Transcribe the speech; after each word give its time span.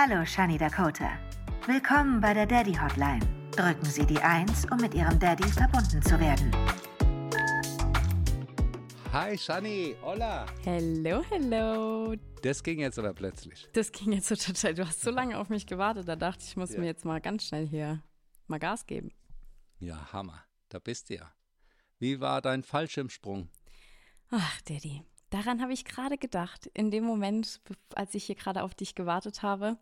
Hallo, 0.00 0.24
Shani 0.24 0.56
Dakota. 0.56 1.18
Willkommen 1.66 2.20
bei 2.20 2.32
der 2.32 2.46
Daddy 2.46 2.72
Hotline. 2.72 3.18
Drücken 3.50 3.84
Sie 3.84 4.06
die 4.06 4.20
1, 4.20 4.66
um 4.70 4.76
mit 4.76 4.94
Ihrem 4.94 5.18
Daddy 5.18 5.42
verbunden 5.50 6.00
zu 6.00 6.20
werden. 6.20 6.52
Hi, 9.12 9.36
Shani. 9.36 9.96
Hola. 10.00 10.46
Hello, 10.62 11.24
hello. 11.30 12.14
Das 12.42 12.62
ging 12.62 12.78
jetzt 12.78 12.96
aber 13.00 13.12
plötzlich. 13.12 13.68
Das 13.72 13.90
ging 13.90 14.12
jetzt 14.12 14.28
so 14.28 14.36
total. 14.36 14.74
Du 14.74 14.86
hast 14.86 15.00
so 15.00 15.10
lange 15.10 15.36
auf 15.36 15.48
mich 15.48 15.66
gewartet, 15.66 16.06
da 16.06 16.14
dachte 16.14 16.44
ich, 16.44 16.50
ich 16.50 16.56
muss 16.56 16.74
Ja. 16.74 16.78
mir 16.78 16.86
jetzt 16.86 17.04
mal 17.04 17.20
ganz 17.20 17.46
schnell 17.46 17.66
hier 17.66 18.00
mal 18.46 18.60
Gas 18.60 18.86
geben. 18.86 19.10
Ja, 19.80 20.12
Hammer. 20.12 20.44
Da 20.68 20.78
bist 20.78 21.10
du 21.10 21.14
ja. 21.16 21.32
Wie 21.98 22.20
war 22.20 22.40
dein 22.40 22.62
Fallschirmsprung? 22.62 23.48
Ach, 24.30 24.60
Daddy, 24.62 25.02
daran 25.30 25.60
habe 25.60 25.72
ich 25.72 25.84
gerade 25.84 26.18
gedacht. 26.18 26.66
In 26.72 26.92
dem 26.92 27.02
Moment, 27.02 27.60
als 27.96 28.14
ich 28.14 28.26
hier 28.26 28.36
gerade 28.36 28.62
auf 28.62 28.76
dich 28.76 28.94
gewartet 28.94 29.42
habe, 29.42 29.76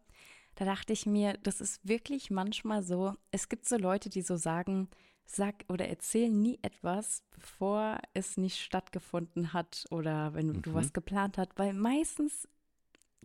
da 0.56 0.64
dachte 0.64 0.92
ich 0.92 1.06
mir, 1.06 1.34
das 1.42 1.60
ist 1.60 1.86
wirklich 1.86 2.30
manchmal 2.30 2.82
so. 2.82 3.14
Es 3.30 3.48
gibt 3.48 3.68
so 3.68 3.76
Leute, 3.76 4.08
die 4.08 4.22
so 4.22 4.36
sagen, 4.36 4.88
sag 5.26 5.64
oder 5.68 5.88
erzähl 5.88 6.30
nie 6.30 6.58
etwas, 6.62 7.22
bevor 7.30 7.98
es 8.14 8.36
nicht 8.36 8.58
stattgefunden 8.58 9.52
hat 9.52 9.84
oder 9.90 10.34
wenn 10.34 10.62
du 10.62 10.74
was 10.74 10.92
geplant 10.92 11.36
hast, 11.36 11.50
weil 11.56 11.74
meistens 11.74 12.48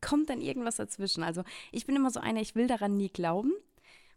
kommt 0.01 0.29
dann 0.29 0.41
irgendwas 0.41 0.75
dazwischen. 0.77 1.23
Also 1.23 1.43
ich 1.71 1.85
bin 1.85 1.95
immer 1.95 2.11
so 2.11 2.19
eine, 2.19 2.41
ich 2.41 2.55
will 2.55 2.67
daran 2.67 2.97
nie 2.97 3.09
glauben, 3.09 3.53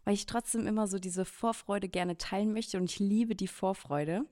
weil 0.03 0.15
ich 0.15 0.25
trotzdem 0.25 0.67
immer 0.67 0.87
so 0.87 0.99
diese 0.99 1.25
Vorfreude 1.25 1.87
gerne 1.87 2.17
teilen 2.17 2.53
möchte 2.53 2.77
und 2.77 2.85
ich 2.85 2.99
liebe 2.99 3.35
die 3.35 3.47
Vorfreude. 3.47 4.25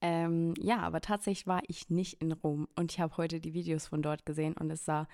Ähm, 0.00 0.54
ja, 0.58 0.78
aber 0.78 1.00
tatsächlich 1.00 1.46
war 1.46 1.62
ich 1.68 1.90
nicht 1.90 2.22
in 2.22 2.32
Rom 2.32 2.68
und 2.76 2.92
ich 2.92 3.00
habe 3.00 3.16
heute 3.16 3.40
die 3.40 3.52
Videos 3.52 3.86
von 3.86 4.00
dort 4.00 4.24
gesehen 4.24 4.54
und 4.54 4.70
es 4.70 4.84
sah 4.84 5.06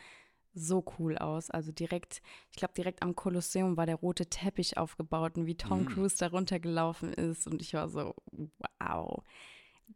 so 0.55 0.85
cool 0.99 1.19
aus. 1.19 1.51
Also 1.51 1.73
direkt, 1.73 2.23
ich 2.51 2.57
glaube, 2.57 2.75
direkt 2.75 3.03
am 3.03 3.15
Kolosseum 3.15 3.77
war 3.77 3.87
der 3.87 3.97
rote 3.97 4.27
Teppich 4.27 4.77
aufgebaut 4.77 5.37
und 5.37 5.47
wie 5.47 5.57
Tom 5.57 5.87
Cruise 5.87 6.17
da 6.19 6.29
runtergelaufen 6.29 7.13
ist 7.13 7.47
und 7.47 7.61
ich 7.61 7.75
war 7.75 7.89
so, 7.89 8.15
wow. 8.33 9.23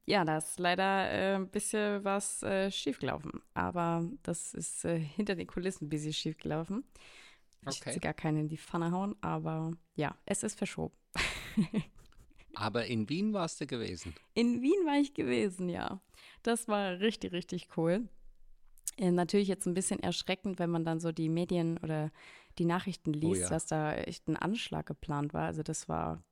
Ja, 0.05 0.25
da 0.25 0.39
ist 0.39 0.59
leider 0.59 1.11
äh, 1.11 1.34
ein 1.37 1.48
bisschen 1.48 2.05
was 2.05 2.42
äh, 2.42 2.70
schiefgelaufen, 2.70 3.42
aber 3.55 4.06
das 4.23 4.55
ist 4.55 4.84
äh, 4.84 4.98
hinter 4.98 5.34
den 5.34 5.47
Kulissen 5.47 5.87
ein 5.87 5.89
bisschen 5.89 6.12
schiefgelaufen. 6.12 6.84
Ich 7.69 7.84
will 7.84 7.98
gar 7.98 8.15
keine 8.15 8.41
in 8.41 8.48
die 8.48 8.56
Pfanne 8.56 8.93
hauen, 8.93 9.17
aber 9.20 9.72
ja, 9.97 10.17
es 10.27 10.43
ist 10.43 10.56
verschoben. 10.56 10.95
Aber 12.55 12.87
in 12.87 13.09
Wien 13.09 13.33
warst 13.33 13.61
du 13.61 13.67
gewesen. 13.69 14.15
In 14.34 14.62
Wien 14.62 14.84
war 14.84 14.98
ich 14.98 15.15
gewesen, 15.15 15.69
ja. 15.69 16.00
Das 16.43 16.67
war 16.67 16.98
richtig, 16.98 17.33
richtig 17.33 17.69
cool. 17.77 18.09
Äh, 18.98 19.10
natürlich 19.12 19.48
jetzt 19.48 19.66
ein 19.66 19.74
bisschen 19.74 20.00
erschreckend, 20.00 20.58
wenn 20.58 20.70
man 20.70 20.84
dann 20.84 21.00
so 21.00 21.12
die 21.12 21.28
Medien 21.28 21.78
oder 21.78 22.10
die 22.58 22.64
Nachrichten 22.64 23.12
liest, 23.12 23.42
ja. 23.42 23.48
dass 23.48 23.66
da 23.66 23.94
echt 23.94 24.28
ein 24.28 24.36
Anschlag 24.36 24.86
geplant 24.86 25.32
war. 25.32 25.46
Also 25.46 25.62
das 25.62 25.88
war. 25.88 26.22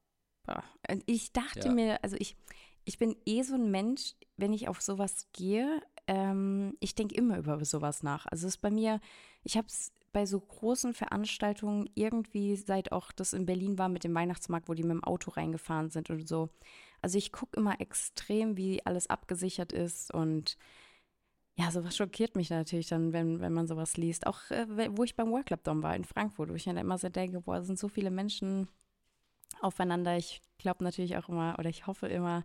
Und 0.90 1.02
Ich 1.06 1.32
dachte 1.32 1.68
Ja. 1.68 1.74
mir, 1.74 2.04
also 2.04 2.16
ich, 2.18 2.36
ich 2.84 2.98
bin 2.98 3.16
eh 3.24 3.42
so 3.42 3.54
ein 3.54 3.70
Mensch, 3.70 4.14
wenn 4.36 4.52
ich 4.52 4.68
auf 4.68 4.80
sowas 4.80 5.26
gehe, 5.32 5.80
ähm, 6.06 6.76
ich 6.80 6.94
denke 6.94 7.14
immer 7.14 7.38
über 7.38 7.64
sowas 7.64 8.02
nach. 8.02 8.26
Also 8.26 8.46
es 8.46 8.54
ist 8.54 8.60
bei 8.60 8.70
mir, 8.70 9.00
ich 9.42 9.56
habe 9.56 9.66
es 9.66 9.92
bei 10.12 10.24
so 10.24 10.40
großen 10.40 10.94
Veranstaltungen 10.94 11.90
irgendwie, 11.94 12.56
seit 12.56 12.90
auch 12.92 13.12
das 13.12 13.32
in 13.32 13.44
Berlin 13.44 13.76
war 13.76 13.88
mit 13.88 14.02
dem 14.02 14.14
Weihnachtsmarkt, 14.14 14.68
wo 14.68 14.74
die 14.74 14.82
mit 14.82 14.92
dem 14.92 15.04
Auto 15.04 15.30
reingefahren 15.30 15.90
sind 15.90 16.10
und 16.10 16.26
so. 16.26 16.48
Also 17.02 17.18
ich 17.18 17.32
gucke 17.32 17.58
immer 17.58 17.80
extrem, 17.80 18.56
wie 18.56 18.84
alles 18.86 19.10
abgesichert 19.10 19.72
ist 19.72 20.14
und 20.14 20.56
ja, 21.58 21.70
sowas 21.70 21.96
schockiert 21.96 22.36
mich 22.36 22.50
natürlich 22.50 22.88
dann, 22.88 23.12
wenn, 23.12 23.40
wenn 23.40 23.52
man 23.52 23.66
sowas 23.66 23.96
liest. 23.96 24.26
Auch 24.26 24.50
äh, 24.50 24.66
wo 24.96 25.04
ich 25.04 25.16
beim 25.16 25.30
World 25.30 25.46
Club 25.46 25.64
Dom 25.64 25.82
war 25.82 25.96
in 25.96 26.04
Frankfurt, 26.04 26.50
wo 26.50 26.54
ich 26.54 26.64
dann 26.64 26.76
immer 26.76 26.98
so 26.98 27.08
denke, 27.08 27.40
boah, 27.40 27.62
sind 27.62 27.78
so 27.78 27.88
viele 27.88 28.10
Menschen 28.10 28.68
aufeinander. 29.60 30.16
Ich 30.18 30.42
glaube 30.58 30.84
natürlich 30.84 31.16
auch 31.16 31.28
immer 31.28 31.56
oder 31.58 31.70
ich 31.70 31.86
hoffe 31.86 32.08
immer 32.08 32.44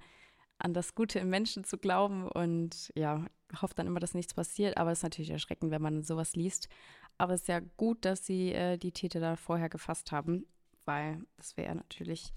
an 0.59 0.73
das 0.73 0.95
Gute 0.95 1.19
im 1.19 1.29
Menschen 1.29 1.63
zu 1.63 1.77
glauben 1.77 2.27
und 2.27 2.91
ja, 2.95 3.25
hoffe 3.61 3.73
dann 3.75 3.87
immer, 3.87 3.99
dass 3.99 4.13
nichts 4.13 4.33
passiert. 4.33 4.77
Aber 4.77 4.91
es 4.91 4.99
ist 4.99 5.03
natürlich 5.03 5.31
erschreckend, 5.31 5.71
wenn 5.71 5.81
man 5.81 6.03
sowas 6.03 6.35
liest. 6.35 6.69
Aber 7.17 7.33
es 7.33 7.41
ist 7.41 7.47
ja 7.47 7.59
gut, 7.59 8.05
dass 8.05 8.25
sie 8.25 8.53
äh, 8.53 8.77
die 8.77 8.93
Täter 8.93 9.19
da 9.19 9.35
vorher 9.35 9.69
gefasst 9.69 10.11
haben, 10.11 10.45
weil 10.85 11.21
das 11.35 11.57
wäre 11.57 11.75
natürlich 11.75 12.33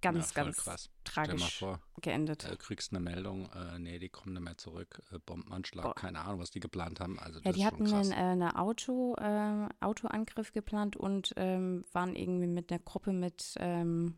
ganz, 0.00 0.32
voll 0.32 0.44
ganz 0.44 0.56
krass. 0.58 0.90
Tragisch 1.04 1.58
vor, 1.58 1.80
geendet. 2.00 2.44
äh, 2.44 2.56
kriegst 2.56 2.92
eine 2.92 3.00
Meldung, 3.00 3.50
äh, 3.52 3.78
nee, 3.78 3.98
die 3.98 4.08
kommen 4.08 4.34
nicht 4.34 4.42
mehr 4.44 4.56
zurück, 4.58 5.02
äh, 5.12 5.18
Bombenanschlag, 5.18 5.84
Boah. 5.84 5.94
keine 5.94 6.20
Ahnung, 6.20 6.40
was 6.40 6.50
die 6.50 6.60
geplant 6.60 7.00
haben. 7.00 7.18
Also 7.18 7.40
Ja, 7.40 7.52
die 7.52 7.64
hatten 7.64 7.92
einen 7.92 8.12
äh, 8.12 8.16
eine 8.16 8.58
Auto, 8.58 9.14
äh, 9.16 9.68
Autoangriff 9.80 10.52
geplant 10.52 10.96
und 10.96 11.32
ähm, 11.36 11.84
waren 11.92 12.14
irgendwie 12.14 12.46
mit 12.46 12.70
einer 12.70 12.80
Gruppe 12.80 13.12
mit, 13.12 13.54
ähm, 13.58 14.16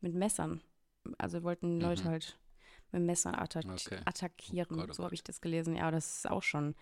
mit 0.00 0.14
Messern. 0.14 0.60
Also 1.18 1.42
wollten 1.42 1.80
Leute 1.80 2.04
halt 2.04 2.38
mit 2.92 3.02
Messern 3.02 3.34
attack 3.34 3.64
Mhm. 3.64 3.72
Okay. 3.72 4.00
attackieren. 4.04 4.68
Oh 4.72 4.76
Gott, 4.76 4.90
oh 4.90 4.92
so 4.94 5.04
habe 5.04 5.14
ich 5.14 5.24
das 5.24 5.40
gelesen. 5.40 5.76
Ja, 5.76 5.90
das 5.90 6.16
ist 6.18 6.30
auch 6.30 6.42
schon. 6.42 6.74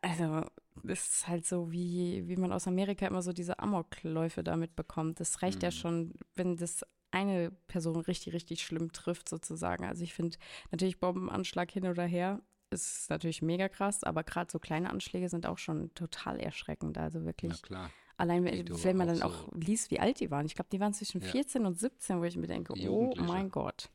Also, 0.00 0.42
das 0.82 1.06
ist 1.06 1.28
halt 1.28 1.46
so, 1.46 1.70
wie, 1.70 2.26
wie 2.26 2.36
man 2.36 2.52
aus 2.52 2.66
Amerika 2.66 3.06
immer 3.06 3.22
so 3.22 3.32
diese 3.32 3.58
Amokläufe 3.58 4.42
damit 4.42 4.74
bekommt. 4.74 5.20
Das 5.20 5.42
reicht 5.42 5.62
ja 5.62 5.68
Mhm. 5.68 5.74
schon, 5.74 6.14
wenn 6.34 6.56
das 6.56 6.84
eine 7.12 7.50
Person 7.68 7.96
richtig, 7.96 8.32
richtig 8.34 8.62
schlimm 8.62 8.92
trifft, 8.92 9.28
sozusagen. 9.28 9.84
Also 9.84 10.02
ich 10.02 10.14
finde 10.14 10.36
natürlich 10.70 10.98
Bombenanschlag 10.98 11.70
hin 11.70 11.86
oder 11.86 12.04
her 12.04 12.40
ist 12.70 13.10
natürlich 13.10 13.42
mega 13.42 13.68
krass, 13.68 14.02
aber 14.02 14.24
gerade 14.24 14.50
so 14.50 14.58
kleine 14.58 14.88
Anschläge 14.90 15.28
sind 15.28 15.46
auch 15.46 15.58
schon 15.58 15.92
total 15.94 16.40
erschreckend. 16.40 16.96
Also 16.98 17.18
Na 17.20 17.26
wirklich, 17.26 17.60
klar. 17.62 17.90
allein 18.16 18.44
Wie 18.46 18.64
wenn, 18.84 18.96
man 18.96 19.08
auch 19.10 19.12
dann 19.18 19.20
so- 19.20 19.24
auch 19.26 19.52
liest, 19.54 19.90
wie 19.90 20.00
alt 20.00 20.20
die 20.20 20.30
waren. 20.30 20.46
Ich 20.46 20.54
glaube, 20.54 20.70
die 20.72 20.80
waren 20.80 20.94
zwischen 20.94 21.20
Ja. 21.20 21.28
14 21.28 21.66
und 21.66 21.78
17, 21.78 22.18
wo 22.20 22.24
ich 22.24 22.36
mir 22.36 22.46
denke, 22.46 22.72
oh 22.88 23.14
mein 23.18 23.50
Gott. 23.50 23.90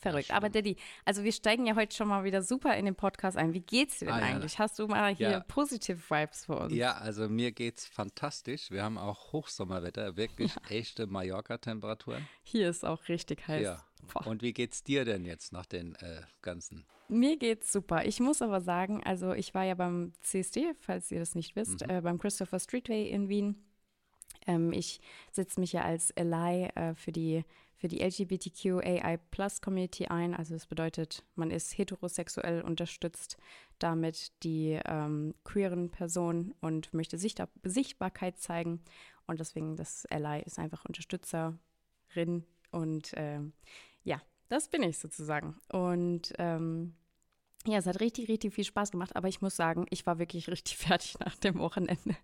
Verrückt. 0.00 0.30
Aber 0.30 0.48
Daddy, 0.48 0.76
also 1.04 1.24
wir 1.24 1.32
steigen 1.32 1.66
ja 1.66 1.74
heute 1.74 1.94
schon 1.94 2.06
mal 2.08 2.22
wieder 2.22 2.40
super 2.42 2.76
in 2.76 2.84
den 2.84 2.94
Podcast 2.94 3.36
ein. 3.36 3.52
Wie 3.52 3.60
geht's 3.60 3.98
dir 3.98 4.06
denn 4.06 4.14
Ah, 4.14 4.20
ja. 4.20 4.26
eigentlich? 4.26 4.58
Hast 4.58 4.78
du 4.78 4.86
mal 4.86 5.12
hier 5.14 5.30
Ja. 5.30 5.40
positive 5.40 5.98
Vibes 6.08 6.44
für 6.46 6.56
uns? 6.56 6.72
Ja, 6.72 6.92
also 6.98 7.28
mir 7.28 7.50
geht's 7.50 7.84
fantastisch. 7.84 8.70
Wir 8.70 8.84
haben 8.84 8.96
auch 8.96 9.32
Hochsommerwetter, 9.32 10.16
wirklich 10.16 10.52
echte 10.70 11.06
Mallorca-Temperaturen. 11.08 12.26
Hier 12.44 12.68
ist 12.70 12.84
auch 12.84 13.08
richtig 13.08 13.46
heiß. 13.48 13.62
Ja. 13.64 13.84
Boah. 14.12 14.26
Und 14.28 14.42
wie 14.42 14.52
geht's 14.52 14.84
dir 14.84 15.04
denn 15.04 15.24
jetzt 15.24 15.52
nach 15.52 15.66
den 15.66 15.96
äh, 15.96 16.22
ganzen? 16.42 16.86
Mir 17.08 17.36
geht's 17.36 17.72
super. 17.72 18.04
Ich 18.06 18.20
muss 18.20 18.40
aber 18.42 18.60
sagen, 18.60 19.02
also 19.04 19.32
ich 19.32 19.54
war 19.54 19.64
ja 19.64 19.74
beim 19.74 20.12
CSD, 20.20 20.74
falls 20.78 21.10
ihr 21.10 21.18
das 21.18 21.34
nicht 21.34 21.56
wisst, 21.56 21.82
Mhm. 21.84 21.90
äh, 21.90 22.00
beim 22.02 22.18
Christopher 22.18 22.60
Streetway 22.60 23.08
in 23.08 23.28
Wien. 23.28 23.56
Ähm, 24.46 24.72
ich 24.72 25.00
setze 25.32 25.58
mich 25.58 25.72
ja 25.72 25.82
als 25.82 26.16
Ally 26.16 26.66
äh, 26.74 26.94
für 26.94 27.10
die, 27.12 27.44
für 27.78 27.88
die 27.88 28.02
LGBTQAI-Plus-Community 28.02 30.08
ein. 30.08 30.34
Also 30.34 30.54
das 30.54 30.66
bedeutet, 30.66 31.24
man 31.36 31.50
ist 31.50 31.78
heterosexuell, 31.78 32.62
unterstützt 32.62 33.38
damit 33.78 34.32
die 34.42 34.78
ähm, 34.84 35.34
queeren 35.44 35.90
Personen 35.90 36.54
und 36.60 36.92
möchte 36.92 37.16
Sicht 37.16 37.42
Sichtbarkeit 37.62 38.38
zeigen. 38.38 38.82
Und 39.26 39.40
deswegen, 39.40 39.76
das 39.76 40.04
Ally 40.06 40.42
ist 40.42 40.58
einfach 40.58 40.84
Unterstützerin. 40.84 42.44
Und 42.72 43.12
ähm, 43.14 43.52
ja, 44.02 44.20
das 44.48 44.68
bin 44.68 44.82
ich 44.82 44.98
sozusagen. 44.98 45.56
Und 45.72 46.32
ähm, 46.38 46.96
ja, 47.66 47.78
es 47.78 47.86
hat 47.86 48.00
richtig, 48.00 48.28
richtig 48.28 48.54
viel 48.54 48.64
Spaß 48.64 48.90
gemacht, 48.90 49.14
aber 49.14 49.28
ich 49.28 49.40
muss 49.40 49.54
sagen, 49.54 49.86
ich 49.90 50.06
war 50.06 50.18
wirklich 50.18 50.48
richtig 50.48 50.76
fertig 50.76 51.18
nach 51.20 51.36
dem 51.36 51.58
Wochenende. 51.58 52.16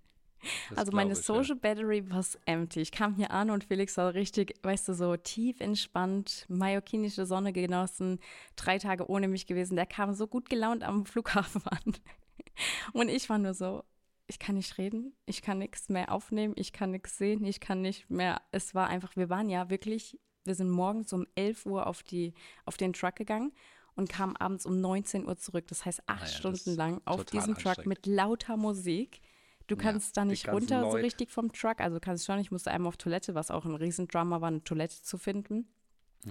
Das 0.71 0.79
also 0.79 0.93
meine 0.93 1.13
ich, 1.13 1.19
ja. 1.19 1.25
Social 1.25 1.57
Battery 1.57 2.09
war 2.11 2.25
empty. 2.47 2.81
Ich 2.81 2.93
kam 2.93 3.15
hier 3.15 3.31
an 3.31 3.51
und 3.51 3.65
Felix 3.65 3.97
war 3.97 4.15
richtig, 4.15 4.55
weißt 4.63 4.89
du, 4.89 4.95
so 4.95 5.17
tief 5.17 5.61
entspannt, 5.61 6.47
mallorquinische 6.49 7.27
Sonne 7.27 7.53
genossen, 7.53 8.19
drei 8.57 8.79
Tage 8.79 9.09
ohne 9.09 9.29
mich 9.29 9.47
gewesen. 9.47 9.77
Der 9.77 9.87
kam 9.87 10.15
so 10.15 10.27
gut 10.27 10.49
gelaunt 10.51 10.83
am 10.83 11.07
Flughafen 11.07 11.63
an. 11.67 11.95
Und 12.93 13.09
ich 13.09 13.29
war 13.29 13.39
nur 13.39 13.55
so, 13.55 13.85
ich 14.27 14.39
kann 14.39 14.57
nicht 14.57 14.79
reden, 14.79 15.15
ich 15.27 15.43
kann 15.43 15.59
nichts 15.59 15.89
mehr 15.89 16.11
aufnehmen, 16.11 16.55
ich 16.57 16.73
kann 16.73 16.91
nichts 16.93 17.19
sehen, 17.19 17.45
ich 17.45 17.61
kann 17.61 17.83
nicht 17.83 18.09
mehr. 18.11 18.41
Es 18.53 18.75
war 18.75 18.89
einfach, 18.89 19.17
wir 19.17 19.29
waren 19.29 19.49
ja 19.51 19.71
wirklich, 19.71 20.19
wir 20.45 20.55
sind 20.55 20.71
morgens 20.71 21.13
um 21.13 21.27
11 21.35 21.67
Uhr 21.67 21.87
auf, 21.87 22.03
die, 22.03 22.35
auf 22.65 22.77
den 22.77 22.93
Truck 22.93 23.17
gegangen 23.17 23.53
und 23.97 24.09
kamen 24.09 24.37
abends 24.37 24.67
um 24.67 24.81
19 24.81 25.27
Uhr 25.27 25.37
zurück. 25.37 25.67
Das 25.69 25.85
heißt, 25.85 26.03
acht 26.07 26.23
Ah 26.23 26.27
ja, 26.27 26.31
das 26.31 26.37
Stunden 26.37 26.77
lang 26.77 27.01
auf 27.05 27.25
diesem 27.25 27.55
Truck 27.57 27.87
mit 27.87 28.07
lauter 28.07 28.57
Musik. 28.57 29.21
Du 29.67 29.77
Ja, 29.77 29.83
kannst 29.83 30.17
da 30.17 30.23
die 30.23 30.29
nicht 30.31 30.49
runter 30.49 30.81
so 30.81 30.93
Leute. 30.93 31.05
richtig 31.05 31.31
vom 31.31 31.53
Truck. 31.53 31.81
Also 31.81 31.99
kannst 32.01 32.27
schon, 32.27 32.39
ich 32.39 32.51
musste 32.51 32.71
einmal 32.71 32.89
auf 32.89 32.97
Toilette, 32.97 33.35
was 33.35 33.51
auch 33.51 33.65
ein 33.65 33.75
Riesendrama 33.75 34.41
war, 34.41 34.49
eine 34.49 34.63
Toilette 34.65 35.03
zu 35.03 35.19
finden. 35.19 35.67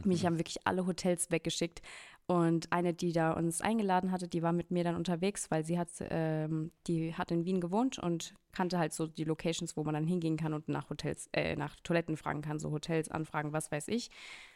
Mich 0.05 0.25
haben 0.25 0.39
wirklich 0.39 0.65
alle 0.65 0.87
Hotels 0.87 1.29
weggeschickt. 1.31 1.81
Und 2.25 2.71
eine, 2.71 2.93
die 2.93 3.11
da 3.11 3.33
uns 3.33 3.61
eingeladen 3.61 4.11
hatte, 4.11 4.27
die 4.27 4.41
war 4.41 4.53
mit 4.53 4.71
mir 4.71 4.83
dann 4.83 4.95
unterwegs, 4.95 5.51
weil 5.51 5.63
sie 5.65 5.77
hat, 5.77 5.89
ähm, 6.09 6.71
die 6.87 7.13
hat 7.15 7.31
in 7.31 7.45
Wien 7.45 7.59
gewohnt 7.59 7.99
und 7.99 8.33
kannte 8.53 8.79
halt 8.79 8.93
so 8.93 9.07
die 9.07 9.25
Locations, 9.25 9.75
wo 9.75 9.83
man 9.83 9.93
dann 9.93 10.07
hingehen 10.07 10.37
kann 10.37 10.53
und 10.53 10.69
nach 10.69 10.89
Hotels, 10.89 11.27
äh, 11.33 11.55
nach 11.55 11.75
Toiletten 11.81 12.15
fragen 12.17 12.41
kann, 12.41 12.59
so 12.59 12.71
Hotels 12.71 13.09
anfragen, 13.11 13.51
was 13.51 13.71
weiß 13.71 13.87
ich. 13.89 14.09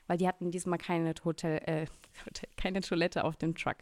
Weil 0.07 0.17
die 0.17 0.27
hatten 0.27 0.49
diesmal 0.49 0.79
keine 0.79 1.13
Hotel, 1.25 1.57
äh, 1.65 1.85
keine 2.57 2.81
Toilette 2.81 3.23
auf 3.25 3.35
dem 3.35 3.53
Truck. 3.53 3.77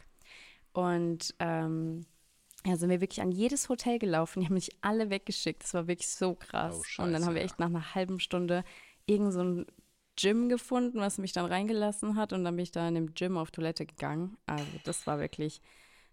Und 0.72 1.34
ähm, 1.38 2.02
ja, 2.66 2.76
sind 2.76 2.90
wir 2.90 3.00
wirklich 3.00 3.20
an 3.20 3.30
jedes 3.30 3.68
Hotel 3.68 3.98
gelaufen. 3.98 4.40
Die 4.40 4.46
haben 4.46 4.54
mich 4.54 4.76
alle 4.80 5.08
weggeschickt. 5.08 5.62
Das 5.62 5.74
war 5.74 5.86
wirklich 5.86 6.08
so 6.08 6.34
krass. 6.34 6.82
Oh, 6.98 7.02
und 7.02 7.12
dann 7.12 7.24
haben 7.24 7.34
wir 7.34 7.42
scheiße, 7.42 7.52
echt 7.52 7.60
nach 7.60 7.68
einer 7.68 7.94
halben 7.94 8.18
Stunde 8.18 8.64
irgend 9.06 9.32
so 9.32 9.40
ein 9.40 9.66
Gym 10.16 10.48
gefunden, 10.48 10.98
was 10.98 11.18
mich 11.18 11.32
dann 11.32 11.46
reingelassen 11.46 12.16
hat. 12.16 12.32
Und 12.32 12.42
dann 12.42 12.56
bin 12.56 12.64
ich 12.64 12.72
da 12.72 12.88
in 12.88 12.94
dem 12.94 13.14
Gym 13.14 13.36
auf 13.36 13.50
Toilette 13.50 13.86
gegangen. 13.86 14.36
Also 14.46 14.66
das 14.84 15.06
war 15.06 15.20
wirklich 15.20 15.60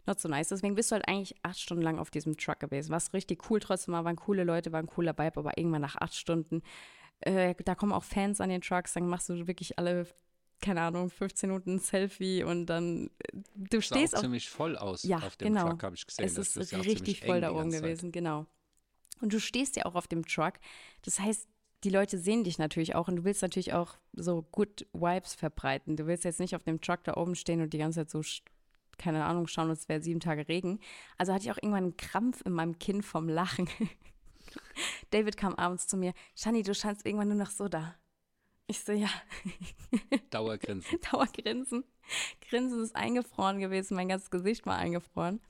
not 0.06 0.20
so 0.20 0.30
nice. 0.30 0.50
Deswegen 0.50 0.76
bist 0.76 0.92
du 0.92 0.96
halt 0.96 1.08
eigentlich 1.08 1.36
acht 1.42 1.60
Stunden 1.60 1.84
lang 1.84 1.98
auf 1.98 2.12
diesem 2.12 2.38
Truck 2.38 2.60
gewesen. 2.60 2.92
Was 2.92 3.14
richtig 3.14 3.50
cool 3.50 3.60
trotzdem 3.60 3.94
war, 3.94 4.06
waren 4.06 4.16
coole 4.16 4.44
Leute, 4.44 4.72
war 4.72 4.80
ein 4.80 4.88
cooler 4.88 5.18
Vibe, 5.18 5.40
aber 5.40 5.58
irgendwann 5.58 5.82
nach 5.82 5.96
acht 5.96 6.16
Stunden, 6.16 6.62
äh, 7.22 7.56
da 7.64 7.76
kommen 7.76 7.94
auch 7.94 8.04
Fans 8.04 8.42
an 8.42 8.50
den 8.50 8.62
Trucks, 8.62 8.94
dann 8.94 9.08
machst 9.08 9.30
du 9.30 9.48
wirklich 9.48 9.80
alle, 9.80 10.06
keine 10.64 10.82
Ahnung, 10.82 11.10
15 11.10 11.50
Minuten 11.50 11.76
ein 11.76 11.80
Selfie 11.80 12.44
und 12.44 12.66
dann, 12.68 13.10
äh, 13.20 13.38
du 13.56 13.82
Sah 13.82 13.82
stehst 13.82 14.14
auch 14.14 14.20
auf 14.20 14.24
ziemlich 14.24 14.50
voll 14.50 14.78
aus 14.78 15.04
ja, 15.04 15.18
auf 15.18 15.36
dem 15.36 15.50
genau. 15.50 15.70
Truck, 15.70 15.84
habe 15.84 15.96
ich 15.96 16.08
gesehen. 16.08 16.26
es 16.26 16.34
Das 16.34 16.56
ist 16.56 16.74
auch 16.74 16.86
richtig 16.86 17.22
voll 17.22 17.42
da 17.42 17.52
oben 17.52 17.70
Zeit. 17.70 17.82
gewesen, 17.82 18.12
genau. 18.12 18.48
Und 19.20 19.34
du 19.34 19.40
stehst 19.40 19.76
ja 19.76 19.86
auch 19.86 19.96
auf 19.96 20.08
dem 20.08 20.26
Truck. 20.26 20.54
Das 21.04 21.20
heißt, 21.20 21.48
die 21.84 21.90
Leute 21.90 22.18
sehen 22.18 22.46
dich 22.46 22.58
natürlich 22.58 22.96
auch 22.96 23.10
und 23.10 23.18
du 23.18 23.24
willst 23.26 23.42
natürlich 23.42 23.74
auch 23.74 23.98
so 24.14 24.42
Good 24.52 24.88
Vibes 24.94 25.36
verbreiten. 25.36 25.98
Du 25.98 26.08
willst 26.08 26.24
jetzt 26.24 26.40
nicht 26.40 26.56
auf 26.56 26.64
dem 26.64 26.80
Truck 26.80 27.04
da 27.04 27.18
oben 27.18 27.36
stehen 27.36 27.62
und 27.62 27.74
die 27.74 27.78
ganze 27.78 28.00
Zeit 28.00 28.10
so, 28.10 28.22
keine 28.98 29.26
Ahnung, 29.26 29.48
schauen, 29.48 29.70
es 29.70 29.90
wäre 29.90 30.02
sieben 30.02 30.22
Tage 30.22 30.48
Regen. 30.48 30.80
Also 31.18 31.34
hatte 31.34 31.44
ich 31.44 31.52
auch 31.52 31.58
irgendwann 31.58 31.84
einen 31.84 31.98
Krampf 31.98 32.42
in 32.46 32.54
meinem 32.54 32.80
Kinn 32.80 33.04
vom 33.04 33.28
Lachen. 33.28 33.68
David 35.12 35.36
kam 35.36 35.56
abends 35.56 35.88
zu 35.88 35.98
mir, 35.98 36.14
Shani, 36.36 36.64
du 36.64 36.74
scheinst 36.74 37.06
irgendwann 37.06 37.28
nur 37.28 37.38
noch 37.38 37.52
so 37.52 37.68
da. 37.68 37.96
Ich 38.68 38.80
so, 38.80 38.94
ja, 38.94 39.10
Dauergrinsen. 40.30 41.00
Dauergrinsen. 41.12 41.84
Grinsen 42.50 42.84
ist 42.84 42.96
eingefroren 42.96 43.60
gewesen, 43.60 43.96
mein 43.96 44.10
ganzes 44.10 44.32
Gesicht 44.32 44.66
war 44.66 44.78
eingefroren. 44.78 45.42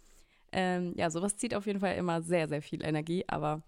Ähm, 0.52 0.94
ja, 0.98 1.10
sowas 1.10 1.38
zieht 1.38 1.56
auf 1.56 1.66
jeden 1.66 1.80
Fall 1.80 1.96
immer 1.96 2.22
sehr, 2.22 2.48
sehr 2.48 2.62
viel 2.62 2.84
Energie, 2.84 3.24
aber 3.28 3.64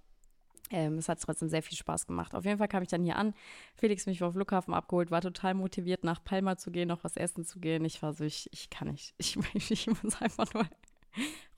ähm, 0.72 0.98
es 0.98 1.10
hat 1.10 1.22
trotzdem 1.22 1.50
sehr 1.50 1.64
viel 1.64 1.78
Spaß 1.78 2.08
gemacht. 2.08 2.34
Auf 2.34 2.46
jeden 2.46 2.58
Fall 2.58 2.68
kam 2.68 2.84
ich 2.84 2.90
dann 2.90 3.04
hier 3.04 3.18
an. 3.18 3.34
Felix 3.76 4.06
mich 4.06 4.20
vom 4.20 4.34
Flughafen 4.34 4.74
abgeholt, 4.74 5.12
war 5.12 5.22
total 5.22 5.54
motiviert, 5.54 6.04
nach 6.04 6.24
Palma 6.24 6.58
zu 6.58 6.72
gehen, 6.72 6.88
noch 6.88 7.04
was 7.04 7.18
essen 7.18 7.46
zu 7.46 7.60
gehen. 7.60 7.86
Ich 7.86 8.02
war 8.02 8.14
so, 8.14 8.24
ich, 8.24 8.50
ich 8.52 8.70
kann 8.70 8.90
nicht. 8.90 9.14
Ich, 9.18 9.38
ich 9.70 9.88
muss 9.88 10.22
einfach 10.22 10.54
nur 10.54 10.68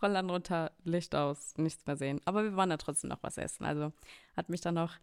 Rollern 0.01 0.29
runter, 0.29 0.71
Licht 0.83 1.15
aus, 1.15 1.53
nichts 1.57 1.85
mehr 1.87 1.97
sehen. 1.97 2.21
Aber 2.25 2.43
wir 2.43 2.55
waren 2.55 2.69
da 2.69 2.77
trotzdem 2.77 3.09
noch 3.09 3.23
was 3.23 3.37
essen. 3.37 3.65
Also 3.65 3.93
hat 4.35 4.49
mich 4.49 4.61
dann 4.61 4.75
noch, 4.75 4.93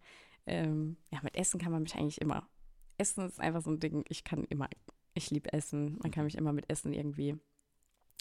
ähm, 0.47 0.97
ja, 1.11 1.21
mit 1.23 1.37
Essen 1.37 1.59
kann 1.59 1.73
man 1.73 1.83
mich 1.83 1.95
eigentlich 1.97 2.21
immer. 2.21 2.47
Essen 2.99 3.27
ist 3.27 3.41
einfach 3.41 3.63
so 3.63 3.71
ein 3.71 3.81
Ding, 3.81 4.05
ich 4.09 4.25
kann 4.25 4.45
immer, 4.45 4.69
ich 5.15 5.31
liebe 5.31 5.53
Essen. 5.53 5.99
Man 6.03 6.11
kann 6.11 6.25
mich 6.25 6.37
immer 6.37 6.53
mit 6.53 6.71
Essen 6.71 6.93
irgendwie 6.93 7.37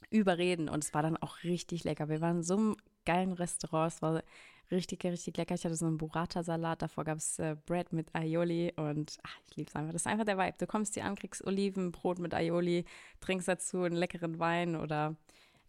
überreden. 0.09 0.69
Und 0.69 0.83
es 0.83 0.93
war 0.93 1.01
dann 1.01 1.17
auch 1.17 1.43
richtig 1.43 1.83
lecker. 1.83 2.09
Wir 2.09 2.21
waren 2.21 2.37
in 2.37 2.43
so 2.43 2.55
einem 2.55 2.77
geilen 3.05 3.33
Restaurant. 3.33 3.93
Es 3.93 4.01
war 4.01 4.23
richtig, 4.71 5.03
richtig 5.05 5.37
lecker. 5.37 5.55
Ich 5.55 5.65
hatte 5.65 5.75
so 5.75 5.85
einen 5.85 5.97
Burrata-Salat. 5.97 6.81
Davor 6.81 7.03
gab 7.03 7.17
es 7.17 7.39
äh, 7.39 7.55
Bread 7.65 7.93
mit 7.93 8.13
Aioli. 8.13 8.73
Und 8.75 9.17
ach, 9.23 9.37
ich 9.49 9.55
liebe 9.55 9.69
es 9.69 9.75
einfach. 9.75 9.93
Das 9.93 10.03
ist 10.03 10.07
einfach 10.07 10.25
der 10.25 10.37
Vibe. 10.37 10.55
Du 10.57 10.67
kommst 10.67 10.93
hier 10.93 11.05
an, 11.05 11.15
kriegst 11.15 11.45
Olivenbrot 11.45 12.19
mit 12.19 12.33
Aioli, 12.33 12.85
trinkst 13.19 13.47
dazu 13.47 13.83
einen 13.83 13.95
leckeren 13.95 14.39
Wein 14.39 14.75
oder 14.75 15.15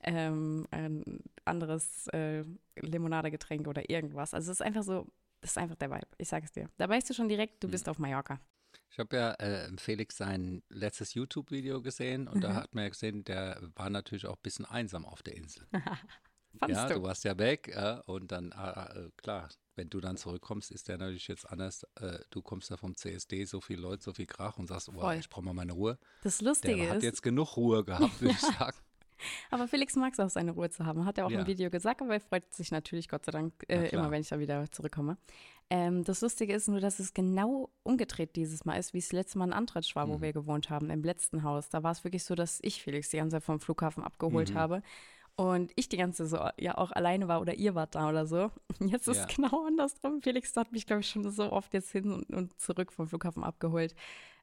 ähm, 0.04 0.66
ein 0.70 1.20
anderes 1.44 2.08
äh, 2.08 2.44
Limonadegetränk 2.76 3.66
oder 3.66 3.88
irgendwas. 3.88 4.34
Also 4.34 4.52
es 4.52 4.60
ist 4.60 4.66
einfach 4.66 4.82
so, 4.82 5.06
das 5.40 5.52
ist 5.52 5.58
einfach 5.58 5.76
der 5.76 5.90
Vibe. 5.90 6.08
Ich 6.18 6.28
sage 6.28 6.44
es 6.44 6.52
dir. 6.52 6.68
Da 6.76 6.88
weißt 6.88 7.08
du 7.08 7.14
schon 7.14 7.28
direkt, 7.28 7.62
du 7.62 7.68
bist 7.68 7.88
auf 7.88 7.98
Mallorca. 7.98 8.40
Ich 8.94 9.00
habe 9.00 9.16
ja 9.16 9.32
äh, 9.34 9.68
Felix 9.76 10.16
sein 10.16 10.62
letztes 10.68 11.14
YouTube-Video 11.14 11.82
gesehen 11.82 12.28
und 12.28 12.36
Mhm. 12.36 12.40
da 12.42 12.54
hat 12.54 12.76
man 12.76 12.84
ja 12.84 12.90
gesehen, 12.90 13.24
der 13.24 13.60
war 13.74 13.90
natürlich 13.90 14.24
auch 14.26 14.36
ein 14.36 14.42
bisschen 14.42 14.64
einsam 14.66 15.04
auf 15.04 15.20
der 15.20 15.34
Insel. 15.34 15.66
Fandest 16.60 16.82
ja, 16.82 16.88
du? 16.90 16.94
du 16.94 17.02
warst 17.02 17.24
ja 17.24 17.36
weg 17.36 17.66
äh, 17.74 17.98
und 18.06 18.30
dann, 18.30 18.52
äh, 18.52 19.06
äh, 19.06 19.10
klar, 19.16 19.48
wenn 19.74 19.90
du 19.90 20.00
dann 20.00 20.16
zurückkommst, 20.16 20.70
ist 20.70 20.86
der 20.86 20.98
natürlich 20.98 21.26
jetzt 21.26 21.44
anders. 21.50 21.82
Äh, 21.96 22.20
du 22.30 22.40
kommst 22.40 22.70
da 22.70 22.76
vom 22.76 22.94
CSD, 22.94 23.44
so 23.46 23.60
viele 23.60 23.82
Leute, 23.82 24.04
so 24.04 24.12
viel 24.12 24.26
Krach 24.26 24.58
und 24.58 24.68
sagst, 24.68 24.88
oh, 24.94 25.10
ich 25.10 25.28
brauche 25.28 25.44
mal 25.44 25.54
meine 25.54 25.72
Ruhe. 25.72 25.98
Das 26.22 26.38
Der 26.38 26.46
Lustige 26.48 26.88
hat 26.88 26.98
ist, 26.98 27.02
jetzt 27.02 27.22
genug 27.24 27.56
Ruhe 27.56 27.82
gehabt, 27.84 28.20
würde 28.20 28.34
ich 28.34 28.40
sagen. 28.58 28.76
Aber 29.50 29.66
Felix 29.66 29.96
mag 29.96 30.12
es 30.12 30.20
auch, 30.20 30.30
seine 30.30 30.52
Ruhe 30.52 30.70
zu 30.70 30.86
haben. 30.86 31.04
Hat 31.04 31.18
er 31.18 31.26
auch 31.26 31.30
Ja. 31.32 31.40
im 31.40 31.46
Video 31.48 31.68
gesagt, 31.70 32.00
aber 32.00 32.14
er 32.14 32.20
freut 32.20 32.52
sich 32.54 32.70
natürlich, 32.70 33.08
Gott 33.08 33.24
sei 33.24 33.32
Dank, 33.32 33.54
Na 33.68 33.74
äh, 33.74 33.88
klar. 33.88 34.02
immer, 34.02 34.10
wenn 34.12 34.20
ich 34.20 34.28
da 34.28 34.38
wieder 34.38 34.70
zurückkomme. 34.70 35.16
Ähm, 35.70 36.04
das 36.04 36.20
Lustige 36.20 36.52
ist 36.54 36.68
nur, 36.68 36.80
dass 36.80 36.98
es 36.98 37.14
genau 37.14 37.70
umgedreht 37.82 38.36
dieses 38.36 38.64
Mal 38.64 38.76
ist, 38.76 38.92
wie 38.94 38.98
es 38.98 39.12
letztes 39.12 39.34
Mal 39.36 39.46
in 39.46 39.52
Antratsch 39.52 39.96
war, 39.96 40.08
wo 40.08 40.18
Mhm. 40.18 40.22
wir 40.22 40.32
gewohnt 40.32 40.70
haben, 40.70 40.90
im 40.90 41.02
letzten 41.02 41.42
Haus. 41.42 41.68
Da 41.70 41.82
war 41.82 41.92
es 41.92 42.04
wirklich 42.04 42.24
so, 42.24 42.34
dass 42.34 42.58
ich 42.62 42.82
Felix 42.82 43.08
die 43.10 43.16
ganze 43.16 43.36
Zeit 43.36 43.44
vom 43.44 43.60
Flughafen 43.60 44.02
abgeholt 44.04 44.50
Mhm. 44.50 44.54
habe. 44.54 44.82
Und 45.36 45.72
ich 45.74 45.88
die 45.88 45.96
ganze 45.96 46.26
so 46.26 46.38
ja 46.58 46.78
auch 46.78 46.92
alleine 46.92 47.26
war 47.26 47.40
oder 47.40 47.54
ihr 47.54 47.74
wart 47.74 47.94
da 47.96 48.08
oder 48.08 48.24
so. 48.26 48.52
Jetzt 48.80 49.08
ist 49.08 49.16
Ja. 49.16 49.26
es 49.28 49.34
genau 49.34 49.66
andersrum. 49.66 50.22
Felix 50.22 50.54
hat 50.56 50.70
mich, 50.70 50.86
glaube 50.86 51.00
ich, 51.00 51.08
schon 51.08 51.28
so 51.30 51.50
oft 51.50 51.72
jetzt 51.74 51.90
hin 51.90 52.12
und, 52.12 52.30
und 52.32 52.60
zurück 52.60 52.92
vom 52.92 53.08
Flughafen 53.08 53.42
abgeholt, 53.42 53.94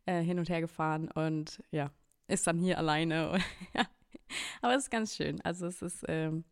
äh, 0.05 0.21
hin 0.21 0.37
und 0.39 0.49
her 0.49 0.59
gefahren 0.59 1.09
und 1.11 1.63
ja, 1.71 1.91
ist 2.27 2.45
dann 2.47 2.59
hier 2.59 2.77
alleine. 2.77 3.39
ja. 3.73 3.85
Aber 4.61 4.75
es 4.75 4.83
ist 4.83 4.89
ganz 4.91 5.15
schön. 5.15 5.39
Also 5.41 5.65
es 5.67 5.81
ist, 5.81 6.03
ähm, 6.09 6.43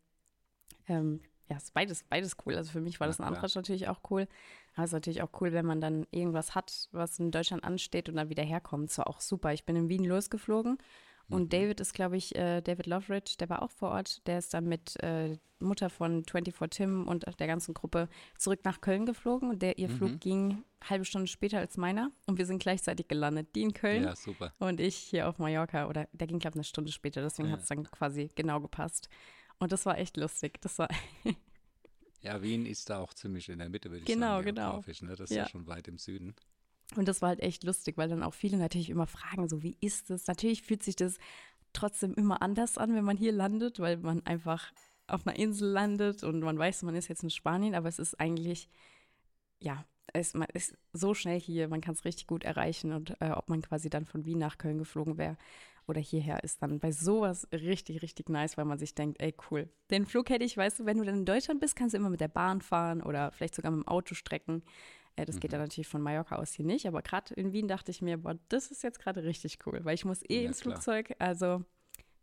ähm, 0.88 1.20
ja, 1.50 1.56
ist 1.56 1.74
beides, 1.74 2.04
beides 2.04 2.36
cool. 2.46 2.54
Also 2.56 2.70
für 2.70 2.80
mich 2.80 3.00
war 3.00 3.06
Na 3.06 3.10
das 3.10 3.20
ein. 3.20 3.26
Antrag 3.26 3.54
natürlich 3.54 3.88
auch 3.88 4.00
cool. 4.10 4.28
Aber 4.74 4.84
es 4.84 4.90
ist 4.90 4.94
natürlich 4.94 5.22
auch 5.22 5.30
cool, 5.40 5.52
wenn 5.52 5.66
man 5.66 5.80
dann 5.80 6.06
irgendwas 6.12 6.54
hat, 6.54 6.88
was 6.92 7.18
in 7.18 7.30
Deutschland 7.32 7.64
ansteht 7.64 8.08
und 8.08 8.14
dann 8.16 8.28
wieder 8.28 8.44
herkommt. 8.44 8.88
Das 8.90 8.98
war 8.98 9.08
auch 9.08 9.20
super. 9.20 9.52
Ich 9.52 9.64
bin 9.64 9.74
in 9.76 9.88
Wien 9.88 10.04
losgeflogen 10.04 10.78
und 11.28 11.42
Mhm. 11.44 11.48
David 11.48 11.80
ist, 11.80 11.92
glaube 11.92 12.16
ich, 12.16 12.34
äh, 12.36 12.60
David 12.60 12.86
Loveridge, 12.86 13.34
der 13.40 13.48
war 13.48 13.62
auch 13.62 13.70
vor 13.70 13.90
Ort. 13.90 14.26
Der 14.28 14.38
ist 14.38 14.54
dann 14.54 14.66
mit 14.66 14.96
äh, 15.02 15.36
Mutter 15.58 15.90
von 15.90 16.24
24 16.24 16.70
Tim 16.70 17.06
und 17.08 17.26
der 17.38 17.46
ganzen 17.46 17.74
Gruppe 17.74 18.08
zurück 18.38 18.60
nach 18.64 18.80
Köln 18.80 19.04
geflogen. 19.04 19.50
Und 19.50 19.60
der, 19.60 19.76
ihr 19.78 19.88
Mhm. 19.88 19.96
Flug 19.96 20.20
ging 20.20 20.64
halbe 20.88 21.04
Stunde 21.04 21.26
später 21.26 21.58
als 21.58 21.76
meiner. 21.76 22.10
Und 22.26 22.38
wir 22.38 22.46
sind 22.46 22.62
gleichzeitig 22.62 23.08
gelandet. 23.08 23.54
Die 23.54 23.62
in 23.62 23.74
Köln 23.74 24.04
Ja, 24.04 24.16
super. 24.16 24.52
und 24.58 24.80
ich 24.80 24.96
hier 24.96 25.28
auf 25.28 25.38
Mallorca. 25.38 25.88
Oder 25.88 26.08
der 26.12 26.26
ging, 26.28 26.38
glaube 26.38 26.54
ich, 26.54 26.58
eine 26.58 26.64
Stunde 26.64 26.92
später. 26.92 27.20
Deswegen 27.22 27.48
Ja. 27.48 27.54
hat 27.54 27.60
es 27.62 27.68
dann 27.68 27.82
quasi 27.90 28.30
genau 28.36 28.60
gepasst. 28.60 29.08
Und 29.60 29.70
das 29.72 29.86
war 29.86 29.96
echt 29.98 30.16
lustig. 30.16 30.60
Das 30.62 30.78
war, 30.78 30.88
Ja, 32.22 32.42
Wien 32.42 32.66
ist 32.66 32.90
da 32.90 32.98
auch 32.98 33.14
ziemlich 33.14 33.48
in 33.48 33.58
der 33.58 33.68
Mitte, 33.70 33.90
würde 33.90 34.00
ich 34.00 34.06
Genau, 34.06 34.36
sagen. 34.36 34.46
genau. 34.46 34.70
geografisch, 34.72 35.02
Ne? 35.02 35.10
Das 35.10 35.30
ist 35.30 35.36
ja. 35.36 35.42
Ja. 35.44 35.48
schon 35.48 35.66
weit 35.66 35.88
im 35.88 35.96
Süden. 35.98 36.34
Und 36.96 37.06
das 37.06 37.22
war 37.22 37.28
halt 37.30 37.40
echt 37.40 37.62
lustig, 37.64 37.96
weil 37.96 38.08
dann 38.08 38.22
auch 38.22 38.34
viele 38.34 38.56
natürlich 38.58 38.90
immer 38.90 39.06
fragen, 39.06 39.48
so 39.48 39.62
wie 39.62 39.76
ist 39.80 40.10
es? 40.10 40.26
Natürlich 40.26 40.62
fühlt 40.62 40.82
sich 40.82 40.96
das 40.96 41.18
trotzdem 41.72 42.14
immer 42.14 42.42
anders 42.42 42.78
an, 42.78 42.94
wenn 42.94 43.04
man 43.04 43.16
hier 43.16 43.32
landet, 43.32 43.78
weil 43.78 43.96
man 43.98 44.26
einfach 44.26 44.72
auf 45.06 45.26
einer 45.26 45.38
Insel 45.38 45.68
landet 45.70 46.24
und 46.24 46.40
man 46.40 46.58
weiß, 46.58 46.82
man 46.82 46.94
ist 46.96 47.08
jetzt 47.08 47.22
in 47.22 47.30
Spanien, 47.30 47.74
aber 47.74 47.88
es 47.88 47.98
ist 48.00 48.18
eigentlich, 48.18 48.68
ja, 49.60 49.84
es 50.12 50.34
man 50.34 50.48
ist 50.52 50.76
so 50.92 51.14
schnell 51.14 51.38
hier, 51.40 51.68
man 51.68 51.80
kann 51.80 51.94
es 51.94 52.04
richtig 52.04 52.26
gut 52.26 52.42
erreichen 52.44 52.92
und 52.92 53.14
äh, 53.20 53.30
ob 53.30 53.48
man 53.48 53.62
quasi 53.62 53.88
dann 53.88 54.04
von 54.04 54.24
Wien 54.24 54.38
nach 54.38 54.58
Köln 54.58 54.78
geflogen 54.78 55.16
wäre 55.16 55.36
oder 55.90 56.00
hierher, 56.00 56.42
ist 56.42 56.62
dann 56.62 56.78
bei 56.80 56.92
sowas 56.92 57.46
richtig, 57.52 58.00
richtig 58.02 58.28
nice, 58.30 58.56
weil 58.56 58.64
man 58.64 58.78
sich 58.78 58.94
denkt, 58.94 59.20
ey, 59.20 59.34
cool. 59.50 59.68
Den 59.90 60.06
Flug 60.06 60.30
hätte 60.30 60.44
ich, 60.44 60.56
weißt 60.56 60.80
du, 60.80 60.86
wenn 60.86 60.98
du 60.98 61.04
dann 61.04 61.16
in 61.18 61.24
Deutschland 61.26 61.60
bist, 61.60 61.76
kannst 61.76 61.92
du 61.94 61.98
immer 61.98 62.10
mit 62.10 62.20
der 62.20 62.28
Bahn 62.28 62.62
fahren 62.62 63.02
oder 63.02 63.30
vielleicht 63.32 63.54
sogar 63.54 63.70
mit 63.72 63.84
dem 63.84 63.88
Auto 63.88 64.14
strecken. 64.14 64.62
Äh, 65.16 65.26
das 65.26 65.40
geht 65.40 65.52
dann 65.52 65.60
natürlich 65.60 65.88
von 65.88 66.00
Mallorca 66.00 66.36
aus 66.36 66.52
hier 66.52 66.64
nicht, 66.64 66.86
aber 66.86 67.02
gerade 67.02 67.34
in 67.34 67.52
Wien 67.52 67.68
dachte 67.68 67.90
ich 67.90 68.00
mir, 68.00 68.16
boah, 68.18 68.38
das 68.48 68.70
ist 68.70 68.82
jetzt 68.82 69.00
gerade 69.00 69.24
richtig 69.24 69.58
cool, 69.66 69.80
weil 69.84 69.94
ich 69.94 70.04
muss 70.04 70.22
eh 70.28 70.42
Ja, 70.42 70.48
ins 70.48 70.60
klar. 70.60 70.74
Flugzeug, 70.74 71.14
also 71.18 71.64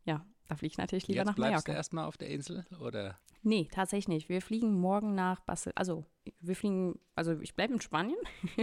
ja, 0.06 0.26
da 0.48 0.56
fliege 0.56 0.72
ich 0.72 0.78
natürlich 0.78 1.08
lieber 1.08 1.20
Jetzt 1.20 1.28
nach 1.28 1.36
bleibst 1.36 1.52
Mallorca. 1.52 1.72
du 1.74 1.76
erstmal 1.76 2.06
auf 2.06 2.18
der 2.18 2.30
Insel 2.30 2.66
oder? 2.80 3.20
Nee, 3.44 3.68
tatsächlich 3.72 4.08
nicht. 4.08 4.30
Wir 4.30 4.42
fliegen 4.42 4.74
morgen 4.74 5.14
nach 5.16 5.42
Barcelona. 5.42 5.78
Also, 5.78 6.06
wir 6.40 6.56
fliegen, 6.56 7.00
also 7.16 7.40
ich 7.40 7.56
bleibe 7.56 7.74
in 7.74 7.82
Spanien, 7.82 8.18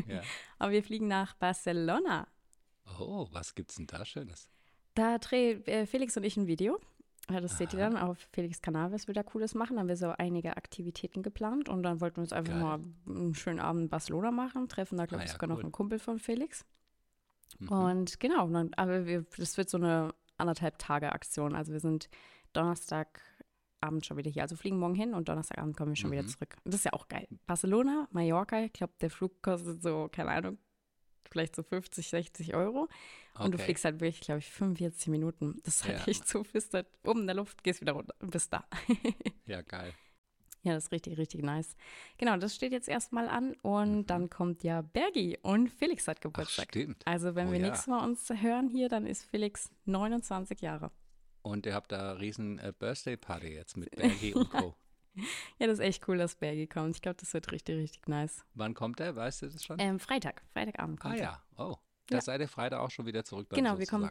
Ja. 0.08 0.22
aber 0.58 0.72
wir 0.72 0.82
fliegen 0.82 1.06
nach 1.06 1.34
Barcelona. 1.34 2.26
Oh, 2.98 3.28
was 3.30 3.54
gibt's 3.54 3.76
denn 3.76 3.86
da 3.86 4.04
Schönes? 4.04 4.50
Da 4.94 5.18
dreht 5.18 5.66
äh, 5.68 5.86
Felix 5.86 6.16
und 6.16 6.24
ich 6.24 6.36
ein 6.36 6.46
Video. 6.46 6.78
Ja, 7.30 7.40
das 7.40 7.56
seht 7.56 7.72
ihr 7.72 7.80
Aha. 7.80 7.90
dann 7.90 7.96
auf 7.96 8.18
Felix 8.32 8.60
Kanal, 8.60 8.92
was 8.92 9.06
wir 9.06 9.14
da 9.14 9.22
Cooles 9.22 9.54
machen. 9.54 9.76
Da 9.76 9.80
haben 9.80 9.88
wir 9.88 9.96
so 9.96 10.10
einige 10.10 10.56
Aktivitäten 10.58 11.22
geplant 11.22 11.68
und 11.70 11.82
dann 11.82 12.00
wollten 12.02 12.16
wir 12.18 12.22
uns 12.22 12.34
einfach 12.34 12.52
Geil. 12.52 12.62
mal 12.62 12.80
einen 13.08 13.34
schönen 13.34 13.60
Abend 13.60 13.84
in 13.84 13.88
Barcelona 13.88 14.30
machen. 14.30 14.68
Treffen 14.68 14.98
da, 14.98 15.06
glaube 15.06 15.22
Ah 15.22 15.24
ich, 15.24 15.30
ja, 15.30 15.34
sogar 15.34 15.48
noch 15.48 15.56
cool. 15.56 15.62
einen 15.62 15.72
Kumpel 15.72 15.98
von 15.98 16.18
Felix. 16.18 16.66
Mhm. 17.58 17.68
Und 17.68 18.20
genau, 18.20 18.46
dann, 18.48 18.74
aber 18.74 19.06
wir, 19.06 19.24
das 19.38 19.56
wird 19.56 19.70
so 19.70 19.78
eine 19.78 20.12
anderthalb 20.36 20.78
Tage 20.78 21.12
Aktion. 21.12 21.54
Also 21.54 21.72
wir 21.72 21.80
sind 21.80 22.10
Donnerstagabend 22.52 24.04
schon 24.04 24.16
wieder 24.18 24.30
hier. 24.30 24.42
Also 24.42 24.56
fliegen 24.56 24.78
morgen 24.78 24.94
hin 24.94 25.14
und 25.14 25.28
Donnerstagabend 25.28 25.76
kommen 25.76 25.92
wir 25.92 25.96
schon 25.96 26.10
wieder 26.10 26.22
Mhm. 26.24 26.28
zurück. 26.28 26.56
Und 26.64 26.74
das 26.74 26.80
ist 26.80 26.84
ja 26.84 26.92
auch 26.92 27.08
geil. 27.08 27.26
Barcelona, 27.46 28.06
Mallorca, 28.10 28.60
ich 28.60 28.72
glaube, 28.72 28.92
der 29.00 29.10
Flug 29.10 29.42
kostet 29.42 29.82
so, 29.82 30.08
keine 30.12 30.30
Ahnung, 30.30 30.58
vielleicht 31.34 31.54
so 31.56 31.62
50, 31.62 32.08
60 32.08 32.54
Euro. 32.54 32.88
Und 33.40 33.52
du 33.52 33.58
Okay. 33.58 33.64
fliegst 33.64 33.84
halt 33.84 34.00
wirklich, 34.00 34.20
glaube 34.20 34.38
ich, 34.38 34.50
45 34.50 35.08
Minuten. 35.08 35.60
Das 35.64 35.74
ist 35.76 35.84
halt 35.84 35.98
Ja. 35.98 36.06
echt 36.06 36.26
so, 36.28 36.42
bist 36.44 36.72
halt 36.72 36.86
oben 37.04 37.20
in 37.22 37.26
der 37.26 37.36
Luft, 37.36 37.62
gehst 37.64 37.80
wieder 37.80 37.92
runter 37.92 38.14
und 38.20 38.30
bist 38.30 38.52
da. 38.52 38.64
Ja, 39.46 39.60
geil. 39.62 39.92
Ja, 40.62 40.72
das 40.72 40.84
ist 40.84 40.92
richtig, 40.92 41.18
richtig 41.18 41.42
nice. 41.42 41.76
Genau, 42.16 42.36
das 42.38 42.54
steht 42.54 42.72
jetzt 42.72 42.88
erstmal 42.88 43.28
an 43.28 43.54
und 43.62 43.98
Mhm. 43.98 44.06
dann 44.06 44.30
kommt 44.30 44.62
ja 44.62 44.80
Bergi 44.80 45.36
und 45.42 45.68
Felix 45.68 46.08
hat 46.08 46.18
Ach, 46.18 46.22
Geburtstag. 46.22 46.68
stimmt. 46.68 47.02
Also 47.06 47.34
wenn 47.34 47.48
Oh 47.48 47.52
wir 47.52 47.58
ja. 47.58 47.66
nächstes 47.66 47.86
Mal 47.88 48.02
uns 48.04 48.30
hören 48.30 48.68
hier, 48.68 48.88
dann 48.88 49.04
ist 49.06 49.24
Felix 49.24 49.70
29 49.84 50.60
Jahre. 50.62 50.90
Und 51.42 51.66
ihr 51.66 51.74
habt 51.74 51.92
da 51.92 52.12
riesen 52.12 52.58
äh, 52.58 52.72
Birthday 52.78 53.16
Party 53.18 53.48
jetzt 53.48 53.76
mit 53.76 53.94
Bergi 53.94 54.34
und 54.34 54.48
Co. 54.48 54.74
ja, 55.58 55.66
das 55.66 55.78
ist 55.78 55.84
echt 55.84 56.08
cool, 56.08 56.18
dass 56.18 56.34
Bergi 56.36 56.66
kommt. 56.66 56.96
Ich 56.96 57.02
glaube, 57.02 57.16
das 57.20 57.32
wird 57.34 57.50
richtig, 57.52 57.76
richtig 57.76 58.08
nice. 58.08 58.44
Wann 58.54 58.74
kommt 58.74 59.00
er? 59.00 59.14
Weißt 59.16 59.42
du 59.42 59.46
das 59.48 59.64
schon? 59.64 59.78
Ähm, 59.78 59.98
Freitag, 59.98 60.42
Freitagabend 60.52 61.00
kommt 61.00 61.14
ah 61.14 61.18
er. 61.18 61.22
ja, 61.24 61.42
oh. 61.64 61.76
Da 62.08 62.16
Ja. 62.16 62.20
seid 62.20 62.40
ihr 62.42 62.48
Freitag 62.48 62.80
auch 62.80 62.90
schon 62.90 63.06
wieder 63.06 63.24
zurück. 63.24 63.48
Dann 63.48 63.56
Genau, 63.56 63.78
wir 63.78 63.86
kommen 63.86 64.02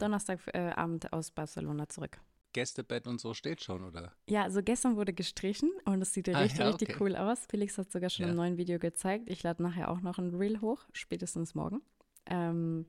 Donnerstagabend 0.50 1.12
aus 1.12 1.30
Barcelona 1.30 1.88
zurück. 1.88 2.20
Gästebett 2.52 3.06
und 3.06 3.20
so 3.20 3.34
steht 3.34 3.62
schon, 3.62 3.84
oder? 3.84 4.12
Ja, 4.28 4.42
also 4.42 4.62
gestern 4.62 4.96
wurde 4.96 5.12
gestrichen 5.12 5.70
und 5.84 6.02
es 6.02 6.12
sieht 6.12 6.28
Ah, 6.28 6.40
richtig, 6.40 6.58
ja, 6.60 6.68
richtig 6.68 6.90
okay. 6.90 6.98
cool 7.00 7.14
aus. 7.16 7.46
Felix 7.46 7.78
hat 7.78 7.90
sogar 7.92 8.10
schon 8.10 8.24
Ja. 8.26 8.30
im 8.30 8.36
neuen 8.36 8.56
Video 8.56 8.78
gezeigt. 8.80 9.28
Ich 9.28 9.42
lade 9.44 9.62
nachher 9.62 9.90
auch 9.90 10.00
noch 10.00 10.18
ein 10.18 10.34
Reel 10.34 10.60
hoch, 10.60 10.84
spätestens 10.92 11.54
morgen, 11.54 11.82
ähm, 12.26 12.86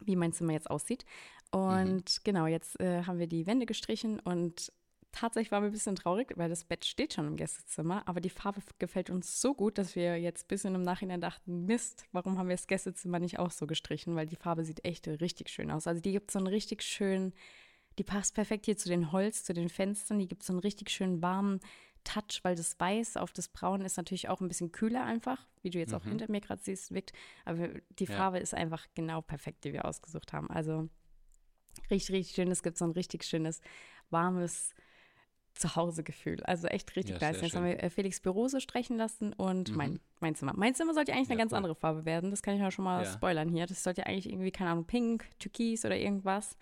wie 0.00 0.14
mein 0.16 0.32
Zimmer 0.32 0.52
jetzt 0.52 0.70
aussieht. 0.70 1.04
Und 1.50 1.94
Mhm. 1.96 2.02
genau, 2.24 2.46
jetzt 2.46 2.78
äh, 2.80 3.04
haben 3.04 3.18
wir 3.18 3.26
die 3.28 3.46
Wände 3.46 3.66
gestrichen 3.66 4.20
und 4.20 4.72
tatsächlich 5.12 5.50
waren 5.50 5.62
wir 5.62 5.70
ein 5.70 5.72
bisschen 5.72 5.96
traurig, 5.96 6.32
weil 6.36 6.48
das 6.48 6.64
Bett 6.64 6.84
steht 6.84 7.14
schon 7.14 7.26
im 7.26 7.36
Gästezimmer, 7.36 8.06
aber 8.06 8.20
die 8.20 8.30
Farbe 8.30 8.60
gefällt 8.78 9.10
uns 9.10 9.40
so 9.40 9.54
gut, 9.54 9.78
dass 9.78 9.96
wir 9.96 10.18
jetzt 10.20 10.44
ein 10.44 10.48
bisschen 10.48 10.74
im 10.74 10.82
Nachhinein 10.82 11.20
dachten, 11.20 11.64
Mist, 11.66 12.06
warum 12.12 12.38
haben 12.38 12.48
wir 12.48 12.56
das 12.56 12.66
Gästezimmer 12.66 13.18
nicht 13.18 13.38
auch 13.38 13.50
so 13.50 13.66
gestrichen, 13.66 14.14
weil 14.16 14.26
die 14.26 14.36
Farbe 14.36 14.64
sieht 14.64 14.84
echt 14.84 15.08
richtig 15.08 15.48
schön 15.50 15.70
aus. 15.70 15.86
Also 15.86 16.00
die 16.00 16.12
gibt 16.12 16.30
so 16.30 16.38
einen 16.38 16.46
richtig 16.48 16.82
schönen, 16.82 17.32
die 17.98 18.04
passt 18.04 18.34
perfekt 18.34 18.66
hier 18.66 18.76
zu 18.76 18.88
den 18.88 19.10
Holz, 19.12 19.42
zu 19.44 19.52
den 19.54 19.68
Fenstern, 19.68 20.18
die 20.18 20.28
gibt 20.28 20.42
so 20.44 20.52
einen 20.52 20.60
richtig 20.60 20.90
schönen 20.90 21.20
warmen 21.22 21.60
Touch, 22.04 22.40
weil 22.42 22.54
das 22.54 22.78
Weiß 22.78 23.16
auf 23.16 23.32
das 23.32 23.48
Braun 23.48 23.80
ist 23.82 23.96
natürlich 23.96 24.28
auch 24.28 24.40
ein 24.40 24.48
bisschen 24.48 24.70
kühler 24.72 25.04
einfach, 25.04 25.46
wie 25.62 25.70
du 25.70 25.78
jetzt 25.78 25.92
auch 25.94 26.04
Mhm. 26.04 26.10
hinter 26.10 26.30
mir 26.30 26.40
gerade 26.40 26.62
siehst, 26.62 26.92
wirkt. 26.94 27.12
Aber 27.44 27.68
die 27.98 28.04
Ja. 28.04 28.16
Farbe 28.16 28.38
ist 28.38 28.54
einfach 28.54 28.86
genau 28.94 29.20
perfekt, 29.20 29.64
die 29.64 29.72
wir 29.72 29.84
ausgesucht 29.84 30.32
haben. 30.32 30.48
Also 30.48 30.88
richtig, 31.90 32.14
richtig 32.14 32.34
schön. 32.36 32.50
Es 32.50 32.62
gibt 32.62 32.78
so 32.78 32.84
ein 32.84 32.92
richtig 32.92 33.24
schönes, 33.24 33.60
warmes 34.10 34.74
Zuhausegefühl. 35.58 36.42
Also 36.44 36.66
echt 36.68 36.94
richtig 36.96 37.20
Ja, 37.20 37.28
nice. 37.32 37.40
Jetzt 37.40 37.54
haben 37.56 37.64
wir 37.66 37.82
äh, 37.82 37.90
Felix 37.90 38.20
Büro 38.20 38.48
so 38.48 38.60
streichen 38.60 38.96
lassen 38.96 39.32
und 39.32 39.70
Mhm. 39.70 39.76
mein, 39.76 40.00
mein 40.20 40.34
Zimmer. 40.34 40.54
Mein 40.56 40.74
Zimmer 40.74 40.94
sollte 40.94 41.12
eigentlich 41.12 41.28
eine 41.28 41.38
Ja, 41.38 41.42
ganz 41.44 41.52
cool. 41.52 41.56
andere 41.58 41.74
Farbe 41.74 42.04
werden. 42.04 42.30
Das 42.30 42.42
kann 42.42 42.54
ich 42.54 42.60
ja 42.60 42.70
schon 42.70 42.84
mal 42.84 43.04
Ja. 43.04 43.12
spoilern 43.12 43.48
hier. 43.48 43.66
Das 43.66 43.82
sollte 43.82 44.06
eigentlich 44.06 44.28
irgendwie, 44.30 44.50
keine 44.50 44.70
Ahnung, 44.70 44.86
pink, 44.86 45.26
türkis 45.38 45.84
oder 45.84 45.96
irgendwas. 45.96 46.56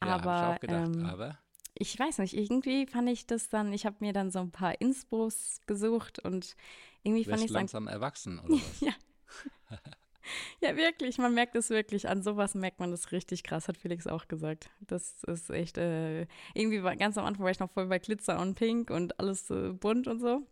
Aber 0.00 0.36
ich 0.36 0.56
auch 0.56 0.60
gedacht. 0.60 0.90
ähm, 0.96 1.06
aber 1.06 1.38
ich 1.74 1.98
weiß 1.98 2.18
nicht, 2.18 2.34
irgendwie 2.34 2.86
fand 2.86 3.08
ich 3.08 3.26
das 3.26 3.48
dann, 3.48 3.72
ich 3.72 3.86
habe 3.86 3.96
mir 4.00 4.12
dann 4.12 4.30
so 4.30 4.40
ein 4.40 4.50
paar 4.50 4.80
Inspos 4.80 5.60
gesucht 5.66 6.18
und 6.18 6.54
irgendwie 7.02 7.24
fand 7.24 7.38
ich 7.38 7.46
es 7.46 7.52
dann 7.52 7.62
langsam 7.62 7.88
erwachsen, 7.88 8.38
oder 8.40 8.54
was? 8.54 8.80
Ja. 8.80 8.92
Ja, 10.60 10.76
wirklich, 10.76 11.18
man 11.18 11.34
merkt 11.34 11.54
es 11.56 11.70
wirklich. 11.70 12.08
An 12.08 12.22
sowas 12.22 12.54
merkt 12.54 12.80
man 12.80 12.90
das 12.90 13.12
richtig 13.12 13.42
krass, 13.42 13.68
hat 13.68 13.76
Felix 13.76 14.06
auch 14.06 14.28
gesagt. 14.28 14.70
Das 14.80 15.22
ist 15.24 15.50
echt, 15.50 15.78
äh, 15.78 16.26
irgendwie 16.54 16.82
war, 16.82 16.96
ganz 16.96 17.18
am 17.18 17.24
Anfang 17.24 17.44
war 17.44 17.50
ich 17.50 17.58
noch 17.60 17.70
voll 17.70 17.86
bei 17.86 17.98
Glitzer 17.98 18.40
und 18.40 18.54
Pink 18.54 18.90
und 18.90 19.18
alles 19.18 19.50
äh, 19.50 19.72
bunt 19.72 20.06
und 20.08 20.20
so. 20.20 20.42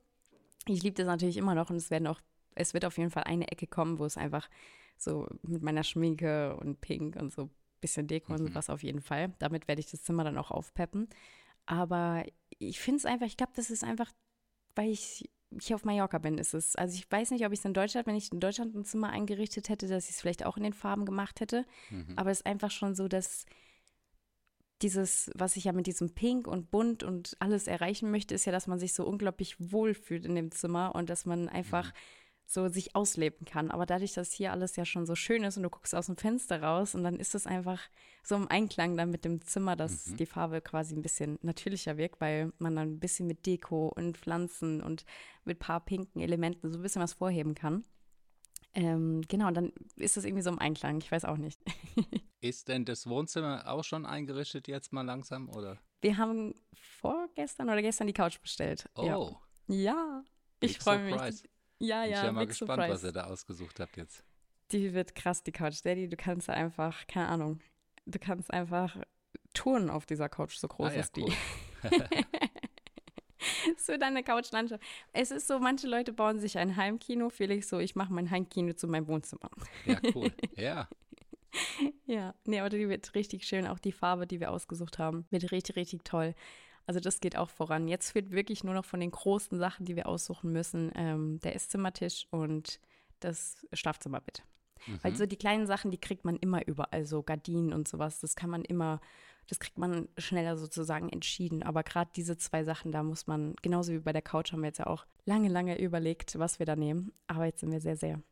Ich 0.67 0.83
liebe 0.83 0.97
das 0.97 1.07
natürlich 1.07 1.37
immer 1.37 1.55
noch 1.55 1.71
und 1.71 1.77
es 1.77 1.91
werden 1.91 2.07
auch, 2.07 2.21
es 2.55 2.75
wird 2.75 2.85
auf 2.85 2.99
jeden 2.99 3.11
Fall 3.11 3.25
eine 3.25 3.49
Ecke 3.51 3.67
kommen, 3.67 3.99
wo 3.99 4.05
es 4.05 4.17
einfach 4.17 4.49
so 4.97 5.27
mit 5.43 5.63
meiner 5.63 5.85
Schminke 5.85 6.57
und 6.57 6.81
Pink 6.81 7.17
und 7.17 7.33
so 7.33 7.43
ein 7.45 7.51
bisschen 7.81 8.07
Deko 8.07 8.35
und 8.35 8.43
Mhm. 8.43 8.49
sowas 8.49 8.69
auf 8.71 8.83
jeden 8.83 9.01
Fall. 9.01 9.33
Damit 9.39 9.69
werde 9.69 9.81
ich 9.81 9.91
das 9.91 10.03
Zimmer 10.03 10.25
dann 10.25 10.37
auch 10.37 10.51
aufpeppen. 10.51 11.09
Aber 11.67 12.25
ich 12.59 12.81
finde 12.81 12.99
es 12.99 13.07
einfach, 13.07 13.27
ich 13.27 13.37
glaube, 13.37 13.53
das 13.57 13.71
ist 13.71 13.85
einfach, 13.85 14.13
weil 14.75 14.91
ich 14.91 15.31
hier 15.61 15.77
auf 15.77 15.85
Mallorca 15.85 16.19
bin, 16.19 16.39
ist 16.39 16.55
es. 16.55 16.77
Also 16.77 16.95
ich 16.95 17.11
weiß 17.11 17.31
nicht, 17.33 17.45
ob 17.45 17.53
ich 17.53 17.59
es 17.59 17.65
in 17.65 17.75
Deutschland, 17.75 18.07
wenn 18.07 18.15
ich 18.15 18.33
in 18.33 18.41
Deutschland 18.41 18.75
ein 18.75 18.85
Zimmer 18.85 19.11
eingerichtet 19.11 19.69
hätte, 19.69 19.89
dass 19.89 20.05
ich 20.05 20.11
es 20.11 20.21
vielleicht 20.21 20.45
auch 20.47 20.57
in 20.57 20.63
den 20.63 20.73
Farben 20.73 21.05
gemacht 21.05 21.41
hätte. 21.41 21.65
Mhm. 21.91 22.15
Aber 22.17 22.31
es 22.31 22.39
ist 22.39 22.47
einfach 22.47 22.71
schon 22.71 22.95
so, 22.95 23.09
dass 23.09 23.47
dieses, 24.83 25.31
was 25.35 25.57
ich 25.57 25.65
ja 25.65 25.73
mit 25.73 25.87
diesem 25.87 26.15
Pink 26.15 26.47
und 26.47 26.71
Bunt 26.71 27.03
und 27.03 27.37
alles 27.39 27.67
erreichen 27.67 28.11
möchte, 28.11 28.35
ist 28.35 28.45
ja, 28.47 28.53
dass 28.53 28.67
man 28.67 28.79
sich 28.79 28.95
so 28.95 29.05
unglaublich 29.07 29.57
wohl 29.59 29.95
fühlt 29.95 30.25
in 30.25 30.35
dem 30.35 30.51
Zimmer 30.53 30.95
und 30.95 31.11
dass 31.11 31.27
man 31.27 31.49
einfach 31.49 31.87
Mhm. 31.87 31.97
So 32.53 32.69
sich 32.69 32.97
ausleben 32.97 33.45
kann. 33.45 33.71
Aber 33.71 33.87
dadurch, 33.87 34.13
dass 34.15 34.33
hier 34.33 34.51
alles 34.51 34.75
ja 34.75 34.85
schon 34.85 35.07
so 35.07 35.15
schön 35.15 35.45
ist 35.45 35.57
und 35.57 35.63
du 35.63 35.71
guckst 35.71 35.95
aus 35.95 36.07
dem 36.07 36.17
Fenster 36.17 36.61
raus 36.61 36.97
und 36.97 37.05
dann 37.05 37.15
ist 37.21 37.37
es 37.37 37.47
einfach 37.47 37.81
so 38.25 38.35
im 38.35 38.49
Einklang 38.49 38.97
dann 38.97 39.11
mit 39.11 39.25
dem 39.25 39.41
Zimmer, 39.43 39.77
dass 39.77 40.09
Mhm. 40.09 40.17
die 40.17 40.27
Farbe 40.27 40.61
quasi 40.61 40.97
ein 40.97 41.03
bisschen 41.03 41.39
natürlicher 41.43 41.97
wirkt, 41.97 42.21
weil 42.21 42.53
man 42.59 42.75
dann 42.75 42.89
ein 42.95 42.99
bisschen 42.99 43.29
mit 43.29 43.47
Deko 43.47 43.93
und 43.95 44.17
Pflanzen 44.19 44.83
und 44.83 45.05
mit 45.45 45.59
ein 45.59 45.61
paar 45.61 45.79
pinken 45.85 46.21
Elementen 46.21 46.73
so 46.73 46.79
ein 46.81 46.83
bisschen 46.83 47.01
was 47.03 47.13
vorheben 47.13 47.55
kann. 47.55 47.85
Ähm, 48.75 49.23
genau, 49.29 49.47
und 49.49 49.55
dann 49.55 49.73
ist 49.97 50.17
es 50.17 50.25
irgendwie 50.25 50.43
so 50.43 50.51
im 50.51 50.59
Einklang. 50.59 50.99
Ich 50.99 51.11
weiß 51.13 51.25
auch 51.25 51.37
nicht. 51.37 51.61
Ist 52.41 52.69
denn 52.69 52.85
das 52.85 53.07
Wohnzimmer 53.07 53.65
auch 53.67 53.85
schon 53.85 54.07
eingerichtet 54.07 54.67
jetzt 54.67 54.93
mal 54.93 55.03
langsam, 55.03 55.49
oder? 55.51 55.79
Wir 56.01 56.17
haben 56.17 56.55
vorgestern 56.73 57.69
oder 57.69 57.83
gestern 57.83 58.07
die 58.07 58.13
Couch 58.13 58.41
bestellt. 58.41 58.89
Oh, 58.97 59.05
Ja, 59.05 59.19
ja. 59.69 60.25
ich 60.61 60.79
freue 60.79 60.99
mich. 61.01 61.45
Ja, 61.81 62.03
Bin 62.03 62.11
ja, 62.13 62.19
ich 62.19 62.25
ja 62.25 62.33
mal 62.33 62.47
gespannt, 62.47 62.71
surprise. 62.83 62.93
was 62.95 63.05
ihr 63.05 63.13
da 63.13 63.25
ausgesucht 63.25 63.81
habt 63.81 63.97
jetzt. 63.97 64.23
Die 64.73 64.93
wird 64.95 65.15
krass, 65.15 65.43
die 65.43 65.51
Couch. 65.53 65.81
Daddy, 65.85 66.09
du 66.09 66.17
kannst 66.17 66.49
einfach, 66.49 67.07
keine 67.09 67.29
Ahnung, 67.29 67.61
du 68.07 68.19
kannst 68.19 68.53
einfach 68.53 68.97
touren 69.55 69.91
auf 69.91 70.07
dieser 70.07 70.29
Couch, 70.29 70.57
so 70.57 70.69
groß 70.69 70.91
Ah 70.91 70.95
ja, 70.95 71.01
ist 71.01 71.17
die. 71.17 71.23
cool. 71.23 71.33
Es 73.77 73.89
wird 73.89 74.03
eine 74.03 74.23
Couchlandschaft. 74.23 74.83
Es 75.13 75.31
ist 75.31 75.47
so, 75.49 75.59
manche 75.59 75.87
Leute 75.87 76.13
bauen 76.13 76.39
sich 76.39 76.59
ein 76.59 76.77
Heimkino. 76.77 77.31
Felix 77.31 77.69
so, 77.71 77.79
ich 77.79 77.95
mache 77.97 78.13
mein 78.13 78.31
Heimkino 78.31 78.75
zu 78.75 78.87
meinem 78.87 79.09
Wohnzimmer. 79.09 79.51
Ja, 79.87 79.99
cool. 80.15 80.31
Ja, 80.57 80.89
Ja, 82.07 82.35
nee, 82.45 82.61
aber 82.61 82.69
die 82.69 82.89
wird 82.89 83.15
richtig 83.15 83.47
schön. 83.47 83.67
Auch 83.67 83.79
die 83.79 83.93
Farbe, 83.93 84.27
die 84.27 84.41
wir 84.41 84.51
ausgesucht 84.51 84.99
haben, 84.99 85.27
wird 85.31 85.51
richtig, 85.53 85.77
richtig 85.77 86.05
toll. 86.05 86.35
Also 86.87 87.01
das 87.01 87.21
geht 87.21 87.37
auch 87.37 87.51
voran. 87.51 87.89
Jetzt 87.89 88.11
fehlt 88.11 88.31
wirklich 88.31 88.65
nur 88.65 88.75
noch 88.75 88.85
von 88.85 89.01
den 89.01 89.11
großen 89.11 89.59
Sachen, 89.59 89.87
die 89.87 89.97
wir 89.97 90.09
aussuchen 90.09 90.53
müssen, 90.53 90.91
ähm, 90.95 91.39
der 91.41 91.55
Esszimmertisch 91.55 92.27
und 92.31 92.81
das 93.21 93.67
Schlafzimmerbett. 93.73 94.43
Weil 95.03 95.13
mhm. 95.13 95.17
so 95.17 95.27
die 95.27 95.37
kleinen 95.37 95.67
Sachen, 95.67 95.91
die 95.91 95.99
kriegt 95.99 96.25
man 96.25 96.37
immer 96.37 96.67
überall, 96.67 97.05
so 97.05 97.23
Gardinen 97.23 97.73
und 97.73 97.87
sowas, 97.87 98.21
das 98.21 98.35
kann 98.35 98.51
man 98.51 98.65
immer, 98.65 99.01
das 99.47 99.61
kriegt 99.61 99.79
man 99.79 100.09
schneller 100.17 100.57
sozusagen 100.57 101.09
entschieden. 101.11 101.63
Aber 101.63 101.83
gerade 101.83 102.11
diese 102.17 102.37
zwei 102.39 102.65
Sachen, 102.65 102.93
da 102.93 103.03
muss 103.03 103.27
man, 103.27 103.55
genauso 103.63 103.93
wie 103.93 103.99
bei 103.99 104.13
der 104.13 104.23
Couch 104.23 104.53
haben 104.53 104.63
wir 104.63 104.69
jetzt 104.69 104.79
ja 104.79 104.87
auch 104.87 105.07
lange, 105.27 105.49
lange 105.49 105.79
überlegt, 105.79 106.39
was 106.39 106.59
wir 106.59 106.67
da 106.67 106.77
nehmen. 106.77 107.13
Aber 107.27 107.45
jetzt 107.45 107.61
sind 107.61 107.73
wir 107.73 107.81
sehr, 107.81 107.97
sehr, 107.97 108.23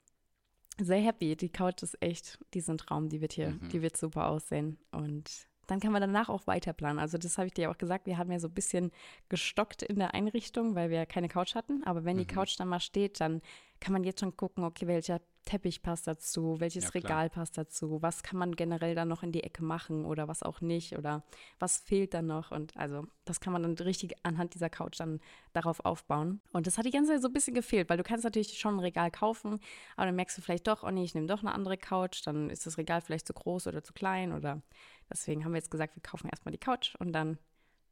sehr 0.81 1.01
happy. 1.01 1.37
Die 1.37 1.51
Couch 1.51 1.83
ist 1.83 2.01
echt, 2.01 2.39
die 2.55 2.61
ist 2.61 2.71
ein 2.71 2.79
Traum, 2.79 3.09
die 3.09 3.21
wird 3.21 3.35
hier, 3.35 3.51
Mhm. 3.51 3.69
die 3.69 3.83
wird 3.83 3.97
super 3.97 4.29
aussehen. 4.29 4.79
Und 4.91 5.48
dann 5.69 5.79
kann 5.81 5.93
man 5.93 6.01
danach 6.01 6.29
auch 6.29 6.47
weiter 6.49 6.73
planen. 6.73 6.99
Also 6.99 7.19
das 7.19 7.39
habe 7.39 7.47
ich 7.47 7.55
dir 7.55 7.63
ja 7.63 7.71
auch 7.71 7.79
gesagt, 7.79 8.07
wir 8.07 8.19
haben 8.19 8.33
ja 8.33 8.41
so 8.41 8.49
ein 8.49 8.55
bisschen 8.55 8.91
gestockt 9.29 9.83
in 9.83 9.99
der 10.01 10.15
Einrichtung, 10.15 10.75
weil 10.75 10.91
wir 10.91 11.07
keine 11.07 11.29
Couch 11.29 11.55
hatten. 11.55 11.85
Aber 11.85 12.05
wenn 12.05 12.17
die 12.17 12.25
Mhm. 12.25 12.29
Couch 12.29 12.59
dann 12.59 12.69
mal 12.69 12.81
steht, 12.81 13.21
dann 13.21 13.41
kann 13.81 13.93
man 13.93 14.03
jetzt 14.03 14.21
schon 14.21 14.37
gucken, 14.37 14.65
okay, 14.65 14.87
welcher 14.89 15.21
Teppich 15.49 15.81
passt 15.81 16.07
dazu, 16.07 16.61
welches 16.61 16.85
Ja. 16.85 16.91
Regal 16.91 17.31
passt 17.31 17.57
dazu, 17.57 18.03
was 18.03 18.23
kann 18.23 18.39
man 18.39 18.55
generell 18.55 18.95
dann 18.95 19.09
noch 19.09 19.23
in 19.23 19.33
die 19.33 19.43
Ecke 19.43 19.65
machen 19.65 20.05
oder 20.05 20.29
was 20.29 20.43
auch 20.43 20.61
nicht 20.61 20.99
oder 20.99 21.25
was 21.59 21.79
fehlt 21.79 22.13
dann 22.13 22.27
noch. 22.27 22.51
Und 22.51 22.77
also 22.77 23.07
das 23.25 23.41
kann 23.41 23.55
man 23.55 23.63
dann 23.63 23.73
richtig 23.79 24.15
anhand 24.25 24.53
dieser 24.53 24.69
Couch 24.69 25.01
dann 25.01 25.21
darauf 25.55 25.81
aufbauen. 25.87 26.43
Und 26.53 26.67
das 26.67 26.77
hat 26.77 26.85
die 26.85 26.91
ganze 26.91 27.13
Zeit 27.13 27.23
so 27.23 27.29
ein 27.29 27.33
bisschen 27.33 27.55
gefehlt, 27.55 27.89
weil 27.89 27.97
du 27.97 28.03
kannst 28.03 28.25
natürlich 28.25 28.59
schon 28.59 28.77
ein 28.77 28.81
Regal 28.81 29.11
kaufen, 29.11 29.59
aber 29.97 30.05
dann 30.05 30.17
merkst 30.17 30.37
du 30.37 30.43
vielleicht 30.43 30.67
doch, 30.67 30.83
oh 30.83 30.91
nee, 30.91 31.05
ich 31.05 31.15
nehme 31.15 31.27
doch 31.27 31.41
eine 31.41 31.55
andere 31.55 31.79
Couch, 31.79 32.27
dann 32.27 32.51
ist 32.51 32.67
das 32.67 32.77
Regal 32.77 33.01
vielleicht 33.01 33.27
zu 33.27 33.33
groß 33.33 33.69
oder 33.69 33.83
zu 33.83 33.95
klein 33.95 34.35
oder 34.35 34.61
deswegen 35.09 35.47
haben 35.47 35.53
wir 35.53 35.59
jetzt 35.59 35.71
gesagt, 35.71 35.97
wir 35.97 36.03
kaufen 36.03 36.29
erstmal 36.29 36.53
die 36.53 36.59
Couch 36.59 36.95
und 36.97 37.13
dann 37.13 37.39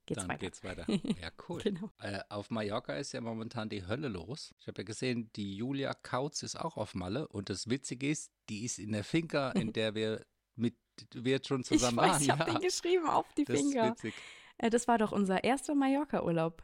geht's 0.06 0.20
Dann 0.20 0.28
weiter. 0.28 0.38
geht's 0.38 0.64
weiter. 0.64 0.86
Ja, 1.20 1.28
cool. 1.48 1.60
Genau. 1.62 1.90
Äh, 2.00 2.20
auf 2.28 2.50
Mallorca 2.50 2.94
ist 2.94 3.12
ja 3.12 3.20
momentan 3.20 3.68
die 3.68 3.86
Hölle 3.86 4.08
los. 4.08 4.54
Ich 4.58 4.66
habe 4.68 4.80
ja 4.82 4.84
gesehen, 4.84 5.30
die 5.36 5.56
Julia 5.56 5.92
Kautz 5.94 6.42
ist 6.42 6.58
auch 6.58 6.76
auf 6.76 6.94
Malle. 6.94 7.28
Und 7.28 7.50
das 7.50 7.68
Witzige 7.68 8.08
ist, 8.08 8.32
die 8.48 8.64
ist 8.64 8.78
in 8.78 8.92
der 8.92 9.04
Finca, 9.04 9.50
in 9.52 9.72
der 9.72 9.94
wir 9.94 10.24
mit 10.54 10.76
wir 11.12 11.32
jetzt 11.32 11.48
schon 11.48 11.60
Ich 11.62 11.66
zusammen 11.66 11.98
weiß, 11.98 12.12
waren. 12.12 12.22
ich 12.22 12.30
habe 12.30 12.50
ja, 12.50 12.58
den 12.58 12.62
geschrieben 12.62 13.08
auf 13.08 13.26
die 13.34 13.44
das 13.44 13.60
ist 13.60 13.72
Finger. 13.72 13.90
witzig. 13.90 14.14
Äh, 14.58 14.70
das 14.70 14.88
war 14.88 14.96
doch 14.98 15.12
unser 15.12 15.44
erster 15.44 15.74
Mallorca-Urlaub. 15.74 16.62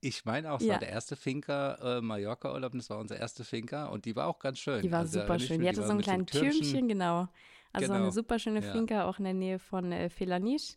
Ich 0.00 0.24
meine 0.24 0.52
auch, 0.52 0.60
es 0.60 0.66
Ja. 0.66 0.74
war 0.74 0.80
der 0.80 0.90
erste 0.90 1.16
Finca, 1.16 1.98
äh, 1.98 2.00
Mallorca-Urlaub, 2.00 2.72
und 2.74 2.78
das 2.78 2.90
war 2.90 2.98
unser 2.98 3.16
erster 3.18 3.44
Finca 3.44 3.86
und 3.86 4.04
die 4.04 4.14
war 4.16 4.26
auch 4.28 4.38
ganz 4.38 4.58
schön. 4.58 4.82
Die 4.82 4.92
war 4.92 5.00
Also, 5.00 5.20
super 5.20 5.36
ich 5.36 5.46
schön. 5.46 5.60
Die 5.62 5.68
hatte 5.68 5.82
so 5.86 5.92
ein 5.92 6.00
kleines 6.02 6.26
Türmchen. 6.26 6.60
Türmchen, 6.60 6.88
genau. 6.88 7.28
Also 7.72 7.88
Genau, 7.88 8.02
eine 8.04 8.12
super 8.12 8.38
schöne 8.38 8.62
ja. 8.64 8.70
Finca, 8.72 9.04
auch 9.08 9.18
in 9.18 9.24
der 9.24 9.34
Nähe 9.34 9.58
von 9.58 9.92
äh, 9.92 10.08
Felanisch. 10.10 10.76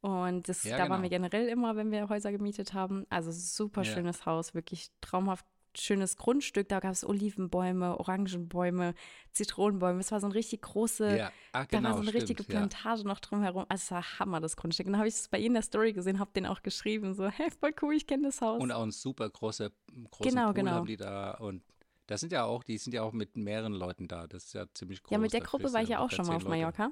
Und 0.00 0.48
das, 0.48 0.62
Ja, 0.64 0.76
da 0.78 0.88
waren 0.88 1.02
wir 1.02 1.08
genau. 1.10 1.28
generell 1.28 1.48
immer, 1.48 1.74
wenn 1.76 1.90
wir 1.90 2.08
Häuser 2.08 2.30
gemietet 2.30 2.72
haben. 2.72 3.04
Also 3.10 3.30
super 3.32 3.82
Ja. 3.82 3.92
schönes 3.94 4.26
Haus, 4.26 4.54
wirklich 4.54 4.90
traumhaft 5.00 5.44
schönes 5.76 6.16
Grundstück. 6.16 6.68
Da 6.68 6.80
gab 6.80 6.92
es 6.92 7.04
Olivenbäume, 7.04 7.98
Orangenbäume, 8.00 8.94
Zitronenbäume. 9.32 10.00
Es 10.00 10.10
war 10.10 10.20
so 10.20 10.26
ein 10.26 10.32
richtig 10.32 10.62
große, 10.62 11.16
Ja, 11.18 11.32
da 11.52 11.64
genau, 11.66 11.90
war 11.90 11.94
so 11.94 12.00
eine 12.02 12.14
richtige 12.14 12.42
stimmt, 12.42 12.52
ja. 12.54 12.58
Plantage 12.60 13.04
noch 13.06 13.20
drumherum. 13.20 13.64
Also 13.68 13.82
es 13.82 13.90
war 13.90 14.18
Hammer, 14.18 14.40
das 14.40 14.56
Grundstück. 14.56 14.86
Und 14.86 14.92
dann 14.94 14.98
habe 15.00 15.08
ich 15.08 15.14
es 15.14 15.28
bei 15.28 15.38
Ihnen 15.38 15.48
in 15.48 15.54
der 15.54 15.62
Story 15.62 15.92
gesehen, 15.92 16.18
habe 16.18 16.30
den 16.32 16.46
auch 16.46 16.62
geschrieben, 16.62 17.14
so, 17.14 17.28
hey, 17.28 17.50
voll 17.50 17.74
cool, 17.82 17.94
ich 17.94 18.06
kenne 18.06 18.24
das 18.24 18.40
Haus. 18.40 18.60
Und 18.60 18.72
auch 18.72 18.82
ein 18.82 18.90
super 18.90 19.28
große, 19.28 19.70
großen 20.10 20.30
Genau, 20.30 20.46
Pool 20.46 20.54
genau. 20.54 20.70
haben 20.72 20.86
die 20.86 20.96
da 20.96 21.32
und 21.32 21.62
das 22.06 22.20
sind 22.20 22.32
ja 22.32 22.44
auch, 22.44 22.64
die 22.64 22.78
sind 22.78 22.94
ja 22.94 23.02
auch 23.02 23.12
mit 23.12 23.36
mehreren 23.36 23.74
Leuten 23.74 24.08
da. 24.08 24.26
Das 24.26 24.44
ist 24.46 24.54
ja 24.54 24.64
ziemlich 24.72 25.02
groß. 25.02 25.12
ja, 25.12 25.18
mit 25.18 25.32
der 25.32 25.40
da 25.40 25.46
Gruppe 25.46 25.72
war 25.72 25.82
ich 25.82 25.90
ja 25.90 25.98
auch 25.98 26.10
schon 26.10 26.26
mal 26.26 26.36
auf 26.36 26.44
Leute. 26.44 26.90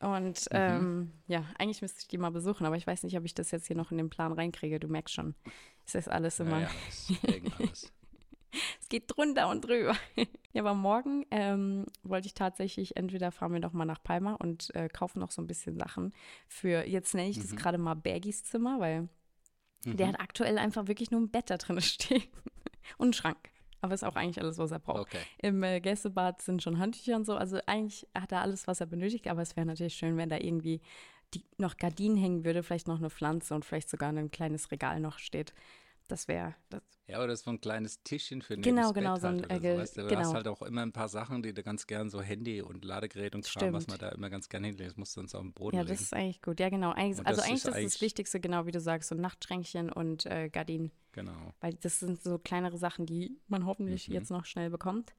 Und 0.00 0.46
Mhm. 0.52 0.56
ähm, 0.56 1.12
ja, 1.26 1.44
eigentlich 1.58 1.80
müsste 1.82 2.00
ich 2.00 2.08
die 2.08 2.18
mal 2.18 2.30
besuchen, 2.30 2.66
aber 2.66 2.76
ich 2.76 2.86
weiß 2.86 3.02
nicht, 3.02 3.16
ob 3.16 3.24
ich 3.24 3.34
das 3.34 3.50
jetzt 3.50 3.66
hier 3.66 3.76
noch 3.76 3.90
in 3.90 3.96
den 3.98 4.10
Plan 4.10 4.32
reinkriege. 4.32 4.78
Du 4.78 4.88
merkst 4.88 5.14
schon, 5.14 5.34
es 5.86 5.94
ist 5.94 6.08
alles 6.10 6.38
immer, 6.40 6.60
Ja, 6.60 6.68
ja, 7.28 7.38
es 8.80 8.88
geht 8.88 9.04
drunter 9.08 9.48
und 9.48 9.62
drüber. 9.66 9.96
ja, 10.52 10.62
aber 10.62 10.74
morgen 10.74 11.24
ähm, 11.30 11.86
wollte 12.02 12.26
ich 12.26 12.34
tatsächlich, 12.34 12.96
entweder 12.96 13.32
fahren 13.32 13.52
wir 13.52 13.60
noch 13.60 13.72
mal 13.72 13.84
nach 13.86 14.02
Palma 14.02 14.34
und 14.34 14.74
äh, 14.74 14.88
kaufen 14.88 15.18
noch 15.20 15.30
so 15.30 15.40
ein 15.42 15.46
bisschen 15.46 15.78
Sachen 15.78 16.12
für, 16.46 16.86
jetzt 16.86 17.14
nenne 17.14 17.30
ich 17.30 17.38
das 17.40 17.52
Mhm. 17.52 17.56
gerade 17.56 17.78
mal 17.78 17.94
Bergis 17.94 18.44
Zimmer, 18.44 18.78
weil 18.80 19.08
der 19.92 20.08
Mhm. 20.08 20.12
hat 20.12 20.20
aktuell 20.20 20.58
einfach 20.58 20.88
wirklich 20.88 21.10
nur 21.10 21.20
ein 21.20 21.30
Bett 21.30 21.48
da 21.48 21.56
drin 21.56 21.80
stehen 21.80 22.22
und 22.98 23.06
einen 23.06 23.12
Schrank. 23.14 23.50
Aber 23.80 23.94
ist 23.94 24.04
auch 24.04 24.16
eigentlich 24.16 24.40
alles, 24.40 24.58
was 24.58 24.70
er 24.70 24.78
braucht. 24.78 25.00
Okay. 25.00 25.20
Im 25.38 25.62
äh, 25.62 25.80
Gästebad 25.80 26.42
sind 26.42 26.62
schon 26.62 26.78
Handtücher 26.78 27.16
und 27.16 27.26
so. 27.26 27.36
Also 27.36 27.58
eigentlich 27.66 28.06
hat 28.14 28.32
er 28.32 28.42
alles, 28.42 28.66
was 28.66 28.80
er 28.80 28.86
benötigt. 28.86 29.28
Aber 29.28 29.42
es 29.42 29.56
wäre 29.56 29.66
natürlich 29.66 29.94
schön, 29.94 30.16
wenn 30.16 30.28
da 30.28 30.38
irgendwie 30.38 30.80
die, 31.34 31.44
noch 31.58 31.76
Gardinen 31.76 32.16
hängen 32.16 32.44
würde, 32.44 32.62
vielleicht 32.62 32.88
noch 32.88 32.98
eine 32.98 33.10
Pflanze 33.10 33.54
und 33.54 33.64
vielleicht 33.64 33.88
sogar 33.88 34.10
ein 34.10 34.30
kleines 34.30 34.70
Regal 34.70 35.00
noch 35.00 35.18
steht. 35.18 35.54
Das 36.08 36.28
wäre, 36.28 36.54
das, 36.68 36.82
Ja, 37.08 37.22
oder 37.22 37.36
so 37.36 37.50
ein 37.50 37.60
kleines 37.60 38.00
Tischchen 38.04 38.40
für 38.42 38.56
Genau, 38.56 38.92
das 38.92 38.94
genau, 38.94 39.12
Bett 39.14 39.22
so 39.22 39.26
ein, 39.28 39.34
halt 39.36 39.44
oder 39.46 39.54
äh, 39.56 39.60
ge- 39.60 39.78
weißt 39.78 39.94
genau. 39.96 40.16
hast 40.20 40.34
halt 40.34 40.46
auch 40.48 40.62
immer 40.62 40.82
ein 40.82 40.92
paar 40.92 41.08
Sachen, 41.08 41.42
die 41.42 41.52
du 41.52 41.62
ganz 41.64 41.86
gern, 41.88 42.10
so 42.10 42.20
Handy 42.22 42.62
und 42.62 42.84
Ladegerät 42.84 43.34
und 43.34 43.44
Kram, 43.44 43.72
was 43.72 43.88
man 43.88 43.98
da 43.98 44.10
immer 44.10 44.30
ganz 44.30 44.48
gern 44.48 44.62
hinlegt. 44.62 44.90
Das 44.90 44.96
musst 44.96 45.16
du 45.16 45.20
uns 45.20 45.34
auf 45.34 45.42
den 45.42 45.52
Boden 45.52 45.74
ja, 45.76 45.82
legen. 45.82 45.92
das 45.92 46.02
ist 46.02 46.14
eigentlich 46.14 46.42
gut. 46.42 46.60
Ja, 46.60 46.68
genau. 46.68 46.92
Eigentlich, 46.92 47.18
also 47.26 47.40
das 47.40 47.40
eigentlich 47.40 47.52
ist 47.54 47.58
ist 47.58 47.66
das 47.66 47.74
eigentlich- 47.74 48.00
Wichtigste, 48.00 48.38
genau 48.40 48.66
wie 48.66 48.70
du 48.70 48.80
sagst, 48.80 49.08
so 49.08 49.14
Nachtschränkchen 49.16 49.90
und 49.90 50.26
äh, 50.26 50.48
Gardinen. 50.48 50.92
genau. 51.10 51.52
Weil 51.60 51.74
das 51.74 51.98
sind 51.98 52.22
so 52.22 52.38
kleinere 52.38 52.78
Sachen, 52.78 53.04
die 53.06 53.36
man 53.48 53.66
hoffentlich 53.66 54.08
Mhm. 54.08 54.14
jetzt 54.14 54.30
noch 54.30 54.44
schnell 54.44 54.70
bekommt. 54.70 55.14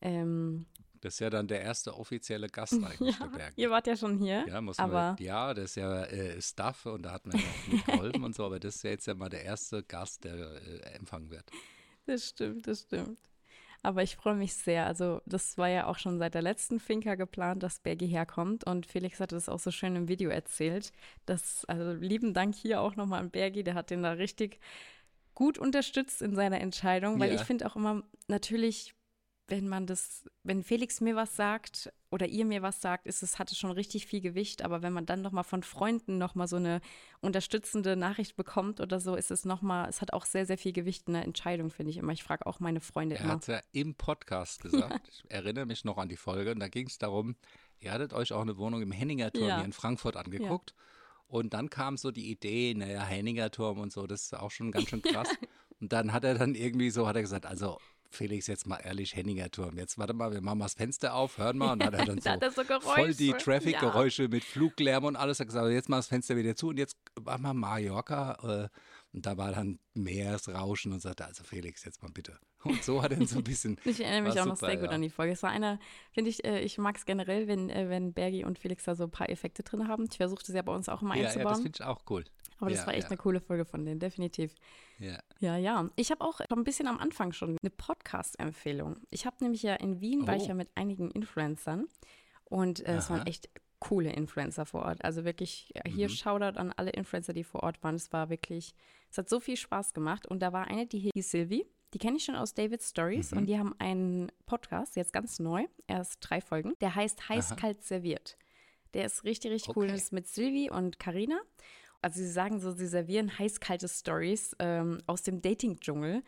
Ähm, 0.00 0.64
Das 1.00 1.14
ist 1.14 1.20
ja 1.20 1.30
dann 1.30 1.46
der 1.48 1.62
erste 1.62 1.96
offizielle 1.96 2.48
Gast 2.48 2.72
eigentlich, 2.84 3.16
der 3.18 3.26
Berg. 3.26 3.52
ihr 3.56 3.70
wart 3.70 3.86
ja 3.86 3.96
schon 3.96 4.18
hier. 4.18 4.44
Ja, 4.46 4.60
muss 4.60 4.78
man, 4.78 5.16
ja, 5.18 5.54
das 5.54 5.64
ist 5.70 5.74
ja 5.76 6.04
äh, 6.04 6.40
Stuff 6.40 6.86
und 6.86 7.02
da 7.02 7.12
hat 7.12 7.26
man 7.26 7.38
ja 7.38 7.44
auch 7.44 7.72
mitgeholfen 7.72 8.24
und 8.24 8.34
so, 8.34 8.44
aber 8.44 8.60
das 8.60 8.76
ist 8.76 8.82
ja 8.84 8.90
jetzt 8.90 9.06
ja 9.06 9.14
mal 9.14 9.28
der 9.28 9.44
erste 9.44 9.82
Gast, 9.82 10.24
der 10.24 10.34
äh, 10.34 10.80
empfangen 10.96 11.30
wird. 11.30 11.50
Das 12.06 12.28
stimmt, 12.28 12.66
das 12.66 12.82
stimmt. 12.82 13.18
Aber 13.82 14.02
ich 14.02 14.14
freue 14.16 14.34
mich 14.34 14.52
sehr. 14.52 14.84
Also, 14.84 15.22
das 15.24 15.56
war 15.56 15.68
ja 15.68 15.86
auch 15.86 15.96
schon 15.98 16.18
seit 16.18 16.34
der 16.34 16.42
letzten 16.42 16.80
Finca 16.80 17.14
geplant, 17.14 17.62
dass 17.62 17.78
Bergi 17.78 18.06
herkommt. 18.08 18.64
Und 18.66 18.84
Felix 18.84 19.20
hatte 19.20 19.36
das 19.36 19.48
auch 19.48 19.58
so 19.58 19.70
schön 19.70 19.96
im 19.96 20.06
Video 20.06 20.28
erzählt. 20.28 20.92
Das, 21.24 21.64
also, 21.64 21.92
lieben 21.94 22.34
Dank 22.34 22.54
hier 22.54 22.82
auch 22.82 22.96
nochmal 22.96 23.20
an 23.20 23.30
Bergi. 23.30 23.64
Der 23.64 23.72
hat 23.74 23.88
den 23.88 24.02
da 24.02 24.12
richtig 24.12 24.60
gut 25.34 25.56
unterstützt 25.56 26.20
in 26.20 26.34
seiner 26.34 26.60
Entscheidung. 26.60 27.18
Weil 27.20 27.30
Ja. 27.32 27.36
ich 27.36 27.46
finde 27.46 27.64
auch 27.64 27.74
immer, 27.76 28.02
natürlich, 28.28 28.94
wenn 29.50 29.68
man 29.68 29.86
das, 29.86 30.24
wenn 30.44 30.62
Felix 30.62 31.00
mir 31.00 31.16
was 31.16 31.36
sagt 31.36 31.92
oder 32.10 32.26
ihr 32.26 32.44
mir 32.44 32.62
was 32.62 32.80
sagt, 32.80 33.06
ist 33.06 33.22
es, 33.22 33.38
hat 33.38 33.50
es 33.52 33.58
schon 33.58 33.70
richtig 33.72 34.06
viel 34.06 34.20
Gewicht. 34.20 34.62
Aber 34.62 34.80
wenn 34.82 34.92
man 34.92 35.06
dann 35.06 35.20
nochmal 35.22 35.44
von 35.44 35.62
Freunden 35.62 36.18
nochmal 36.18 36.48
so 36.48 36.56
eine 36.56 36.80
unterstützende 37.20 37.96
Nachricht 37.96 38.36
bekommt 38.36 38.80
oder 38.80 39.00
so, 39.00 39.14
ist 39.14 39.30
es 39.30 39.44
nochmal, 39.44 39.88
es 39.88 40.00
hat 40.00 40.12
auch 40.12 40.24
sehr, 40.24 40.46
sehr 40.46 40.56
viel 40.58 40.72
Gewicht 40.72 41.06
in 41.08 41.14
der 41.14 41.24
Entscheidung, 41.24 41.70
finde 41.70 41.90
ich 41.90 41.96
immer. 41.98 42.12
Ich 42.12 42.22
frage 42.22 42.46
auch 42.46 42.60
meine 42.60 42.80
Freunde 42.80 43.16
Er 43.16 43.22
immer. 43.24 43.32
hat 43.34 43.42
es 43.42 43.46
ja 43.48 43.60
im 43.72 43.94
Podcast 43.94 44.62
gesagt. 44.62 45.08
Ich 45.12 45.30
erinnere 45.30 45.66
mich 45.66 45.84
noch 45.84 45.98
an 45.98 46.08
die 46.08 46.16
Folge 46.16 46.52
und 46.52 46.60
da 46.60 46.68
ging 46.68 46.86
es 46.86 46.98
darum, 46.98 47.36
ihr 47.80 47.92
hattet 47.92 48.12
euch 48.12 48.32
auch 48.32 48.42
eine 48.42 48.56
Wohnung 48.56 48.80
im 48.82 48.92
Henninger 48.92 49.32
Turm 49.32 49.48
Ja. 49.48 49.56
hier 49.56 49.64
in 49.64 49.72
Frankfurt 49.72 50.16
angeguckt. 50.16 50.74
Und 51.26 51.54
dann 51.54 51.70
kam 51.70 51.96
so 51.96 52.10
die 52.10 52.30
Idee, 52.30 52.74
naja, 52.76 53.02
Henninger 53.04 53.50
Turm 53.50 53.78
und 53.78 53.92
so, 53.92 54.06
das 54.06 54.22
ist 54.22 54.34
auch 54.36 54.50
schon 54.50 54.72
ganz 54.72 54.88
schön 54.88 55.02
krass. 55.02 55.28
und 55.80 55.92
dann 55.92 56.12
hat 56.12 56.24
er 56.24 56.34
dann 56.34 56.54
irgendwie 56.54 56.90
so, 56.90 57.06
hat 57.06 57.16
er 57.16 57.22
gesagt, 57.22 57.46
also 57.46 57.78
Felix, 58.10 58.48
jetzt 58.48 58.66
mal 58.66 58.78
ehrlich, 58.78 59.14
Henninger 59.14 59.50
Turm, 59.50 59.78
jetzt 59.78 59.96
warte 59.96 60.12
mal, 60.12 60.32
wir 60.32 60.40
machen 60.40 60.58
mal 60.58 60.64
das 60.64 60.74
Fenster 60.74 61.14
auf, 61.14 61.38
hören 61.38 61.58
mal. 61.58 61.72
Und 61.72 61.78
dann 61.78 61.94
hat 61.94 62.00
er 62.00 62.06
dann 62.06 62.16
Da 62.20 62.22
so, 62.22 62.30
hat 62.30 62.42
er 62.42 62.50
so 62.50 62.80
voll 62.80 63.14
die 63.14 63.28
Geräusche. 63.28 63.44
Traffic-Geräusche 63.44 64.28
mit 64.28 64.44
Fluglärm 64.44 65.04
und 65.04 65.16
alles. 65.16 65.38
Er 65.38 65.44
hat 65.44 65.48
gesagt, 65.48 65.70
jetzt 65.70 65.88
mal 65.88 65.96
das 65.96 66.08
Fenster 66.08 66.36
wieder 66.36 66.56
zu 66.56 66.68
und 66.68 66.78
jetzt 66.78 66.96
machen 67.24 67.42
wir 67.42 67.54
Mallorca. 67.54 68.66
Äh, 68.66 68.68
und 69.12 69.26
da 69.26 69.36
war 69.36 69.52
dann 69.52 69.80
Meeresrauschen 69.94 70.92
und 70.92 71.00
sagte, 71.00 71.24
also 71.24 71.42
Felix, 71.42 71.84
jetzt 71.84 72.02
mal 72.02 72.10
bitte. 72.12 72.38
Und 72.62 72.84
so 72.84 73.02
hat 73.02 73.12
er 73.12 73.26
so 73.26 73.38
ein 73.38 73.44
bisschen. 73.44 73.76
Ich 73.84 74.00
erinnere 74.00 74.30
mich 74.30 74.40
auch 74.40 74.46
noch 74.46 74.56
super, 74.56 74.66
sehr 74.66 74.76
gut 74.76 74.90
ja. 74.90 74.92
an 74.92 75.02
die 75.02 75.10
Folge. 75.10 75.32
Es 75.32 75.42
war 75.42 75.50
einer, 75.50 75.78
finde 76.12 76.30
ich, 76.30 76.44
äh, 76.44 76.60
ich 76.60 76.78
mag 76.78 76.96
es 76.96 77.06
generell, 77.06 77.48
wenn, 77.48 77.70
äh, 77.70 77.88
wenn 77.88 78.12
Bergi 78.12 78.44
und 78.44 78.58
Felix 78.58 78.84
da 78.84 78.94
so 78.94 79.04
ein 79.04 79.10
paar 79.10 79.28
Effekte 79.28 79.62
drin 79.62 79.88
haben. 79.88 80.06
Ich 80.10 80.18
versuche 80.18 80.44
das 80.46 80.54
ja 80.54 80.62
bei 80.62 80.72
uns 80.72 80.88
auch 80.88 81.02
immer 81.02 81.16
ja, 81.16 81.22
ja, 81.22 81.26
das 81.28 81.36
einzubauen. 81.36 81.62
finde 81.62 81.76
ich 81.80 81.84
auch 81.84 82.02
cool. 82.10 82.24
Aber 82.60 82.70
das 82.70 82.80
ja, 82.80 82.86
war 82.86 82.94
echt 82.94 83.04
ja. 83.04 83.08
eine 83.10 83.16
coole 83.16 83.40
Folge 83.40 83.64
von 83.64 83.84
denen, 83.84 83.98
definitiv. 84.00 84.54
Ja. 84.98 85.18
Ja, 85.40 85.56
ja. 85.56 85.88
Ich 85.96 86.10
habe 86.10 86.22
auch 86.24 86.38
schon 86.48 86.58
ein 86.58 86.64
bisschen 86.64 86.86
am 86.86 86.98
Anfang 86.98 87.32
schon 87.32 87.56
eine 87.62 87.70
Podcast-Empfehlung. 87.70 88.96
Ich 89.10 89.26
habe 89.26 89.36
nämlich 89.40 89.62
ja 89.62 89.74
in 89.74 90.00
Wien, 90.00 90.26
war 90.26 90.36
ich 90.36 90.44
Oh. 90.44 90.48
ja 90.48 90.54
mit 90.54 90.68
einigen 90.74 91.10
Influencern 91.10 91.86
und 92.44 92.80
äh, 92.86 92.96
es 92.96 93.10
waren 93.10 93.26
echt 93.26 93.48
coole 93.78 94.12
Influencer 94.12 94.66
vor 94.66 94.82
Ort. 94.82 95.02
Also 95.04 95.24
wirklich, 95.24 95.72
hier 95.88 96.08
Mhm. 96.08 96.12
Shoutout 96.12 96.58
an 96.58 96.72
alle 96.76 96.90
Influencer, 96.90 97.32
die 97.32 97.44
vor 97.44 97.62
Ort 97.62 97.82
waren. 97.82 97.94
Es 97.94 98.12
war 98.12 98.28
wirklich, 98.28 98.74
es 99.10 99.16
hat 99.16 99.30
so 99.30 99.40
viel 99.40 99.56
Spaß 99.56 99.94
gemacht. 99.94 100.26
Und 100.26 100.40
da 100.40 100.52
war 100.52 100.66
eine, 100.66 100.86
die 100.86 101.10
hieß 101.14 101.30
Sylvie. 101.30 101.64
Die 101.94 101.98
kenne 101.98 102.18
ich 102.18 102.24
schon 102.24 102.36
aus 102.36 102.52
David's 102.54 102.90
Stories 102.90 103.32
Mhm. 103.32 103.38
und 103.38 103.46
die 103.46 103.58
haben 103.58 103.74
einen 103.78 104.30
Podcast, 104.44 104.96
jetzt 104.96 105.12
ganz 105.14 105.38
neu, 105.40 105.64
erst 105.86 106.18
drei 106.20 106.40
Folgen. 106.42 106.74
Der 106.82 106.94
heißt 106.94 107.28
Heiß 107.30 107.52
Aha. 107.52 107.56
Kalt 107.60 107.82
Serviert. 107.82 108.36
Der 108.92 109.06
ist 109.06 109.24
richtig, 109.24 109.50
richtig 109.50 109.74
cool. 109.76 109.84
Okay. 109.84 109.92
Das 109.94 110.02
ist 110.02 110.12
mit 110.12 110.28
Sylvie 110.28 110.68
und 110.70 110.98
Karina. 110.98 111.40
Also 112.02 112.20
sie 112.20 112.30
sagen 112.30 112.60
so, 112.60 112.72
sie 112.72 112.86
servieren 112.86 113.38
heiß-kalte 113.38 113.88
Stories 113.88 114.56
ähm, 114.58 114.98
aus 115.06 115.22
dem 115.22 115.42
Dating-Dschungel, 115.42 116.22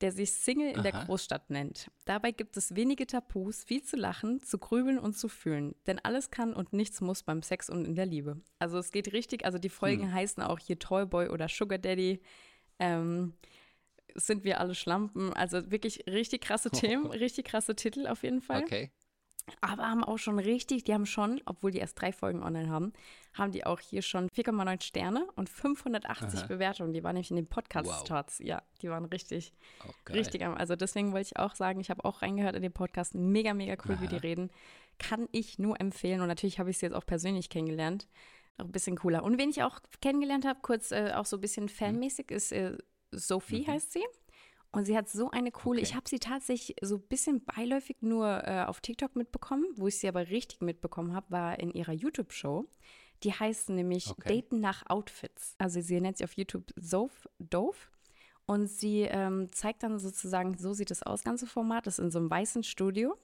der 0.00 0.12
sich 0.12 0.32
Single 0.32 0.70
in 0.72 0.82
der 0.82 0.94
Aha. 0.94 1.04
Großstadt 1.04 1.50
nennt. 1.50 1.90
Dabei 2.04 2.30
gibt 2.32 2.56
es 2.56 2.74
wenige 2.74 3.06
Tabus, 3.06 3.64
viel 3.64 3.82
zu 3.82 3.96
lachen, 3.96 4.40
zu 4.42 4.58
grübeln 4.58 4.98
und 4.98 5.16
zu 5.16 5.28
fühlen. 5.28 5.74
Denn 5.86 5.98
alles 6.02 6.30
kann 6.30 6.52
und 6.52 6.72
nichts 6.72 7.00
muss 7.00 7.22
beim 7.22 7.42
Sex 7.42 7.70
und 7.70 7.86
in 7.86 7.94
der 7.94 8.06
Liebe. 8.06 8.40
Also 8.58 8.78
es 8.78 8.90
geht 8.90 9.12
richtig, 9.12 9.44
also 9.44 9.58
die 9.58 9.68
Folgen 9.70 10.04
Hm. 10.04 10.12
heißen 10.12 10.42
auch 10.42 10.58
hier 10.58 10.78
Toyboy 10.78 11.28
oder 11.28 11.48
Sugar 11.48 11.78
Daddy. 11.78 12.20
Ähm, 12.78 13.34
sind 14.14 14.44
wir 14.44 14.60
alle 14.60 14.74
Schlampen? 14.74 15.32
Also 15.32 15.70
wirklich 15.70 16.04
richtig 16.06 16.42
krasse 16.42 16.70
Themen, 16.70 17.06
richtig 17.10 17.46
krasse 17.46 17.74
Titel 17.74 18.06
auf 18.06 18.22
jeden 18.24 18.40
Fall 18.42 18.62
Okay. 18.64 18.90
Aber 19.60 19.88
haben 19.90 20.04
auch 20.04 20.16
schon 20.18 20.38
richtig, 20.38 20.84
die 20.84 20.94
haben 20.94 21.06
schon, 21.06 21.40
obwohl 21.44 21.70
die 21.70 21.78
erst 21.78 22.00
drei 22.00 22.12
Folgen 22.12 22.42
online 22.42 22.70
haben, 22.70 22.92
haben 23.34 23.52
die 23.52 23.66
auch 23.66 23.80
hier 23.80 24.00
schon 24.02 24.28
4,9 24.30 24.82
Sterne 24.82 25.26
und 25.36 25.48
580 25.50 26.40
Aha. 26.40 26.46
Bewertungen. 26.46 26.92
Die 26.92 27.02
waren 27.04 27.14
nämlich 27.14 27.30
in 27.30 27.36
den 27.36 27.44
Wow. 27.46 27.50
Podcast-Charts. 27.50 28.38
Ja, 28.38 28.62
die 28.80 28.88
waren 28.88 29.04
richtig, 29.06 29.52
Oh, 29.86 29.90
richtig 30.12 30.44
am. 30.44 30.54
Also 30.56 30.76
deswegen 30.76 31.12
wollte 31.12 31.28
ich 31.32 31.38
auch 31.38 31.54
sagen, 31.54 31.80
ich 31.80 31.90
habe 31.90 32.04
auch 32.04 32.22
reingehört 32.22 32.56
in 32.56 32.62
den 32.62 32.72
Podcast. 32.72 33.14
Mega, 33.14 33.52
mega 33.54 33.74
cool, 33.86 34.00
wie 34.00 34.08
die 34.08 34.16
Aha. 34.16 34.22
reden. 34.22 34.50
Kann 34.98 35.28
ich 35.32 35.58
nur 35.58 35.80
empfehlen. 35.80 36.20
Und 36.20 36.28
natürlich 36.28 36.58
habe 36.58 36.70
ich 36.70 36.78
sie 36.78 36.86
jetzt 36.86 36.94
auch 36.94 37.06
persönlich 37.06 37.48
kennengelernt. 37.50 38.08
Auch 38.56 38.64
ein 38.66 38.72
bisschen 38.72 38.96
cooler. 38.96 39.24
Und 39.24 39.38
wen 39.38 39.50
ich 39.50 39.62
auch 39.62 39.80
kennengelernt 40.00 40.46
habe, 40.46 40.60
kurz 40.62 40.92
äh, 40.92 41.12
auch 41.14 41.26
so 41.26 41.36
ein 41.36 41.40
bisschen 41.40 41.68
fanmäßig, 41.68 42.30
ist 42.30 42.52
äh, 42.52 42.78
Sophie 43.10 43.62
Mhm. 43.62 43.66
heißt 43.72 43.92
sie. 43.92 44.04
Und 44.74 44.84
sie 44.86 44.96
hat 44.96 45.08
so 45.08 45.30
eine 45.30 45.50
coole, 45.52 45.80
ich 45.80 45.88
Okay. 45.90 45.96
habe 45.96 46.08
sie 46.08 46.18
tatsächlich 46.18 46.76
so 46.82 46.96
ein 46.96 47.02
bisschen 47.02 47.44
beiläufig 47.44 47.96
nur 48.00 48.46
äh, 48.46 48.64
auf 48.64 48.80
TikTok 48.80 49.16
mitbekommen, 49.16 49.64
wo 49.76 49.86
ich 49.88 49.98
sie 49.98 50.08
aber 50.08 50.28
richtig 50.28 50.60
mitbekommen 50.60 51.14
habe, 51.14 51.30
war 51.30 51.58
in 51.58 51.70
ihrer 51.70 51.92
YouTube-Show. 51.92 52.66
Die 53.22 53.32
heißt 53.32 53.70
nämlich 53.70 54.10
Okay. 54.10 54.42
Daten 54.42 54.60
nach 54.60 54.84
Outfits. 54.88 55.54
Also 55.58 55.80
sie 55.80 56.00
nennt 56.00 56.18
sie 56.18 56.24
auf 56.24 56.32
YouTube 56.34 56.72
Soph, 56.76 57.28
Dove. 57.38 57.76
Und 58.46 58.66
sie 58.66 59.02
ähm, 59.02 59.50
zeigt 59.52 59.82
dann 59.82 59.98
sozusagen, 59.98 60.58
so 60.58 60.74
sieht 60.74 60.90
das 60.90 61.02
aus, 61.02 61.24
ganze 61.24 61.46
Format, 61.46 61.86
das 61.86 61.98
ist 61.98 62.04
in 62.04 62.10
so 62.10 62.18
einem 62.18 62.30
weißen 62.30 62.62
Studio. 62.62 63.16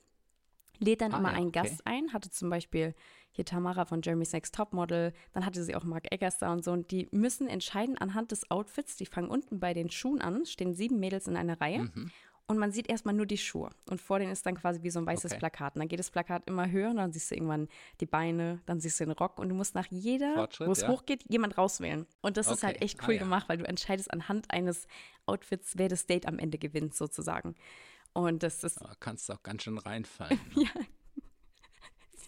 Lädt 0.81 1.01
dann 1.03 1.13
Ah, 1.15 1.19
immer 1.19 1.31
ja, 1.31 1.37
einen 1.37 1.49
okay. 1.49 1.61
Gast 1.63 1.87
ein, 1.87 2.13
hatte 2.13 2.31
zum 2.31 2.51
Beispiel 2.51 2.95
hier 3.33 3.45
Tamara 3.45 3.85
von 3.85 4.03
Jeremy's 4.03 4.33
Next 4.33 4.55
Topmodel, 4.55 5.13
dann 5.33 5.47
hatte 5.47 5.63
sie 5.63 5.77
auch 5.77 5.85
Mark 5.85 6.13
Eggers 6.13 6.39
da 6.39 6.53
und 6.53 6.65
so. 6.65 6.73
Und 6.73 6.91
die 6.91 7.07
müssen 7.13 7.47
entscheiden 7.47 7.97
anhand 7.99 8.33
des 8.33 8.51
Outfits, 8.51 8.97
die 8.97 9.07
fangen 9.07 9.29
unten 9.31 9.61
bei 9.61 9.73
den 9.75 9.91
Schuhen 9.91 10.21
an, 10.21 10.47
stehen 10.47 10.75
sieben 10.75 10.99
Mädels 10.99 11.29
in 11.29 11.37
einer 11.37 11.61
Reihe. 11.61 11.83
Mhm. 11.95 12.11
Und 12.49 12.59
man 12.59 12.73
sieht 12.73 12.89
erstmal 12.91 13.15
nur 13.15 13.27
die 13.27 13.39
Schuhe. 13.39 13.71
Und 13.89 14.01
vor 14.01 14.19
denen 14.19 14.33
ist 14.33 14.45
dann 14.45 14.57
quasi 14.57 14.83
wie 14.83 14.91
so 14.91 14.99
ein 14.99 15.07
weißes 15.07 15.31
Okay. 15.31 15.39
Plakat. 15.39 15.77
Und 15.77 15.81
dann 15.83 15.89
geht 15.89 16.01
das 16.01 16.11
Plakat 16.11 16.49
immer 16.49 16.69
höher 16.69 16.91
und 16.91 16.97
dann 16.97 17.13
siehst 17.13 17.31
du 17.31 17.37
irgendwann 17.37 17.69
die 18.01 18.07
Beine, 18.07 18.59
dann 18.67 18.81
siehst 18.81 18.99
du 18.99 19.05
den 19.05 19.13
Rock 19.13 19.39
und 19.39 19.49
du 19.51 19.55
musst 19.55 19.77
nach 19.77 19.87
jeder, 19.87 20.49
wo 20.59 20.73
es 20.73 20.81
ja. 20.81 20.89
hochgeht, 20.89 21.23
jemand 21.29 21.57
rauswählen. 21.57 22.07
Und 22.23 22.37
das 22.37 22.51
ist 22.51 22.65
halt 22.65 22.75
Okay. 22.79 22.85
echt 22.87 23.01
Ah, 23.01 23.05
cool 23.07 23.15
ja. 23.15 23.21
gemacht, 23.21 23.49
weil 23.49 23.59
du 23.59 23.69
entscheidest 23.69 24.11
anhand 24.13 24.51
eines 24.51 24.89
Outfits, 25.27 25.75
wer 25.77 25.89
das 25.89 26.07
Date 26.07 26.27
am 26.27 26.41
Ende 26.41 26.59
gewinnt, 26.59 26.97
sozusagen. 26.97 27.55
Und 28.13 28.43
das 28.43 28.65
ist, 28.65 28.81
Da 28.81 28.95
kannst 28.99 29.29
du 29.29 29.35
auch 29.35 29.43
ganz 29.43 29.63
schön 29.63 29.79
reinfallen. 29.79 30.39
ja, 30.55 30.69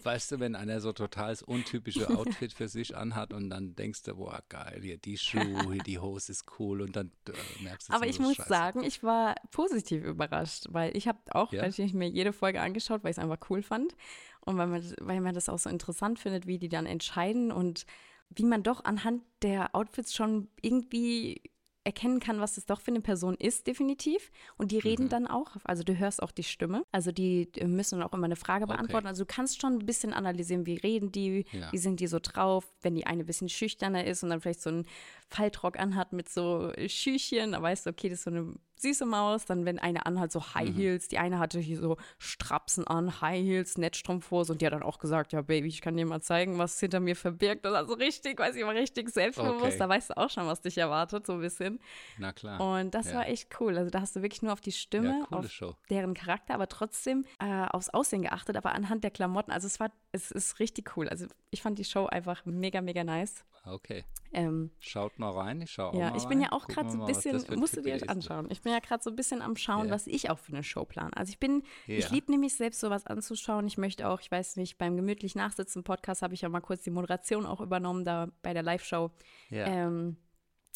Weißt 0.03 0.33
du, 0.33 0.39
wenn 0.41 0.55
einer 0.55 0.81
so 0.81 0.91
total 0.91 1.29
das 1.31 1.41
untypische 1.43 2.09
Outfit 2.17 2.51
für 2.51 2.67
sich 2.67 2.97
anhat 2.97 3.31
und 3.31 3.49
dann 3.49 3.73
denkst 3.75 4.03
du, 4.03 4.15
boah, 4.15 4.43
geil, 4.49 4.79
hier 4.81 4.97
die 4.97 5.17
Schuhe, 5.17 5.81
die 5.81 5.97
Hose 5.99 6.33
ist 6.33 6.45
cool 6.59 6.81
und 6.81 6.95
dann 6.97 7.11
äh, 7.29 7.31
merkst 7.57 7.87
du 7.87 7.93
Aber 7.93 8.03
so, 8.03 8.09
ich 8.09 8.19
muss 8.19 8.35
Scheiße. 8.35 8.49
sagen, 8.49 8.83
ich 8.83 9.01
war 9.03 9.35
positiv 9.51 10.03
überrascht, 10.03 10.65
weil 10.71 10.95
ich 10.97 11.07
habe 11.07 11.19
auch 11.31 11.51
Ja? 11.53 11.61
natürlich 11.61 11.93
mir 11.93 12.09
jede 12.09 12.33
Folge 12.33 12.59
angeschaut, 12.61 13.03
weil 13.03 13.11
ich 13.11 13.17
es 13.17 13.23
einfach 13.23 13.49
cool 13.49 13.61
fand 13.63 13.95
und 14.41 14.57
weil 14.57 14.67
man, 14.67 14.83
weil 14.99 15.21
man 15.21 15.35
das 15.35 15.47
auch 15.47 15.59
so 15.59 15.69
interessant 15.69 16.19
findet, 16.19 16.47
wie 16.47 16.59
die 16.59 16.69
dann 16.69 16.85
entscheiden 16.85 17.51
und 17.53 17.85
wie 18.29 18.43
man 18.43 18.61
doch 18.63 18.83
anhand 18.83 19.23
der 19.41 19.73
Outfits 19.75 20.13
schon 20.13 20.49
irgendwie 20.61 21.41
erkennen 21.85 22.19
kann, 22.19 22.39
was 22.39 22.57
es 22.57 22.65
doch 22.65 22.79
für 22.79 22.91
eine 22.91 23.01
Person 23.01 23.35
ist, 23.35 23.67
definitiv. 23.67 24.31
Und 24.57 24.71
die 24.71 24.79
reden 24.79 25.05
Mhm. 25.05 25.09
dann 25.09 25.27
auch. 25.27 25.57
Also 25.63 25.83
du 25.83 25.97
hörst 25.97 26.23
auch 26.23 26.31
die 26.31 26.43
Stimme. 26.43 26.85
Also 26.91 27.11
die 27.11 27.49
äh, 27.57 27.67
müssen 27.67 28.01
auch 28.01 28.13
immer 28.13 28.25
eine 28.25 28.35
Frage 28.37 28.63
Okay. 28.65 28.73
beantworten. 28.73 29.07
Also 29.07 29.23
du 29.23 29.27
kannst 29.27 29.61
schon 29.61 29.73
ein 29.73 29.85
bisschen 29.85 30.13
analysieren, 30.13 30.65
wie 30.65 30.75
reden 30.77 31.11
die, 31.11 31.45
Ja. 31.51 31.71
wie 31.71 31.77
sind 31.77 31.99
die 31.99 32.07
so 32.07 32.19
drauf. 32.21 32.73
Wenn 32.81 32.95
die 32.95 33.05
eine 33.05 33.23
ein 33.23 33.25
bisschen 33.25 33.49
schüchterner 33.49 34.05
ist 34.05 34.23
und 34.23 34.29
dann 34.29 34.39
vielleicht 34.41 34.61
so 34.61 34.69
einen 34.69 34.85
Faltrock 35.29 35.77
anhat 35.77 36.13
mit 36.13 36.29
so 36.29 36.71
Schüchchen, 36.87 37.51
da 37.51 37.61
weißt 37.61 37.85
du, 37.85 37.89
okay, 37.89 38.09
das 38.09 38.19
ist 38.19 38.23
so 38.25 38.31
eine 38.31 38.53
süße 38.83 39.05
Maus. 39.07 39.45
Dann 39.45 39.65
wenn 39.65 39.79
eine 39.79 40.05
anhat 40.05 40.31
so 40.31 40.53
High 40.53 40.69
Mhm. 40.69 40.75
Heels, 40.75 41.07
die 41.07 41.17
eine 41.17 41.39
hatte 41.39 41.59
hier 41.59 41.79
so 41.79 41.97
Strapsen 42.19 42.85
an, 42.85 43.19
High 43.21 43.41
Heels, 43.43 43.77
Netzstrumpfhose 43.77 44.51
und 44.53 44.61
die 44.61 44.65
hat 44.67 44.73
dann 44.73 44.83
auch 44.83 44.99
gesagt, 44.99 45.33
ja 45.33 45.41
Baby, 45.41 45.67
ich 45.67 45.81
kann 45.81 45.97
dir 45.97 46.05
mal 46.05 46.21
zeigen, 46.21 46.57
was 46.59 46.79
hinter 46.79 46.99
mir 46.99 47.15
verbirgt. 47.15 47.65
Und 47.65 47.73
also 47.75 47.93
richtig, 47.95 48.39
weiß 48.39 48.55
ich, 48.55 48.63
war 48.63 48.73
richtig 48.75 49.09
selbstbewusst. 49.09 49.63
Okay. 49.63 49.77
Da 49.79 49.89
weißt 49.89 50.11
du 50.11 50.17
auch 50.17 50.29
schon, 50.29 50.45
was 50.47 50.61
dich 50.61 50.77
erwartet, 50.77 51.25
so 51.25 51.33
ein 51.33 51.39
bisschen. 51.41 51.79
Na 52.19 52.31
klar. 52.31 52.61
Und 52.61 52.93
das 52.93 53.07
Ja. 53.07 53.15
war 53.15 53.27
echt 53.27 53.59
cool. 53.59 53.77
Also 53.77 53.89
da 53.89 54.01
hast 54.01 54.15
du 54.15 54.21
wirklich 54.21 54.41
nur 54.41 54.53
auf 54.53 54.61
die 54.61 54.71
Stimme, 54.71 55.25
Ja, 55.31 55.37
auf 55.37 55.49
Show. 55.49 55.75
deren 55.89 56.13
Charakter, 56.13 56.53
aber 56.53 56.67
trotzdem 56.67 57.25
äh, 57.39 57.65
aufs 57.69 57.89
Aussehen 57.89 58.21
geachtet, 58.21 58.55
aber 58.57 58.73
anhand 58.73 59.03
der 59.03 59.11
Klamotten. 59.11 59.51
Also 59.51 59.67
es 59.67 59.79
war, 59.79 59.91
es 60.11 60.29
ist 60.31 60.59
richtig 60.59 60.95
cool. 60.97 61.09
Also 61.09 61.25
ich 61.51 61.61
fand 61.61 61.79
die 61.79 61.85
Show 61.85 62.05
einfach 62.05 62.45
mega, 62.45 62.81
mega 62.81 63.03
nice. 63.03 63.45
Okay. 63.65 64.03
Ähm, 64.33 64.71
Schaut 64.79 65.19
mal 65.19 65.31
rein. 65.31 65.61
Ich 65.61 65.71
schaue 65.71 65.89
auch 65.93 65.93
ja, 65.99 66.09
mal 66.09 66.17
ich 66.17 66.25
bin 66.25 66.41
ja 66.41 66.51
auch 66.51 66.67
gerade 66.67 66.89
so 66.89 66.99
ein 66.99 67.05
bisschen, 67.05 67.41
musst 67.59 67.77
du 67.77 67.81
dir 67.81 67.97
das 67.97 68.09
anschauen. 68.09 68.47
Ich 68.51 68.61
bin 68.61 68.73
ja 68.73 68.79
gerade 68.79 69.01
so 69.03 69.09
ein 69.09 69.15
bisschen 69.15 69.41
am 69.41 69.55
Schauen, 69.55 69.87
Ja. 69.87 69.93
was 69.93 70.07
ich 70.07 70.29
auch 70.29 70.39
für 70.39 70.51
eine 70.53 70.63
Show 70.63 70.83
plane. 70.85 71.15
Also 71.15 71.29
ich 71.31 71.39
bin, 71.39 71.63
ich 71.87 72.05
Ja. 72.05 72.11
liebe 72.11 72.31
nämlich 72.31 72.55
selbst 72.55 72.79
sowas 72.81 73.05
anzuschauen. 73.05 73.65
Ich 73.67 73.77
möchte 73.77 74.09
auch, 74.09 74.19
ich 74.21 74.29
weiß 74.31 74.57
nicht, 74.57 74.77
beim 74.77 74.95
gemütlich 74.97 75.35
Nachsitzen 75.35 75.83
Podcast 75.83 76.21
habe 76.23 76.33
ich 76.33 76.41
ja 76.41 76.49
mal 76.49 76.61
kurz 76.61 76.81
die 76.83 76.89
Moderation 76.91 77.45
auch 77.45 77.61
übernommen, 77.61 78.03
da 78.03 78.29
bei 78.41 78.53
der 78.53 78.63
Live-Show. 78.63 79.11
Ja. 79.49 79.65
Ähm, 79.67 80.17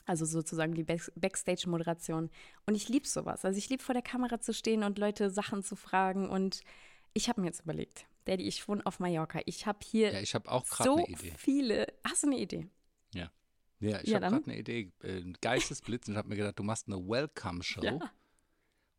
also 0.06 0.24
sozusagen 0.26 0.74
die 0.74 0.84
Back- 0.84 1.12
Backstage-Moderation. 1.16 2.30
Und 2.68 2.76
ich 2.76 2.88
liebe 2.88 3.08
sowas. 3.08 3.44
Also 3.44 3.58
ich 3.58 3.68
liebe 3.70 3.84
vor 3.84 3.94
der 3.94 4.02
Kamera 4.04 4.40
zu 4.40 4.54
stehen 4.54 4.84
und 4.84 4.98
Leute 4.98 5.30
Sachen 5.30 5.64
zu 5.64 5.76
fragen. 5.76 6.30
Und 6.30 6.62
ich 7.14 7.28
habe 7.28 7.42
mir 7.42 7.48
jetzt 7.48 7.62
überlegt, 7.62 8.06
Daddy, 8.26 8.44
ich 8.48 8.68
wohne 8.68 8.86
auf 8.86 9.00
Mallorca. 9.00 9.40
Ich 9.46 9.66
habe 9.66 9.80
hier 9.84 10.14
ja, 10.14 10.20
ich 10.22 10.36
habe 10.36 10.50
auch 10.52 10.66
gerade 10.66 10.84
so 10.90 10.96
eine 10.98 11.08
Idee. 11.08 11.34
viele. 11.38 11.88
Hast 12.06 12.24
du 12.24 12.28
eine 12.28 12.38
Idee? 12.38 12.68
Ja, 13.14 13.30
ich 14.02 14.10
Ja, 14.10 14.16
habe 14.22 14.30
gerade 14.32 14.46
eine 14.46 14.58
Idee. 14.58 14.92
Äh, 15.04 15.18
Ein 15.20 15.38
Geistesblitz 15.40 16.08
und 16.08 16.14
ich 16.16 16.18
habe 16.18 16.30
mir 16.30 16.36
gedacht, 16.36 16.58
du 16.58 16.64
machst 16.64 16.88
eine 16.88 16.98
Welcome-Show. 16.98 17.84
Ja. 17.84 18.00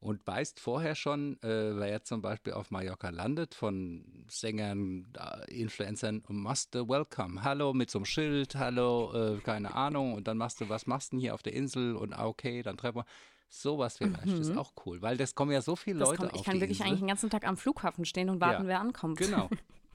Und 0.01 0.25
weißt 0.25 0.61
vorher 0.61 0.95
schon, 0.95 1.33
äh, 1.43 1.77
wer 1.77 1.89
jetzt 1.89 2.07
zum 2.07 2.23
Beispiel 2.23 2.53
auf 2.53 2.71
Mallorca 2.71 3.09
landet, 3.11 3.57
von 3.57 4.25
Sängern, 4.29 5.13
äh, 5.19 5.53
Influencern, 5.61 6.21
und 6.21 6.37
machst 6.37 6.77
du 6.77 6.89
Welcome. 6.89 7.43
Hallo 7.43 7.73
mit 7.73 7.91
so 7.91 7.99
einem 7.99 8.05
Schild, 8.05 8.55
hallo, 8.55 9.13
äh, 9.13 9.41
keine 9.41 9.75
Ahnung. 9.75 10.15
Und 10.15 10.29
dann 10.29 10.39
machst 10.39 10.61
du, 10.61 10.69
was 10.69 10.87
machst 10.87 11.11
du 11.11 11.17
denn 11.17 11.21
hier 11.23 11.35
auf 11.35 11.43
der 11.43 11.55
Insel? 11.55 11.97
Und 11.97 12.13
ah, 12.13 12.27
okay, 12.27 12.63
dann 12.63 12.77
treffen 12.77 12.99
wir. 12.99 13.05
Sowas 13.51 13.97
vielleicht 13.97 14.27
ist 14.29 14.57
auch 14.57 14.73
cool, 14.87 15.01
weil 15.03 15.17
das 15.17 15.35
kommen 15.35 15.51
ja 15.51 15.63
so 15.63 15.75
viele 15.75 15.97
Mhm. 15.97 16.01
Das 16.01 16.09
Leute 16.11 16.21
kommt, 16.21 16.33
auf 16.35 16.41
ich 16.41 16.45
kann 16.45 16.55
die 16.55 16.61
wirklich 16.61 16.79
Insel. 16.79 16.87
eigentlich 16.87 17.01
den 17.01 17.09
ganzen 17.09 17.31
Tag 17.31 17.45
am 17.49 17.57
Flughafen 17.57 18.05
stehen 18.05 18.29
und 18.31 18.41
warten, 18.41 18.63
Ja, 18.65 18.69
wer 18.69 18.81
ankommt. 18.81 19.19
Genau. 19.19 19.49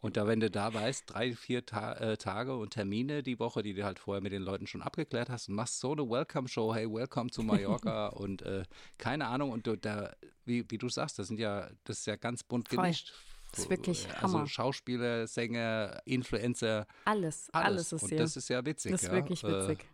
Und 0.00 0.16
da, 0.16 0.26
wenn 0.26 0.40
du 0.40 0.50
da 0.50 0.72
weißt, 0.74 1.04
drei, 1.06 1.34
vier 1.34 1.64
Ta 1.64 1.94
äh, 1.94 2.16
Tage 2.16 2.56
und 2.56 2.70
Termine 2.74 3.22
die 3.22 3.38
Woche, 3.38 3.62
die 3.62 3.72
du 3.74 3.84
halt 3.84 3.98
vorher 3.98 4.22
mit 4.22 4.32
den 4.32 4.42
Leuten 4.42 4.66
schon 4.66 4.82
abgeklärt 4.82 5.30
hast 5.30 5.48
und 5.48 5.54
machst 5.54 5.80
so 5.80 5.92
eine 5.92 6.02
Welcome-Show, 6.08 6.74
hey, 6.74 6.86
welcome 6.90 7.30
zu 7.30 7.42
Mallorca 7.42 8.08
und 8.14 8.42
äh, 8.42 8.64
keine 8.98 9.26
Ahnung. 9.26 9.50
Und 9.52 9.66
du, 9.66 9.76
da, 9.76 10.14
wie, 10.44 10.64
wie 10.70 10.78
du 10.78 10.88
sagst, 10.88 11.18
das 11.18 11.28
sind 11.28 11.40
ja, 11.40 11.70
das 11.84 12.00
ist 12.00 12.06
ja 12.06 12.16
ganz 12.16 12.42
bunt 12.42 12.68
Voll. 12.68 12.76
gemischt. 12.84 13.12
Das 13.52 13.60
ist 13.64 13.70
wirklich 13.70 14.06
also 14.22 14.38
Hammer. 14.38 14.46
Schauspieler, 14.46 15.26
Sänger, 15.26 16.00
Influencer, 16.04 16.86
Alles, 17.04 17.48
alles, 17.52 17.66
alles. 17.66 17.92
ist 17.92 18.02
und 18.04 18.08
hier. 18.10 18.18
das 18.18 18.36
ist 18.36 18.48
ja 18.48 18.64
witzig. 18.64 18.92
das 18.92 19.02
ist 19.02 19.08
ja. 19.08 19.14
wirklich 19.14 19.42
Äh, 19.42 19.48
witzig. 19.48 19.86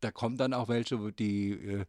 da 0.00 0.10
kommen 0.10 0.36
dann 0.36 0.52
auch 0.52 0.68
welche, 0.68 1.12
die, 1.12 1.52
äh, 1.52 1.84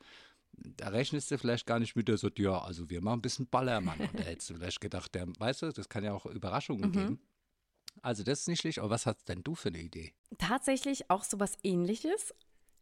da 0.53 0.89
rechnest 0.89 1.31
du 1.31 1.37
vielleicht 1.39 1.65
gar 1.65 1.79
nicht 1.79 1.95
mit, 1.95 2.07
der 2.09 2.17
sagt, 2.17 2.37
ja, 2.37 2.59
also 2.61 2.89
wir 2.89 3.01
machen 3.01 3.19
ein 3.19 3.21
bisschen 3.23 3.47
Ballermann. 3.47 3.99
Und 3.99 4.19
da 4.19 4.23
hättest 4.23 4.51
du 4.51 4.55
vielleicht 4.55 4.79
gedacht, 4.81 5.15
der, 5.15 5.25
weißt 5.39 5.63
du, 5.63 5.71
das 5.71 5.89
kann 5.89 6.03
ja 6.03 6.13
auch 6.13 6.25
Überraschungen 6.27 6.89
Mhm. 6.89 6.93
geben. 6.93 7.19
Also 8.01 8.23
das 8.23 8.41
ist 8.41 8.47
nicht 8.47 8.61
schlecht, 8.61 8.79
aber 8.79 8.89
was 8.89 9.05
hast 9.05 9.27
denn 9.29 9.43
du 9.43 9.55
für 9.55 9.69
eine 9.69 9.79
Idee? 9.79 10.13
Tatsächlich 10.37 11.09
auch 11.09 11.23
sowas 11.23 11.57
ähnliches. 11.63 12.33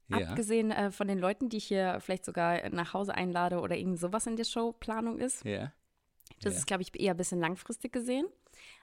Ja, 0.10 0.30
Abgesehen 0.30 0.72
äh, 0.72 0.92
von 0.92 1.08
den 1.08 1.18
Leuten, 1.18 1.50
die 1.50 1.58
ich 1.58 1.66
hier 1.66 2.00
vielleicht 2.02 2.26
sogar 2.26 2.70
nach 2.70 2.94
Hause 2.94 3.16
einlade 3.16 3.60
oder 3.62 3.78
irgend 3.78 4.00
sowas 4.00 4.28
in 4.28 4.36
der 4.36 4.44
Showplanung 4.44 5.18
ist. 5.20 5.46
ja, 5.46 5.72
Das 6.42 6.54
Ja. 6.54 6.60
ist, 6.60 6.68
glaube 6.68 6.84
ich, 6.84 7.00
eher 7.00 7.14
ein 7.14 7.18
bisschen 7.18 7.40
langfristig 7.40 7.94
gesehen. 7.94 8.26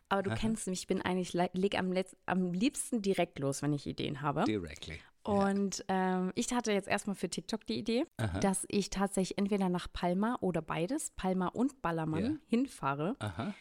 Aber 0.09 0.23
du 0.23 0.31
Aha. 0.31 0.38
kennst 0.38 0.66
mich, 0.66 0.81
ich 0.81 0.87
bin 0.87 1.03
eigentlich, 1.03 1.35
le- 1.35 1.51
leg 1.53 1.79
am, 1.79 1.93
am 2.27 2.53
liebsten 2.53 3.03
direkt 3.03 3.38
los, 3.38 3.62
wenn 3.62 3.73
ich 3.73 3.87
Ideen 3.87 4.23
habe. 4.23 4.45
directly. 4.45 4.99
Und 5.23 5.85
ähm, 5.88 6.33
ich 6.35 6.51
hatte 6.53 6.73
jetzt 6.73 6.88
erstmal 6.88 7.14
für 7.14 7.29
TikTok 7.29 7.66
die 7.66 7.79
Idee, 7.79 8.07
Aha. 8.16 8.40
dass 8.40 8.64
ich 8.69 8.88
tatsächlich 8.88 9.37
entweder 9.38 9.69
nach 9.69 9.87
Palma 9.93 10.38
oder 10.40 10.62
beides, 10.62 11.11
Palma 11.11 11.49
und 11.49 11.83
Ballermann, 11.83 12.25
Ja. 12.25 12.31
hinfahre 12.47 13.14
Aha. 13.19 13.55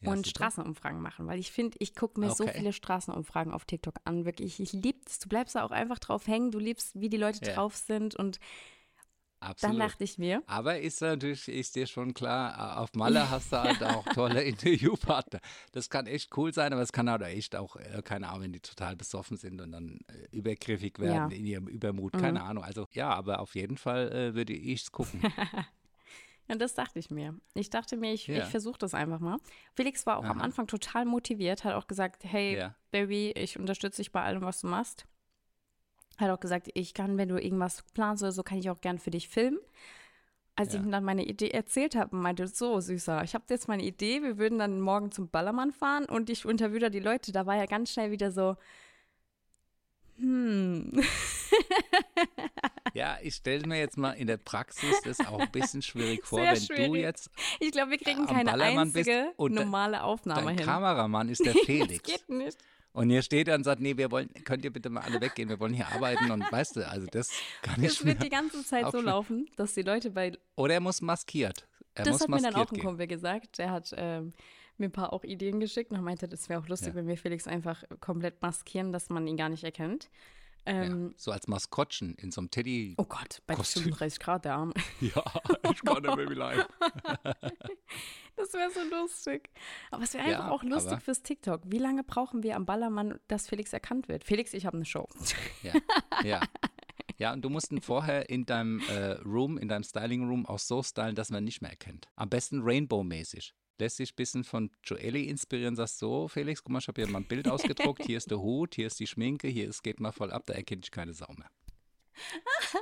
Ja, 0.00 0.10
und 0.12 0.26
super. 0.26 0.30
Straßenumfragen 0.30 1.00
machen. 1.00 1.26
Weil 1.26 1.38
ich 1.38 1.50
finde, 1.50 1.76
ich 1.80 1.94
gucke 1.94 2.20
mir 2.20 2.30
so 2.30 2.44
Okay. 2.44 2.58
viele 2.58 2.72
Straßenumfragen 2.72 3.52
auf 3.52 3.64
TikTok 3.64 3.94
an. 4.04 4.24
Wirklich, 4.24 4.60
ich 4.60 4.72
liebe 4.72 5.00
es. 5.06 5.18
Du 5.18 5.28
bleibst 5.28 5.54
da 5.54 5.64
auch 5.64 5.70
einfach 5.70 5.98
drauf 5.98 6.26
hängen. 6.26 6.50
Du 6.50 6.58
liebst, 6.58 7.00
wie 7.00 7.08
die 7.08 7.16
Leute 7.16 7.40
Ja. 7.44 7.54
drauf 7.54 7.76
sind. 7.76 8.14
Und 8.14 8.38
Absolut. 9.40 9.78
dann 9.78 9.88
dachte 9.88 10.02
ich 10.04 10.18
mir, 10.18 10.42
Aber 10.46 10.78
ist 10.80 11.00
natürlich, 11.02 11.46
ist 11.48 11.76
dir 11.76 11.86
schon 11.86 12.14
klar, 12.14 12.78
auf 12.80 12.94
Malle 12.94 13.20
hast 13.30 13.52
du 13.52 13.58
halt 13.58 13.82
auch 13.82 14.04
tolle 14.12 14.42
Interviewpartner. 14.42 15.40
Das 15.72 15.88
kann 15.90 16.06
echt 16.06 16.36
cool 16.36 16.52
sein, 16.52 16.72
aber 16.72 16.82
es 16.82 16.90
kann 16.92 17.08
halt 17.08 17.22
echt 17.22 17.54
auch, 17.54 17.76
äh, 17.76 18.02
keine 18.02 18.28
Ahnung, 18.28 18.42
wenn 18.44 18.52
die 18.52 18.60
total 18.60 18.96
besoffen 18.96 19.36
sind 19.36 19.60
und 19.60 19.72
dann 19.72 20.00
äh, 20.08 20.26
übergriffig 20.36 20.98
werden 20.98 21.30
Ja. 21.30 21.36
in 21.36 21.44
ihrem 21.46 21.68
Übermut, 21.68 22.14
Mhm. 22.14 22.18
keine 22.18 22.42
Ahnung. 22.42 22.64
Also 22.64 22.86
ja, 22.92 23.10
aber 23.10 23.40
auf 23.40 23.54
jeden 23.54 23.76
Fall 23.76 24.10
äh, 24.12 24.34
würde 24.34 24.52
ich 24.54 24.82
es 24.82 24.92
gucken. 24.92 25.20
ja, 26.48 26.54
das 26.56 26.74
dachte 26.74 26.98
ich 26.98 27.10
mir. 27.10 27.34
Ich 27.54 27.70
dachte 27.70 27.96
mir, 27.96 28.12
ich, 28.12 28.26
Ja. 28.26 28.38
ich 28.38 28.44
versuche 28.44 28.78
das 28.78 28.94
einfach 28.94 29.20
mal. 29.20 29.38
Felix 29.74 30.06
war 30.06 30.18
auch 30.18 30.24
am 30.24 30.38
Aha. 30.38 30.44
Anfang 30.44 30.66
total 30.66 31.04
motiviert, 31.04 31.64
hat 31.64 31.74
auch 31.74 31.86
gesagt, 31.86 32.24
hey, 32.24 32.56
Ja. 32.56 32.74
Baby, 32.90 33.32
ich 33.36 33.58
unterstütze 33.58 34.00
dich 34.02 34.12
bei 34.12 34.22
allem, 34.22 34.42
was 34.42 34.60
du 34.60 34.68
machst. 34.68 35.06
Hat 36.18 36.30
auch 36.30 36.40
gesagt, 36.40 36.70
ich 36.74 36.94
kann, 36.94 37.18
wenn 37.18 37.28
du 37.28 37.36
irgendwas 37.42 37.82
planst 37.94 38.22
oder 38.22 38.32
so, 38.32 38.42
kann 38.42 38.58
ich 38.58 38.70
auch 38.70 38.80
gern 38.80 38.98
für 38.98 39.10
dich 39.10 39.28
filmen. 39.28 39.58
Als 40.58 40.72
Ja. 40.72 40.80
ich 40.80 40.86
ihm 40.86 40.90
dann 40.90 41.04
meine 41.04 41.26
Idee 41.26 41.50
erzählt 41.50 41.94
habe, 41.96 42.16
meinte 42.16 42.46
so, 42.48 42.80
Süßer, 42.80 43.22
ich 43.24 43.34
habe 43.34 43.44
jetzt 43.50 43.68
meine 43.68 43.82
Idee, 43.84 44.22
wir 44.22 44.38
würden 44.38 44.58
dann 44.58 44.80
morgen 44.80 45.12
zum 45.12 45.28
Ballermann 45.28 45.72
fahren 45.72 46.06
und 46.06 46.30
ich 46.30 46.46
interviewe 46.46 46.80
da 46.80 46.88
die 46.88 47.00
Leute. 47.00 47.32
Da 47.32 47.44
war 47.44 47.56
ja 47.56 47.66
ganz 47.66 47.92
schnell 47.92 48.10
wieder 48.10 48.30
so, 48.32 48.56
hm. 50.16 50.92
Ja, 52.94 53.18
ich 53.22 53.34
stelle 53.34 53.66
mir 53.66 53.78
jetzt 53.78 53.96
mal 53.98 54.12
in 54.12 54.26
der 54.26 54.38
Praxis 54.38 55.00
das 55.04 55.20
auch 55.20 55.38
ein 55.40 55.50
bisschen 55.50 55.82
schwierig 55.82 56.24
vor, 56.26 56.40
Sehr 56.40 56.52
wenn 56.52 56.58
du 56.60 56.64
schwierig. 56.74 57.02
jetzt 57.02 57.30
Ich 57.60 57.72
glaube, 57.72 57.90
wir 57.90 57.98
kriegen 57.98 58.26
keine 58.26 58.50
Ballermann 58.50 58.88
einzige 58.88 59.32
und 59.36 59.52
normale 59.54 60.02
Aufnahme 60.02 60.46
dein 60.46 60.56
hin. 60.58 60.66
Kameramann 60.66 61.28
ist 61.28 61.44
der 61.44 61.52
das 61.54 61.62
Felix. 61.62 62.02
geht 62.02 62.28
nicht. 62.28 62.56
Und 62.92 63.10
hier 63.10 63.20
steht 63.20 63.48
er 63.48 63.56
und 63.56 63.64
sagt, 63.64 63.82
nee, 63.82 63.94
wir 63.98 64.10
wollen, 64.10 64.30
könnt 64.44 64.64
ihr 64.64 64.72
bitte 64.72 64.88
mal 64.88 65.02
alle 65.02 65.20
weggehen, 65.20 65.50
wir 65.50 65.60
wollen 65.60 65.74
hier 65.74 65.86
arbeiten 65.88 66.30
und 66.30 66.50
weißt 66.50 66.76
du, 66.76 66.88
also 66.88 67.06
das 67.10 67.28
kann 67.60 67.82
ich 67.82 67.90
Es 67.90 68.02
mir. 68.02 68.12
wird 68.12 68.22
die 68.22 68.30
ganze 68.30 68.64
Zeit 68.64 68.90
so 68.90 69.02
laufen, 69.02 69.50
dass 69.56 69.74
die 69.74 69.82
Leute 69.82 70.10
bei 70.10 70.32
Oder 70.54 70.74
er 70.74 70.80
muss 70.80 71.02
maskiert. 71.02 71.66
Er 71.94 72.04
das 72.04 72.12
muss 72.14 72.22
hat 72.22 72.28
mir 72.30 72.40
dann 72.40 72.54
auch 72.54 72.70
ein 72.70 72.74
gehen. 72.76 72.84
Kumpel 72.84 73.06
gesagt. 73.06 73.58
Der 73.58 73.70
hat 73.70 73.92
ähm, 73.98 74.32
mir 74.78 74.86
ein 74.86 74.92
paar 74.92 75.12
auch 75.12 75.24
Ideen 75.24 75.60
geschickt 75.60 75.90
und 75.92 76.02
meinte, 76.02 76.26
das 76.26 76.48
wäre 76.48 76.58
auch 76.62 76.68
lustig, 76.68 76.88
Ja. 76.88 76.94
wenn 76.94 77.06
wir 77.06 77.18
Felix 77.18 77.46
einfach 77.46 77.84
komplett 78.00 78.40
maskieren, 78.40 78.92
dass 78.92 79.10
man 79.10 79.26
ihn 79.26 79.36
gar 79.36 79.50
nicht 79.50 79.64
erkennt. 79.64 80.08
Ähm, 80.66 81.08
ja, 81.08 81.14
so 81.16 81.30
als 81.30 81.46
Maskottchen 81.46 82.14
in 82.16 82.30
so 82.30 82.40
einem 82.40 82.50
Teddy. 82.50 82.94
Oh 82.98 83.04
Gott, 83.04 83.40
bei 83.46 83.54
Kostüm. 83.54 83.84
35 83.84 84.18
Grad 84.18 84.44
der 84.44 84.54
Arm. 84.54 84.72
Ja, 85.00 85.22
ich 85.70 85.82
kann 85.82 86.02
nicht 86.02 86.16
mehr 86.16 86.30
live. 86.30 86.66
Das 88.36 88.52
wäre 88.52 88.70
so 88.70 88.80
lustig. 88.94 89.48
Aber 89.90 90.02
es 90.02 90.12
wäre 90.12 90.28
Ja, 90.30 90.40
einfach 90.40 90.50
auch 90.50 90.62
lustig 90.62 91.00
fürs 91.00 91.22
TikTok. 91.22 91.62
Wie 91.64 91.78
lange 91.78 92.04
brauchen 92.04 92.42
wir 92.42 92.56
am 92.56 92.66
Ballermann, 92.66 93.18
dass 93.28 93.48
Felix 93.48 93.72
erkannt 93.72 94.08
wird? 94.08 94.24
Felix, 94.24 94.52
ich 94.52 94.66
habe 94.66 94.76
eine 94.76 94.84
Show. 94.84 95.08
Ja, 95.62 95.72
ja. 96.22 96.40
Ja, 97.18 97.32
und 97.32 97.40
du 97.42 97.48
musst 97.48 97.72
ihn 97.72 97.80
vorher 97.80 98.28
in 98.28 98.44
deinem 98.44 98.80
äh, 98.90 99.12
Room, 99.22 99.56
in 99.56 99.68
deinem 99.68 99.84
Styling 99.84 100.28
Room 100.28 100.44
auch 100.44 100.58
so 100.58 100.82
stylen, 100.82 101.14
dass 101.14 101.30
man 101.30 101.42
ihn 101.42 101.46
nicht 101.46 101.62
mehr 101.62 101.70
erkennt. 101.70 102.08
Am 102.14 102.28
besten 102.28 102.60
Rainbow-mäßig. 102.62 103.54
Lässt 103.78 103.96
sich 103.98 104.12
ein 104.12 104.16
bisschen 104.16 104.44
von 104.44 104.70
Joelli 104.84 105.24
inspirieren, 105.24 105.76
sagst 105.76 105.98
so, 105.98 106.28
Felix, 106.28 106.62
guck 106.62 106.72
mal, 106.72 106.78
ich 106.78 106.88
habe 106.88 107.02
hier 107.02 107.10
mal 107.10 107.20
ein 107.20 107.28
Bild 107.28 107.46
ausgedruckt, 107.48 108.04
hier 108.04 108.16
ist 108.16 108.30
der 108.30 108.40
Hut, 108.40 108.74
hier 108.74 108.86
ist 108.86 108.98
die 108.98 109.06
Schminke, 109.06 109.48
hier 109.48 109.68
ist, 109.68 109.82
geht 109.82 110.00
mal 110.00 110.12
voll 110.12 110.30
ab, 110.30 110.44
da 110.46 110.54
erkennt 110.54 110.86
ich 110.86 110.90
keine 110.90 111.12
Sau 111.12 111.32
mehr. 111.36 111.50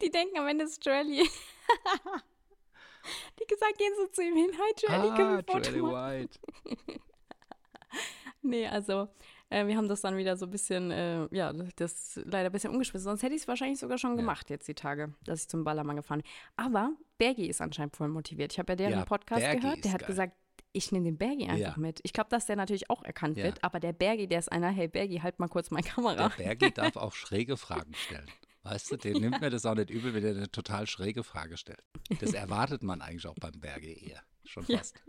Die 0.00 0.10
denken 0.10 0.38
am 0.38 0.48
Ende 0.48 0.64
ist 0.64 0.84
Joelly. 0.84 1.22
Die 3.38 3.46
gesagt, 3.46 3.78
gehen 3.78 3.92
so 3.96 4.06
zu 4.08 4.22
ihm 4.22 4.34
hin. 4.36 4.50
Hi 4.52 4.72
können 5.14 5.36
wir 5.36 5.44
ah, 5.46 5.58
Joelli 5.58 5.82
machen? 5.82 5.94
White. 5.94 6.38
Nee, 8.42 8.66
also 8.68 9.08
äh, 9.50 9.66
wir 9.66 9.76
haben 9.76 9.88
das 9.88 10.00
dann 10.00 10.16
wieder 10.16 10.36
so 10.36 10.46
ein 10.46 10.50
bisschen, 10.50 10.90
äh, 10.90 11.26
ja, 11.34 11.52
das 11.76 12.20
leider 12.24 12.50
ein 12.50 12.52
bisschen 12.52 12.70
umgeschmissen. 12.72 13.04
Sonst 13.04 13.22
hätte 13.22 13.34
ich 13.34 13.42
es 13.42 13.48
wahrscheinlich 13.48 13.78
sogar 13.78 13.98
schon 13.98 14.10
Ja. 14.12 14.16
gemacht 14.16 14.50
jetzt 14.50 14.66
die 14.68 14.74
Tage, 14.74 15.14
dass 15.24 15.42
ich 15.42 15.48
zum 15.48 15.64
Ballermann 15.64 15.96
gefahren 15.96 16.22
bin. 16.22 16.30
Aber 16.56 16.90
Bergi 17.18 17.46
ist 17.46 17.60
anscheinend 17.60 17.96
voll 17.96 18.08
motiviert. 18.08 18.52
Ich 18.52 18.58
habe 18.58 18.72
ja 18.72 18.76
deren 18.76 18.92
Ja, 18.92 19.04
Podcast 19.04 19.40
Bergi 19.42 19.60
gehört. 19.60 19.84
Der 19.84 19.92
hat 19.92 20.00
geil. 20.00 20.08
gesagt, 20.08 20.32
ich 20.72 20.92
nehme 20.92 21.04
den 21.06 21.16
Bergi 21.16 21.44
einfach 21.44 21.58
Ja. 21.58 21.74
mit. 21.78 22.00
Ich 22.02 22.12
glaube, 22.12 22.28
dass 22.30 22.44
der 22.46 22.56
natürlich 22.56 22.90
auch 22.90 23.02
erkannt 23.02 23.36
wird. 23.36 23.62
Aber 23.64 23.80
der 23.80 23.92
Bergi, 23.94 24.26
der 24.28 24.40
ist 24.40 24.52
einer, 24.52 24.68
hey 24.68 24.88
Bergi, 24.88 25.18
halt 25.18 25.38
mal 25.38 25.48
kurz 25.48 25.70
meine 25.70 25.86
Kamera. 25.86 26.28
Der 26.28 26.44
Bergi 26.44 26.70
darf 26.74 26.96
auch 26.96 27.12
schräge 27.14 27.56
Fragen 27.56 27.94
stellen. 27.94 28.26
Weißt 28.62 28.90
du, 28.90 28.96
den 28.96 29.20
nimmt 29.20 29.40
mir 29.40 29.48
das 29.48 29.64
auch 29.64 29.76
nicht 29.76 29.90
übel, 29.90 30.12
wenn 30.12 30.24
er 30.24 30.32
eine 30.32 30.50
total 30.50 30.86
schräge 30.88 31.22
Frage 31.22 31.56
stellt. 31.56 31.82
Das 32.20 32.32
erwartet 32.34 32.82
man 32.82 33.00
eigentlich 33.00 33.26
auch 33.26 33.36
beim 33.40 33.52
Berge 33.60 33.86
eher. 33.92 34.20
Schon 34.44 34.64
fast. 34.64 35.00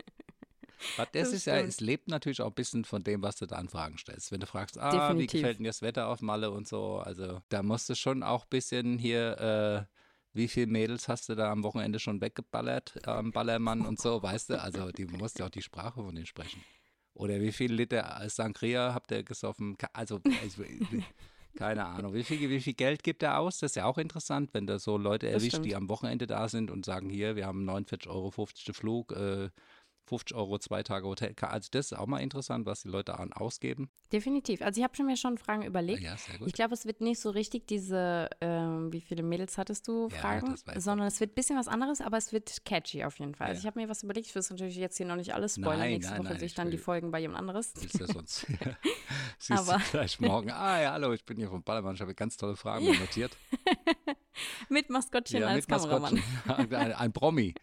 Ja. 0.96 1.04
Das, 1.04 1.08
das, 1.12 1.32
ist 1.32 1.46
ja, 1.46 1.56
es 1.58 1.80
lebt 1.80 2.08
natürlich 2.08 2.40
auch 2.40 2.48
ein 2.48 2.54
bisschen 2.54 2.84
von 2.84 3.02
dem, 3.02 3.22
was 3.22 3.36
du 3.36 3.46
da 3.46 3.56
an 3.56 3.68
Fragen 3.68 3.98
stellst. 3.98 4.32
Wenn 4.32 4.40
du 4.40 4.46
fragst, 4.46 4.78
ah, 4.78 4.90
Definitiv. 4.90 5.32
wie 5.32 5.38
gefällt 5.38 5.60
dir 5.60 5.66
das 5.66 5.82
Wetter 5.82 6.08
auf 6.08 6.20
Malle 6.20 6.50
und 6.50 6.68
so, 6.68 6.98
also 6.98 7.40
da 7.48 7.62
musst 7.62 7.88
du 7.88 7.94
schon 7.94 8.22
auch 8.22 8.44
ein 8.44 8.50
bisschen 8.50 8.98
hier, 8.98 9.86
äh, 9.88 9.94
wie 10.32 10.48
viele 10.48 10.66
Mädels 10.66 11.08
hast 11.08 11.28
du 11.28 11.34
da 11.34 11.50
am 11.50 11.62
Wochenende 11.62 11.98
schon 11.98 12.20
weggeballert 12.20 13.06
am 13.06 13.32
Ballermann 13.32 13.86
und 13.86 14.00
so, 14.00 14.22
weißt 14.22 14.50
du? 14.50 14.60
Also 14.60 14.90
die 14.92 15.06
musst 15.06 15.38
ja 15.38 15.46
auch 15.46 15.50
die 15.50 15.62
Sprache 15.62 16.02
von 16.02 16.14
denen 16.14 16.26
sprechen. 16.26 16.62
Oder 17.14 17.40
wie 17.40 17.50
viel 17.50 17.72
Liter 17.72 18.22
Sangria 18.28 18.94
habt 18.94 19.10
ihr 19.10 19.24
gesoffen? 19.24 19.76
Also, 19.92 20.20
ich, 20.24 20.56
keine 21.56 21.84
Ahnung. 21.84 22.14
Wie 22.14 22.22
viel, 22.22 22.48
wie 22.48 22.60
viel 22.60 22.74
Geld 22.74 23.02
gibt 23.02 23.24
er 23.24 23.40
aus? 23.40 23.58
Das 23.58 23.72
ist 23.72 23.74
ja 23.74 23.86
auch 23.86 23.98
interessant, 23.98 24.50
wenn 24.52 24.68
da 24.68 24.78
so 24.78 24.96
Leute 24.96 25.28
erwischt, 25.28 25.64
die 25.64 25.74
am 25.74 25.88
Wochenende 25.88 26.28
da 26.28 26.48
sind 26.48 26.70
und 26.70 26.84
sagen, 26.84 27.10
hier, 27.10 27.34
wir 27.34 27.46
haben 27.46 27.68
49,50 27.68 28.08
Euro 28.08 28.30
Flug, 28.30 29.12
äh, 29.12 29.50
50 30.08 30.36
Euro 30.36 30.58
zwei 30.58 30.82
Tage 30.82 31.06
Hotel. 31.06 31.34
Also 31.40 31.68
das 31.70 31.92
ist 31.92 31.98
auch 31.98 32.06
mal 32.06 32.18
interessant, 32.20 32.66
was 32.66 32.82
die 32.82 32.88
Leute 32.88 33.18
an 33.18 33.32
ausgeben. 33.32 33.90
Definitiv. 34.12 34.62
Also 34.62 34.80
ich 34.80 34.84
habe 34.84 34.96
schon 34.96 35.06
mir 35.06 35.16
schon 35.16 35.38
Fragen 35.38 35.62
überlegt. 35.62 36.02
Ja, 36.02 36.16
sehr 36.16 36.38
gut. 36.38 36.48
Ich 36.48 36.54
glaube, 36.54 36.74
es 36.74 36.86
wird 36.86 37.00
nicht 37.00 37.20
so 37.20 37.30
richtig 37.30 37.66
diese, 37.66 38.28
ähm, 38.40 38.92
wie 38.92 39.00
viele 39.00 39.22
Mädels 39.22 39.58
hattest 39.58 39.86
du, 39.86 40.08
Fragen, 40.08 40.54
ja, 40.66 40.80
sondern 40.80 41.06
es 41.06 41.20
wird 41.20 41.32
ein 41.32 41.34
bisschen 41.34 41.58
was 41.58 41.68
anderes, 41.68 42.00
aber 42.00 42.16
es 42.16 42.32
wird 42.32 42.64
catchy 42.64 43.04
auf 43.04 43.18
jeden 43.18 43.34
Fall. 43.34 43.48
Also 43.48 43.52
ja. 43.52 43.58
Also 43.58 43.60
ich 43.60 43.66
habe 43.66 43.80
mir 43.80 43.88
was 43.88 44.02
überlegt. 44.02 44.26
Ich 44.26 44.34
will 44.34 44.42
natürlich 44.48 44.76
jetzt 44.76 44.96
hier 44.96 45.06
noch 45.06 45.16
nicht 45.16 45.34
alles 45.34 45.56
spoilern. 45.56 45.80
Nein, 45.80 45.92
Nächste 45.92 46.14
nein, 46.14 46.24
Woche 46.24 46.38
sehe 46.38 46.46
ich 46.46 46.54
dann 46.54 46.70
die 46.70 46.78
Folgen 46.78 47.10
bei 47.10 47.20
jemand 47.20 47.40
anderes. 47.40 47.72
Ist 47.72 47.98
ja 47.98 48.06
sonst. 48.06 48.46
Siehst 49.38 49.68
aber. 49.68 49.78
du 49.78 49.90
gleich 49.90 50.20
morgen. 50.20 50.50
Ah 50.50 50.80
ja, 50.80 50.92
hallo, 50.92 51.12
ich 51.12 51.24
bin 51.24 51.36
hier 51.36 51.48
vom 51.48 51.62
Ballermann. 51.62 51.94
Ich 51.94 52.00
habe 52.00 52.14
ganz 52.14 52.36
tolle 52.36 52.56
Fragen 52.56 52.86
notiert. 52.86 53.36
mit 54.68 54.90
Maskottchen 54.90 55.40
ja, 55.40 55.48
als 55.48 55.68
mit 55.68 55.68
Kameramann. 55.68 56.22
Maskottchen. 56.46 56.74
ein, 56.74 56.92
ein 56.92 57.12
Promi. 57.12 57.54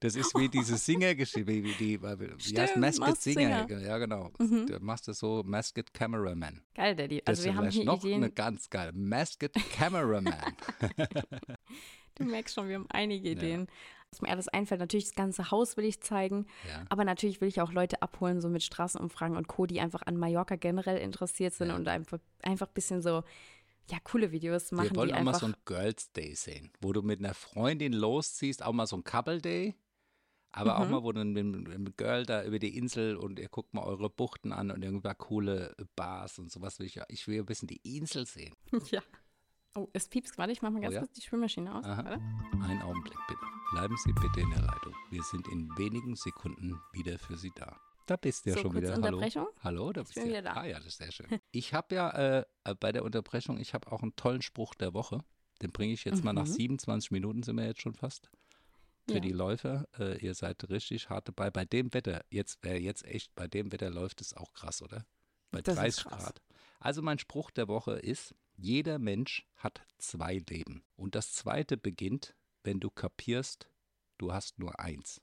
Das 0.00 0.16
ist 0.16 0.34
wie 0.36 0.48
diese 0.48 0.76
Singergeschichte, 0.76 1.46
wie, 1.46 1.62
die, 1.74 2.02
wie 2.02 2.58
heißt 2.58 2.76
Masked 2.76 3.20
Singer. 3.20 3.66
Singer. 3.66 3.80
Ja, 3.80 3.98
genau. 3.98 4.30
Mhm. 4.38 4.66
Du 4.66 4.78
machst 4.80 5.08
das 5.08 5.18
so 5.18 5.42
Masked 5.44 5.94
Cameraman. 5.94 6.60
Geil, 6.74 6.96
Daddy. 6.96 7.22
Also 7.24 7.42
das 7.42 7.44
wir 7.44 7.56
haben 7.56 7.70
hier 7.70 7.84
noch 7.84 8.04
Ideen. 8.04 8.24
eine 8.24 8.32
ganz 8.32 8.68
geile 8.70 8.92
Masked 8.92 9.54
Cameraman. 9.72 10.54
du 12.16 12.24
merkst 12.24 12.54
schon, 12.54 12.68
wir 12.68 12.76
haben 12.76 12.86
einige 12.90 13.30
Ideen. 13.30 13.62
Ja. 13.62 13.66
Was 14.10 14.20
mir 14.20 14.28
alles 14.28 14.48
einfällt, 14.48 14.80
natürlich 14.80 15.06
das 15.06 15.14
ganze 15.14 15.50
Haus 15.50 15.78
will 15.78 15.86
ich 15.86 16.02
zeigen, 16.02 16.44
ja. 16.68 16.84
aber 16.90 17.02
natürlich 17.02 17.40
will 17.40 17.48
ich 17.48 17.62
auch 17.62 17.72
Leute 17.72 18.02
abholen, 18.02 18.42
so 18.42 18.50
mit 18.50 18.62
Straßenumfragen 18.62 19.38
und 19.38 19.48
Co., 19.48 19.64
die 19.64 19.80
einfach 19.80 20.02
an 20.02 20.18
Mallorca 20.18 20.56
generell 20.56 20.98
interessiert 20.98 21.54
sind 21.54 21.68
ja. 21.68 21.76
und 21.76 21.88
einfach, 21.88 22.18
einfach 22.42 22.66
ein 22.66 22.74
bisschen 22.74 23.00
so 23.00 23.22
ja, 23.90 23.98
coole 24.04 24.32
Videos 24.32 24.72
machen. 24.72 24.90
Wir 24.90 24.96
wollen 24.96 25.08
die 25.08 25.14
auch 25.14 25.18
einfach 25.18 25.32
mal 25.32 25.38
so 25.38 25.46
ein 25.46 25.56
Girls 25.64 26.12
Day 26.12 26.34
sehen, 26.34 26.70
wo 26.80 26.92
du 26.92 27.02
mit 27.02 27.18
einer 27.18 27.34
Freundin 27.34 27.92
losziehst, 27.92 28.62
auch 28.62 28.72
mal 28.72 28.86
so 28.86 28.96
ein 28.96 29.04
Couple 29.04 29.40
Day 29.40 29.74
aber 30.52 30.74
mhm. 30.74 30.82
auch 30.82 30.88
mal, 30.90 31.02
wo 31.02 31.12
dann 31.12 31.32
mit 31.32 31.72
dem 31.72 31.96
Girl 31.96 32.26
da 32.26 32.44
über 32.44 32.58
die 32.58 32.76
Insel 32.76 33.16
und 33.16 33.38
ihr 33.38 33.48
guckt 33.48 33.72
mal 33.72 33.84
eure 33.84 34.10
Buchten 34.10 34.52
an 34.52 34.70
und 34.70 34.84
irgendwann 34.84 35.16
coole 35.16 35.74
Bars 35.96 36.38
und 36.38 36.52
sowas. 36.52 36.78
Will 36.78 36.86
ich, 36.86 37.00
ich 37.08 37.26
will 37.26 37.40
ein 37.40 37.46
bisschen 37.46 37.68
die 37.68 37.80
Insel 37.96 38.26
sehen. 38.26 38.54
Ja. 38.90 39.00
Oh, 39.74 39.88
es 39.94 40.06
piepst 40.06 40.36
gerade. 40.36 40.52
Ich 40.52 40.60
mache 40.60 40.72
mal 40.72 40.80
ganz 40.80 40.92
oh, 40.92 40.94
ja? 40.96 41.00
kurz 41.00 41.12
die 41.14 41.22
Spülmaschine 41.22 41.74
aus. 41.74 41.86
Einen 41.86 42.82
Augenblick 42.82 43.16
bitte. 43.26 43.40
Bleiben 43.72 43.96
Sie 43.96 44.12
bitte 44.12 44.40
in 44.40 44.50
der 44.50 44.60
Leitung. 44.60 44.94
Wir 45.08 45.22
sind 45.22 45.48
in 45.48 45.70
wenigen 45.78 46.14
Sekunden 46.14 46.78
wieder 46.92 47.18
für 47.18 47.38
Sie 47.38 47.52
da. 47.54 47.80
Da 48.06 48.16
bist 48.16 48.46
du 48.46 48.50
ja 48.50 48.56
so, 48.56 48.62
schon 48.62 48.74
wieder. 48.74 48.94
Hallo. 49.00 49.22
Hallo, 49.60 49.92
da 49.92 50.02
bist 50.02 50.16
du. 50.16 50.28
Ja. 50.28 50.42
Ah 50.44 50.66
ja, 50.66 50.76
das 50.78 50.86
ist 50.86 50.98
sehr 50.98 51.12
schön. 51.12 51.26
Ich 51.50 51.72
habe 51.74 51.94
ja 51.94 52.38
äh, 52.38 52.44
bei 52.80 52.92
der 52.92 53.04
Unterbrechung, 53.04 53.58
ich 53.58 53.74
habe 53.74 53.90
auch 53.92 54.02
einen 54.02 54.16
tollen 54.16 54.42
Spruch 54.42 54.74
der 54.74 54.94
Woche. 54.94 55.24
Den 55.60 55.70
bringe 55.70 55.92
ich 55.92 56.04
jetzt 56.04 56.18
mhm. 56.18 56.24
mal 56.24 56.32
nach 56.32 56.46
27 56.46 57.10
mhm. 57.10 57.14
Minuten, 57.14 57.42
sind 57.42 57.56
wir 57.56 57.66
jetzt 57.66 57.80
schon 57.80 57.94
fast 57.94 58.30
für 59.06 59.14
ja. 59.14 59.20
die 59.20 59.32
Läufer. 59.32 59.86
Äh, 59.98 60.18
ihr 60.18 60.34
seid 60.34 60.68
richtig 60.68 61.08
hart 61.10 61.28
dabei. 61.28 61.50
Bei 61.50 61.64
dem 61.64 61.92
Wetter, 61.94 62.24
jetzt 62.30 62.62
wäre 62.64 62.78
jetzt 62.78 63.04
echt, 63.04 63.34
bei 63.34 63.46
dem 63.46 63.72
Wetter 63.72 63.90
läuft 63.90 64.20
es 64.20 64.34
auch 64.34 64.52
krass, 64.52 64.82
oder? 64.82 65.06
Bei 65.50 65.62
das 65.62 65.76
30 65.76 66.04
Grad. 66.04 66.42
Also 66.80 67.02
mein 67.02 67.18
Spruch 67.18 67.50
der 67.50 67.68
Woche 67.68 67.92
ist, 67.92 68.34
jeder 68.56 68.98
Mensch 68.98 69.46
hat 69.56 69.82
zwei 69.98 70.42
Leben. 70.48 70.84
Und 70.96 71.14
das 71.14 71.32
zweite 71.32 71.76
beginnt, 71.76 72.34
wenn 72.64 72.80
du 72.80 72.90
kapierst, 72.90 73.68
du 74.18 74.32
hast 74.32 74.58
nur 74.58 74.78
eins. 74.80 75.20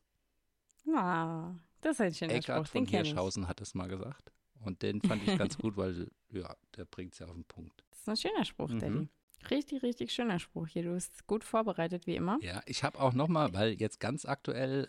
Ah, 0.94 1.56
das 1.82 1.94
ist 1.94 2.02
ein 2.02 2.14
schöner 2.14 2.34
Eckhard 2.34 2.68
Spruch. 2.68 2.80
von 2.80 2.88
Hirschhausen 2.88 3.48
hat 3.48 3.62
es 3.62 3.74
mal 3.74 3.88
gesagt. 3.88 4.32
Und 4.62 4.82
den 4.82 5.02
fand 5.02 5.26
ich 5.26 5.38
ganz 5.38 5.58
gut, 5.58 5.78
weil, 5.78 6.10
ja, 6.32 6.56
der 6.76 6.86
bringt 6.86 7.14
es 7.14 7.20
ja 7.20 7.28
auf 7.28 7.34
den 7.34 7.46
Punkt. 7.46 7.84
Das 7.92 8.00
ist 8.00 8.10
ein 8.10 8.18
schöner 8.18 8.46
Spruch, 8.46 8.70
mhm. 8.70 8.80
Daddy. 8.80 9.10
Richtig, 9.50 9.84
richtig 9.84 10.12
schöner 10.12 10.38
Spruch 10.38 10.68
hier. 10.68 10.84
Du 10.84 10.94
bist 10.94 11.26
gut 11.26 11.44
vorbereitet, 11.44 12.06
wie 12.08 12.16
immer. 12.16 12.38
Ja, 12.42 12.62
ich 12.66 12.84
habe 12.84 13.00
auch 13.00 13.14
nochmal, 13.14 13.54
weil 13.54 13.74
jetzt 13.74 14.00
ganz 14.00 14.26
aktuell, 14.26 14.88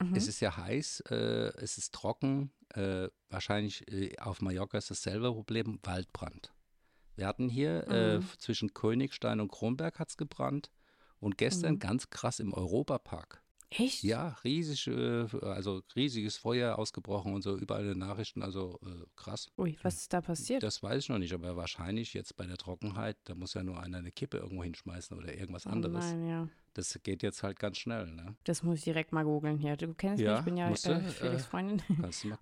äh, 0.00 0.02
mhm. 0.02 0.14
es 0.14 0.26
ist 0.26 0.40
ja 0.40 0.56
heiß, 0.56 1.00
äh, 1.10 1.52
es 1.58 1.76
ist 1.76 1.92
trocken. 1.92 2.50
Äh, 2.74 3.08
wahrscheinlich 3.28 3.90
äh, 3.92 4.16
auf 4.18 4.40
Mallorca 4.40 4.78
ist 4.78 4.90
dasselbe 4.90 5.32
Problem, 5.32 5.78
Waldbrand. 5.82 6.54
Wir 7.14 7.26
hatten 7.26 7.50
hier 7.50 7.86
äh, 7.88 8.18
mhm. 8.18 8.24
zwischen 8.38 8.72
Königstein 8.72 9.40
und 9.40 9.52
Kronberg 9.52 9.98
hat 9.98 10.08
es 10.08 10.16
gebrannt. 10.16 10.70
Und 11.18 11.36
gestern 11.36 11.74
mhm. 11.74 11.80
ganz 11.80 12.08
krass 12.08 12.40
im 12.40 12.54
Europapark. 12.54 13.42
Echt? 13.70 14.02
Ja, 14.02 14.36
riesig, 14.42 14.88
äh, 14.88 15.26
also 15.42 15.82
riesiges 15.94 16.36
Feuer 16.36 16.76
ausgebrochen 16.76 17.34
und 17.34 17.42
so, 17.42 17.56
überall 17.56 17.82
in 17.82 17.88
den 17.90 17.98
Nachrichten, 17.98 18.42
also 18.42 18.80
äh, 18.84 19.06
krass. 19.14 19.48
Ui, 19.56 19.78
was 19.82 19.96
ist 19.96 20.12
da 20.12 20.20
passiert? 20.20 20.62
Das 20.64 20.82
weiß 20.82 21.04
ich 21.04 21.08
noch 21.08 21.18
nicht, 21.18 21.32
aber 21.32 21.56
wahrscheinlich 21.56 22.12
jetzt 22.12 22.36
bei 22.36 22.46
der 22.46 22.56
Trockenheit, 22.56 23.16
da 23.24 23.36
muss 23.36 23.54
ja 23.54 23.62
nur 23.62 23.80
einer 23.80 23.98
eine 23.98 24.10
Kippe 24.10 24.38
irgendwo 24.38 24.64
hinschmeißen 24.64 25.16
oder 25.16 25.32
irgendwas 25.34 25.66
oh 25.66 25.70
anderes. 25.70 26.04
Nein, 26.04 26.26
ja. 26.26 26.48
Das 26.74 26.98
geht 27.02 27.22
jetzt 27.22 27.42
halt 27.42 27.58
ganz 27.58 27.78
schnell, 27.78 28.06
ne? 28.06 28.36
Das 28.44 28.62
muss 28.62 28.78
ich 28.78 28.84
direkt 28.84 29.12
mal 29.12 29.24
googeln 29.24 29.58
hier. 29.58 29.76
Du 29.76 29.92
kennst 29.92 30.22
ja, 30.22 30.32
mich, 30.32 30.38
ich 30.40 30.44
bin 30.44 30.56
ja 30.56 30.70
äh, 30.70 31.00
Felix 31.10 31.20
äh, 31.20 31.38
Freundin. 31.38 31.82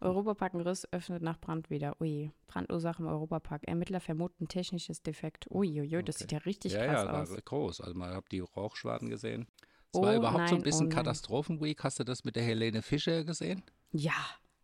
Europapark 0.00 0.54
in 0.54 0.60
Riss 0.60 0.86
öffnet 0.92 1.22
nach 1.22 1.40
Brand 1.40 1.70
wieder. 1.70 1.98
Ui, 2.00 2.30
Brandursache 2.46 3.02
im 3.02 3.08
Europapark. 3.08 3.66
Ermittler 3.66 4.00
vermuten 4.00 4.46
technisches 4.46 5.02
Defekt. 5.02 5.46
Ui, 5.50 5.80
ui, 5.80 5.96
ui 5.96 6.02
das 6.02 6.16
okay. 6.16 6.24
sieht 6.24 6.32
ja 6.32 6.38
richtig 6.38 6.72
ja, 6.74 6.86
krass 6.86 7.04
ja, 7.04 7.22
aus. 7.22 7.30
Ja, 7.30 7.40
groß. 7.42 7.80
Also 7.80 7.98
man 7.98 8.14
hat 8.14 8.24
die 8.30 8.40
Rauchschwaden 8.40 9.08
gesehen. 9.08 9.46
Es 9.92 10.00
war 10.00 10.12
oh 10.12 10.16
überhaupt 10.16 10.38
nein, 10.38 10.48
so 10.48 10.56
ein 10.56 10.62
bisschen 10.62 10.86
oh 10.86 10.90
Katastrophenweek. 10.90 11.82
Hast 11.82 11.98
du 11.98 12.04
das 12.04 12.24
mit 12.24 12.36
der 12.36 12.42
Helene 12.42 12.82
Fischer 12.82 13.24
gesehen? 13.24 13.62
Ja. 13.92 14.12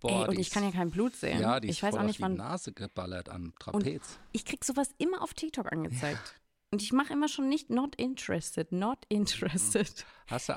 Boah, 0.00 0.24
Ey, 0.24 0.28
und 0.28 0.38
ich 0.38 0.50
kann 0.50 0.64
ja 0.64 0.70
kein 0.70 0.90
Blut 0.90 1.16
sehen. 1.16 1.40
Ja, 1.40 1.60
die 1.60 1.68
ich 1.68 1.78
ist 1.78 1.82
weiß 1.82 1.92
voll 1.92 2.00
auch 2.00 2.06
nicht, 2.06 2.22
auf 2.22 2.30
die 2.30 2.36
Nase 2.36 2.72
geballert 2.72 3.30
am 3.30 3.54
Trapez. 3.58 4.18
Ich 4.32 4.44
krieg 4.44 4.64
sowas 4.64 4.90
immer 4.98 5.22
auf 5.22 5.32
TikTok 5.32 5.72
angezeigt. 5.72 6.20
Ja. 6.26 6.40
Und 6.72 6.82
ich 6.82 6.92
mache 6.92 7.12
immer 7.12 7.28
schon 7.28 7.48
nicht 7.48 7.70
not 7.70 7.94
interested, 7.94 8.72
not 8.72 8.98
interested. 9.08 10.04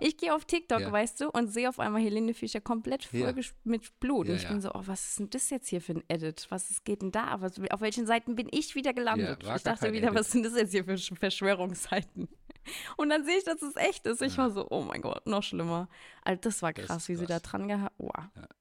Ich 0.02 0.18
gehe 0.18 0.34
auf 0.34 0.46
TikTok, 0.46 0.80
ja. 0.80 0.92
weißt 0.92 1.22
du, 1.22 1.30
und 1.30 1.48
sehe 1.48 1.70
auf 1.70 1.80
einmal 1.80 2.02
Helene 2.02 2.34
Fischer 2.34 2.62
komplett 2.62 3.06
voll 3.06 3.20
ja. 3.20 3.34
mit 3.64 4.00
Blut. 4.00 4.30
Und 4.30 4.36
ich 4.36 4.48
bin 4.48 4.62
so, 4.62 4.72
oh, 4.74 4.82
was 4.86 5.08
ist 5.08 5.20
denn 5.20 5.30
das 5.30 5.50
jetzt 5.50 5.68
hier 5.68 5.82
für 5.82 5.94
ein 5.94 6.04
Edit? 6.08 6.48
Was 6.50 6.84
geht 6.84 7.02
denn 7.02 7.12
da? 7.12 7.42
Was, 7.42 7.60
auf 7.72 7.82
welchen 7.82 8.06
Seiten 8.06 8.36
bin 8.36 8.48
ich 8.52 8.76
wieder 8.76 8.94
gelandet? 8.94 9.44
ich 9.44 9.64
dachte 9.64 9.92
wieder, 9.94 10.08
Edit. 10.08 10.20
was 10.20 10.32
sind 10.32 10.46
das 10.46 10.56
jetzt 10.56 10.72
hier 10.72 10.86
für 10.86 10.98
Verschwörungsseiten? 10.98 12.28
Und 12.98 13.10
dann 13.10 13.26
sehe 13.26 13.38
ich, 13.38 13.44
dass 13.44 13.62
es 13.62 13.76
echt 13.76 14.06
ist. 14.06 14.22
Ich 14.22 14.38
war 14.38 14.52
so, 14.52 14.68
oh 14.70 14.82
mein 14.82 15.02
Gott, 15.02 15.26
noch 15.28 15.44
schlimmer. 15.44 15.88
Also 16.24 16.42
das 16.42 16.62
war 16.62 16.74
krass, 16.74 16.88
das 16.88 17.10
wie 17.10 17.14
krass. 17.14 17.22
sie 17.22 17.28
da 17.28 17.40
dran 17.40 17.68
gehabt. 17.68 17.96
Oh. 17.98 18.10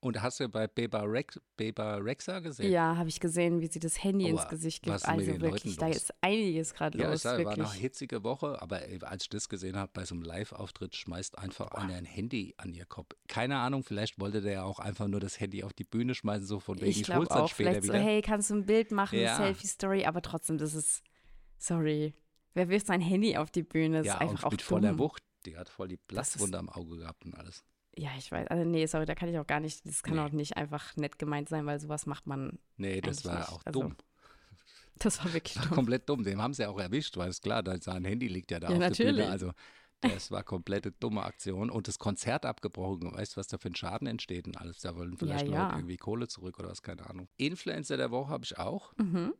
Und 0.00 0.22
hast 0.22 0.40
du 0.40 0.48
bei 0.48 0.66
Beba, 0.66 1.02
Rex, 1.02 1.40
Beba 1.56 1.96
Rexa 1.96 2.40
gesehen? 2.40 2.70
Ja, 2.70 2.96
habe 2.96 3.08
ich 3.08 3.20
gesehen, 3.20 3.60
wie 3.60 3.66
sie 3.66 3.80
das 3.80 4.02
Handy 4.02 4.26
oh, 4.26 4.28
ins 4.36 4.48
Gesicht 4.48 4.82
gibt. 4.82 5.04
Also 5.04 5.40
wirklich, 5.40 5.76
da 5.76 5.88
ist 5.88 6.12
einiges 6.20 6.74
gerade 6.74 6.98
ja, 6.98 7.10
los. 7.10 7.24
Ja, 7.24 7.44
war 7.44 7.52
eine 7.52 7.72
hitzige 7.72 8.22
Woche, 8.22 8.60
aber 8.60 8.80
als 9.02 9.24
ich 9.24 9.28
das 9.28 9.48
gesehen 9.48 9.76
habe, 9.76 9.90
bei 9.92 10.04
so 10.04 10.14
einem 10.14 10.22
Live-Auftritt 10.22 10.95
schmeißt 10.96 11.38
einfach 11.38 11.70
einer 11.72 11.94
ein 11.94 12.04
Handy 12.04 12.54
an 12.56 12.74
ihr 12.74 12.86
Kopf. 12.86 13.14
Keine 13.28 13.58
Ahnung, 13.58 13.82
vielleicht 13.82 14.18
wollte 14.20 14.40
der 14.40 14.52
ja 14.52 14.62
auch 14.64 14.78
einfach 14.78 15.08
nur 15.08 15.20
das 15.20 15.38
Handy 15.40 15.62
auf 15.62 15.72
die 15.72 15.84
Bühne 15.84 16.14
schmeißen, 16.14 16.46
so 16.46 16.60
von 16.60 16.80
wegen, 16.80 16.90
ich, 16.90 17.02
ich 17.02 17.14
hol's 17.14 17.28
dann 17.28 17.48
später 17.48 17.70
vielleicht 17.70 17.84
wieder. 17.84 17.98
So, 17.98 18.04
hey, 18.04 18.22
kannst 18.22 18.50
du 18.50 18.54
ein 18.54 18.66
Bild 18.66 18.90
machen, 18.92 19.18
ja. 19.18 19.36
Selfie-Story, 19.36 20.04
aber 20.04 20.22
trotzdem, 20.22 20.58
das 20.58 20.74
ist, 20.74 21.02
sorry. 21.58 22.14
Wer 22.54 22.68
wirft 22.68 22.86
sein 22.86 23.00
Handy 23.00 23.36
auf 23.36 23.50
die 23.50 23.62
Bühne? 23.62 23.98
Das 23.98 24.06
ja, 24.06 24.14
ist 24.14 24.20
einfach 24.20 24.44
und 24.44 24.52
mit 24.52 24.62
auch 24.62 24.66
voller 24.66 24.98
Wucht. 24.98 25.22
Die 25.44 25.56
hat 25.56 25.68
voll 25.68 25.88
die 25.88 25.98
Platzwunde 25.98 26.58
am 26.58 26.68
Auge 26.68 26.96
gehabt 26.98 27.24
und 27.24 27.34
alles. 27.34 27.62
Ja, 27.98 28.10
ich 28.18 28.30
weiß. 28.30 28.48
Also 28.48 28.64
nee, 28.64 28.86
sorry, 28.86 29.06
da 29.06 29.14
kann 29.14 29.28
ich 29.28 29.38
auch 29.38 29.46
gar 29.46 29.60
nicht. 29.60 29.86
Das 29.86 30.02
kann 30.02 30.16
nee. 30.16 30.20
auch 30.20 30.30
nicht 30.30 30.56
einfach 30.56 30.96
nett 30.96 31.18
gemeint 31.18 31.48
sein, 31.48 31.64
weil 31.66 31.80
sowas 31.80 32.06
macht 32.06 32.26
man. 32.26 32.58
Nee, 32.76 33.00
das 33.00 33.24
war 33.24 33.38
nicht. 33.38 33.48
auch 33.48 33.64
also, 33.64 33.80
dumm. 33.80 33.96
Das 34.98 35.22
war 35.22 35.34
wirklich 35.34 35.56
war 35.56 35.66
dumm. 35.66 35.74
komplett 35.74 36.08
dumm. 36.08 36.24
Dem 36.24 36.40
haben 36.40 36.54
sie 36.54 36.64
auch 36.64 36.78
erwischt, 36.78 37.18
weil 37.18 37.28
es 37.28 37.42
klar, 37.42 37.62
sein 37.80 38.04
Handy 38.06 38.28
liegt 38.28 38.50
ja 38.50 38.60
da 38.60 38.68
ja, 38.68 38.74
auf 38.74 38.80
natürlich. 38.80 39.16
der 39.16 39.22
Bühne. 39.24 39.30
Also 39.30 39.52
das 40.00 40.30
war 40.30 40.42
komplette 40.42 40.92
dumme 40.92 41.22
Aktion. 41.22 41.70
Und 41.70 41.88
das 41.88 41.98
Konzert 41.98 42.44
abgebrochen. 42.44 43.14
Weißt 43.14 43.34
du, 43.34 43.36
was 43.38 43.46
da 43.46 43.58
für 43.58 43.68
ein 43.68 43.74
Schaden 43.74 44.06
entsteht 44.06 44.46
und 44.46 44.56
alles? 44.56 44.80
Da 44.80 44.96
wollen 44.96 45.16
vielleicht 45.16 45.48
ja, 45.48 45.64
Leute 45.64 45.76
irgendwie 45.76 45.96
Kohle 45.96 46.28
zurück 46.28 46.58
oder 46.58 46.68
was, 46.68 46.82
keine 46.82 47.08
Ahnung. 47.08 47.28
Influencer 47.36 47.96
der 47.96 48.10
Woche 48.10 48.30
habe 48.30 48.44
ich 48.44 48.58
auch. 48.58 48.92
Mhm. 48.96 49.34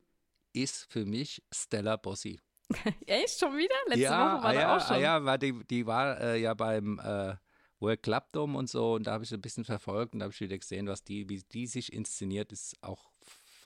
Ist 0.53 0.91
für 0.91 1.05
mich 1.05 1.43
Stella 1.53 1.97
Bossi. 1.97 2.41
Echt 3.07 3.39
schon 3.39 3.57
wieder? 3.57 3.75
Letzte 3.87 4.03
ja, 4.03 4.35
Woche 4.35 4.43
war 4.43 4.45
ah, 4.45 4.55
ja, 4.55 4.77
auch 4.77 4.87
schon. 4.87 4.97
Ah, 4.97 5.01
ja, 5.01 5.25
war 5.25 5.39
die, 5.39 5.65
die 5.67 5.87
war 5.87 6.21
äh, 6.21 6.41
ja 6.41 6.55
beim 6.55 6.99
äh, 6.99 7.37
World 7.79 8.03
Club 8.03 8.33
Dome 8.33 8.59
und 8.59 8.69
so 8.69 8.95
und 8.95 9.07
da 9.07 9.13
habe 9.13 9.25
ich 9.25 9.33
ein 9.33 9.41
bisschen 9.41 9.65
verfolgt 9.65 10.15
und 10.15 10.21
da 10.21 10.25
habe 10.25 10.33
ich 10.33 10.41
wieder 10.41 10.59
gesehen, 10.59 10.87
was 10.89 11.05
die, 11.05 11.29
wie 11.29 11.43
die 11.43 11.67
sich 11.67 11.93
inszeniert, 11.93 12.53
ist 12.53 12.83
auch 12.83 13.13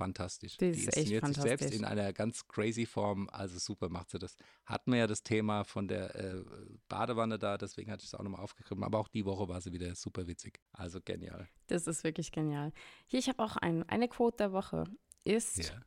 fantastisch. 0.00 0.56
Die 0.56 0.70
ist 0.70 0.96
echt 0.96 1.10
inszeniert 1.10 1.26
sich 1.26 1.36
selbst 1.42 1.74
in 1.74 1.84
einer 1.84 2.12
ganz 2.12 2.48
crazy 2.48 2.86
Form. 2.86 3.28
Also 3.30 3.58
super 3.58 3.90
macht 3.90 4.10
sie 4.10 4.18
das. 4.18 4.36
Hatten 4.64 4.92
wir 4.92 5.00
ja 5.00 5.06
das 5.06 5.22
Thema 5.22 5.64
von 5.64 5.88
der 5.88 6.14
äh, 6.14 6.42
Badewanne 6.88 7.38
da, 7.38 7.58
deswegen 7.58 7.90
hatte 7.90 8.02
ich 8.02 8.08
es 8.08 8.14
auch 8.14 8.22
nochmal 8.22 8.40
aufgegriffen. 8.40 8.82
Aber 8.82 8.98
auch 8.98 9.08
die 9.08 9.26
Woche 9.26 9.46
war 9.48 9.60
sie 9.60 9.72
wieder 9.72 9.94
super 9.94 10.26
witzig. 10.26 10.58
Also 10.72 11.00
genial. 11.04 11.48
Das 11.66 11.86
ist 11.86 12.02
wirklich 12.02 12.32
genial. 12.32 12.72
Hier, 13.06 13.18
ich 13.18 13.28
habe 13.28 13.42
auch 13.42 13.56
ein, 13.56 13.86
eine 13.88 14.08
Quote 14.08 14.38
der 14.38 14.52
Woche. 14.52 14.84
Ist 15.24 15.58
Ja. 15.58 15.84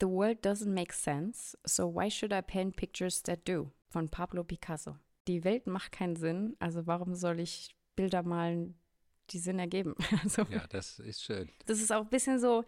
The 0.00 0.08
world 0.08 0.44
doesn't 0.44 0.72
make 0.72 0.94
sense, 0.94 1.58
so 1.64 1.94
why 1.94 2.10
should 2.10 2.32
I 2.32 2.40
paint 2.40 2.74
pictures 2.74 3.22
that 3.24 3.46
do? 3.46 3.70
Von 3.90 4.08
Pablo 4.08 4.42
Picasso. 4.44 4.96
Die 5.28 5.44
Welt 5.44 5.66
macht 5.66 5.92
keinen 5.92 6.16
Sinn, 6.16 6.56
also 6.58 6.86
warum 6.86 7.14
soll 7.14 7.38
ich 7.38 7.76
Bilder 7.96 8.22
malen, 8.22 8.78
die 9.32 9.38
Sinn 9.38 9.58
ergeben? 9.58 9.94
Also, 10.24 10.42
ja, 10.50 10.66
das 10.68 10.98
ist 10.98 11.22
schön. 11.22 11.48
das 11.66 11.80
ist 11.80 11.92
auch 11.92 12.02
ein 12.02 12.08
bisschen 12.10 12.38
so, 12.38 12.64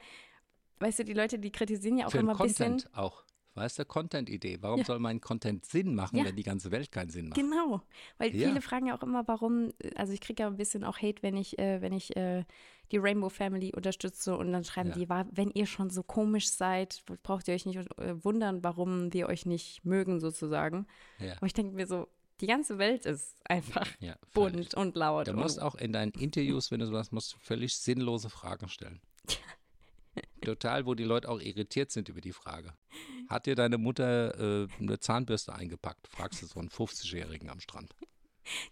weißt 0.81 1.01
du, 1.01 1.05
die 1.05 1.15
Leute, 1.15 1.39
die 1.39 1.53
kritisieren 1.53 1.99
ja 1.99 2.07
auch 2.07 2.11
Für 2.11 2.19
immer 2.19 2.33
ein 2.41 2.47
bisschen. 2.47 2.73
Content 2.73 2.95
auch. 2.97 3.25
Weißt 3.55 3.79
du, 3.79 3.85
Content-Idee. 3.85 4.59
Warum 4.63 4.79
Ja. 4.79 4.85
soll 4.87 4.99
mein 4.99 5.21
Content 5.21 5.67
Sinn 5.67 5.95
machen, 5.95 6.17
Ja. 6.17 6.25
wenn 6.25 6.37
die 6.37 6.43
ganze 6.43 6.71
Welt 6.71 6.91
keinen 6.91 7.11
Sinn 7.11 7.29
macht? 7.29 7.39
Genau, 7.39 7.83
weil 8.17 8.35
Ja. 8.35 8.49
viele 8.49 8.63
fragen 8.63 8.87
ja 8.87 8.97
auch 8.97 9.03
immer, 9.03 9.29
warum, 9.29 9.73
also 9.95 10.15
ich 10.15 10.23
kriege 10.23 10.43
ja 10.43 10.47
ein 10.47 10.57
bisschen 10.57 10.85
auch 10.85 10.97
Hate, 11.03 11.23
wenn 11.23 11.37
ich, 11.37 11.59
äh, 11.59 11.83
wenn 11.83 11.93
ich 11.93 12.17
äh, 12.17 12.45
die 12.93 12.97
Rainbow 12.97 13.29
Family 13.29 13.71
unterstütze 13.77 14.39
und 14.39 14.53
dann 14.53 14.65
schreiben 14.65 14.93
die, 14.93 15.07
"Wa- 15.11 15.27
wenn 15.31 15.51
ihr 15.51 15.67
schon 15.67 15.91
so 15.91 16.03
komisch 16.03 16.49
seid, 16.49 17.03
braucht 17.23 17.47
ihr 17.47 17.53
euch 17.55 17.67
nicht 17.67 17.79
wundern, 18.25 18.65
warum 18.65 19.13
wir 19.13 19.29
euch 19.29 19.45
nicht 19.45 19.85
mögen 19.85 20.19
sozusagen. 20.19 20.87
Aber 21.37 21.47
ich 21.47 21.53
denke 21.53 21.75
mir 21.77 21.87
so, 21.87 22.09
die 22.43 22.47
ganze 22.47 22.77
Welt 22.79 23.07
ist 23.07 23.37
einfach 23.49 23.87
Ja, 24.01 24.17
bunt 24.35 24.75
und 24.75 24.95
laut. 24.97 25.29
Du 25.29 25.33
musst 25.33 25.63
auch 25.63 25.77
in 25.77 25.93
deinen 25.93 26.13
Interviews, 26.13 26.71
wenn 26.71 26.81
du 26.81 26.87
sowas 26.87 27.11
musst, 27.13 27.37
völlig 27.41 27.75
sinnlose 27.77 28.29
Fragen 28.29 28.69
stellen. 28.69 29.01
Total, 30.45 30.85
wo 30.85 30.95
die 30.95 31.05
Leute 31.05 31.29
auch 31.29 31.41
irritiert 31.41 31.91
sind 31.93 32.09
über 32.09 32.21
die 32.21 32.33
Frage. 32.33 32.75
Hat 33.29 33.47
dir 33.47 33.55
deine 33.55 33.79
Mutter 33.79 34.65
äh, 34.65 34.69
eine 34.81 34.99
Zahnbürste 34.99 35.55
eingepackt? 35.55 36.09
Fragst 36.09 36.43
du 36.43 36.47
so 36.47 36.59
einen 36.59 36.69
50-Jährigen 36.69 37.49
am 37.49 37.61
Strand. 37.61 37.95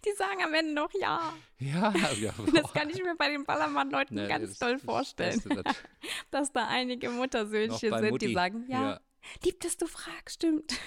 die 0.05 0.11
sagen 0.17 0.43
am 0.43 0.53
Ende 0.53 0.73
noch 0.73 0.91
ja. 0.99 1.33
Ja, 1.57 1.93
ja. 2.19 2.33
Das 2.53 2.73
kann 2.73 2.89
ich 2.89 3.01
mir 3.01 3.15
bei 3.17 3.29
den 3.29 3.45
Ballermann-Leuten 3.45 4.15
Ne, 4.15 4.27
ganz 4.27 4.49
das- 4.49 4.59
toll 4.59 4.73
das 4.73 4.83
vorstellen, 4.83 5.41
Beste, 5.41 5.63
das- 5.63 5.75
dass 6.31 6.51
da 6.51 6.67
einige 6.67 7.09
Muttersöhnchen 7.09 7.89
sind, 7.97 8.09
Mutti. 8.09 8.27
die 8.27 8.33
sagen, 8.33 8.65
ja, 8.67 8.99
lieb, 9.45 9.61
dass 9.61 9.77
du 9.77 9.87
fragst, 9.87 10.35
stimmt. 10.35 10.77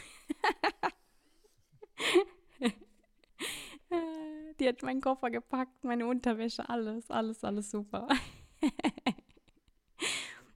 Die 4.61 4.69
hat 4.69 4.83
meinen 4.83 5.01
Koffer 5.01 5.31
gepackt, 5.31 5.85
meine 5.85 6.07
Unterwäsche, 6.07 6.69
alles, 6.69 7.11
alles, 7.11 7.45
alles 7.45 7.71
super. 7.71 8.09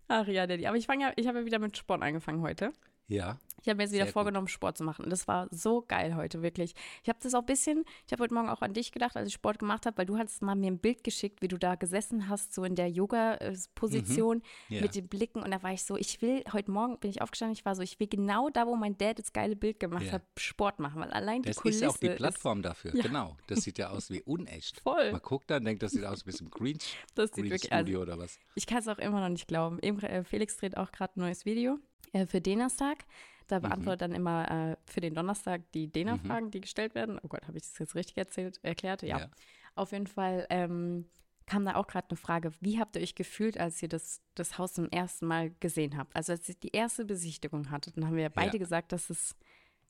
Ach 0.08 0.26
ja, 0.26 0.46
Daddy. 0.46 0.66
Aber 0.66 0.76
ich 0.76 0.86
fange 0.86 1.04
ja, 1.04 1.12
ich 1.16 1.26
habe 1.26 1.40
ja 1.40 1.44
wieder 1.44 1.58
mit 1.58 1.76
Sport 1.76 2.02
angefangen 2.02 2.42
heute. 2.42 2.72
Ja, 3.08 3.38
Ich 3.62 3.68
habe 3.68 3.78
mir 3.78 3.82
jetzt 3.84 3.92
wieder 3.92 4.04
Sehr 4.04 4.06
gut. 4.06 4.12
vorgenommen, 4.12 4.48
Sport 4.48 4.78
zu 4.78 4.84
machen. 4.84 5.04
Und 5.04 5.10
das 5.10 5.26
war 5.26 5.48
so 5.50 5.82
geil 5.86 6.14
heute, 6.14 6.42
wirklich. 6.42 6.74
Ich 7.02 7.08
habe 7.08 7.18
das 7.22 7.34
auch 7.34 7.40
ein 7.40 7.46
bisschen, 7.46 7.84
ich 8.06 8.12
habe 8.12 8.22
heute 8.22 8.32
Morgen 8.32 8.48
auch 8.48 8.62
an 8.62 8.72
dich 8.72 8.92
gedacht, 8.92 9.16
als 9.16 9.26
ich 9.28 9.34
Sport 9.34 9.58
gemacht 9.58 9.84
habe, 9.84 9.98
weil 9.98 10.06
du 10.06 10.16
hattest 10.16 10.42
mal 10.42 10.54
mir 10.54 10.68
ein 10.70 10.78
Bild 10.78 11.02
geschickt, 11.04 11.42
wie 11.42 11.48
du 11.48 11.58
da 11.58 11.74
gesessen 11.74 12.28
hast, 12.28 12.54
so 12.54 12.64
in 12.64 12.76
der 12.76 12.88
Yoga-Position 12.88 14.36
Mhm. 14.38 14.74
Ja. 14.74 14.82
mit 14.82 14.94
den 14.94 15.08
Blicken. 15.08 15.42
Und 15.42 15.50
da 15.50 15.62
war 15.62 15.72
ich 15.72 15.82
so, 15.82 15.96
ich 15.96 16.20
will, 16.22 16.44
heute 16.52 16.70
Morgen 16.70 16.98
bin 16.98 17.10
ich 17.10 17.20
aufgestanden, 17.22 17.54
ich 17.54 17.64
war 17.64 17.74
so, 17.74 17.82
ich 17.82 17.98
will 17.98 18.06
genau 18.08 18.48
da, 18.50 18.66
wo 18.66 18.76
mein 18.76 18.96
Dad 18.96 19.18
das 19.18 19.32
geile 19.32 19.56
Bild 19.56 19.80
gemacht 19.80 20.04
Ja. 20.06 20.12
hat, 20.12 20.22
Sport 20.38 20.78
machen, 20.78 21.00
weil 21.00 21.10
allein 21.10 21.42
die 21.42 21.48
das 21.48 21.56
Kulisse 21.58 21.78
ist 21.78 21.82
ja 21.82 21.88
auch 21.90 21.96
die 21.96 22.06
ist- 22.08 22.16
Plattform 22.16 22.62
dafür. 22.62 22.94
Ja. 22.94 23.02
Genau. 23.02 23.36
Das 23.48 23.60
sieht 23.62 23.78
ja 23.78 23.90
aus 23.90 24.10
wie 24.10 24.22
unecht. 24.22 24.80
Voll. 24.82 25.12
Man 25.12 25.20
guckt 25.22 25.50
dann, 25.50 25.64
denkt, 25.64 25.82
das 25.82 25.92
sieht 25.92 26.04
aus 26.04 26.26
wie 26.26 26.30
ein 26.30 26.50
Green, 26.50 26.78
Das 27.14 27.30
sieht 27.30 27.42
Green 27.44 27.50
wirklich, 27.50 27.72
also, 27.72 27.82
Studio 27.86 28.02
oder 28.02 28.18
was. 28.18 28.38
Ich 28.54 28.66
kann 28.66 28.78
es 28.78 28.88
auch 28.88 28.98
immer 28.98 29.20
noch 29.20 29.28
nicht 29.30 29.48
glauben. 29.48 29.78
Äh, 29.80 30.24
Felix 30.24 30.56
dreht 30.56 30.76
auch 30.76 30.92
gerade 30.92 31.14
ein 31.16 31.20
neues 31.20 31.44
Video 31.44 31.78
äh, 32.12 32.26
für 32.26 32.40
Donnerstag. 32.40 33.04
Da 33.46 33.60
beantwortet 33.60 34.02
dann 34.02 34.12
immer 34.12 34.50
äh, 34.72 34.76
für 34.84 35.00
den 35.00 35.14
Donnerstag 35.14 35.62
die 35.72 35.90
Dena-Fragen, 35.90 36.50
die 36.50 36.60
gestellt 36.60 36.94
werden. 36.94 37.18
Oh 37.22 37.28
Gott, 37.28 37.46
habe 37.48 37.56
ich 37.56 37.62
das 37.64 37.78
jetzt 37.78 37.94
richtig 37.94 38.18
erzählt, 38.18 38.60
erklärt? 38.62 39.02
Ja. 39.02 39.20
Ja. 39.20 39.30
Auf 39.74 39.92
jeden 39.92 40.06
Fall 40.06 40.46
ähm, 40.50 41.08
kam 41.46 41.64
da 41.64 41.76
auch 41.76 41.86
gerade 41.86 42.10
eine 42.10 42.18
Frage. 42.18 42.52
Wie 42.60 42.78
habt 42.78 42.96
ihr 42.96 43.02
euch 43.02 43.14
gefühlt, 43.14 43.58
als 43.58 43.82
ihr 43.82 43.88
das, 43.88 44.20
das 44.34 44.58
Haus 44.58 44.74
zum 44.74 44.90
ersten 44.90 45.26
Mal 45.26 45.50
gesehen 45.60 45.96
habt? 45.96 46.14
Also 46.14 46.32
als 46.32 46.46
ihr 46.48 46.56
die 46.56 46.72
erste 46.76 47.06
Besichtigung 47.06 47.70
hattet, 47.70 47.96
dann 47.96 48.06
haben 48.06 48.16
wir 48.16 48.24
ja 48.24 48.28
beide 48.28 48.58
Ja. 48.58 48.58
gesagt, 48.58 48.92
dass 48.92 49.08
es 49.08 49.34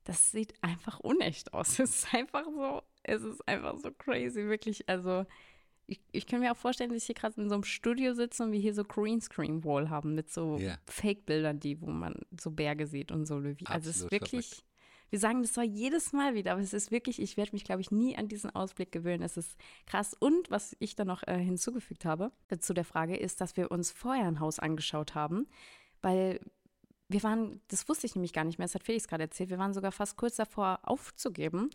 das 0.04 0.30
sieht 0.30 0.54
einfach 0.62 1.00
unecht 1.00 1.52
aus. 1.52 1.78
Es 1.80 1.90
ist 2.04 2.14
einfach 2.14 2.44
so, 2.44 2.82
es 3.02 3.22
ist 3.22 3.46
einfach 3.48 3.76
so 3.78 3.90
crazy, 3.90 4.46
wirklich. 4.46 4.88
Also 4.88 5.26
ich, 5.88 6.00
ich 6.12 6.26
kann 6.26 6.40
mir 6.40 6.52
auch 6.52 6.56
vorstellen, 6.56 6.90
dass 6.90 6.98
ich 6.98 7.06
hier 7.06 7.14
gerade 7.14 7.40
in 7.40 7.48
so 7.48 7.54
einem 7.54 7.64
Studio 7.64 8.12
sitze 8.12 8.44
und 8.44 8.52
wir 8.52 8.60
hier 8.60 8.74
so 8.74 8.84
Greenscreen-Wall 8.84 9.88
haben 9.88 10.14
mit 10.14 10.30
so 10.30 10.58
Ja. 10.58 10.76
Fake-Bildern, 10.86 11.58
die, 11.60 11.80
wo 11.80 11.86
man 11.86 12.14
so 12.38 12.50
Berge 12.50 12.86
sieht 12.86 13.10
und 13.10 13.26
so 13.26 13.38
Löwy. 13.38 13.64
Also 13.64 13.88
es 13.88 14.02
ist 14.02 14.12
wirklich, 14.12 14.48
verrückt. 14.48 14.64
wir 15.08 15.18
sagen 15.18 15.42
das 15.42 15.54
zwar 15.54 15.64
jedes 15.64 16.12
Mal 16.12 16.34
wieder, 16.34 16.52
aber 16.52 16.60
es 16.60 16.74
ist 16.74 16.90
wirklich, 16.90 17.20
ich 17.20 17.38
werde 17.38 17.52
mich, 17.52 17.64
glaube 17.64 17.80
ich, 17.80 17.90
nie 17.90 18.16
an 18.16 18.28
diesen 18.28 18.50
Ausblick 18.50 18.92
gewöhnen. 18.92 19.22
Es 19.22 19.38
ist 19.38 19.56
krass. 19.86 20.14
Und 20.18 20.50
was 20.50 20.76
ich 20.78 20.94
dann 20.94 21.06
noch 21.06 21.22
äh, 21.26 21.38
hinzugefügt 21.38 22.04
habe 22.04 22.32
äh, 22.48 22.58
zu 22.58 22.74
der 22.74 22.84
Frage, 22.84 23.16
ist, 23.16 23.40
dass 23.40 23.56
wir 23.56 23.70
uns 23.70 23.90
vorher 23.90 24.26
ein 24.26 24.40
Haus 24.40 24.58
angeschaut 24.58 25.14
haben, 25.14 25.48
weil 26.02 26.38
wir 27.08 27.22
waren, 27.22 27.62
das 27.68 27.88
wusste 27.88 28.06
ich 28.06 28.14
nämlich 28.14 28.34
gar 28.34 28.44
nicht 28.44 28.58
mehr, 28.58 28.66
das 28.66 28.74
hat 28.74 28.84
Felix 28.84 29.08
gerade 29.08 29.22
erzählt, 29.22 29.48
wir 29.48 29.58
waren 29.58 29.72
sogar 29.72 29.92
fast 29.92 30.18
kurz 30.18 30.36
davor 30.36 30.80
aufzugeben 30.82 31.70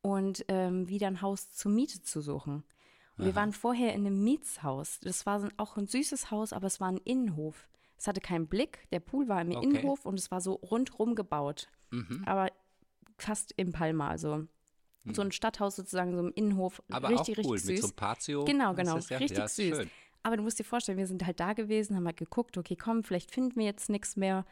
und 0.00 0.44
ähm, 0.46 0.88
wieder 0.88 1.08
ein 1.08 1.20
Haus 1.20 1.50
zur 1.50 1.72
Miete 1.72 2.00
zu 2.02 2.20
suchen. 2.20 2.62
Wir 3.18 3.34
waren 3.34 3.52
vorher 3.52 3.94
in 3.94 4.06
einem 4.06 4.22
Mietshaus. 4.22 5.00
Das 5.00 5.26
war 5.26 5.40
so- 5.40 5.48
auch 5.56 5.76
ein 5.76 5.86
süßes 5.86 6.30
Haus, 6.30 6.52
aber 6.52 6.66
es 6.68 6.80
war 6.80 6.88
ein 6.88 6.98
Innenhof. 6.98 7.68
Es 7.96 8.06
hatte 8.06 8.20
keinen 8.20 8.46
Blick, 8.46 8.86
der 8.92 9.00
Pool 9.00 9.28
war 9.28 9.42
im 9.42 9.50
Okay. 9.50 9.64
Innenhof 9.66 10.06
und 10.06 10.18
es 10.18 10.30
war 10.30 10.40
so 10.40 10.52
rundrum 10.54 11.14
gebaut. 11.16 11.68
Mhm. 11.90 12.22
Aber 12.26 12.48
fast 13.18 13.52
im 13.56 13.72
Palma, 13.72 14.08
also 14.08 14.44
so 15.10 15.22
ein 15.22 15.32
Stadthaus 15.32 15.74
sozusagen, 15.76 16.12
so 16.14 16.20
im 16.20 16.32
Innenhof. 16.34 16.82
Aber 16.90 17.08
richtig, 17.08 17.38
auch 17.40 17.44
cool, 17.44 17.52
richtig 17.54 17.68
mit 17.70 17.76
süß. 17.76 17.80
so 17.80 17.86
einem 17.88 17.96
Patio. 17.96 18.44
Genau, 18.44 18.74
genau, 18.74 18.94
das 18.94 19.08
ja? 19.08 19.18
richtig 19.18 19.38
ja, 19.38 19.48
süß. 19.48 19.76
Schön. 19.78 19.90
Aber 20.22 20.36
du 20.36 20.42
musst 20.42 20.58
dir 20.58 20.64
vorstellen, 20.64 20.98
wir 20.98 21.06
sind 21.06 21.24
halt 21.26 21.40
da 21.40 21.54
gewesen, 21.54 21.96
haben 21.96 22.04
halt 22.06 22.18
geguckt, 22.18 22.56
okay, 22.58 22.76
komm, 22.76 23.02
vielleicht 23.04 23.30
finden 23.30 23.56
wir 23.56 23.64
jetzt 23.64 23.88
nichts 23.88 24.16
mehr. 24.16 24.44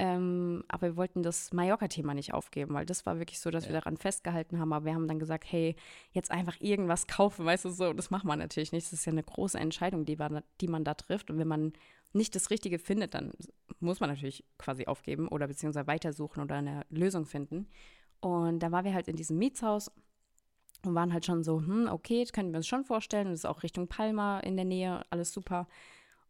Ähm, 0.00 0.64
aber 0.68 0.86
wir 0.86 0.96
wollten 0.96 1.22
das 1.22 1.52
Mallorca-Thema 1.52 2.14
nicht 2.14 2.32
aufgeben, 2.32 2.72
weil 2.72 2.86
das 2.86 3.04
war 3.04 3.18
wirklich 3.18 3.38
so, 3.38 3.50
dass 3.50 3.66
wir 3.66 3.74
daran 3.74 3.98
festgehalten 3.98 4.58
haben. 4.58 4.72
Aber 4.72 4.86
wir 4.86 4.94
haben 4.94 5.06
dann 5.06 5.18
gesagt, 5.18 5.44
hey, 5.46 5.76
jetzt 6.12 6.30
einfach 6.30 6.58
irgendwas 6.58 7.06
kaufen, 7.06 7.44
weißt 7.44 7.66
du 7.66 7.68
so. 7.68 7.92
Das 7.92 8.10
macht 8.10 8.24
man 8.24 8.38
natürlich 8.38 8.72
nicht. 8.72 8.86
Das 8.86 8.94
ist 8.94 9.04
ja 9.04 9.12
eine 9.12 9.22
große 9.22 9.58
Entscheidung, 9.58 10.06
die 10.06 10.16
man, 10.16 10.42
die 10.62 10.68
man 10.68 10.84
da 10.84 10.94
trifft. 10.94 11.30
Und 11.30 11.38
wenn 11.38 11.48
man 11.48 11.74
nicht 12.14 12.34
das 12.34 12.48
Richtige 12.48 12.78
findet, 12.78 13.12
dann 13.12 13.32
muss 13.78 14.00
man 14.00 14.08
natürlich 14.08 14.42
quasi 14.56 14.86
aufgeben 14.86 15.28
oder 15.28 15.46
beziehungsweise 15.46 15.86
weitersuchen 15.86 16.42
oder 16.42 16.54
eine 16.54 16.86
Lösung 16.88 17.26
finden. 17.26 17.68
Und 18.20 18.60
da 18.60 18.72
waren 18.72 18.86
wir 18.86 18.94
halt 18.94 19.08
in 19.08 19.16
diesem 19.16 19.36
Mietshaus 19.36 19.90
und 20.82 20.94
waren 20.94 21.12
halt 21.12 21.26
schon 21.26 21.44
so, 21.44 21.58
hm, 21.58 21.88
okay, 21.90 22.22
das 22.22 22.32
können 22.32 22.52
wir 22.52 22.56
uns 22.56 22.66
schon 22.66 22.84
vorstellen. 22.86 23.26
Es 23.26 23.40
ist 23.40 23.44
auch 23.44 23.62
Richtung 23.62 23.86
Palma 23.86 24.40
in 24.40 24.56
der 24.56 24.64
Nähe, 24.64 25.04
alles 25.10 25.30
super. 25.34 25.68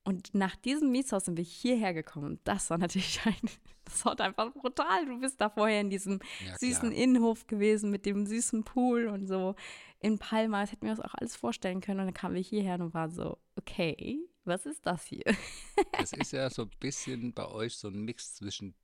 Und 0.02 0.34
nach 0.34 0.56
diesem 0.56 0.90
Mietshaus 0.90 1.26
sind 1.26 1.36
wir 1.36 1.44
hierher 1.44 1.92
gekommen. 1.92 2.40
Das 2.44 2.70
war 2.70 2.78
natürlich 2.78 3.20
ein, 3.26 3.50
das 3.84 4.04
war 4.04 4.18
einfach 4.20 4.52
brutal. 4.52 5.06
Du 5.06 5.20
bist 5.20 5.40
da 5.40 5.50
vorher 5.50 5.80
in 5.80 5.90
diesem 5.90 6.20
Ja, 6.46 6.56
süßen. 6.58 6.90
Innenhof 6.90 7.46
gewesen 7.46 7.90
mit 7.90 8.06
dem 8.06 8.26
süßen 8.26 8.64
Pool 8.64 9.08
und 9.08 9.26
so 9.26 9.54
in 9.98 10.18
Palma. 10.18 10.62
Das 10.62 10.72
hätten 10.72 10.86
wir 10.86 10.92
uns 10.92 11.00
auch 11.00 11.14
alles 11.14 11.36
vorstellen 11.36 11.80
können. 11.80 12.00
Und 12.00 12.06
dann 12.06 12.14
kamen 12.14 12.34
wir 12.34 12.42
hierher 12.42 12.80
und 12.80 12.94
waren 12.94 13.10
so, 13.10 13.38
okay, 13.56 14.18
was 14.44 14.66
ist 14.66 14.86
das 14.86 15.04
hier? 15.04 15.24
Das 15.92 16.12
ist 16.12 16.32
ja 16.32 16.48
so 16.50 16.62
ein 16.62 16.70
bisschen 16.80 17.34
bei 17.34 17.46
euch 17.46 17.76
so 17.76 17.88
ein 17.88 18.04
Mix 18.04 18.34
zwischen 18.34 18.74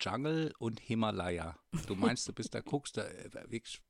Jungle 0.00 0.52
und 0.58 0.80
Himalaya. 0.80 1.58
Du 1.86 1.94
meinst, 1.94 2.28
du 2.28 2.32
bist 2.32 2.54
da, 2.54 2.60
guckst 2.60 2.96
da 2.96 3.06
äh, 3.06 3.50
wirklich 3.50 3.80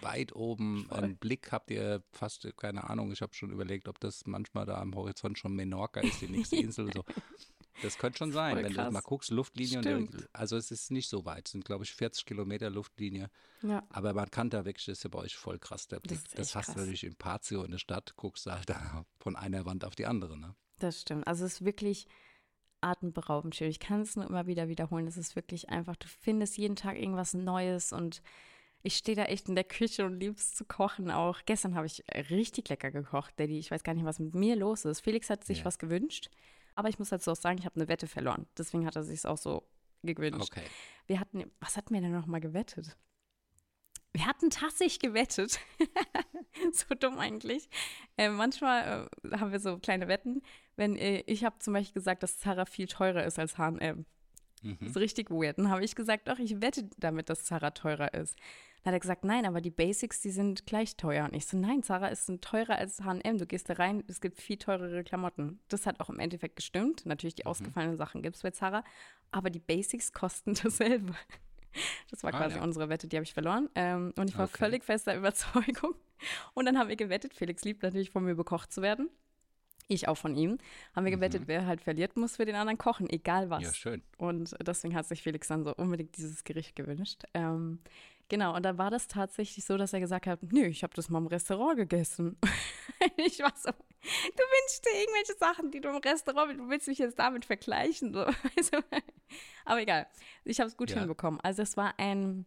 weit 0.00 0.34
oben, 0.34 0.86
Voll. 0.88 0.98
einen 0.98 1.16
Blick 1.16 1.52
habt 1.52 1.70
ihr 1.70 2.02
fast, 2.12 2.46
keine 2.56 2.88
Ahnung, 2.88 3.12
ich 3.12 3.22
habe 3.22 3.34
schon 3.34 3.50
überlegt, 3.50 3.88
ob 3.88 4.00
das 4.00 4.26
manchmal 4.26 4.66
da 4.66 4.78
am 4.78 4.94
Horizont 4.94 5.38
schon 5.38 5.54
Menorca 5.54 6.00
ist, 6.00 6.20
die 6.20 6.28
nächste 6.28 6.56
Insel. 6.56 6.92
So. 6.92 7.04
Das 7.82 7.98
könnte 7.98 8.18
schon 8.18 8.30
sein, 8.30 8.54
Voll 8.54 8.64
wenn 8.64 8.72
du 8.72 8.76
krass. 8.76 8.92
mal 8.92 9.00
guckst, 9.00 9.30
Luftlinie. 9.30 9.78
Und 9.78 10.14
der, 10.14 10.28
also 10.32 10.56
es 10.56 10.70
ist 10.70 10.92
nicht 10.92 11.08
so 11.08 11.24
weit, 11.24 11.48
es 11.48 11.52
sind 11.52 11.64
glaube 11.64 11.84
ich 11.84 11.92
40 11.92 12.24
Kilometer 12.24 12.70
Luftlinie. 12.70 13.30
Ja. 13.62 13.82
Aber 13.90 14.14
man 14.14 14.30
kann 14.30 14.48
da 14.48 14.64
wirklich, 14.64 14.86
das 14.86 14.98
ist 14.98 15.02
ja 15.04 15.10
bei 15.10 15.18
euch 15.18 15.36
voll 15.36 15.58
krass, 15.58 15.88
der 15.88 16.00
Blick. 16.00 16.22
Das, 16.22 16.34
echt 16.34 16.38
hast 16.38 16.54
du 16.54 16.72
krass. 16.72 16.76
natürlich 16.76 17.04
in 17.04 17.16
Patio 17.16 17.64
in 17.64 17.72
der 17.72 17.78
Stadt, 17.78 18.14
guckst 18.16 18.46
du 18.46 18.52
halt 18.52 18.70
da 18.70 19.04
von 19.18 19.34
einer 19.36 19.64
Wand 19.64 19.84
auf 19.84 19.96
die 19.96 20.06
andere. 20.06 20.38
Ne? 20.38 20.54
Das 20.78 21.00
stimmt. 21.00 21.26
Also 21.26 21.44
es 21.44 21.54
ist 21.54 21.64
wirklich 21.64 22.06
atemberaubend 22.80 23.54
schön. 23.54 23.70
Ich 23.70 23.80
kann 23.80 24.02
es 24.02 24.14
nur 24.14 24.26
immer 24.26 24.46
wieder 24.46 24.68
wiederholen. 24.68 25.06
Es 25.06 25.16
ist 25.16 25.36
wirklich 25.36 25.70
einfach, 25.70 25.96
du 25.96 26.06
findest 26.06 26.56
jeden 26.58 26.76
Tag 26.76 26.98
irgendwas 26.98 27.34
Neues 27.34 27.92
und 27.92 28.22
ich 28.86 28.96
stehe 28.96 29.16
da 29.16 29.24
echt 29.24 29.48
in 29.48 29.54
der 29.54 29.64
Küche 29.64 30.04
und 30.04 30.20
liebe 30.20 30.34
es 30.36 30.54
zu 30.54 30.64
kochen 30.64 31.10
auch. 31.10 31.40
Gestern 31.46 31.74
habe 31.74 31.86
ich 31.86 32.04
richtig 32.30 32.68
lecker 32.68 32.90
gekocht, 32.90 33.32
Daddy. 33.40 33.58
Ich 33.58 33.70
weiß 33.70 33.82
gar 33.82 33.94
nicht, 33.94 34.04
was 34.04 34.18
mit 34.18 34.34
mir 34.34 34.56
los 34.56 34.84
ist. 34.84 35.00
Felix 35.00 35.30
hat 35.30 35.42
sich 35.42 35.60
Ja. 35.60 35.64
was 35.64 35.78
gewünscht, 35.78 36.30
aber 36.74 36.88
ich 36.90 36.98
muss 36.98 37.08
dazu 37.08 37.32
auch 37.32 37.36
sagen, 37.36 37.58
ich 37.58 37.64
habe 37.64 37.76
eine 37.76 37.88
Wette 37.88 38.06
verloren. 38.06 38.46
Deswegen 38.56 38.86
hat 38.86 38.94
er 38.94 39.02
sich 39.02 39.24
auch 39.26 39.38
so 39.38 39.66
gewünscht. 40.02 40.52
Okay. 40.52 40.64
Wir 41.06 41.18
hatten, 41.18 41.50
was 41.60 41.76
hatten 41.76 41.94
wir 41.94 42.00
denn 42.00 42.12
noch 42.12 42.26
mal 42.26 42.40
gewettet? 42.40 42.96
wir 44.16 44.26
hatten 44.26 44.48
tatsächlich 44.48 45.00
gewettet. 45.00 45.58
so 46.72 46.94
dumm 46.94 47.18
eigentlich. 47.18 47.68
Äh, 48.16 48.28
manchmal 48.28 49.08
äh, 49.24 49.36
haben 49.36 49.50
wir 49.50 49.58
so 49.58 49.76
kleine 49.78 50.06
Wetten. 50.06 50.40
Wenn 50.76 50.94
äh, 50.94 51.24
ich 51.26 51.44
habe 51.44 51.58
zum 51.58 51.72
Beispiel 51.74 51.94
gesagt, 51.94 52.22
dass 52.22 52.38
Zara 52.38 52.64
viel 52.64 52.86
teurer 52.86 53.24
ist 53.24 53.40
als 53.40 53.58
H&M. 53.58 54.06
Mhm. 54.62 54.78
Das 54.78 54.90
ist 54.90 54.96
richtig 54.98 55.30
weird. 55.30 55.58
Dann 55.58 55.68
habe 55.68 55.84
ich 55.84 55.96
gesagt, 55.96 56.28
doch, 56.28 56.38
ich 56.38 56.60
wette 56.62 56.88
damit, 56.96 57.28
dass 57.28 57.44
Zara 57.44 57.72
teurer 57.72 58.14
ist. 58.14 58.36
Dann 58.84 58.92
hat 58.92 58.98
er 58.98 59.00
gesagt, 59.00 59.24
nein, 59.24 59.46
aber 59.46 59.60
die 59.62 59.70
Basics, 59.70 60.20
die 60.20 60.30
sind 60.30 60.66
gleich 60.66 60.96
teuer. 60.96 61.24
Und 61.24 61.34
ich 61.34 61.46
so, 61.46 61.56
nein, 61.56 61.82
Zara 61.82 62.08
ist 62.08 62.30
teurer 62.42 62.76
als 62.76 63.02
H&M. 63.02 63.38
Du 63.38 63.46
gehst 63.46 63.68
da 63.70 63.74
rein, 63.74 64.04
es 64.08 64.20
gibt 64.20 64.38
viel 64.40 64.58
teurere 64.58 65.02
Klamotten. 65.02 65.58
Das 65.68 65.86
hat 65.86 66.00
auch 66.00 66.10
im 66.10 66.18
Endeffekt 66.20 66.56
gestimmt. 66.56 67.06
Natürlich, 67.06 67.34
die 67.34 67.46
ausgefallenen 67.46 67.96
Sachen 67.96 68.20
gibt 68.22 68.36
es 68.36 68.42
bei 68.42 68.50
Zara. 68.50 68.84
Aber 69.30 69.48
die 69.50 69.58
Basics 69.58 70.12
kosten 70.12 70.54
dasselbe. 70.62 71.14
Das 72.10 72.22
war 72.22 72.34
Ah, 72.34 72.38
quasi 72.38 72.56
ja. 72.58 72.62
unsere 72.62 72.88
Wette, 72.90 73.08
die 73.08 73.16
habe 73.16 73.24
ich 73.24 73.32
verloren. 73.34 73.68
Ähm, 73.74 74.12
und 74.16 74.28
ich 74.28 74.36
war 74.38 74.44
Okay. 74.44 74.58
völlig 74.58 74.84
fester 74.84 75.16
Überzeugung. 75.16 75.94
Und 76.52 76.66
dann 76.66 76.78
haben 76.78 76.88
wir 76.90 76.96
gewettet, 76.96 77.34
Felix 77.34 77.64
liebt 77.64 77.82
natürlich 77.82 78.10
von 78.10 78.22
mir 78.24 78.34
bekocht 78.34 78.70
zu 78.72 78.82
werden. 78.82 79.08
Ich 79.88 80.08
auch 80.08 80.16
von 80.16 80.34
ihm. 80.36 80.58
Haben 80.94 81.04
wir 81.04 81.10
gewettet, 81.10 81.42
wer 81.46 81.66
halt 81.66 81.80
verliert, 81.82 82.16
muss 82.16 82.36
für 82.36 82.44
den 82.46 82.54
anderen 82.54 82.78
kochen, 82.78 83.08
egal 83.10 83.50
was. 83.50 83.60
Mhm. 83.60 83.66
Ja, 83.66 83.72
schön. 83.74 84.02
Und 84.18 84.54
deswegen 84.66 84.94
hat 84.94 85.06
sich 85.06 85.22
Felix 85.22 85.48
dann 85.48 85.64
so 85.64 85.74
unbedingt 85.74 86.16
dieses 86.16 86.44
Gericht 86.44 86.74
gewünscht. 86.76 87.24
Ähm, 87.34 87.80
genau, 88.28 88.54
und 88.56 88.62
dann 88.64 88.78
war 88.78 88.90
das 88.90 89.06
tatsächlich 89.08 89.64
so, 89.64 89.76
dass 89.76 89.92
er 89.92 90.00
gesagt 90.00 90.26
hat, 90.26 90.40
nö, 90.42 90.64
ich 90.66 90.82
habe 90.82 90.94
das 90.94 91.08
mal 91.08 91.18
im 91.18 91.26
Restaurant 91.26 91.76
gegessen. 91.76 92.38
ich 93.16 93.40
war 93.40 93.52
so, 93.56 93.70
du 93.70 94.42
wünschst 94.42 94.84
dir 94.84 95.00
irgendwelche 95.00 95.34
Sachen, 95.38 95.70
die 95.70 95.80
du 95.80 95.88
im 95.88 95.96
Restaurant, 95.96 96.58
du 96.58 96.68
willst 96.68 96.88
mich 96.88 96.98
jetzt 96.98 97.18
damit 97.18 97.44
vergleichen. 97.44 98.12
So. 98.12 98.24
Aber 99.64 99.80
egal, 99.80 100.06
ich 100.44 100.60
habe 100.60 100.68
es 100.68 100.76
gut 100.76 100.90
Ja. 100.90 100.98
hinbekommen. 100.98 101.40
Also 101.40 101.62
es 101.62 101.76
war 101.76 101.94
ein 101.98 102.46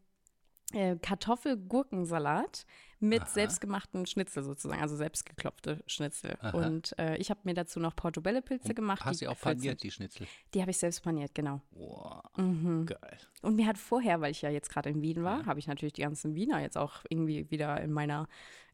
äh, 0.74 0.96
Kartoffel-Gurkensalat 0.98 2.66
mit 3.00 3.22
Aha. 3.22 3.30
selbstgemachten 3.30 4.06
Schnitzel 4.06 4.44
sozusagen, 4.44 4.82
also 4.82 4.96
selbstgeklopfte 4.96 5.84
Schnitzel. 5.88 6.36
Aha. 6.42 6.58
Und 6.58 6.98
äh, 6.98 7.18
ich 7.18 7.30
habe 7.30 7.42
mir 7.44 7.54
dazu 7.54 7.80
noch 7.80 7.96
Portobello-Pilze 7.96 8.74
gemacht. 8.74 9.06
Hast 9.06 9.22
du 9.22 9.30
auch 9.30 9.40
paniert, 9.40 9.84
die 9.84 9.92
Schnitzel? 9.92 10.28
Die 10.54 10.62
habe 10.62 10.72
ich 10.72 10.78
selbst 10.78 11.04
paniert, 11.04 11.34
genau. 11.36 11.62
Wow, 11.72 12.24
Mhm. 12.38 12.86
geil. 12.88 13.18
Und 13.42 13.56
mir 13.56 13.68
hat 13.68 13.78
vorher, 13.78 14.22
weil 14.22 14.32
ich 14.32 14.42
ja 14.42 14.50
jetzt 14.50 14.70
gerade 14.70 14.90
in 14.90 15.02
Wien 15.02 15.24
war, 15.24 15.46
habe 15.46 15.60
ich 15.60 15.68
natürlich 15.68 15.94
die 15.94 16.02
ganzen 16.02 16.34
Wiener 16.36 16.60
jetzt 16.62 16.78
auch 16.78 17.02
irgendwie 17.10 17.50
wieder 17.52 17.80
in 17.82 17.92
meiner, 17.92 18.28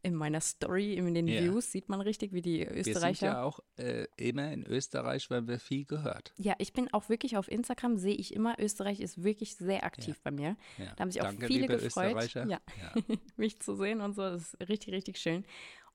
in 0.04 0.14
meiner 0.14 0.40
Story, 0.40 0.94
in 0.94 1.14
den 1.14 1.26
Ja. 1.26 1.40
Views, 1.42 1.72
sieht 1.72 1.88
man 1.88 2.00
richtig, 2.00 2.32
wie 2.32 2.42
die 2.42 2.60
Wir 2.60 2.84
sind 2.84 2.88
Österreicher. 2.96 3.26
ja 3.26 3.42
auch 3.42 3.60
äh, 3.76 4.06
immer 4.16 4.52
in 4.52 4.64
Österreich, 4.66 5.30
weil 5.30 5.48
wir 5.48 5.58
viel 5.58 5.84
gehört. 5.84 6.32
Ja, 6.36 6.54
ich 6.58 6.72
bin 6.72 6.92
auch 6.92 7.08
wirklich 7.08 7.36
auf 7.36 7.50
Instagram, 7.50 7.96
sehe 7.96 8.14
ich 8.14 8.34
immer, 8.34 8.54
Österreich 8.60 9.00
ist 9.00 9.24
wirklich 9.24 9.56
sehr 9.56 9.84
aktiv 9.84 10.20
bei 10.22 10.30
mir. 10.30 10.56
Ja. 10.78 10.92
Da 10.94 11.02
haben 11.02 11.10
sich 11.10 11.22
auch 11.22 11.26
Danke, 11.26 11.46
viele 11.46 11.66
gefreut, 11.66 12.14
Österreicher. 12.16 12.46
ja, 12.46 12.60
Ja. 12.80 13.16
mich 13.36 13.60
zu 13.60 13.74
sehen 13.74 14.00
und 14.00 14.14
so. 14.14 14.22
Das 14.22 14.54
ist 14.54 14.68
richtig, 14.68 14.92
richtig 14.94 15.16
schön. 15.18 15.44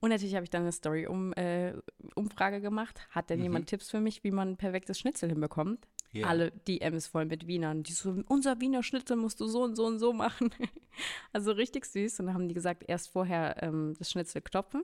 Und 0.02 0.10
natürlich 0.12 0.36
habe 0.36 0.46
ich 0.46 0.50
dann 0.50 0.62
eine 0.62 0.72
Story-Umfrage 0.72 1.74
äh, 1.78 2.10
Umfrage 2.16 2.62
gemacht. 2.62 3.02
Hat 3.10 3.30
denn 3.30 3.42
jemand 3.42 3.68
Tipps 3.68 3.90
für 3.90 4.00
mich, 4.00 4.24
wie 4.24 4.32
man 4.32 4.52
ein 4.52 4.58
perfektes 4.58 4.98
Schnitzel 4.98 5.30
hinbekommt? 5.30 5.88
Ja. 6.14 6.28
Alle 6.28 6.52
DMs 6.52 7.08
voll 7.08 7.26
mit 7.26 7.48
Wienern. 7.48 7.84
Die 7.84 7.92
so, 7.92 8.24
unser 8.28 8.62
Wiener 8.62 8.82
Schnitzel 8.82 9.18
musst 9.18 9.40
du 9.42 9.48
so 9.48 9.62
und 9.64 9.76
so 9.76 9.86
und 9.86 10.00
so 10.00 10.14
machen. 10.14 10.52
also 11.34 11.52
richtig 11.52 11.86
süß. 11.86 12.20
Und 12.22 12.28
dann 12.28 12.36
haben 12.36 12.48
die 12.48 12.54
gesagt, 12.54 12.84
erst 12.88 13.10
vorher 13.10 13.62
ähm, 13.62 13.94
das 14.00 14.10
Schnitzel 14.10 14.42
klopfen, 14.42 14.84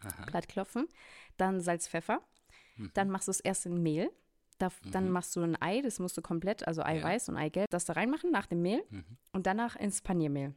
Aha. 0.00 0.26
platt 0.26 0.48
klopfen, 0.48 0.86
dann 1.36 1.60
Salz, 1.60 1.88
Pfeffer. 1.88 2.22
Mhm. 2.76 2.90
Dann 2.94 3.10
machst 3.10 3.26
du 3.26 3.30
es 3.32 3.40
erst 3.40 3.66
in 3.66 3.82
Mehl. 3.82 4.10
Da, 4.58 4.70
Dann 4.90 5.10
machst 5.10 5.36
du 5.36 5.40
ein 5.42 5.60
Ei, 5.62 5.82
das 5.82 6.00
musst 6.00 6.16
du 6.16 6.22
komplett, 6.22 6.66
also 6.66 6.82
Eiweiß 6.82 7.28
und 7.28 7.36
Eigelb, 7.36 7.70
das 7.70 7.84
da 7.84 7.92
reinmachen 7.92 8.32
nach 8.32 8.46
dem 8.46 8.60
Mehl 8.60 8.82
Mhm. 8.90 9.04
und 9.32 9.46
danach 9.46 9.76
ins 9.76 10.00
Paniermehl. 10.02 10.52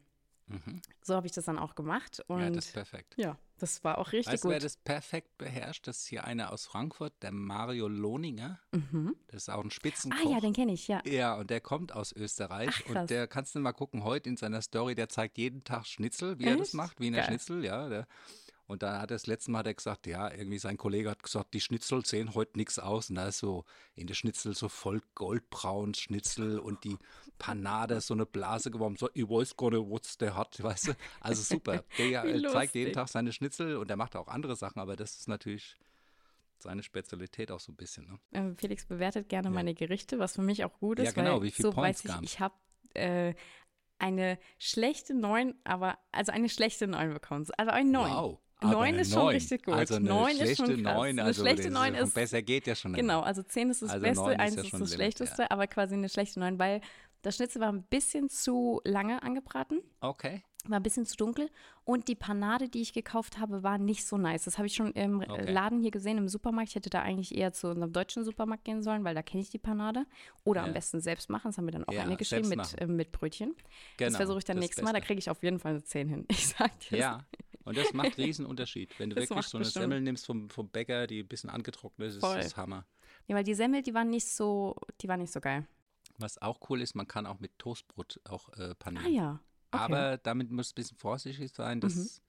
Mhm. 0.51 0.81
So 1.01 1.15
habe 1.15 1.27
ich 1.27 1.33
das 1.33 1.45
dann 1.45 1.57
auch 1.57 1.75
gemacht. 1.75 2.21
Und 2.27 2.41
Ja, 2.41 2.49
das 2.49 2.67
ist 2.67 2.73
perfekt. 2.73 3.15
ja, 3.17 3.37
das 3.57 3.83
war 3.83 3.97
auch 3.97 4.11
richtig 4.11 4.33
Weißt 4.33 4.43
du, 4.43 4.49
wer 4.49 4.57
gut. 4.57 4.65
das 4.65 4.77
perfekt 4.77 5.37
beherrscht? 5.37 5.87
Das 5.87 5.99
ist 5.99 6.07
hier 6.07 6.25
einer 6.25 6.51
aus 6.51 6.65
Frankfurt, 6.65 7.13
der 7.21 7.31
Mario 7.31 7.87
Lohninger. 7.87 8.59
Mhm. 8.71 9.15
Das 9.27 9.43
ist 9.43 9.49
auch 9.49 9.63
ein 9.63 9.71
Spitzenkoch. 9.71 10.19
Ah 10.25 10.29
ja, 10.29 10.39
den 10.39 10.53
kenne 10.53 10.73
ich, 10.73 10.87
ja. 10.87 11.01
Ja, 11.05 11.35
und 11.35 11.49
der 11.49 11.61
kommt 11.61 11.93
aus 11.93 12.11
Österreich. 12.11 12.83
Ach, 12.85 12.95
und 12.95 13.09
der 13.09 13.27
kannst 13.27 13.55
du 13.55 13.59
mal 13.59 13.71
gucken, 13.73 14.03
heute 14.03 14.29
in 14.29 14.37
seiner 14.37 14.61
Story, 14.61 14.95
der 14.95 15.09
zeigt 15.09 15.37
jeden 15.37 15.63
Tag 15.63 15.85
Schnitzel, 15.87 16.39
wie 16.39 16.45
er 16.45 16.57
das 16.57 16.69
Echt? 16.69 16.73
macht, 16.75 16.99
Wiener 16.99 17.17
Geil. 17.19 17.27
Schnitzel, 17.27 17.63
ja. 17.63 17.89
Der, 17.89 18.07
und 18.71 18.83
da 18.83 19.01
hat 19.01 19.11
er 19.11 19.15
das 19.15 19.27
letzte 19.27 19.51
Mal 19.51 19.59
hat 19.59 19.67
er 19.67 19.73
gesagt, 19.73 20.07
ja, 20.07 20.31
irgendwie 20.31 20.57
sein 20.57 20.77
Kollege 20.77 21.09
hat 21.09 21.21
gesagt, 21.21 21.53
die 21.53 21.59
Schnitzel 21.59 22.05
sehen 22.05 22.33
heute 22.35 22.57
nichts 22.57 22.79
aus. 22.79 23.09
Und 23.09 23.17
da 23.17 23.27
ist 23.27 23.39
so 23.39 23.65
in 23.95 24.07
der 24.07 24.13
Schnitzel 24.13 24.55
so 24.55 24.69
voll 24.69 25.01
goldbraun 25.13 25.93
Schnitzel 25.93 26.57
und 26.57 26.85
die 26.85 26.97
Panade 27.37 27.95
ist 27.95 28.07
so 28.07 28.13
eine 28.13 28.25
Blase 28.25 28.71
geworden. 28.71 28.95
So, 28.95 29.09
ich 29.13 29.27
weiß 29.27 29.57
gar 29.57 29.71
nicht, 29.71 29.85
was 29.89 30.17
der 30.17 30.37
hat, 30.37 30.63
weißt 30.63 30.87
du. 30.87 30.93
Also 31.19 31.43
super. 31.43 31.83
Der 31.97 32.23
äh, 32.23 32.41
zeigt 32.43 32.75
jeden. 32.75 32.93
Tag 32.93 33.09
seine 33.09 33.33
Schnitzel 33.33 33.75
und 33.75 33.89
der 33.89 33.97
macht 33.97 34.15
auch 34.15 34.27
andere 34.27 34.55
Sachen, 34.55 34.79
aber 34.79 34.95
das 34.95 35.17
ist 35.17 35.27
natürlich 35.27 35.75
seine 36.57 36.81
Spezialität 36.81 37.51
auch 37.51 37.59
so 37.59 37.73
ein 37.73 37.75
bisschen. 37.75 38.05
Ne? 38.05 38.19
Ähm, 38.33 38.57
Felix 38.57 38.85
bewertet 38.85 39.27
gerne 39.27 39.49
meine 39.49 39.73
Gerichte, 39.73 40.17
was 40.19 40.35
für 40.35 40.41
mich 40.41 40.63
auch 40.63 40.79
gut 40.79 40.99
ist, 40.99 41.07
Ja, 41.07 41.11
genau, 41.11 41.35
weil 41.37 41.47
wie 41.47 41.51
viel 41.51 41.63
so 41.63 41.71
Points 41.71 42.05
weiß 42.05 42.17
ich, 42.17 42.23
ich 42.23 42.39
habe 42.39 42.55
äh, 42.93 43.33
eine 43.99 44.39
schlechte 44.59 45.13
9, 45.13 45.55
aber 45.63 45.97
also 46.11 46.31
eine 46.31 46.49
schlechte 46.49 46.87
9 46.87 47.13
bekommen. 47.13 47.45
Also 47.57 47.71
ein 47.71 47.91
9. 47.91 48.11
Wow. 48.11 48.39
9 48.69 48.75
eine 48.87 49.01
ist 49.01 49.11
schon 49.11 49.19
Neun. 49.23 49.33
richtig 49.35 49.63
gut. 49.65 49.73
Also 49.73 49.95
eine 49.95 50.07
9 50.09 50.29
ist 50.31 50.37
schlechte 50.37 50.55
schon 50.65 50.83
krass. 50.83 50.95
9, 50.97 51.09
eine 51.09 51.23
also 51.23 51.41
schlechte 51.41 51.63
das 51.63 51.71
9 51.73 51.95
ist, 51.95 52.13
besser 52.13 52.41
geht 52.41 52.67
ja 52.67 52.75
schon. 52.75 52.93
Genau, 52.93 53.21
also 53.21 53.41
10 53.43 53.69
ist 53.71 53.81
das 53.81 53.89
Also 53.91 54.03
Beste, 54.03 54.23
9 54.23 54.31
ist 54.33 54.39
1 54.39 54.55
ja 54.55 54.61
ist, 54.63 54.73
das 54.81 54.93
Schlechteste, 54.93 55.41
ja. 55.43 55.51
aber 55.51 55.67
quasi 55.67 55.95
eine 55.95 56.09
schlechte 56.09 56.39
9, 56.39 56.59
weil 56.59 56.81
das 57.23 57.35
Schnitzel 57.35 57.61
war 57.61 57.71
ein 57.71 57.83
bisschen 57.83 58.29
zu 58.29 58.81
lange 58.83 59.21
angebraten. 59.21 59.79
Okay. 59.99 60.41
war 60.65 60.79
ein 60.79 60.83
bisschen 60.83 61.05
zu 61.05 61.15
dunkel 61.17 61.49
und 61.85 62.07
die 62.07 62.15
Panade, 62.15 62.67
die 62.69 62.81
ich 62.81 62.93
gekauft 62.93 63.39
habe, 63.39 63.61
war 63.63 63.77
nicht 63.79 64.05
so 64.05 64.17
nice. 64.17 64.43
Das 64.45 64.57
habe 64.57 64.67
ich 64.67 64.73
schon 64.75 64.91
im 64.93 65.21
Okay. 65.21 65.51
Laden 65.51 65.81
hier 65.81 65.89
gesehen, 65.91 66.17
im 66.19 66.27
Supermarkt. 66.27 66.69
Ich 66.69 66.75
hätte 66.75 66.89
da 66.91 67.01
eigentlich 67.01 67.35
eher 67.35 67.51
zu 67.53 67.67
unserem 67.69 67.91
deutschen 67.93 68.23
Supermarkt 68.23 68.63
gehen 68.65 68.81
sollen, 68.83 69.03
weil 69.03 69.13
da 69.15 69.21
kenne 69.23 69.41
ich 69.43 69.49
die 69.49 69.57
Panade. 69.59 70.05
Oder 70.43 70.61
am 70.61 70.67
Ja. 70.67 70.73
besten 70.73 70.99
selbst 71.01 71.29
machen. 71.31 71.49
Das 71.49 71.57
haben 71.57 71.65
wir 71.65 71.71
dann 71.71 71.83
auch 71.85 71.93
Ja, 71.93 72.03
eine 72.03 72.15
geschrieben 72.17 72.49
mit, 72.49 72.79
äh, 72.79 72.85
mit 72.87 73.11
Brötchen. 73.11 73.55
Genau. 73.97 74.09
das 74.09 74.17
versuche 74.17 74.37
ich 74.39 74.43
dann 74.45 74.57
das 74.57 74.63
nächstes 74.65 74.83
Mal. 74.83 74.93
Da 74.93 74.99
kriege 74.99 75.17
ich 75.19 75.29
auf 75.31 75.41
jeden 75.43 75.59
Fall 75.59 75.71
eine 75.71 75.83
10 75.83 76.07
hin. 76.07 76.25
Ich 76.31 76.47
sag 76.49 76.79
dir. 76.81 76.97
Ja, 76.97 77.25
und 77.65 77.77
das 77.77 77.93
macht 77.93 78.17
riesen 78.17 78.45
Unterschied. 78.45 78.89
Wenn 78.97 79.09
du 79.09 79.15
Das 79.15 79.29
wirklich 79.29 79.45
so 79.47 79.57
eine 79.57 79.65
bestimmt. 79.65 79.83
Semmel 79.83 80.01
nimmst 80.01 80.25
vom, 80.25 80.49
vom 80.49 80.69
Bäcker, 80.69 81.07
die 81.07 81.19
ein 81.19 81.27
bisschen 81.27 81.49
angetrocknet 81.49 82.09
ist, 82.09 82.15
ist 82.15 82.21
Voll. 82.21 82.37
das 82.37 82.57
Hammer. 82.57 82.85
Ja, 83.27 83.35
weil 83.35 83.43
die 83.43 83.53
Semmel, 83.53 83.81
die 83.83 83.93
waren 83.93 84.09
nicht 84.09 84.27
so, 84.27 84.75
die 85.01 85.07
war 85.07 85.17
nicht 85.17 85.31
so 85.31 85.39
geil. 85.41 85.67
Was 86.17 86.41
auch 86.41 86.59
cool 86.69 86.81
ist, 86.81 86.95
man 86.95 87.07
kann 87.07 87.25
auch 87.25 87.39
mit 87.39 87.57
Toastbrot 87.57 88.19
auch 88.25 88.49
äh, 88.57 88.75
panieren. 88.75 89.05
Ah 89.05 89.09
ja. 89.09 89.31
Okay. 89.73 89.83
Aber 89.83 90.17
damit 90.17 90.51
muss 90.51 90.71
ein 90.71 90.75
bisschen 90.75 90.97
vorsichtig 90.97 91.51
sein. 91.53 91.79
Das 91.79 92.21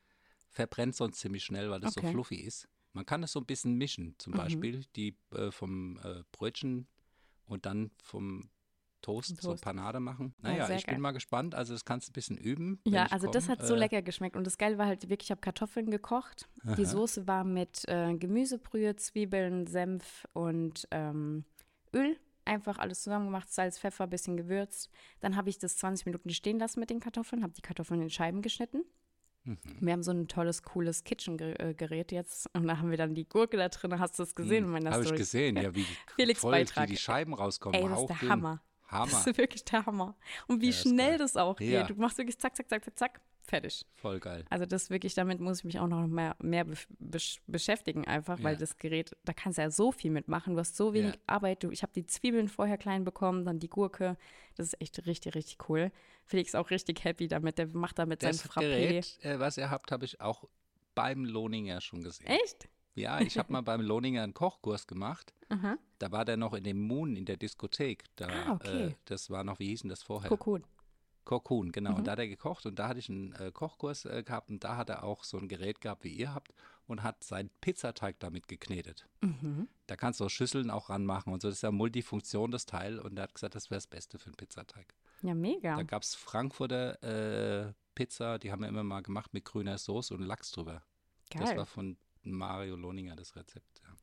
verbrennt 0.50 0.94
sonst 0.94 1.18
ziemlich 1.18 1.44
schnell, 1.44 1.70
weil 1.70 1.80
das 1.80 1.94
so 1.94 2.00
Okay. 2.00 2.12
fluffy 2.12 2.36
ist. 2.36 2.68
Man 2.92 3.04
kann 3.06 3.22
das 3.22 3.32
so 3.32 3.40
ein 3.40 3.46
bisschen 3.46 3.74
mischen. 3.74 4.14
Zum 4.18 4.32
Mhm. 4.34 4.36
Beispiel 4.36 4.84
die 4.96 5.16
äh, 5.34 5.50
vom 5.50 5.98
äh, 6.04 6.22
Brötchen 6.30 6.86
und 7.46 7.66
dann 7.66 7.90
vom 8.02 8.50
Toast, 9.02 9.28
Vom 9.28 9.36
so 9.38 9.48
Toast. 9.50 9.62
Panade 9.64 10.00
machen. 10.00 10.34
Ja, 10.42 10.48
Naja, 10.50 10.66
sehr 10.66 10.76
ich 10.76 10.86
geil. 10.86 10.94
bin 10.94 11.02
mal 11.02 11.10
gespannt. 11.12 11.54
Also 11.54 11.74
das 11.74 11.84
kannst 11.84 12.08
du 12.08 12.10
ein 12.10 12.14
bisschen 12.14 12.38
üben. 12.38 12.80
Ja, 12.86 13.06
also 13.10 13.30
das 13.30 13.46
komm. 13.46 13.52
hat 13.58 13.66
so 13.66 13.74
Äh, 13.74 13.78
lecker 13.78 14.00
geschmeckt. 14.02 14.36
Und 14.36 14.46
das 14.46 14.56
Geile 14.58 14.78
war 14.78 14.86
halt 14.86 15.02
wirklich, 15.08 15.26
ich 15.26 15.30
habe 15.30 15.40
Kartoffeln 15.42 15.90
gekocht. 15.90 16.48
Die 16.64 16.68
Aha. 16.68 16.84
Soße 16.84 17.26
war 17.26 17.44
mit 17.44 17.86
äh, 17.88 18.14
Gemüsebrühe, 18.14 18.96
Zwiebeln, 18.96 19.66
Senf 19.66 20.26
und 20.32 20.88
ähm, 20.90 21.44
Öl. 21.94 22.16
Einfach 22.44 22.78
alles 22.78 23.02
zusammen 23.02 23.26
gemacht, 23.26 23.52
Salz, 23.52 23.78
Pfeffer, 23.78 24.06
bisschen 24.08 24.36
gewürzt. 24.36 24.90
Dann 25.20 25.36
habe 25.36 25.48
ich 25.50 25.58
das 25.58 25.76
20 25.76 26.06
Minuten 26.06 26.30
stehen 26.30 26.58
lassen 26.58 26.80
mit 26.80 26.90
den 26.90 26.98
Kartoffeln, 26.98 27.42
habe 27.44 27.52
die 27.52 27.60
Kartoffeln 27.62 28.00
in 28.02 28.10
Scheiben 28.10 28.42
geschnitten. 28.42 28.82
Mhm. 29.44 29.58
Wir 29.80 29.92
haben 29.92 30.02
so 30.02 30.10
ein 30.12 30.26
tolles, 30.28 30.62
cooles 30.62 31.04
Kitchen-Gerät 31.04 32.10
jetzt. 32.12 32.48
Und 32.54 32.66
da 32.66 32.78
haben 32.78 32.90
wir 32.90 32.96
dann 32.96 33.14
die 33.14 33.28
Gurke 33.28 33.56
da 33.56 33.68
drin. 33.68 33.98
Hast 33.98 34.18
du 34.18 34.22
das 34.24 34.34
gesehen 34.34 34.64
in 34.64 34.70
meiner 34.70 34.90
Habe 34.90 35.02
Story? 35.04 35.16
ich 35.16 35.20
gesehen, 35.20 35.56
ja, 35.56 35.74
wie, 35.74 35.84
Felix 36.16 36.40
voll, 36.40 36.52
Beitrag. 36.52 36.88
wie 36.88 36.92
die 36.92 36.98
Scheiben 36.98 37.34
rauskommen. 37.34 37.80
Ey, 37.80 37.88
das 37.88 38.00
ist 38.00 38.08
der. 38.08 38.28
Hammer. 38.28 38.62
Hammer. 38.92 39.10
Das 39.10 39.26
ist 39.26 39.38
wirklich 39.38 39.64
der 39.64 39.84
Hammer. 39.86 40.14
Und 40.46 40.60
wie 40.60 40.66
Ja, 40.70 40.72
schnell 40.72 41.18
das 41.18 41.36
auch 41.36 41.58
Ja. 41.60 41.80
geht. 41.86 41.96
Du 41.96 42.00
machst 42.00 42.18
wirklich 42.18 42.38
zack, 42.38 42.54
zack, 42.56 42.68
zack, 42.68 42.84
zack, 42.84 42.98
zack, 42.98 43.20
fertig. 43.42 43.84
Voll 43.94 44.20
geil. 44.20 44.44
Also 44.50 44.66
das 44.66 44.90
wirklich, 44.90 45.14
damit 45.14 45.40
muss 45.40 45.58
ich 45.58 45.64
mich 45.64 45.78
auch 45.80 45.88
noch 45.88 46.06
mehr, 46.06 46.36
mehr 46.40 46.64
besch- 46.66 46.86
besch 46.98 47.40
beschäftigen 47.46 48.06
einfach, 48.06 48.42
weil 48.42 48.54
Ja. 48.54 48.60
das 48.60 48.78
Gerät, 48.78 49.16
da 49.24 49.32
kannst 49.32 49.58
du 49.58 49.62
ja 49.62 49.70
so 49.70 49.90
viel 49.92 50.10
mitmachen. 50.10 50.54
Du 50.54 50.60
hast 50.60 50.76
so 50.76 50.94
wenig 50.94 51.14
Ja. 51.14 51.20
Arbeit. 51.26 51.62
Du, 51.64 51.70
ich 51.70 51.82
habe 51.82 51.92
die 51.94 52.06
Zwiebeln 52.06 52.48
vorher 52.48 52.78
klein 52.78 53.04
bekommen, 53.04 53.44
dann 53.44 53.58
die 53.58 53.68
Gurke. 53.68 54.16
Das 54.56 54.66
ist 54.68 54.80
echt 54.80 55.04
richtig, 55.06 55.34
richtig 55.34 55.68
cool. 55.68 55.90
Felix 56.24 56.50
ist 56.50 56.54
auch 56.56 56.70
richtig 56.70 57.02
happy 57.04 57.26
damit. 57.28 57.58
Der 57.58 57.66
macht 57.68 57.98
damit 57.98 58.22
sein 58.22 58.34
Frappé. 58.34 58.60
Gerät, 58.60 59.18
äh, 59.22 59.38
was 59.40 59.56
ihr 59.56 59.70
habt, 59.70 59.90
habe 59.90 60.04
ich 60.04 60.20
auch 60.20 60.44
beim 60.94 61.24
Lohninger 61.24 61.80
schon 61.80 62.02
gesehen. 62.02 62.26
Echt? 62.26 62.68
Ja, 62.94 63.20
ich 63.22 63.38
habe 63.38 63.50
mal 63.50 63.62
beim 63.62 63.80
Lohninger 63.80 64.22
einen 64.22 64.34
Kochkurs 64.34 64.86
gemacht. 64.86 65.32
Aha. 65.52 65.76
Da 65.98 66.10
war 66.12 66.24
der 66.24 66.36
noch 66.36 66.54
in 66.54 66.64
dem 66.64 66.80
Moon 66.80 67.16
in 67.16 67.24
der 67.24 67.36
Diskothek. 67.36 68.04
Da, 68.16 68.28
Ah, 68.28 68.52
okay. 68.54 68.86
äh, 68.88 68.94
das 69.04 69.30
war 69.30 69.44
noch, 69.44 69.58
wie 69.58 69.66
hieß 69.68 69.82
denn 69.82 69.90
das 69.90 70.02
vorher? 70.02 70.28
Kokon. 70.28 70.64
Cocoon, 71.24 71.70
genau. 71.70 71.92
Mhm. 71.92 71.96
Und 71.98 72.06
da 72.08 72.12
hat 72.12 72.18
er 72.18 72.26
gekocht 72.26 72.66
und 72.66 72.78
da 72.80 72.88
hatte 72.88 72.98
ich 72.98 73.08
einen 73.08 73.32
äh, 73.34 73.52
Kochkurs 73.52 74.06
äh, 74.06 74.24
gehabt 74.24 74.50
und 74.50 74.64
da 74.64 74.76
hat 74.76 74.90
er 74.90 75.04
auch 75.04 75.22
so 75.22 75.38
ein 75.38 75.46
Gerät 75.46 75.80
gehabt, 75.80 76.02
wie 76.02 76.12
ihr 76.12 76.34
habt 76.34 76.52
und 76.88 77.04
hat 77.04 77.22
seinen 77.22 77.48
Pizzateig 77.60 78.18
damit 78.18 78.48
geknetet. 78.48 79.06
Mhm. 79.20 79.68
Da 79.86 79.94
kannst 79.94 80.18
du 80.18 80.24
auch 80.24 80.30
Schüsseln 80.30 80.68
auch 80.68 80.90
ranmachen 80.90 81.32
und 81.32 81.40
so. 81.40 81.48
Das 81.48 81.58
ist 81.58 81.62
ja 81.62 81.70
Multifunktion, 81.70 82.50
das 82.50 82.66
Teil. 82.66 82.98
Und 82.98 83.16
er 83.18 83.24
hat 83.24 83.34
gesagt, 83.34 83.54
das 83.54 83.70
wäre 83.70 83.76
das 83.76 83.86
Beste 83.86 84.18
für 84.18 84.26
einen 84.26 84.34
Pizzateig. 84.36 84.94
Ja, 85.22 85.34
mega. 85.34 85.76
Da 85.76 85.84
gab 85.84 86.02
es 86.02 86.16
Frankfurter 86.16 87.00
äh, 87.68 87.72
Pizza, 87.94 88.40
die 88.40 88.50
haben 88.50 88.62
wir 88.62 88.68
immer 88.68 88.82
mal 88.82 89.02
gemacht 89.02 89.32
mit 89.32 89.44
grüner 89.44 89.78
Soße 89.78 90.12
und 90.14 90.22
Lachs 90.22 90.50
drüber. 90.50 90.82
Geil. 91.30 91.42
Das 91.42 91.56
war 91.56 91.66
von 91.66 91.96
Mario 92.24 92.74
Lohninger 92.74 93.14
das 93.14 93.36
Rezept. 93.36 93.80
Ja. 93.84 93.94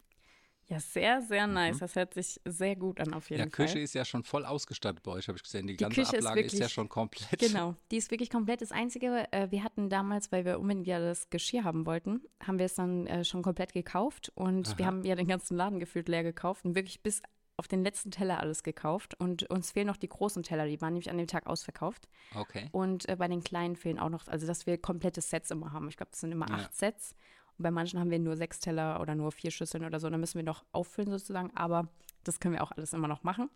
Ja, 0.69 0.79
sehr, 0.79 1.21
sehr 1.23 1.47
nice. 1.47 1.77
Mhm. 1.77 1.79
Das 1.79 1.95
hört 1.95 2.13
sich 2.13 2.39
sehr 2.45 2.75
gut 2.75 2.99
an, 2.99 3.13
auf 3.15 3.29
jeden 3.31 3.39
Ja, 3.39 3.45
Fall. 3.49 3.65
Küche 3.65 3.79
ist 3.79 3.95
ja 3.95 4.05
schon 4.05 4.23
voll 4.23 4.45
ausgestattet 4.45 5.01
bei 5.01 5.11
euch, 5.11 5.27
habe 5.27 5.35
ich 5.37 5.43
gesehen. 5.43 5.65
Die, 5.65 5.73
Die 5.75 5.83
ganze 5.83 5.99
Küche 6.01 6.17
ist 6.17 6.25
Ablage 6.27 6.41
ist, 6.45 6.53
ja 6.53 6.59
wirklich- 6.59 6.73
schon 6.73 6.89
komplett. 6.89 7.39
Genau, 7.39 7.75
die 7.89 7.97
ist 7.97 8.11
wirklich 8.11 8.29
komplett. 8.29 8.61
Das 8.61 8.71
Einzige, 8.71 9.27
äh, 9.31 9.49
wir 9.49 9.63
hatten 9.63 9.89
damals, 9.89 10.31
weil 10.31 10.45
wir 10.45 10.59
unbedingt 10.59 10.85
ja 10.85 10.99
das 10.99 11.29
Geschirr 11.31 11.63
haben 11.63 11.87
wollten, 11.87 12.21
haben 12.45 12.59
wir 12.59 12.67
es 12.67 12.75
dann 12.75 13.07
äh, 13.07 13.23
schon 13.25 13.41
komplett 13.41 13.73
gekauft 13.73 14.31
und 14.35 14.77
wir 14.77 14.85
Aha. 14.85 14.91
haben 14.91 15.03
ja 15.03 15.15
den 15.15 15.27
ganzen 15.27 15.57
Laden 15.57 15.79
gefühlt 15.79 16.07
leer 16.07 16.21
gekauft 16.23 16.63
und 16.65 16.75
wirklich 16.75 17.01
bis 17.01 17.21
auf 17.57 17.67
den 17.67 17.83
letzten 17.83 18.09
Teller 18.11 18.39
alles 18.39 18.63
gekauft 18.63 19.15
und 19.19 19.49
uns 19.49 19.71
fehlen 19.71 19.87
noch 19.87 19.97
die 19.97 20.07
großen 20.07 20.43
Teller, 20.43 20.65
die 20.65 20.79
waren 20.79 20.93
nämlich 20.93 21.09
an 21.09 21.17
dem 21.17 21.27
Tag 21.27 21.45
ausverkauft 21.45 22.07
Okay. 22.33 22.69
und 22.71 23.09
äh, 23.09 23.17
bei 23.17 23.27
den 23.27 23.43
kleinen 23.43 23.75
fehlen 23.75 23.99
auch 23.99 24.07
noch, 24.09 24.27
also 24.29 24.47
dass 24.47 24.65
wir 24.65 24.77
komplette 24.77 25.19
Sets 25.19 25.51
immer 25.51 25.73
haben. 25.73 25.89
Ich 25.89 25.97
glaube, 25.97 26.11
das 26.11 26.21
sind 26.21 26.31
immer 26.31 26.47
Ja. 26.47 26.55
acht 26.55 26.73
Sets 26.75 27.15
und 27.59 27.63
bei 27.63 27.71
manchen 27.71 27.99
haben 27.99 28.09
wir 28.09 28.19
nur 28.19 28.37
sechs 28.37 28.59
Teller 28.59 29.01
oder 29.01 29.15
nur 29.15 29.33
vier 29.33 29.51
Schüsseln 29.51 29.83
oder 29.83 29.99
so, 29.99 30.09
dann 30.09 30.21
müssen 30.21 30.37
wir 30.37 30.43
noch 30.45 30.63
auffüllen 30.71 31.11
sozusagen, 31.11 31.51
aber 31.55 31.89
das 32.23 32.39
können 32.39 32.53
wir 32.53 32.63
auch 32.63 32.71
alles 32.71 32.93
immer 32.93 33.09
noch 33.09 33.23
machen. 33.23 33.49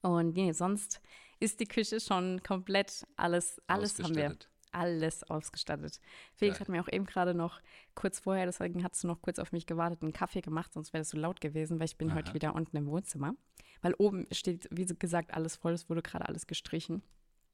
Und 0.00 0.36
nee, 0.36 0.52
sonst 0.52 1.00
ist 1.40 1.58
die 1.58 1.66
Küche 1.66 1.98
schon 1.98 2.40
komplett 2.44 3.04
alles, 3.16 3.60
alles 3.66 3.98
haben 3.98 4.14
wir 4.14 4.26
Ausgestattet. 4.26 4.50
alles 4.70 5.24
ausgestattet. 5.24 6.00
Felix 6.34 6.58
Geil. 6.58 6.60
hat 6.60 6.68
mir 6.68 6.80
auch 6.80 6.92
eben 6.92 7.04
gerade 7.04 7.34
noch 7.34 7.60
kurz 7.96 8.20
vorher, 8.20 8.46
deswegen 8.46 8.84
hast 8.84 9.02
du 9.02 9.08
noch 9.08 9.20
kurz 9.20 9.40
auf 9.40 9.50
mich 9.50 9.66
gewartet, 9.66 10.02
einen 10.02 10.12
Kaffee 10.12 10.40
gemacht, 10.40 10.72
sonst 10.72 10.92
wäre 10.92 11.00
das 11.00 11.10
so 11.10 11.18
laut 11.18 11.40
gewesen, 11.40 11.80
weil 11.80 11.86
ich 11.86 11.96
bin 11.98 12.14
heute 12.14 12.28
Aha. 12.28 12.34
wieder 12.34 12.54
unten 12.54 12.76
im 12.76 12.86
Wohnzimmer. 12.86 13.34
Weil 13.82 13.94
oben 13.98 14.28
steht, 14.30 14.68
wie 14.70 14.86
gesagt, 14.86 15.34
alles 15.34 15.56
voll, 15.56 15.72
es 15.72 15.90
wurde 15.90 16.02
gerade 16.02 16.28
alles 16.28 16.46
gestrichen. 16.46 17.02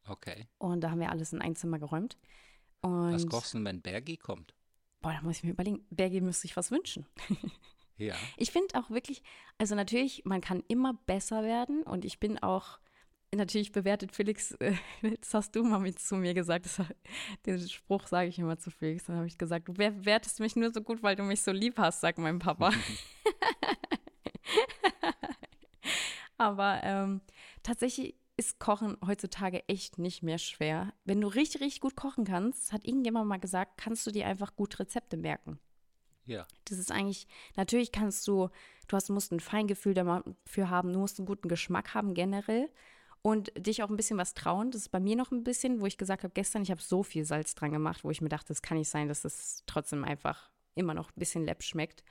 Okay. 0.06 0.48
Und 0.58 0.82
da 0.82 0.90
haben 0.90 1.00
wir 1.00 1.10
alles 1.10 1.32
in 1.32 1.40
ein 1.40 1.56
Zimmer 1.56 1.78
geräumt. 1.78 2.18
Und 2.82 3.14
Was 3.14 3.26
kochst 3.26 3.54
du 3.54 3.64
wenn 3.64 3.80
Bergi 3.80 4.18
kommt? 4.18 4.54
Boah, 5.02 5.12
da 5.12 5.22
muss 5.22 5.38
ich 5.38 5.44
mir 5.44 5.50
überlegen, 5.50 5.84
Bergi 5.90 6.20
müsste 6.20 6.42
sich 6.42 6.56
was 6.56 6.70
wünschen. 6.70 7.06
Ja. 7.98 8.14
Ich 8.36 8.50
finde 8.50 8.78
auch 8.78 8.90
wirklich, 8.90 9.22
also 9.58 9.74
natürlich, 9.74 10.24
man 10.24 10.40
kann 10.40 10.62
immer 10.68 10.94
besser 11.06 11.42
werden 11.42 11.82
und 11.82 12.04
ich 12.04 12.18
bin 12.18 12.42
auch, 12.42 12.78
natürlich 13.34 13.72
bewertet 13.72 14.14
Felix, 14.14 14.52
äh, 14.52 14.74
das 15.20 15.34
hast 15.34 15.54
du 15.54 15.62
mal 15.62 15.78
mit 15.78 15.98
zu 15.98 16.16
mir 16.16 16.34
gesagt, 16.34 16.66
das, 16.66 16.80
den 17.46 17.68
Spruch 17.68 18.06
sage 18.06 18.28
ich 18.28 18.38
immer 18.38 18.58
zu 18.58 18.70
Felix, 18.70 19.04
dann 19.04 19.16
habe 19.16 19.26
ich 19.26 19.38
gesagt, 19.38 19.68
du 19.68 19.74
bewertest 19.74 20.40
mich 20.40 20.56
nur 20.56 20.72
so 20.72 20.80
gut, 20.82 21.02
weil 21.02 21.16
du 21.16 21.22
mich 21.22 21.42
so 21.42 21.52
lieb 21.52 21.78
hast, 21.78 22.00
sagt 22.00 22.18
mein 22.18 22.38
Papa. 22.38 22.72
Aber 26.38 26.80
ähm, 26.82 27.20
tatsächlich 27.62 28.16
ist 28.36 28.58
Kochen 28.58 28.96
heutzutage 29.06 29.66
echt 29.68 29.98
nicht 29.98 30.22
mehr 30.22 30.38
schwer. 30.38 30.92
Wenn 31.04 31.20
du 31.20 31.28
richtig, 31.28 31.60
richtig 31.60 31.80
gut 31.80 31.96
kochen 31.96 32.24
kannst, 32.24 32.72
hat 32.72 32.86
irgendjemand 32.86 33.28
mal 33.28 33.38
gesagt, 33.38 33.76
kannst 33.76 34.06
du 34.06 34.10
dir 34.10 34.26
einfach 34.26 34.56
gut 34.56 34.78
Rezepte 34.78 35.16
merken. 35.16 35.58
Ja. 36.24 36.46
Das 36.66 36.78
ist 36.78 36.90
eigentlich, 36.90 37.26
natürlich 37.56 37.92
kannst 37.92 38.26
du, 38.28 38.48
du 38.88 38.96
hast, 38.96 39.10
musst 39.10 39.32
ein 39.32 39.40
Feingefühl 39.40 39.94
dafür 39.94 40.70
haben, 40.70 40.92
du 40.92 40.98
musst 41.00 41.18
einen 41.18 41.26
guten 41.26 41.48
Geschmack 41.48 41.94
haben 41.94 42.14
generell 42.14 42.70
und 43.22 43.52
dich 43.56 43.82
auch 43.82 43.90
ein 43.90 43.96
bisschen 43.96 44.18
was 44.18 44.34
trauen. 44.34 44.70
Das 44.70 44.82
ist 44.82 44.90
bei 44.90 45.00
mir 45.00 45.16
noch 45.16 45.30
ein 45.30 45.44
bisschen, 45.44 45.80
wo 45.80 45.86
ich 45.86 45.98
gesagt 45.98 46.22
habe, 46.24 46.32
gestern, 46.32 46.62
ich 46.62 46.70
habe 46.70 46.80
so 46.80 47.02
viel 47.02 47.24
Salz 47.24 47.54
dran 47.54 47.72
gemacht, 47.72 48.04
wo 48.04 48.10
ich 48.10 48.20
mir 48.20 48.28
dachte, 48.28 48.52
es 48.52 48.62
kann 48.62 48.78
nicht 48.78 48.88
sein, 48.88 49.08
dass 49.08 49.24
es 49.24 49.64
trotzdem 49.66 50.04
einfach 50.04 50.50
immer 50.74 50.94
noch 50.94 51.10
ein 51.10 51.18
bisschen 51.18 51.44
lepp 51.44 51.62
schmeckt. 51.62 52.02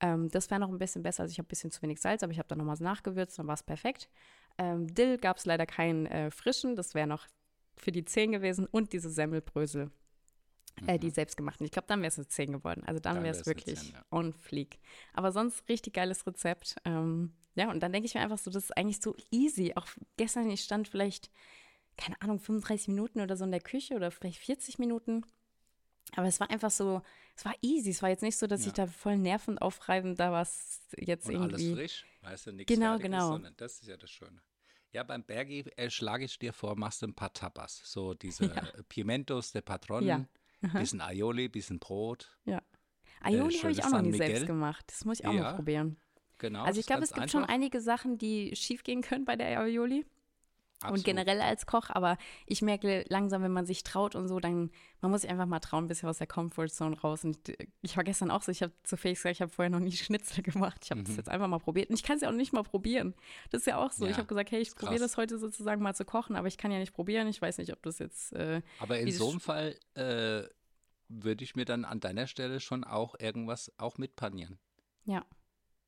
Ähm, 0.00 0.28
das 0.28 0.50
wäre 0.50 0.60
noch 0.60 0.70
ein 0.70 0.78
bisschen 0.78 1.02
besser. 1.02 1.22
Also 1.22 1.32
ich 1.32 1.38
habe 1.38 1.46
ein 1.46 1.48
bisschen 1.48 1.70
zu 1.70 1.82
wenig 1.82 2.00
Salz, 2.00 2.22
aber 2.22 2.32
ich 2.32 2.38
habe 2.38 2.48
dann 2.48 2.58
nochmal 2.58 2.76
nachgewürzt, 2.80 3.38
dann 3.38 3.46
war 3.46 3.54
es 3.54 3.62
perfekt. 3.62 4.08
Ähm, 4.58 4.92
Dill 4.94 5.18
gab 5.18 5.36
es 5.38 5.46
leider 5.46 5.66
keinen 5.66 6.06
äh, 6.06 6.30
frischen, 6.30 6.76
das 6.76 6.94
wäre 6.94 7.06
noch 7.06 7.26
für 7.76 7.90
die 7.92 8.04
10 8.04 8.32
gewesen 8.32 8.66
und 8.66 8.92
diese 8.92 9.10
Semmelbrösel, 9.10 9.90
äh, 10.86 10.98
die 10.98 11.10
selbstgemachten. 11.10 11.64
Ich 11.66 11.72
glaube, 11.72 11.88
dann 11.88 12.00
wäre 12.00 12.08
es 12.08 12.18
eine 12.18 12.28
10 12.28 12.52
geworden. 12.52 12.82
Also 12.86 13.00
dann, 13.00 13.14
Mhm. 13.14 13.16
Dann 13.16 13.24
wäre 13.24 13.36
es 13.36 13.46
wirklich 13.46 13.78
10, 13.80 13.92
ja. 13.92 14.04
on 14.10 14.32
fleek. 14.32 14.78
Aber 15.12 15.32
sonst 15.32 15.68
richtig 15.68 15.94
geiles 15.94 16.26
Rezept. 16.26 16.76
Ähm, 16.84 17.32
ja, 17.56 17.70
und 17.70 17.80
dann 17.82 17.92
denke 17.92 18.06
ich 18.06 18.14
mir 18.14 18.20
einfach 18.20 18.38
so, 18.38 18.50
das 18.50 18.64
ist 18.64 18.76
eigentlich 18.76 19.00
so 19.00 19.14
easy. 19.30 19.72
Auch 19.76 19.86
gestern, 20.16 20.48
ich 20.50 20.62
stand 20.62 20.88
vielleicht, 20.88 21.30
keine 21.96 22.20
Ahnung, 22.22 22.38
35 22.38 22.88
Minuten 22.88 23.20
oder 23.20 23.36
so 23.36 23.44
in 23.44 23.50
der 23.52 23.60
Küche 23.60 23.94
oder 23.94 24.10
vielleicht 24.10 24.38
40 24.38 24.78
Minuten. 24.78 25.24
Aber 26.16 26.26
es 26.28 26.38
war 26.38 26.50
einfach 26.50 26.70
so, 26.70 27.02
es 27.36 27.44
war 27.44 27.54
easy. 27.60 27.90
Es 27.90 28.02
war 28.02 28.08
jetzt 28.10 28.22
nicht 28.22 28.36
so, 28.36 28.46
dass 28.46 28.62
Ja. 28.62 28.68
ich 28.68 28.72
da 28.74 28.86
voll 28.86 29.16
nervend 29.18 29.60
aufreibend 29.62 30.20
da 30.20 30.30
was 30.32 30.80
jetzt 30.96 31.28
Und 31.28 31.36
alles 31.36 31.60
irgendwie. 31.60 31.74
frisch, 31.82 32.06
weißt 32.24 32.46
du, 32.48 32.52
nichts 32.52 32.72
Genau, 32.72 32.92
Fertiges, 32.96 33.10
genau. 33.10 33.28
sondern 33.32 33.54
das 33.56 33.80
ist 33.80 33.88
ja 33.88 33.96
das 33.96 34.10
Schöne. 34.10 34.40
Ja, 34.92 35.02
beim 35.02 35.24
Bergi 35.24 35.60
äh, 35.76 35.90
schlage 35.90 36.24
ich 36.24 36.38
dir 36.38 36.52
vor, 36.52 36.76
machst 36.76 37.02
du 37.02 37.06
ein 37.06 37.14
paar 37.14 37.32
Tapas. 37.32 37.80
So 37.84 38.14
diese 38.14 38.44
äh, 38.78 38.82
Pimentos 38.88 39.52
de 39.52 39.62
Patron, 39.62 40.04
Ja. 40.04 40.24
bisschen 40.60 41.00
Aioli, 41.00 41.48
bisschen 41.48 41.78
Brot. 41.78 42.36
Ja. 42.44 42.62
Aioli 43.20 43.40
habe 43.42 43.52
schönes 43.52 43.78
ich 43.78 43.84
auch 43.84 43.90
noch 43.90 44.02
nie 44.02 44.12
selbst 44.12 44.32
Miguel. 44.42 44.46
gemacht. 44.46 44.84
Das 44.88 45.04
muss 45.04 45.20
ich 45.20 45.26
auch 45.26 45.32
Ja, 45.32 45.42
mal 45.42 45.54
probieren. 45.54 45.96
Genau. 46.38 46.64
Also 46.64 46.80
ich 46.80 46.86
glaube, 46.86 47.02
es 47.02 47.12
gibt 47.12 47.30
schon 47.30 47.42
einfach. 47.42 47.54
einige 47.54 47.80
Sachen, 47.80 48.18
die 48.18 48.54
schief 48.56 48.82
gehen 48.82 49.02
können 49.02 49.24
bei 49.24 49.36
der 49.36 49.60
Aioli. 49.60 50.04
Und 50.82 50.88
Absolut. 50.90 51.04
generell 51.06 51.40
als 51.40 51.64
Koch, 51.64 51.88
aber 51.88 52.18
ich 52.46 52.60
merke 52.60 53.06
langsam, 53.08 53.42
wenn 53.42 53.52
man 53.52 53.64
sich 53.64 53.84
traut 53.84 54.14
und 54.14 54.28
so, 54.28 54.38
dann, 54.38 54.70
man 55.00 55.10
muss 55.10 55.22
sich 55.22 55.30
einfach 55.30 55.46
mal 55.46 55.60
trauen, 55.60 55.84
ein 55.84 55.88
bisschen 55.88 56.10
aus 56.10 56.18
der 56.18 56.26
Comfortzone 56.26 57.00
raus. 57.00 57.24
Und 57.24 57.48
äh, 57.48 57.68
ich 57.80 57.96
war 57.96 58.04
gestern 58.04 58.30
auch 58.30 58.42
so, 58.42 58.52
ich 58.52 58.62
habe 58.62 58.72
zu 58.82 58.98
Felix 58.98 59.20
gesagt, 59.22 59.36
ich 59.36 59.40
habe 59.40 59.50
vorher 59.50 59.70
noch 59.70 59.78
nie 59.80 59.92
Schnitzel 59.96 60.42
gemacht. 60.42 60.80
Ich 60.84 60.90
habe 60.90 61.02
das 61.02 61.12
Mhm. 61.12 61.16
jetzt 61.16 61.28
einfach 61.30 61.48
mal 61.48 61.58
probiert. 61.58 61.88
Und 61.88 61.94
ich 61.96 62.02
kann 62.02 62.16
es 62.16 62.22
ja 62.22 62.28
auch 62.28 62.34
nicht 62.34 62.52
mal 62.52 62.64
probieren. 62.64 63.14
Das 63.50 63.60
ist 63.62 63.66
ja 63.66 63.78
auch 63.78 63.92
so. 63.92 64.04
ich 64.04 64.10
Ja, 64.10 64.16
habe 64.18 64.26
gesagt, 64.26 64.50
hey, 64.50 64.60
ich 64.60 64.74
probiere 64.74 65.00
das 65.00 65.16
heute 65.16 65.38
sozusagen 65.38 65.80
mal 65.80 65.94
zu 65.94 66.04
kochen, 66.04 66.36
aber 66.36 66.48
ich 66.48 66.58
kann 66.58 66.70
ja 66.70 66.78
nicht 66.78 66.92
probieren. 66.92 67.28
Ich 67.28 67.40
weiß 67.40 67.56
nicht, 67.58 67.72
ob 67.72 67.80
das 67.82 67.98
jetzt. 67.98 68.34
Äh, 68.34 68.60
Aber 68.80 68.98
in 68.98 69.10
so 69.10 69.30
einem 69.30 69.40
Fall 69.40 69.76
äh, 69.94 70.42
würde 71.08 71.44
ich 71.44 71.54
mir 71.56 71.64
dann 71.64 71.86
an 71.86 72.00
deiner 72.00 72.26
Stelle 72.26 72.60
schon 72.60 72.84
auch 72.84 73.14
irgendwas 73.18 73.72
auch 73.78 73.96
mitpanieren. 73.96 74.58
ja, 75.06 75.24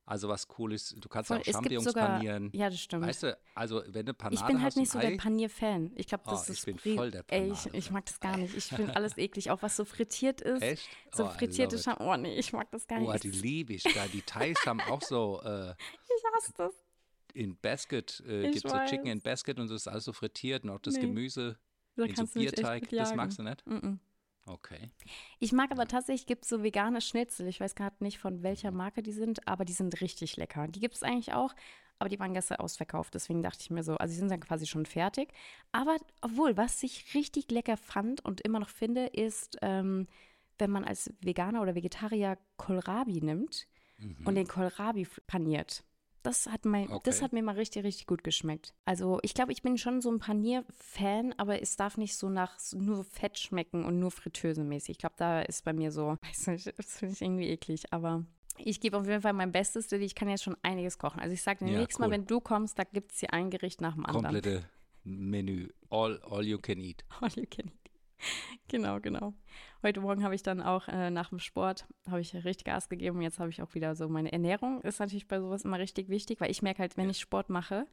Also 0.09 0.29
was 0.29 0.47
cool 0.57 0.73
ist, 0.73 0.95
du 1.05 1.09
kannst 1.09 1.29
voll, 1.29 1.39
auch 1.39 1.43
es 1.45 1.53
Champignons 1.53 1.85
sogar. 1.85 2.07
panieren. 2.07 2.51
Ja, 2.55 2.71
das 2.71 2.79
stimmt. 2.81 3.05
Weißt 3.05 3.25
du, 3.25 3.37
also 3.57 3.83
wenn 3.89 4.07
du 4.07 4.15
Panade 4.15 4.37
ich 4.41 4.47
bin 4.47 4.63
halt 4.63 4.77
nicht 4.77 4.91
so 4.93 4.99
und 4.99 5.03
der 5.03 5.11
Ei, 5.13 5.17
Panier-Fan. 5.17 5.91
Ich 5.97 6.07
glaube, 6.07 6.23
das 6.31 6.49
Oh, 6.49 6.53
ist 6.53 6.59
ich 6.69 6.81
bin 6.81 6.97
voll 6.97 7.11
der 7.11 7.25
Ey, 7.27 7.51
ich, 7.53 7.67
ich 7.75 7.91
mag 7.91 8.07
das 8.07 8.21
gar 8.21 8.37
nicht. 8.37 8.57
Ich 8.57 8.67
finde 8.67 8.95
alles 8.97 9.19
eklig. 9.19 9.51
Auch 9.51 9.63
was 9.63 9.75
so 9.77 9.85
frittiert 9.85 10.41
ist. 10.41 10.63
Echt? 10.63 10.89
So 11.13 11.25
Oh, 11.25 11.29
frittierte. 11.31 11.77
Scham. 11.79 11.97
Oh 11.99 12.17
nee, 12.17 12.37
ich 12.39 12.53
mag 12.53 12.71
das 12.71 12.87
gar 12.87 13.01
nicht. 13.01 13.09
Oh, 13.09 13.17
die 13.21 13.31
liebe 13.31 13.73
ich. 13.75 13.83
Da, 13.83 14.07
die 14.07 14.23
Thais 14.23 14.57
haben 14.65 14.81
auch 14.83 15.03
so 15.03 15.41
äh, 15.43 15.71
ich 16.17 16.23
hasse 16.37 16.53
das. 16.57 16.73
in 17.35 17.57
Basket, 17.57 18.23
äh, 18.29 18.53
gibt 18.53 18.69
so 18.69 18.79
Chicken 18.87 19.09
in 19.09 19.21
Basket 19.21 19.59
und 19.59 19.69
das 19.69 19.81
ist 19.83 19.89
alles 19.89 20.05
so 20.05 20.13
frittiert 20.13 20.63
und 20.63 20.71
auch 20.71 20.79
das 20.81 20.95
Nee. 20.95 21.01
Gemüse 21.01 21.59
Da 21.97 22.05
in 22.05 22.15
so 22.15 22.27
Bierteig. 22.27 22.89
Das 22.91 23.13
magst 23.17 23.41
du 23.41 23.43
nicht? 23.43 23.67
Mm-mm. 23.67 23.99
Okay. 24.47 24.91
Ich 25.41 25.53
mag 25.53 25.73
aber 25.73 25.87
tatsächlich, 25.87 26.27
gibt 26.27 26.45
es 26.45 26.51
so 26.51 26.63
vegane 26.63 27.01
Schnitzel. 27.01 27.49
Ich 27.49 27.61
weiß 27.61 27.75
gerade 27.75 27.97
nicht, 28.01 28.19
von 28.19 28.43
welcher 28.43 28.71
Marke 28.71 29.03
die 29.03 29.13
sind, 29.13 29.47
aber 29.49 29.65
die 29.65 29.73
sind 29.73 30.01
richtig 30.01 30.37
lecker. 30.37 30.69
Die 30.69 30.81
gibt 30.81 30.95
es 30.95 31.03
eigentlich 31.03 31.35
auch, 31.35 31.55
aber 31.99 32.09
die 32.09 32.21
waren 32.21 32.33
gestern 32.35 32.59
ausverkauft. 32.59 33.15
Deswegen 33.15 33.43
dachte 33.43 33.59
ich 33.63 33.71
mir 33.71 33.83
so, 33.83 33.97
also 33.97 34.13
die 34.13 34.19
sind 34.19 34.31
dann 34.31 34.41
quasi 34.41 34.67
schon 34.67 34.87
fertig. 34.87 35.33
Aber 35.73 35.97
obwohl, 36.21 36.57
was 36.57 36.83
ich 36.83 37.15
richtig 37.15 37.51
lecker 37.51 37.77
fand 37.77 38.25
und 38.25 38.41
immer 38.41 38.61
noch 38.61 38.69
finde, 38.69 39.07
ist, 39.07 39.59
ähm, 39.63 40.07
wenn 40.59 40.71
man 40.71 40.85
als 40.85 41.13
Veganer 41.21 41.61
oder 41.61 41.75
Vegetarier 41.75 42.39
Kohlrabi 42.57 43.21
nimmt 43.21 43.67
und 44.25 44.35
den 44.37 44.47
Kohlrabi 44.47 45.07
paniert. 45.27 45.83
Das 46.27 46.47
hat, 46.49 46.65
mein, 46.65 46.89
das 47.05 47.17
Okay. 47.17 47.25
hat 47.25 47.33
mir 47.33 47.43
mal 47.43 47.55
richtig, 47.55 47.85
richtig 47.85 48.07
gut 48.07 48.25
geschmeckt. 48.25 48.75
Also 48.85 49.21
ich 49.23 49.33
glaube, 49.33 49.53
ich 49.53 49.63
bin 49.63 49.79
schon 49.79 50.01
so 50.01 50.11
ein 50.11 50.19
Panier-Fan, 50.19 51.35
aber 51.37 51.63
es 51.63 51.77
darf 51.77 51.97
nicht 51.97 52.17
so 52.17 52.29
nach 52.29 52.59
nur 52.75 53.05
Fett 53.05 53.39
schmecken 53.39 53.85
und 53.85 54.01
nur 54.01 54.11
fritösemäßig. 54.11 54.91
Ich 54.91 54.99
glaube, 54.99 55.15
da 55.19 55.41
ist 55.43 55.65
bei 55.65 55.73
mir 55.73 55.93
so, 55.93 56.19
weiß 56.23 56.49
nicht, 56.49 56.79
das 56.79 56.99
finde 56.99 57.15
ich 57.15 57.23
irgendwie 57.23 57.49
eklig, 57.49 57.93
aber 57.93 58.25
ich 58.59 58.81
gebe 58.81 58.97
auf 58.99 59.07
jeden 59.07 59.23
Fall 59.23 59.35
mein 59.35 59.53
Bestes, 59.53 59.87
denn 59.89 60.03
ich 60.03 60.15
kann 60.15 60.29
jetzt 60.29 60.43
schon 60.43 60.57
einiges 60.63 60.99
kochen. 60.99 61.21
Also 61.21 61.33
ich 61.35 61.43
sage 61.43 61.65
dir, 61.65 61.71
Ja, 61.73 61.79
nächstes 61.79 62.01
cool. 62.01 62.09
Mal, 62.09 62.13
wenn 62.15 62.27
du 62.27 62.41
kommst, 62.41 62.79
da 62.79 62.85
gibt 62.85 63.13
es 63.13 63.21
hier 63.21 63.33
ein 63.33 63.51
Gericht 63.51 63.81
nach 63.81 63.95
dem 63.95 64.05
anderen. 64.07 64.25
Komplette 64.25 64.65
Menü. 65.05 65.69
All, 65.91 66.21
all 66.23 66.45
you 66.45 66.59
can 66.59 66.81
eat. 66.81 67.05
All 67.21 67.29
you 67.37 67.45
can 67.49 67.67
eat. 67.67 67.91
Genau, 68.69 68.99
genau. 68.99 69.35
Heute 69.87 70.01
Morgen 70.01 70.25
habe 70.25 70.35
ich 70.35 70.43
dann 70.43 70.61
auch 70.61 70.89
äh, 70.89 71.13
nach 71.13 71.29
dem 71.29 71.39
Sport, 71.39 71.87
habe 72.11 72.21
ich 72.21 72.35
richtig 72.35 72.65
Gas 72.65 72.89
gegeben. 72.89 73.23
Jetzt 73.23 73.39
habe 73.39 73.51
ich 73.51 73.63
auch 73.63 73.73
wieder 73.77 73.95
so 73.95 74.09
meine 74.09 74.33
Ernährung. 74.33 74.81
Ist 74.81 74.99
natürlich 74.99 75.29
bei 75.29 75.39
sowas 75.39 75.63
immer 75.63 75.79
richtig 75.79 76.09
wichtig, 76.09 76.41
weil 76.41 76.51
ich 76.51 76.61
merke 76.61 76.81
halt, 76.81 76.97
wenn 76.97 77.09
ich 77.09 77.21
Sport 77.21 77.51
mache, 77.51 77.87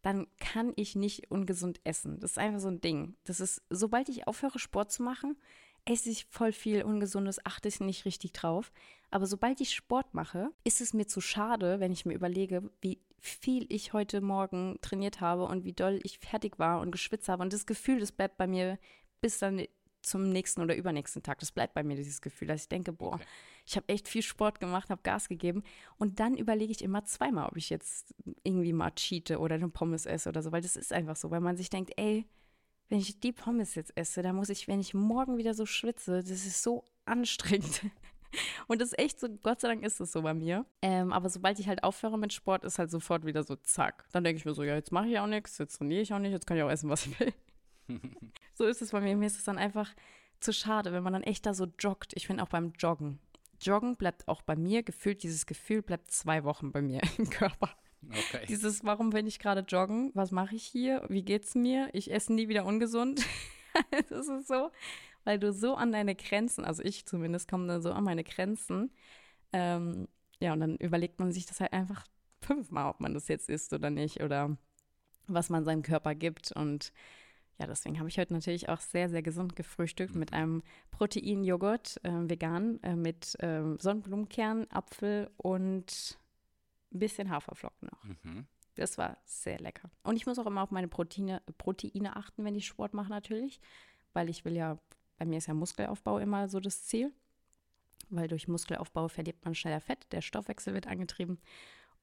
dann 0.00 0.28
kann 0.40 0.72
ich 0.76 0.96
nicht 0.96 1.30
ungesund 1.30 1.78
essen. 1.84 2.20
Das 2.20 2.30
ist 2.30 2.38
einfach 2.38 2.60
so 2.60 2.68
ein 2.68 2.80
Ding. 2.80 3.16
Das 3.24 3.40
ist, 3.40 3.60
sobald 3.68 4.08
ich 4.08 4.26
aufhöre, 4.26 4.58
Sport 4.58 4.90
zu 4.90 5.02
machen, 5.02 5.36
esse 5.84 6.08
ich 6.08 6.24
voll 6.30 6.52
viel 6.52 6.82
Ungesundes, 6.82 7.44
achte 7.44 7.68
ich 7.68 7.80
nicht 7.80 8.06
richtig 8.06 8.32
drauf. 8.32 8.72
Aber 9.10 9.26
sobald 9.26 9.60
ich 9.60 9.74
Sport 9.74 10.14
mache, 10.14 10.52
ist 10.64 10.80
es 10.80 10.94
mir 10.94 11.06
zu 11.06 11.20
schade, 11.20 11.80
wenn 11.80 11.92
ich 11.92 12.06
mir 12.06 12.14
überlege, 12.14 12.70
wie 12.80 12.98
viel 13.18 13.66
ich 13.68 13.92
heute 13.92 14.22
Morgen 14.22 14.78
trainiert 14.80 15.20
habe 15.20 15.44
und 15.44 15.64
wie 15.64 15.74
doll 15.74 16.00
ich 16.02 16.18
fertig 16.18 16.58
war 16.58 16.80
und 16.80 16.92
geschwitzt 16.92 17.28
habe. 17.28 17.42
Und 17.42 17.52
das 17.52 17.66
Gefühl, 17.66 18.00
das 18.00 18.12
bleibt 18.12 18.38
bei 18.38 18.46
mir 18.46 18.78
bis 19.20 19.38
dann 19.38 19.66
zum 20.06 20.28
nächsten 20.30 20.62
oder 20.62 20.76
übernächsten 20.76 21.22
Tag. 21.22 21.38
Das 21.40 21.52
bleibt 21.52 21.74
bei 21.74 21.82
mir, 21.82 21.96
dieses 21.96 22.20
Gefühl, 22.20 22.48
dass 22.48 22.62
ich 22.62 22.68
denke, 22.68 22.92
boah, 22.92 23.14
Okay. 23.14 23.24
ich 23.66 23.76
habe 23.76 23.88
echt 23.88 24.08
viel 24.08 24.22
Sport 24.22 24.60
gemacht, 24.60 24.88
habe 24.90 25.02
Gas 25.02 25.28
gegeben. 25.28 25.62
Und 25.98 26.20
dann 26.20 26.36
überlege 26.36 26.72
ich 26.72 26.82
immer 26.82 27.04
zweimal, 27.04 27.48
ob 27.48 27.56
ich 27.56 27.70
jetzt 27.70 28.14
irgendwie 28.44 28.72
mal 28.72 28.90
cheate 28.92 29.38
oder 29.38 29.56
eine 29.56 29.68
Pommes 29.68 30.06
esse 30.06 30.28
oder 30.28 30.42
so, 30.42 30.52
weil 30.52 30.62
das 30.62 30.76
ist 30.76 30.92
einfach 30.92 31.16
so, 31.16 31.30
weil 31.30 31.40
man 31.40 31.56
sich 31.56 31.68
denkt, 31.70 31.92
ey, 31.96 32.26
wenn 32.88 32.98
ich 32.98 33.18
die 33.18 33.32
Pommes 33.32 33.74
jetzt 33.74 33.96
esse, 33.96 34.22
da 34.22 34.32
muss 34.32 34.48
ich, 34.48 34.68
wenn 34.68 34.78
ich 34.80 34.94
morgen 34.94 35.38
wieder 35.38 35.54
so 35.54 35.66
schwitze, 35.66 36.20
das 36.22 36.30
ist 36.30 36.62
so 36.62 36.84
anstrengend. 37.04 37.82
Und 38.68 38.80
das 38.80 38.88
ist 38.92 38.98
echt 38.98 39.18
so, 39.18 39.28
Gott 39.42 39.60
sei 39.60 39.68
Dank 39.68 39.82
ist 39.84 39.98
es 40.00 40.12
so 40.12 40.22
bei 40.22 40.34
mir. 40.34 40.66
Ähm, 40.82 41.12
aber 41.12 41.28
sobald 41.30 41.58
ich 41.58 41.68
halt 41.68 41.82
aufhöre 41.84 42.18
mit 42.18 42.32
Sport, 42.32 42.64
ist 42.64 42.78
halt 42.78 42.90
sofort 42.90 43.24
wieder 43.24 43.42
so 43.44 43.56
zack. 43.56 44.04
Dann 44.12 44.24
denke 44.24 44.38
ich 44.38 44.44
mir 44.44 44.52
so, 44.52 44.62
ja, 44.62 44.74
jetzt 44.74 44.92
mache 44.92 45.08
ich 45.08 45.18
auch 45.18 45.26
nichts, 45.26 45.58
jetzt 45.58 45.78
trainiere 45.78 46.02
ich 46.02 46.12
auch 46.12 46.18
nicht, 46.18 46.32
jetzt 46.32 46.46
kann 46.46 46.56
ich 46.56 46.62
auch 46.62 46.70
essen, 46.70 46.90
was 46.90 47.06
ich 47.06 47.18
will. 47.18 47.32
so 48.56 48.64
ist 48.64 48.82
es 48.82 48.90
bei 48.90 49.00
mir. 49.00 49.16
Mir 49.16 49.26
ist 49.26 49.38
es 49.38 49.44
dann 49.44 49.58
einfach 49.58 49.94
zu 50.40 50.52
schade, 50.52 50.92
wenn 50.92 51.02
man 51.02 51.12
dann 51.12 51.22
echt 51.22 51.46
da 51.46 51.54
so 51.54 51.66
joggt. 51.78 52.12
Ich 52.14 52.26
finde 52.26 52.42
auch 52.42 52.48
beim 52.48 52.72
Joggen. 52.78 53.18
Joggen 53.60 53.96
bleibt 53.96 54.28
auch 54.28 54.42
bei 54.42 54.56
mir 54.56 54.82
gefühlt, 54.82 55.22
dieses 55.22 55.46
Gefühl 55.46 55.82
bleibt 55.82 56.10
zwei 56.10 56.44
Wochen 56.44 56.72
bei 56.72 56.82
mir 56.82 57.00
im 57.18 57.30
Körper. 57.30 57.70
Okay. 58.08 58.44
Dieses, 58.48 58.84
warum 58.84 59.10
bin 59.10 59.26
ich 59.26 59.38
gerade 59.38 59.62
joggen? 59.62 60.10
Was 60.14 60.30
mache 60.30 60.54
ich 60.54 60.64
hier? 60.64 61.04
Wie 61.08 61.22
geht's 61.22 61.54
mir? 61.54 61.88
Ich 61.92 62.12
esse 62.12 62.32
nie 62.32 62.48
wieder 62.48 62.64
ungesund. 62.64 63.24
das 64.08 64.28
ist 64.28 64.46
so, 64.46 64.70
weil 65.24 65.38
du 65.38 65.52
so 65.52 65.74
an 65.74 65.92
deine 65.92 66.14
Grenzen, 66.14 66.64
also 66.64 66.82
ich 66.82 67.06
zumindest 67.06 67.48
komme 67.50 67.66
da 67.66 67.80
so 67.80 67.92
an 67.92 68.04
meine 68.04 68.22
Grenzen. 68.22 68.92
Ähm, 69.52 70.08
ja, 70.40 70.52
und 70.52 70.60
dann 70.60 70.76
überlegt 70.76 71.18
man 71.18 71.32
sich 71.32 71.46
das 71.46 71.60
halt 71.60 71.72
einfach 71.72 72.04
fünfmal, 72.40 72.90
ob 72.90 73.00
man 73.00 73.14
das 73.14 73.28
jetzt 73.28 73.48
isst 73.48 73.72
oder 73.72 73.90
nicht 73.90 74.22
oder 74.22 74.56
was 75.26 75.50
man 75.50 75.64
seinem 75.64 75.82
Körper 75.82 76.14
gibt. 76.14 76.52
Und 76.52 76.92
ja, 77.58 77.66
deswegen 77.66 77.98
habe 77.98 78.08
ich 78.08 78.18
heute 78.18 78.34
natürlich 78.34 78.68
auch 78.68 78.80
sehr, 78.80 79.08
sehr 79.08 79.22
gesund 79.22 79.56
gefrühstückt 79.56 80.14
mit 80.14 80.30
mhm. 80.30 80.36
einem 80.36 80.62
Proteinjoghurt, 80.90 82.04
äh, 82.04 82.28
vegan, 82.28 82.82
äh, 82.82 82.96
mit 82.96 83.34
äh, 83.42 83.62
Sonnenblumenkern, 83.78 84.66
Apfel 84.70 85.30
und 85.36 86.18
ein 86.92 86.98
bisschen 86.98 87.30
Haferflocken 87.30 87.88
noch. 87.90 88.04
Mhm. 88.04 88.46
Das 88.74 88.98
war 88.98 89.16
sehr 89.24 89.58
lecker. 89.58 89.90
Und 90.02 90.16
ich 90.16 90.26
muss 90.26 90.38
auch 90.38 90.46
immer 90.46 90.62
auf 90.62 90.70
meine 90.70 90.88
Proteine, 90.88 91.42
Proteine 91.56 92.16
achten, 92.16 92.44
wenn 92.44 92.54
ich 92.54 92.66
Sport 92.66 92.92
mache 92.92 93.08
natürlich, 93.08 93.58
weil 94.12 94.28
ich 94.28 94.44
will 94.44 94.54
ja, 94.54 94.78
bei 95.16 95.24
mir 95.24 95.38
ist 95.38 95.46
ja 95.46 95.54
Muskelaufbau 95.54 96.18
immer 96.18 96.48
so 96.50 96.60
das 96.60 96.84
Ziel, 96.84 97.10
weil 98.10 98.28
durch 98.28 98.48
Muskelaufbau 98.48 99.08
verliert 99.08 99.42
man 99.44 99.54
schneller 99.54 99.80
Fett, 99.80 100.06
der 100.12 100.20
Stoffwechsel 100.20 100.74
wird 100.74 100.86
angetrieben. 100.86 101.38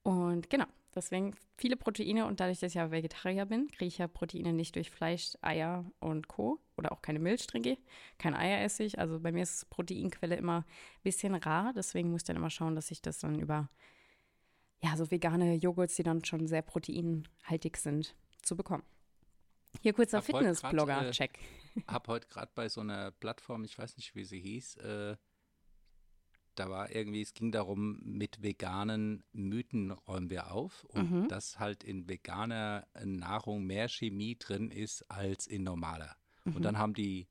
Und 0.04 0.50
genau, 0.50 0.66
deswegen 0.94 1.34
viele 1.56 1.76
Proteine 1.76 2.26
und 2.26 2.38
dadurch, 2.38 2.60
dass 2.60 2.72
ich 2.72 2.74
ja 2.74 2.90
Vegetarier 2.90 3.46
bin, 3.46 3.68
kriege 3.68 3.86
ich 3.86 3.98
ja 3.98 4.06
Proteine 4.06 4.52
nicht 4.52 4.76
durch 4.76 4.90
Fleisch, 4.90 5.32
Eier 5.40 5.84
und 5.98 6.28
Co. 6.28 6.60
Oder 6.76 6.92
auch 6.92 7.02
keine 7.02 7.18
Milch 7.18 7.46
trinke, 7.46 7.78
kein 8.18 8.34
Eier 8.34 8.62
esse 8.62 8.84
ich. 8.84 8.98
Also 8.98 9.18
bei 9.20 9.32
mir 9.32 9.42
ist 9.42 9.70
Proteinquelle 9.70 10.36
immer 10.36 10.58
ein 10.58 11.02
bisschen 11.02 11.34
rar, 11.34 11.72
deswegen 11.74 12.10
muss 12.10 12.22
ich 12.22 12.26
dann 12.26 12.36
immer 12.36 12.50
schauen, 12.50 12.74
dass 12.74 12.90
ich 12.90 13.00
das 13.00 13.18
dann 13.18 13.38
über 13.38 13.70
ja, 14.82 14.96
so 14.96 15.10
vegane 15.10 15.54
Joghurts, 15.54 15.96
die 15.96 16.02
dann 16.02 16.24
schon 16.24 16.46
sehr 16.46 16.60
proteinhaltig 16.60 17.78
sind, 17.78 18.14
zu 18.42 18.54
bekommen. 18.54 18.82
Hier 19.80 19.94
kurzer 19.94 20.20
Fitnessblogger-Check. 20.20 21.38
Äh, 21.76 21.80
hab 21.88 22.08
heute 22.08 22.28
gerade 22.28 22.52
bei 22.54 22.68
so 22.68 22.82
einer 22.82 23.10
Plattform, 23.10 23.64
ich 23.64 23.78
weiß 23.78 23.96
nicht, 23.96 24.14
wie 24.14 24.24
sie 24.24 24.40
hieß, 24.40 24.76
äh, 24.76 25.16
da 26.54 26.70
war 26.70 26.94
irgendwie, 26.94 27.22
es 27.22 27.34
ging 27.34 27.52
darum, 27.52 27.98
mit 28.02 28.42
veganen 28.42 29.22
Mythen 29.32 29.90
räumen 29.90 30.30
wir 30.30 30.52
auf 30.52 30.84
und 30.84 31.10
mhm. 31.10 31.28
dass 31.28 31.58
halt 31.58 31.84
in 31.84 32.08
veganer 32.08 32.86
Nahrung 33.04 33.64
mehr 33.64 33.88
Chemie 33.88 34.36
drin 34.36 34.70
ist 34.70 35.10
als 35.10 35.46
in 35.46 35.64
normaler. 35.64 36.16
Mhm. 36.44 36.56
Und 36.56 36.62
dann 36.62 36.78
haben 36.78 36.94
die 36.94 37.26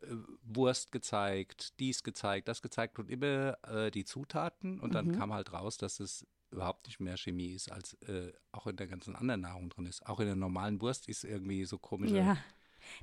äh, 0.00 0.06
Wurst 0.42 0.92
gezeigt, 0.92 1.78
dies 1.80 2.02
gezeigt, 2.02 2.48
das 2.48 2.62
gezeigt 2.62 2.98
und 2.98 3.10
immer 3.10 3.58
äh, 3.66 3.90
die 3.90 4.04
Zutaten 4.04 4.80
und 4.80 4.94
dann 4.94 5.08
mhm. 5.08 5.18
kam 5.18 5.32
halt 5.32 5.52
raus, 5.52 5.76
dass 5.76 6.00
es 6.00 6.26
überhaupt 6.50 6.86
nicht 6.86 7.00
mehr 7.00 7.16
Chemie 7.16 7.52
ist, 7.52 7.70
als 7.70 7.94
äh, 8.02 8.32
auch 8.52 8.66
in 8.66 8.76
der 8.76 8.86
ganzen 8.86 9.16
anderen 9.16 9.42
Nahrung 9.42 9.68
drin 9.68 9.86
ist. 9.86 10.06
Auch 10.06 10.20
in 10.20 10.26
der 10.26 10.36
normalen 10.36 10.80
Wurst 10.80 11.08
ist 11.08 11.24
irgendwie 11.24 11.64
so 11.64 11.78
komisch. 11.78 12.12
Ja. 12.12 12.38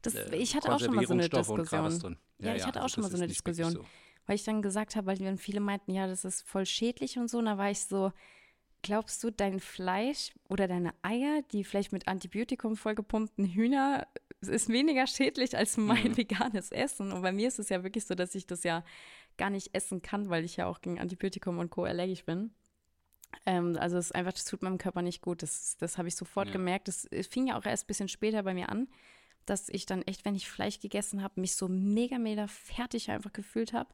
Das, 0.01 0.15
äh, 0.15 0.35
ich 0.35 0.55
hatte 0.55 0.73
auch 0.73 0.79
schon 0.79 0.95
mal 0.95 1.05
so 1.05 1.13
eine 1.13 1.29
Diskussion. 1.29 2.17
Ja, 2.39 2.49
ja, 2.49 2.55
ich 2.55 2.65
hatte 2.65 2.79
auch 2.79 2.83
also 2.83 2.95
schon 2.95 3.03
mal 3.03 3.09
so 3.09 3.17
eine 3.17 3.27
Diskussion, 3.27 3.71
so. 3.71 3.85
Weil 4.25 4.35
ich 4.35 4.43
dann 4.43 4.61
gesagt 4.61 4.95
habe, 4.95 5.07
weil 5.07 5.17
dann 5.17 5.37
viele 5.37 5.59
meinten, 5.59 5.91
ja, 5.91 6.07
das 6.07 6.25
ist 6.25 6.41
voll 6.47 6.65
schädlich 6.65 7.17
und 7.17 7.29
so. 7.29 7.39
Und 7.39 7.45
da 7.45 7.57
war 7.57 7.71
ich 7.71 7.81
so, 7.81 8.11
glaubst 8.81 9.23
du, 9.23 9.31
dein 9.31 9.59
Fleisch 9.59 10.31
oder 10.49 10.67
deine 10.67 10.93
Eier, 11.01 11.41
die 11.51 11.63
vielleicht 11.63 11.91
mit 11.91 12.07
Antibiotikum 12.07 12.75
vollgepumpten 12.75 13.45
Hühner, 13.45 14.07
ist 14.41 14.69
weniger 14.69 15.07
schädlich 15.07 15.57
als 15.57 15.77
mein 15.77 16.11
mhm. 16.11 16.17
veganes 16.17 16.71
Essen? 16.71 17.11
Und 17.11 17.21
bei 17.21 17.31
mir 17.31 17.47
ist 17.47 17.59
es 17.59 17.69
ja 17.69 17.83
wirklich 17.83 18.05
so, 18.05 18.15
dass 18.15 18.35
ich 18.35 18.45
das 18.45 18.63
ja 18.63 18.83
gar 19.37 19.49
nicht 19.49 19.73
essen 19.73 20.01
kann, 20.01 20.29
weil 20.29 20.43
ich 20.43 20.57
ja 20.57 20.67
auch 20.67 20.81
gegen 20.81 20.99
Antibiotikum 20.99 21.59
und 21.59 21.69
Co. 21.69 21.83
allergisch 21.85 22.25
bin. 22.25 22.51
Ähm, 23.45 23.75
also 23.79 23.97
es 23.97 24.07
ist 24.07 24.15
einfach, 24.15 24.33
das 24.33 24.45
tut 24.45 24.61
meinem 24.61 24.77
Körper 24.77 25.01
nicht 25.01 25.21
gut. 25.21 25.41
Das, 25.41 25.77
das 25.77 25.97
habe 25.97 26.07
ich 26.07 26.15
sofort 26.15 26.47
ja. 26.47 26.53
gemerkt. 26.53 26.87
Das 26.87 27.07
fing 27.29 27.47
ja 27.47 27.57
auch 27.57 27.65
erst 27.65 27.85
ein 27.85 27.87
bisschen 27.87 28.09
später 28.09 28.43
bei 28.43 28.53
mir 28.53 28.69
an, 28.69 28.87
dass 29.45 29.69
ich 29.69 29.85
dann 29.85 30.01
echt, 30.03 30.25
wenn 30.25 30.35
ich 30.35 30.49
Fleisch 30.49 30.79
gegessen 30.79 31.21
habe, 31.23 31.41
mich 31.41 31.55
so 31.55 31.67
mega, 31.67 32.17
mega 32.17 32.47
fertig 32.47 33.09
einfach 33.09 33.33
gefühlt 33.33 33.73
habe. 33.73 33.93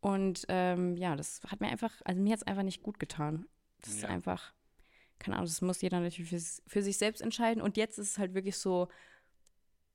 Und 0.00 0.44
ähm, 0.48 0.96
ja, 0.96 1.16
das 1.16 1.40
hat 1.46 1.60
mir 1.60 1.68
einfach, 1.68 1.92
also 2.04 2.20
mir 2.20 2.32
hat 2.32 2.40
es 2.40 2.46
einfach 2.46 2.62
nicht 2.62 2.82
gut 2.82 2.98
getan. 2.98 3.46
Das 3.80 3.94
ja. 3.94 3.98
ist 3.98 4.04
einfach, 4.04 4.52
keine 5.18 5.36
Ahnung, 5.36 5.46
das 5.46 5.60
muss 5.60 5.80
jeder 5.80 6.00
natürlich 6.00 6.30
für, 6.30 6.40
für 6.68 6.82
sich 6.82 6.98
selbst 6.98 7.20
entscheiden. 7.20 7.62
Und 7.62 7.76
jetzt 7.76 7.98
ist 7.98 8.10
es 8.10 8.18
halt 8.18 8.34
wirklich 8.34 8.56
so, 8.56 8.88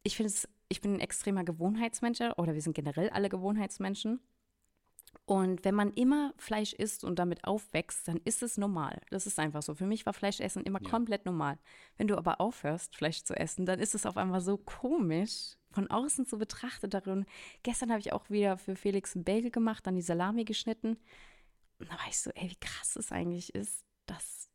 ich 0.03 0.15
finde 0.15 0.31
es, 0.31 0.47
ich 0.67 0.81
bin 0.81 0.95
ein 0.95 0.99
extremer 0.99 1.43
Gewohnheitsmensch 1.43 2.19
oder 2.37 2.53
wir 2.53 2.61
sind 2.61 2.73
generell 2.73 3.09
alle 3.09 3.29
Gewohnheitsmenschen. 3.29 4.19
Und 5.25 5.63
wenn 5.63 5.75
man 5.75 5.93
immer 5.93 6.33
Fleisch 6.37 6.73
isst 6.73 7.05
und 7.05 7.17
damit 7.17 7.45
aufwächst, 7.45 8.07
dann 8.09 8.19
ist 8.25 8.43
es 8.43 8.57
normal. 8.57 9.01
Das 9.09 9.25
ist 9.25 9.39
einfach 9.39 9.63
so. 9.63 9.73
Für 9.73 9.85
mich 9.85 10.05
war 10.05 10.13
Fleischessen 10.13 10.63
immer 10.63 10.81
ja. 10.81 10.89
komplett 10.89 11.25
normal. 11.25 11.57
Wenn 11.97 12.07
du 12.07 12.17
aber 12.17 12.41
aufhörst, 12.41 12.95
Fleisch 12.95 13.23
zu 13.23 13.33
essen, 13.33 13.65
dann 13.65 13.79
ist 13.79 13.95
es 13.95 14.05
auf 14.05 14.17
einmal 14.17 14.41
so 14.41 14.57
komisch, 14.57 15.55
von 15.71 15.89
außen 15.89 16.25
zu 16.25 16.37
betrachtet 16.37 16.93
darin. 16.93 17.25
Gestern 17.63 17.89
habe 17.89 18.01
ich 18.01 18.11
auch 18.11 18.29
wieder 18.29 18.57
für 18.57 18.75
Felix 18.75 19.15
ein 19.15 19.23
Bagel 19.23 19.49
gemacht, 19.49 19.87
dann 19.87 19.95
die 19.95 20.01
Salami 20.01 20.43
geschnitten. 20.43 20.97
Und 21.79 21.89
da 21.89 21.93
war 21.93 22.07
ich 22.09 22.19
so, 22.19 22.29
ey, 22.31 22.49
wie 22.49 22.59
krass 22.59 22.97
es 22.97 23.11
eigentlich 23.11 23.55
ist, 23.55 23.85
dass 24.05 24.49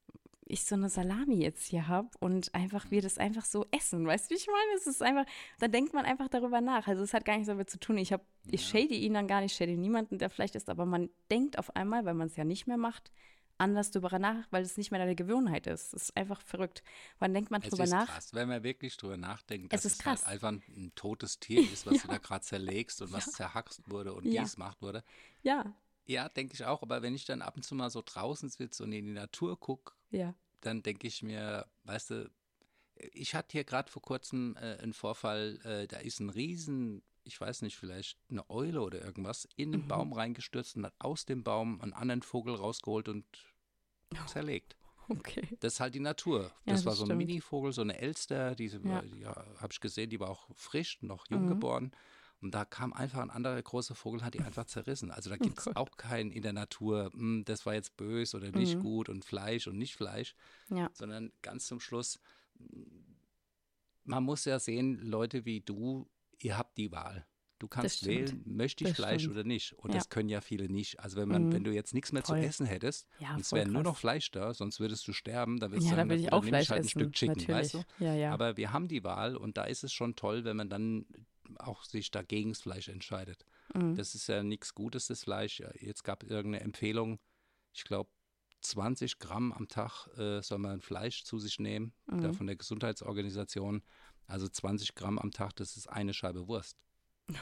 ich 0.48 0.64
so 0.64 0.74
eine 0.74 0.88
Salami 0.88 1.36
jetzt 1.36 1.66
hier 1.66 1.88
habe 1.88 2.08
und 2.20 2.54
einfach 2.54 2.90
wir 2.90 3.02
das 3.02 3.18
einfach 3.18 3.44
so 3.44 3.66
essen. 3.70 4.06
Weißt 4.06 4.30
du, 4.30 4.34
wie 4.34 4.38
ich 4.38 4.46
meine? 4.46 4.76
Es 4.76 4.86
ist 4.86 5.02
einfach, 5.02 5.26
da 5.58 5.68
denkt 5.68 5.94
man 5.94 6.04
einfach 6.04 6.28
darüber 6.28 6.60
nach. 6.60 6.86
Also 6.86 7.02
es 7.02 7.14
hat 7.14 7.24
gar 7.24 7.34
nichts 7.34 7.48
damit 7.48 7.70
zu 7.70 7.78
tun. 7.78 7.98
Ich 7.98 8.12
habe, 8.12 8.24
ja. 8.44 8.54
ich 8.54 8.66
shade 8.66 8.94
ihn 8.94 9.14
dann 9.14 9.28
gar 9.28 9.40
nicht, 9.40 9.54
shade 9.54 9.76
niemanden, 9.76 10.18
der 10.18 10.30
vielleicht 10.30 10.54
ist, 10.54 10.68
aber 10.68 10.86
man 10.86 11.10
denkt 11.30 11.58
auf 11.58 11.76
einmal, 11.76 12.04
weil 12.04 12.14
man 12.14 12.28
es 12.28 12.36
ja 12.36 12.44
nicht 12.44 12.66
mehr 12.66 12.78
macht, 12.78 13.12
anders 13.58 13.90
darüber 13.90 14.18
nach, 14.18 14.46
weil 14.50 14.62
es 14.62 14.76
nicht 14.76 14.90
mehr 14.90 15.00
deine 15.00 15.16
Gewohnheit 15.16 15.66
ist. 15.66 15.92
Es 15.92 16.04
ist 16.04 16.16
einfach 16.16 16.40
verrückt. 16.40 16.82
Wann 17.18 17.34
denkt 17.34 17.50
man 17.50 17.60
drüber 17.60 17.86
nach? 17.86 18.02
Es 18.02 18.08
ist 18.08 18.14
krass, 18.14 18.34
wenn 18.34 18.48
man 18.48 18.62
wirklich 18.62 18.96
drüber 18.96 19.16
nachdenkt, 19.16 19.72
dass 19.72 19.84
es, 19.84 19.92
ist 19.92 20.00
es 20.00 20.06
halt 20.06 20.26
einfach 20.26 20.50
ein 20.50 20.92
totes 20.94 21.40
Tier 21.40 21.60
ist, 21.60 21.84
was 21.84 21.94
ja. 21.96 22.02
du 22.02 22.08
da 22.08 22.18
gerade 22.18 22.44
zerlegst 22.44 23.02
und 23.02 23.12
was 23.12 23.26
ja. 23.26 23.32
zerhackst 23.32 23.90
wurde 23.90 24.14
und 24.14 24.24
ja. 24.24 24.42
dies 24.42 24.54
gemacht 24.54 24.80
wurde. 24.80 25.02
Ja. 25.42 25.74
Ja, 26.08 26.28
denke 26.30 26.54
ich 26.54 26.64
auch. 26.64 26.82
Aber 26.82 27.02
wenn 27.02 27.14
ich 27.14 27.26
dann 27.26 27.42
ab 27.42 27.56
und 27.56 27.62
zu 27.62 27.74
mal 27.74 27.90
so 27.90 28.02
draußen 28.04 28.48
sitze 28.48 28.82
und 28.82 28.92
in 28.92 29.04
die 29.04 29.12
Natur 29.12 29.60
gucke, 29.60 29.92
ja. 30.10 30.34
dann 30.62 30.82
denke 30.82 31.06
ich 31.06 31.22
mir, 31.22 31.66
weißt 31.84 32.10
du, 32.10 32.30
ich 33.12 33.34
hatte 33.34 33.52
hier 33.52 33.64
gerade 33.64 33.90
vor 33.90 34.02
kurzem 34.02 34.56
äh, 34.56 34.78
einen 34.78 34.94
Vorfall, 34.94 35.60
äh, 35.64 35.86
da 35.86 35.98
ist 35.98 36.20
ein 36.20 36.30
Riesen, 36.30 37.02
ich 37.24 37.38
weiß 37.38 37.60
nicht, 37.60 37.76
vielleicht 37.76 38.18
eine 38.30 38.48
Eule 38.48 38.80
oder 38.80 39.04
irgendwas, 39.04 39.46
in 39.54 39.70
den 39.70 39.82
mhm. 39.82 39.88
Baum 39.88 40.12
reingestürzt 40.14 40.76
und 40.76 40.86
hat 40.86 40.94
aus 40.98 41.26
dem 41.26 41.44
Baum 41.44 41.80
einen 41.82 41.92
anderen 41.92 42.22
Vogel 42.22 42.54
rausgeholt 42.54 43.08
und 43.10 43.26
oh. 44.14 44.26
zerlegt. 44.26 44.76
Okay. 45.10 45.46
Das 45.60 45.74
ist 45.74 45.80
halt 45.80 45.94
die 45.94 46.00
Natur. 46.00 46.44
Ja, 46.44 46.50
das, 46.72 46.76
das, 46.76 46.86
war 46.86 46.94
so 46.94 47.04
ein 47.04 47.16
Mini-Vogel, 47.16 47.72
so 47.72 47.82
eine 47.82 47.98
Elster, 47.98 48.54
diese, 48.54 48.80
ja. 48.80 49.02
die 49.02 49.26
habe 49.26 49.68
ich 49.70 49.80
gesehen, 49.80 50.10
die 50.10 50.20
war 50.20 50.30
auch 50.30 50.48
frisch, 50.54 51.02
noch 51.02 51.28
jung 51.28 51.44
mhm. 51.44 51.48
geboren. 51.48 51.92
Und 52.40 52.54
da 52.54 52.64
kam 52.64 52.92
einfach 52.92 53.20
ein 53.20 53.30
anderer 53.30 53.60
großer 53.60 53.94
Vogel, 53.94 54.22
hat 54.22 54.34
die 54.34 54.40
einfach 54.40 54.64
zerrissen. 54.64 55.10
Also 55.10 55.28
da 55.28 55.36
gibt 55.36 55.58
es 55.58 55.66
oh 55.66 55.72
auch 55.74 55.96
keinen 55.96 56.30
in 56.30 56.42
der 56.42 56.52
Natur, 56.52 57.10
hm, 57.12 57.44
das 57.44 57.66
war 57.66 57.74
jetzt 57.74 57.96
böse 57.96 58.36
oder 58.36 58.52
nicht 58.52 58.76
mhm. 58.76 58.82
gut 58.82 59.08
und 59.08 59.24
Fleisch 59.24 59.66
und 59.66 59.76
nicht 59.76 59.96
Fleisch, 59.96 60.34
ja. 60.70 60.88
sondern 60.92 61.32
ganz 61.42 61.66
zum 61.66 61.80
Schluss, 61.80 62.20
man 64.04 64.22
muss 64.22 64.44
ja 64.44 64.58
sehen, 64.58 65.00
Leute 65.00 65.44
wie 65.44 65.60
du, 65.60 66.08
ihr 66.38 66.56
habt 66.56 66.78
die 66.78 66.92
Wahl. 66.92 67.26
Du 67.58 67.66
kannst 67.66 68.06
wählen, 68.06 68.40
möchte 68.44 68.84
ich 68.84 68.90
das 68.90 68.96
Fleisch 68.98 69.22
stimmt. 69.22 69.34
oder 69.34 69.44
nicht. 69.44 69.72
Und 69.72 69.90
ja. 69.90 69.98
das 69.98 70.08
können 70.08 70.28
ja 70.28 70.40
viele 70.40 70.68
nicht. 70.68 71.00
Also 71.00 71.16
wenn 71.16 71.28
man, 71.28 71.46
mhm. 71.46 71.52
wenn 71.52 71.64
du 71.64 71.72
jetzt 71.72 71.92
nichts 71.92 72.12
mehr 72.12 72.22
voll. 72.22 72.40
zu 72.40 72.46
essen 72.46 72.66
hättest, 72.66 73.08
ja, 73.18 73.34
und 73.34 73.40
es 73.40 73.50
wäre 73.50 73.68
nur 73.68 73.82
noch 73.82 73.96
Fleisch 73.96 74.30
da, 74.30 74.54
sonst 74.54 74.78
würdest 74.78 75.08
du 75.08 75.12
sterben, 75.12 75.58
dann 75.58 75.72
würdest 75.72 75.86
ja, 75.86 75.94
du 75.94 75.96
sagen, 75.96 76.08
dann, 76.08 76.20
ich 76.20 76.32
auch 76.32 76.44
Fleisch 76.44 76.70
halt 76.70 76.84
ein 76.84 76.88
Stück 76.88 77.12
Chicken, 77.14 77.38
Natürlich. 77.38 77.74
weißt 77.74 77.74
du? 77.74 78.04
Ja, 78.04 78.14
ja. 78.14 78.32
Aber 78.32 78.56
wir 78.56 78.72
haben 78.72 78.86
die 78.86 79.02
Wahl 79.02 79.36
und 79.36 79.56
da 79.56 79.64
ist 79.64 79.82
es 79.82 79.92
schon 79.92 80.14
toll, 80.14 80.44
wenn 80.44 80.56
man 80.56 80.68
dann 80.68 81.04
auch 81.58 81.84
sich 81.84 82.10
dagegen 82.10 82.50
das 82.50 82.60
Fleisch 82.60 82.88
entscheidet. 82.88 83.44
Mhm. 83.74 83.96
Das 83.96 84.14
ist 84.14 84.28
ja 84.28 84.42
nichts 84.42 84.74
Gutes, 84.74 85.06
das 85.06 85.24
Fleisch. 85.24 85.62
Jetzt 85.80 86.04
gab 86.04 86.22
es 86.22 86.30
irgendeine 86.30 86.64
Empfehlung, 86.64 87.18
ich 87.72 87.84
glaube, 87.84 88.10
20 88.60 89.18
Gramm 89.18 89.52
am 89.52 89.68
Tag 89.68 90.08
äh, 90.18 90.42
soll 90.42 90.58
man 90.58 90.80
Fleisch 90.80 91.24
zu 91.24 91.38
sich 91.38 91.58
nehmen, 91.58 91.92
mhm. 92.06 92.22
da 92.22 92.32
von 92.32 92.46
der 92.46 92.56
Gesundheitsorganisation. 92.56 93.82
Also 94.26 94.48
20 94.48 94.94
Gramm 94.94 95.18
am 95.18 95.30
Tag, 95.30 95.56
das 95.56 95.76
ist 95.76 95.88
eine 95.88 96.14
Scheibe 96.14 96.48
Wurst. 96.48 96.78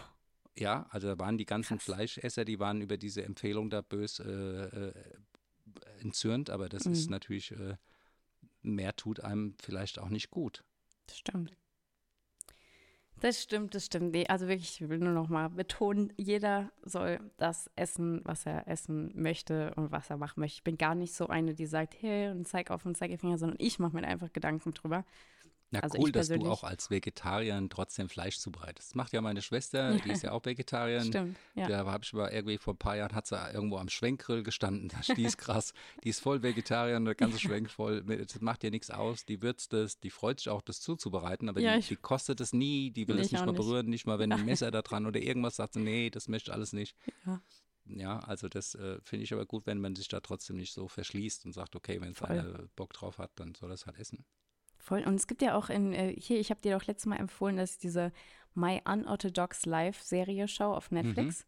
Ja, 0.58 0.86
also 0.88 1.06
da 1.08 1.18
waren 1.18 1.36
die 1.36 1.44
ganzen 1.44 1.76
Krass. 1.76 1.84
Fleischesser, 1.84 2.46
die 2.46 2.58
waren 2.58 2.80
über 2.80 2.96
diese 2.96 3.22
Empfehlung 3.22 3.68
da 3.68 3.82
bös 3.82 4.20
äh, 4.20 4.24
äh, 4.24 4.94
entzürnt, 5.98 6.48
aber 6.48 6.70
das 6.70 6.86
mhm. 6.86 6.92
ist 6.92 7.10
natürlich, 7.10 7.50
äh, 7.50 7.76
mehr 8.62 8.96
tut 8.96 9.20
einem 9.20 9.54
vielleicht 9.60 9.98
auch 9.98 10.08
nicht 10.08 10.30
gut. 10.30 10.64
Das 11.08 11.18
stimmt. 11.18 11.54
Das 13.20 13.42
stimmt, 13.42 13.74
das 13.74 13.86
stimmt. 13.86 14.12
Nee, 14.12 14.26
also 14.28 14.46
wirklich, 14.46 14.80
ich 14.80 14.88
will 14.88 14.98
nur 14.98 15.12
noch 15.12 15.28
mal 15.28 15.48
betonen, 15.48 16.12
jeder 16.18 16.70
soll 16.82 17.18
das 17.38 17.70
essen, 17.74 18.20
was 18.24 18.44
er 18.44 18.68
essen 18.68 19.10
möchte 19.14 19.72
und 19.74 19.90
was 19.90 20.10
er 20.10 20.18
machen 20.18 20.40
möchte. 20.40 20.56
Ich 20.58 20.64
bin 20.64 20.76
gar 20.76 20.94
nicht 20.94 21.14
so 21.14 21.28
eine, 21.28 21.54
die 21.54 21.64
sagt, 21.66 21.96
hey, 22.00 22.30
und 22.30 22.46
zeig 22.46 22.70
auf 22.70 22.84
und 22.84 22.96
Zeigefinger, 22.96 23.38
sondern 23.38 23.56
ich 23.58 23.78
mache 23.78 23.96
mir 23.96 24.06
einfach 24.06 24.32
Gedanken 24.32 24.74
drüber. 24.74 25.04
Na 25.70 25.80
Also 25.80 25.98
cool, 25.98 26.12
dass 26.12 26.28
du 26.28 26.46
auch 26.46 26.62
als 26.62 26.90
Vegetarierin 26.90 27.68
trotzdem 27.70 28.08
Fleisch 28.08 28.38
zubereitest. 28.38 28.90
Das 28.90 28.94
macht 28.94 29.12
ja 29.12 29.20
meine 29.20 29.42
Schwester, 29.42 29.94
die 30.04 30.10
ist 30.12 30.22
ja 30.22 30.30
auch 30.32 30.44
Vegetarierin. 30.44 31.06
Stimmt, 31.08 31.36
ja. 31.54 31.66
Da 31.66 31.86
habe 31.86 32.04
ich 32.04 32.12
mal 32.12 32.30
irgendwie 32.30 32.58
vor 32.58 32.74
ein 32.74 32.78
paar 32.78 32.96
Jahren 32.96 33.14
hat 33.14 33.26
sie 33.26 33.36
irgendwo 33.52 33.78
am 33.78 33.88
Schwenkgrill 33.88 34.42
gestanden. 34.44 34.92
Die 35.16 35.24
ist 35.24 35.38
krass. 35.38 35.72
Die 36.04 36.10
ist 36.10 36.20
voll 36.20 36.42
Vegetarier, 36.42 37.00
der 37.00 37.14
ganze 37.14 37.40
Schwenk 37.40 37.70
voll. 37.70 38.02
Das 38.04 38.40
macht 38.40 38.62
ihr 38.62 38.70
nichts 38.70 38.90
aus. 38.90 39.24
Die 39.24 39.42
würzt 39.42 39.72
es, 39.72 39.98
die 39.98 40.10
freut 40.10 40.38
sich 40.38 40.48
auch, 40.50 40.62
das 40.62 40.80
zuzubereiten, 40.80 41.48
aber 41.48 41.60
Ja, 41.60 41.78
die, 41.78 41.86
die 41.86 41.96
kostet 41.96 42.40
es 42.40 42.52
nie. 42.52 42.90
Die 42.92 43.08
will 43.08 43.18
es 43.18 43.26
Ich 43.26 43.32
nicht 43.32 43.44
mal 43.44 43.52
nicht. 43.52 43.56
berühren, 43.60 43.86
nicht 43.86 44.06
mal 44.06 44.18
wenn 44.18 44.32
ein 44.32 44.44
Messer 44.44 44.70
da 44.70 44.82
dran 44.82 45.06
oder 45.06 45.20
irgendwas 45.20 45.56
sagt 45.56 45.74
sie, 45.74 45.80
nee, 45.80 46.10
das 46.10 46.28
möchte 46.28 46.50
ich 46.50 46.54
alles 46.54 46.72
nicht. 46.72 46.96
Ja. 47.26 47.40
Ja, 47.88 48.18
also 48.20 48.48
das 48.48 48.74
äh, 48.74 48.98
finde 49.02 49.24
ich 49.24 49.32
aber 49.32 49.46
gut, 49.46 49.66
wenn 49.66 49.80
man 49.80 49.94
sich 49.94 50.08
da 50.08 50.20
trotzdem 50.20 50.56
nicht 50.56 50.72
so 50.72 50.88
verschließt 50.88 51.44
und 51.46 51.52
sagt, 51.52 51.76
okay, 51.76 52.00
wenn 52.00 52.12
es 52.12 52.22
einer 52.22 52.66
Bock 52.74 52.92
drauf 52.92 53.18
hat, 53.18 53.30
dann 53.36 53.54
soll 53.54 53.70
es 53.70 53.86
halt 53.86 53.96
essen. 53.98 54.24
Voll. 54.86 55.02
Und 55.04 55.16
es 55.16 55.26
gibt 55.26 55.42
ja 55.42 55.56
auch 55.56 55.68
in, 55.68 55.92
äh, 55.92 56.14
hier, 56.16 56.38
ich 56.38 56.50
habe 56.50 56.60
dir 56.60 56.78
doch 56.78 56.86
letztes 56.86 57.06
Mal 57.06 57.16
empfohlen, 57.16 57.56
dass 57.56 57.72
ich 57.72 57.78
diese 57.78 58.12
My 58.54 58.80
Unorthodox 58.84 59.66
Life 59.66 60.04
Serie 60.04 60.46
schaue 60.46 60.76
auf 60.76 60.92
Netflix. 60.92 61.44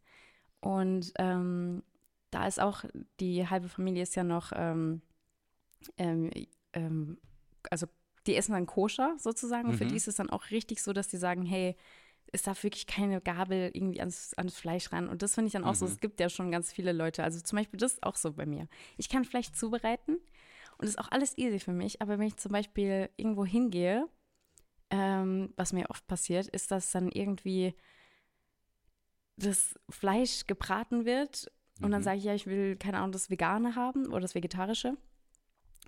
Und 0.61 1.12
ähm, 1.18 1.84
da 2.32 2.49
ist 2.49 2.59
auch, 2.61 2.84
die 3.20 3.47
halbe 3.49 3.68
Familie 3.68 4.03
ist 4.03 4.16
ja 4.16 4.24
noch, 4.24 4.51
ähm, 4.57 5.03
ähm, 5.99 6.30
ähm, 6.72 7.18
also 7.70 7.86
die 8.26 8.34
essen 8.34 8.55
dann 8.55 8.66
koscher 8.66 9.14
sozusagen. 9.18 9.68
Und 9.68 9.74
für 9.74 9.84
Mhm. 9.84 9.91
die 9.91 9.97
ist 9.97 10.09
es 10.09 10.16
dann 10.16 10.30
auch 10.30 10.51
richtig 10.51 10.82
so, 10.82 10.93
dass 10.93 11.07
die 11.07 11.16
sagen, 11.16 11.45
hey, 11.45 11.76
es 12.32 12.43
darf 12.43 12.64
wirklich 12.64 12.89
keine 12.89 13.20
Gabel 13.20 13.70
irgendwie 13.72 14.01
ans, 14.01 14.34
ans 14.34 14.59
Fleisch 14.59 14.91
ran. 14.93 15.09
Und 15.09 15.22
das 15.22 15.36
finde 15.36 15.47
ich 15.47 15.53
dann 15.53 15.64
auch 15.64 15.76
so, 15.76 15.86
Mhm. 15.86 15.93
es 15.93 16.01
gibt 16.01 16.18
ja 16.18 16.28
schon 16.28 16.51
ganz 16.51 16.72
viele 16.72 16.93
Leute. 16.93 17.22
Also 17.22 17.41
zum 17.41 17.57
Beispiel 17.57 17.78
das 17.78 17.93
ist 17.93 18.03
auch 18.03 18.16
so 18.16 18.32
bei 18.32 18.47
mir. 18.47 18.66
Ich 18.97 19.09
kann 19.09 19.24
Fleisch 19.24 19.53
zubereiten 19.53 20.18
und 20.79 20.83
das 20.87 20.91
ist 20.91 20.99
auch 20.99 21.11
alles 21.11 21.37
easy 21.39 21.59
für 21.59 21.72
mich. 21.72 22.01
Aber 22.03 22.18
wenn 22.18 22.26
ich 22.26 22.37
zum 22.37 22.53
Beispiel 22.53 23.11
irgendwo 23.16 23.45
hingehe, 23.45 24.09
ähm, 24.91 25.53
was 25.57 25.72
mir 25.72 25.91
oft 25.91 26.07
passiert, 26.07 26.47
ist, 26.49 26.70
dass 26.70 26.91
dann 26.93 27.11
irgendwie 27.11 27.74
das 29.37 29.79
Fleisch 29.89 30.47
gebraten 30.47 31.05
wird 31.05 31.51
und 31.81 31.91
dann 31.93 32.01
Mhm. 32.01 32.05
sage 32.05 32.18
ich, 32.18 32.24
ja, 32.24 32.35
ich 32.35 32.47
will, 32.47 32.76
keine 32.76 32.99
Ahnung, 32.99 33.12
das 33.12 33.31
Vegane 33.31 33.74
haben 33.76 34.07
oder 34.09 34.20
das 34.20 34.35
Vegetarische. 34.35 34.97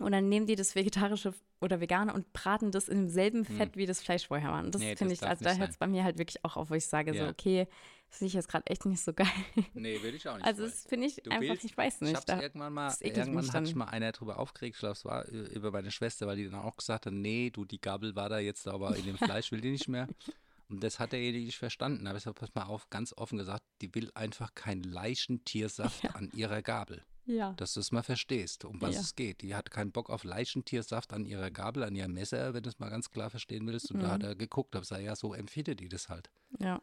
Und 0.03 0.13
dann 0.13 0.29
nehmen 0.29 0.47
die 0.47 0.57
das 0.57 0.75
Vegetarische 0.75 1.35
oder 1.61 1.81
Vegane 1.81 2.13
und 2.15 2.33
braten 2.33 2.71
das 2.71 2.89
in 2.89 2.99
demselben 2.99 3.45
Fett, 3.45 3.77
wie 3.77 3.87
das 3.87 4.01
Fleisch 4.01 4.27
vorher 4.29 4.51
war. 4.51 4.63
Und 4.65 4.75
das 4.75 4.81
Hm. 4.83 4.89
Nee, 4.89 4.97
finde 4.97 5.15
ich, 5.15 5.23
also 5.23 5.45
da 5.45 5.55
hört 5.55 5.71
es 5.71 5.77
bei 5.77 5.87
mir 5.87 6.05
halt 6.05 6.19
wirklich 6.19 6.45
auch 6.45 6.57
auf, 6.57 6.71
wo 6.71 6.75
ich 6.75 6.87
sage, 6.87 7.13
so, 7.13 7.19
Ja. 7.21 7.29
okay, 7.29 7.67
das 8.09 8.19
finde 8.19 8.29
ich 8.29 8.35
jetzt 8.35 8.49
gerade 8.49 8.67
echt 8.67 8.87
nicht 8.87 9.03
so 9.03 9.13
geil. 9.13 9.27
Nee, 9.75 10.03
will 10.03 10.15
ich 10.15 10.27
auch 10.27 10.37
nicht. 10.37 10.47
Also 10.47 10.65
das 10.65 10.85
finde 10.87 11.07
ich 11.07 11.17
Du 11.17 11.31
einfach, 11.31 11.43
willst- 11.43 11.65
ich 11.65 11.77
weiß 11.77 11.97
Ich 11.97 12.01
nicht. 12.01 12.15
hab's 12.17 12.25
Da, 12.27 12.41
irgendwann 12.41 12.73
mal, 12.73 12.95
irgendwann 13.01 13.35
mich 13.45 13.53
hat 13.53 13.67
dann. 13.67 13.79
mal 13.79 13.85
einer 13.87 14.13
drüber 14.13 14.39
aufgeregt, 14.39 14.77
ich 14.77 14.81
glaube, 14.81 14.95
es 14.95 15.05
war 15.05 15.29
äh, 15.29 15.37
über 15.55 15.71
meine 15.71 15.91
Schwester, 15.91 16.27
weil 16.27 16.37
die 16.37 16.45
dann 16.51 16.61
auch 16.61 16.77
gesagt 16.77 17.07
hat, 17.07 17.13
nee, 17.13 17.51
du, 17.51 17.65
die 17.65 17.81
Gabel 17.81 18.17
war 18.17 18.29
da 18.29 18.39
jetzt 18.39 18.67
aber 18.67 18.97
in 18.97 19.05
dem 19.05 19.19
Fleisch, 19.19 19.53
will 19.53 19.61
die 19.61 19.71
nicht 19.71 19.89
mehr. 19.89 20.09
Und 20.71 20.85
das 20.85 21.01
hat 21.01 21.11
derjenige 21.13 21.47
nicht 21.47 21.59
verstanden. 21.59 22.07
Habe 22.07 22.19
ich 22.19 22.23
gesagt, 22.25 22.39
pass 22.39 22.55
mal 22.55 22.63
auf, 22.63 22.89
ganz 22.91 23.13
offen 23.17 23.39
gesagt, 23.39 23.65
die 23.83 23.93
will 23.97 24.11
einfach 24.15 24.55
keinen 24.55 24.85
Leichentiersaft 24.85 26.15
an 26.15 26.31
ihrer 26.33 26.63
Gabel. 26.63 27.03
Ja. 27.31 27.53
Dass 27.55 27.75
du 27.75 27.81
es 27.81 27.93
mal 27.93 28.03
verstehst, 28.03 28.65
um 28.65 28.81
was 28.81 28.95
Ja. 28.95 29.01
es 29.01 29.15
geht. 29.15 29.43
Die 29.43 29.55
hat 29.55 29.71
keinen 29.71 29.93
Bock 29.93 30.11
auf 30.11 30.25
Leichentiersaft 30.25 31.13
an 31.13 31.25
ihrer 31.25 31.51
Gabel, 31.51 31.83
an 31.85 31.95
ihrem 31.95 32.13
Messer, 32.15 32.53
wenn 32.55 32.63
du 32.63 32.69
es 32.69 32.79
mal 32.79 32.91
ganz 32.91 33.11
klar 33.11 33.31
verstehen 33.31 33.67
willst. 33.67 33.91
Und 33.91 34.01
da 34.01 34.09
Mhm. 34.09 34.13
hat 34.13 34.23
er 34.23 34.35
geguckt, 34.37 34.75
habe 34.75 34.83
gesagt, 34.83 35.03
ja, 35.03 35.15
so 35.17 35.33
empfindet 35.35 35.81
die 35.81 35.89
das 35.89 36.09
halt. 36.09 36.31
Ja. 36.59 36.81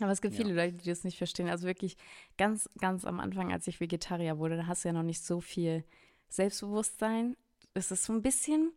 Aber 0.00 0.10
es 0.10 0.20
gibt 0.20 0.34
Ja. 0.34 0.42
viele 0.44 0.54
Leute, 0.54 0.76
die 0.76 0.88
das 0.88 1.04
nicht 1.04 1.18
verstehen. 1.18 1.48
Also 1.48 1.66
wirklich 1.66 1.96
ganz, 2.36 2.68
ganz 2.78 3.04
am 3.04 3.20
Anfang, 3.20 3.52
als 3.52 3.66
ich 3.68 3.78
Vegetarier 3.80 4.38
wurde, 4.38 4.56
da 4.56 4.66
hast 4.66 4.84
du 4.84 4.88
ja 4.88 4.92
noch 4.92 5.04
nicht 5.04 5.24
so 5.24 5.40
viel 5.40 5.84
Selbstbewusstsein. 6.28 7.36
Es 7.74 7.90
ist 7.90 8.04
so 8.04 8.12
ein 8.12 8.22
bisschen 8.22 8.72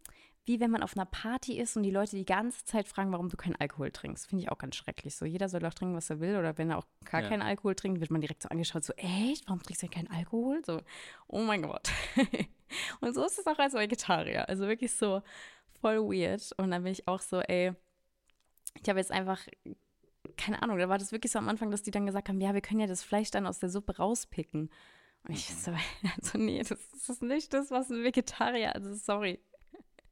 wie 0.47 0.59
wenn 0.59 0.71
man 0.71 0.81
auf 0.81 0.95
einer 0.95 1.05
Party 1.05 1.59
ist 1.59 1.75
und 1.75 1.83
die 1.83 1.91
Leute 1.91 2.15
die 2.15 2.25
ganze 2.25 2.63
Zeit 2.65 2.87
fragen, 2.87 3.11
warum 3.11 3.27
du 3.29 3.35
keinen 3.37 3.55
Alkohol 3.57 3.91
trinkst. 3.91 4.27
Finde 4.27 4.43
ich 4.43 4.51
auch 4.51 4.57
ganz 4.57 4.75
schrecklich. 4.77 5.15
So, 5.15 5.25
jeder 5.25 5.49
soll 5.49 5.59
doch 5.59 5.73
trinken, 5.73 5.95
was 5.95 6.09
er 6.09 6.19
will. 6.21 6.37
Oder 6.37 6.57
wenn 6.57 6.69
er 6.69 6.77
auch 6.77 6.85
gar 7.05 7.21
Ja. 7.21 7.29
keinen 7.29 7.41
Alkohol 7.41 7.75
trinkt, 7.75 7.99
wird 7.99 8.11
man 8.11 8.21
direkt 8.21 8.41
so 8.43 8.49
angeschaut, 8.49 8.83
so, 8.83 8.93
echt? 8.93 9.45
Warum 9.47 9.61
trinkst 9.61 9.83
du 9.83 9.87
denn 9.87 9.93
keinen 10.07 10.17
Alkohol? 10.17 10.63
So, 10.65 10.81
oh 11.27 11.41
mein 11.41 11.63
Gott. 11.63 11.89
und 13.01 13.13
so 13.13 13.25
ist 13.25 13.37
es 13.39 13.45
auch 13.45 13.59
als 13.59 13.73
Vegetarier. 13.73 14.47
Also 14.47 14.67
wirklich 14.67 14.93
so 14.93 15.21
voll 15.81 15.97
weird. 15.99 16.53
Und 16.57 16.71
dann 16.71 16.83
bin 16.83 16.93
ich 16.93 17.07
auch 17.07 17.21
so, 17.21 17.41
ey, 17.41 17.73
ich 18.81 18.89
habe 18.89 18.99
jetzt 18.99 19.11
einfach 19.11 19.39
keine 20.35 20.61
Ahnung, 20.61 20.77
da 20.77 20.89
war 20.89 20.97
das 20.97 21.11
wirklich 21.11 21.31
so 21.31 21.39
am 21.39 21.49
Anfang, 21.49 21.71
dass 21.71 21.83
die 21.83 21.91
dann 21.91 22.05
gesagt 22.05 22.29
haben, 22.29 22.41
ja, 22.41 22.53
wir 22.53 22.61
können 22.61 22.79
ja 22.79 22.87
das 22.87 23.03
Fleisch 23.03 23.31
dann 23.31 23.47
aus 23.47 23.59
der 23.59 23.69
Suppe 23.69 23.97
rauspicken. 23.97 24.69
Und 25.27 25.33
ich 25.33 25.53
so, 25.53 25.71
also 26.21 26.37
nee, 26.37 26.59
das 26.63 26.71
ist 27.09 27.21
nicht 27.21 27.53
das, 27.53 27.71
was 27.71 27.89
ein 27.89 28.03
Vegetarier, 28.03 28.75
also 28.75 28.93
sorry. 28.93 29.39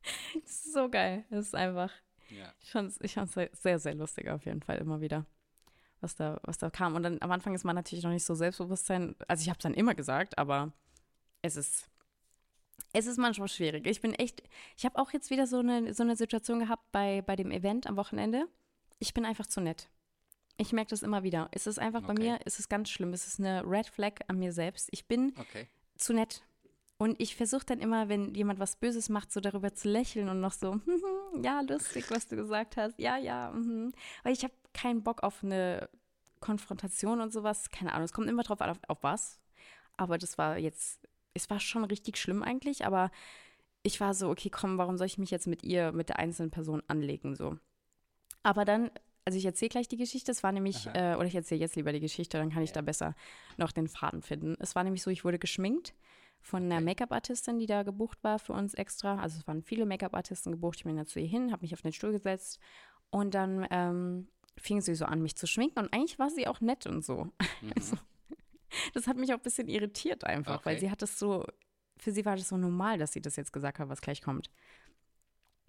Das 0.44 0.52
ist 0.52 0.74
so 0.74 0.90
geil. 0.90 1.26
Das 1.30 1.46
ist 1.48 1.56
einfach, 1.56 1.92
Ja. 2.30 2.54
ich 2.62 2.72
fand's, 2.72 2.98
ich 3.02 3.14
fand's 3.14 3.34
sehr, 3.34 3.80
sehr, 3.80 3.96
lustig 3.96 4.30
auf 4.30 4.46
jeden 4.46 4.62
Fall 4.62 4.78
immer 4.78 5.02
wieder, 5.02 5.26
was 6.02 6.16
da, 6.16 6.40
was 6.44 6.58
da 6.58 6.70
kam. 6.70 6.96
Und 6.96 7.04
dann 7.04 7.22
am 7.22 7.32
Anfang 7.32 7.56
ist 7.56 7.64
man 7.64 7.76
natürlich 7.76 8.04
noch 8.04 8.12
nicht 8.12 8.26
so 8.26 8.36
Selbstbewusstsein, 8.36 9.16
also 9.28 9.42
ich 9.42 9.50
habe 9.50 9.58
es 9.58 9.64
dann 9.64 9.74
immer 9.74 9.96
gesagt, 9.96 10.38
aber 10.38 10.72
es 11.42 11.56
ist, 11.56 11.90
es 12.94 13.08
ist 13.08 13.18
manchmal 13.18 13.48
schwierig. 13.48 13.88
Ich 13.88 14.02
bin 14.02 14.14
echt, 14.14 14.42
ich 14.78 14.86
habe 14.86 14.98
auch 14.98 15.12
jetzt 15.12 15.30
wieder 15.30 15.48
so 15.48 15.60
eine, 15.60 15.94
so 15.94 16.04
eine 16.04 16.16
Situation 16.16 16.60
gehabt 16.60 16.92
bei, 16.92 17.22
bei 17.22 17.36
dem 17.36 17.52
Event 17.52 17.88
am 17.88 17.98
Wochenende. 17.98 18.48
Ich 19.00 19.14
bin 19.14 19.26
einfach 19.26 19.46
zu 19.48 19.62
nett. 19.62 19.90
Ich 20.58 20.72
merke 20.72 20.90
das 20.92 21.04
immer 21.04 21.24
wieder. 21.24 21.50
Es 21.52 21.68
ist 21.68 21.80
einfach 21.80 22.02
bei 22.04 22.14
Okay. 22.14 22.22
mir, 22.24 22.40
es 22.46 22.60
ist 22.60 22.70
ganz 22.70 22.90
schlimm. 22.90 23.12
Es 23.12 23.28
ist 23.28 23.40
eine 23.40 23.64
Red 23.70 23.88
Flag 23.88 24.14
an 24.30 24.40
mir 24.40 24.54
selbst. 24.54 24.88
Ich 24.92 25.06
bin 25.06 25.34
Okay. 25.38 25.68
zu 25.98 26.14
nett. 26.14 26.44
Und 26.98 27.20
ich 27.22 27.36
versuche 27.36 27.66
dann 27.66 27.80
immer, 27.80 28.08
wenn 28.08 28.34
jemand 28.36 28.60
was 28.60 28.78
Böses 28.78 29.10
macht, 29.10 29.32
so 29.32 29.42
darüber 29.42 29.74
zu 29.74 29.90
lächeln 29.90 30.30
und 30.30 30.40
noch 30.40 30.54
so, 30.54 30.80
ja, 31.44 31.62
lustig, 31.62 32.10
was 32.10 32.28
du 32.28 32.38
gesagt 32.38 32.78
hast. 32.78 32.98
Ja, 32.98 33.18
ja. 33.18 33.52
Mhm. 33.52 33.92
Weil 34.24 34.34
ich 34.34 34.44
habe 34.44 34.54
keinen 34.74 35.04
Bock 35.04 35.22
auf 35.24 35.44
eine 35.44 35.90
Konfrontation 36.40 37.20
und 37.20 37.34
sowas. 37.34 37.70
Keine 37.70 37.92
Ahnung, 37.94 38.06
es 38.06 38.14
kommt 38.14 38.30
immer 38.30 38.44
drauf 38.44 38.62
an, 38.62 38.70
auf, 38.70 38.80
auf 38.88 39.04
was. 39.04 39.42
Aber 39.98 40.18
das 40.18 40.38
war 40.38 40.58
jetzt, 40.58 41.06
es 41.34 41.50
war 41.50 41.60
schon 41.60 41.84
richtig 41.84 42.18
schlimm 42.18 42.44
eigentlich, 42.44 42.86
aber 42.86 43.12
ich 43.84 44.00
war 44.00 44.14
so, 44.14 44.30
okay, 44.30 44.50
komm, 44.50 44.78
warum 44.78 44.98
soll 44.98 45.08
ich 45.08 45.18
mich 45.18 45.32
jetzt 45.32 45.48
mit 45.48 45.64
ihr, 45.64 45.92
mit 45.92 46.10
der 46.10 46.20
einzelnen 46.20 46.52
Person 46.52 46.82
anlegen, 46.88 47.36
so. 47.36 47.58
Aber 48.42 48.66
dann, 48.66 48.90
also 49.26 49.38
ich 49.38 49.46
erzähle 49.46 49.70
gleich 49.70 49.88
die 49.88 49.98
Geschichte, 49.98 50.32
es 50.32 50.44
war 50.44 50.52
nämlich, 50.52 50.88
äh, 50.94 51.16
oder 51.16 51.26
ich 51.26 51.36
erzähle 51.36 51.62
jetzt 51.62 51.76
lieber 51.76 51.92
die 51.92 52.00
Geschichte, 52.00 52.38
dann 52.38 52.52
kann 52.52 52.64
ich 52.64 52.72
da 52.72 52.82
besser 52.82 53.16
noch 53.58 53.72
den 53.72 53.88
Faden 53.88 54.22
finden. 54.22 54.56
Es 54.60 54.76
war 54.76 54.84
nämlich 54.84 55.04
so, 55.04 55.12
ich 55.12 55.24
wurde 55.24 55.40
geschminkt 55.40 55.94
von 56.46 56.64
einer. 56.64 56.80
Make-up-Artistin, 56.82 57.58
die 57.60 57.66
da 57.66 57.84
gebucht 57.84 58.24
war 58.24 58.38
für 58.40 58.54
uns 58.54 58.74
extra. 58.76 59.20
Also 59.20 59.40
es 59.40 59.48
waren 59.48 59.64
viele 59.64 59.86
Make-up-Artisten 59.86 60.52
gebucht. 60.52 60.78
Ich 60.78 60.84
bin 60.84 60.96
dann 60.96 61.08
zu 61.08 61.20
ihr 61.20 61.28
hin, 61.28 61.52
habe 61.52 61.64
mich 61.64 61.74
auf 61.74 61.82
den 61.82 61.92
Stuhl 61.94 62.12
gesetzt 62.12 62.60
und 63.10 63.34
dann 63.34 63.66
ähm, 63.72 64.28
fing 64.58 64.80
sie 64.82 64.94
so 64.96 65.06
an, 65.06 65.22
mich 65.22 65.36
zu 65.36 65.48
schminken. 65.48 65.80
Und 65.80 65.94
eigentlich 65.94 66.20
war 66.20 66.30
sie 66.30 66.48
auch 66.48 66.62
nett 66.62 66.86
und 66.88 67.04
so. 67.04 67.32
Mhm. 67.62 67.74
Also, 67.76 67.96
das 68.94 69.08
hat 69.08 69.18
mich 69.18 69.32
auch 69.34 69.38
ein 69.38 69.42
bisschen 69.44 69.68
irritiert 69.70 70.24
einfach, 70.26 70.66
weil 70.66 70.74
Okay. 70.76 70.82
sie 70.86 70.92
hat 70.92 71.02
das 71.02 71.18
so, 71.18 71.46
für 71.98 72.12
sie 72.12 72.26
war 72.26 72.36
das 72.36 72.50
so 72.50 72.58
normal, 72.58 72.98
dass 72.98 73.14
sie 73.14 73.22
das 73.22 73.38
jetzt 73.38 73.54
gesagt 73.54 73.80
hat, 73.80 73.88
was 73.90 74.02
gleich 74.02 74.22
kommt. 74.22 74.50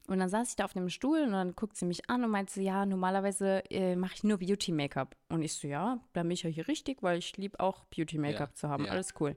Und 0.08 0.18
dann 0.18 0.28
saß 0.28 0.50
ich 0.50 0.56
da 0.56 0.64
auf 0.64 0.72
dem 0.72 0.88
Stuhl 0.88 1.20
und 1.22 1.32
dann 1.32 1.54
guckt 1.56 1.76
sie 1.76 1.84
mich 1.86 2.08
an 2.10 2.22
und 2.24 2.30
meinte, 2.30 2.60
ja, 2.62 2.84
normalerweise 2.86 3.62
äh, 3.70 3.96
mache 3.96 4.14
ich 4.14 4.24
nur 4.24 4.38
Beauty-Make-up. 4.38 5.16
Und 5.28 5.42
ich 5.42 5.54
so, 5.54 5.66
ja, 5.68 6.00
dann 6.12 6.26
bin 6.28 6.32
ich 6.34 6.42
ja 6.44 6.50
hier 6.50 6.68
richtig, 6.68 7.02
weil 7.02 7.18
ich 7.18 7.36
liebe 7.36 7.58
auch 7.60 7.84
Beauty-Make-up 7.86 8.50
Ja, 8.50 8.54
zu 8.54 8.68
haben. 8.68 8.84
ja. 8.84 8.92
Alles 8.92 9.14
cool. 9.20 9.36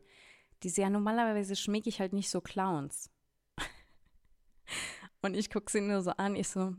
Die 0.64 0.70
so, 0.70 0.82
ja, 0.82 0.90
normalerweise 0.90 1.56
schminke 1.56 1.90
ich 1.90 2.00
halt 2.00 2.14
nicht 2.14 2.30
so 2.30 2.42
Clowns. 2.42 3.10
und 5.22 5.36
ich 5.36 5.50
gucke 5.50 5.72
sie 5.72 5.82
nur 5.82 6.02
so 6.02 6.12
an, 6.12 6.36
ich 6.36 6.48
so, 6.48 6.76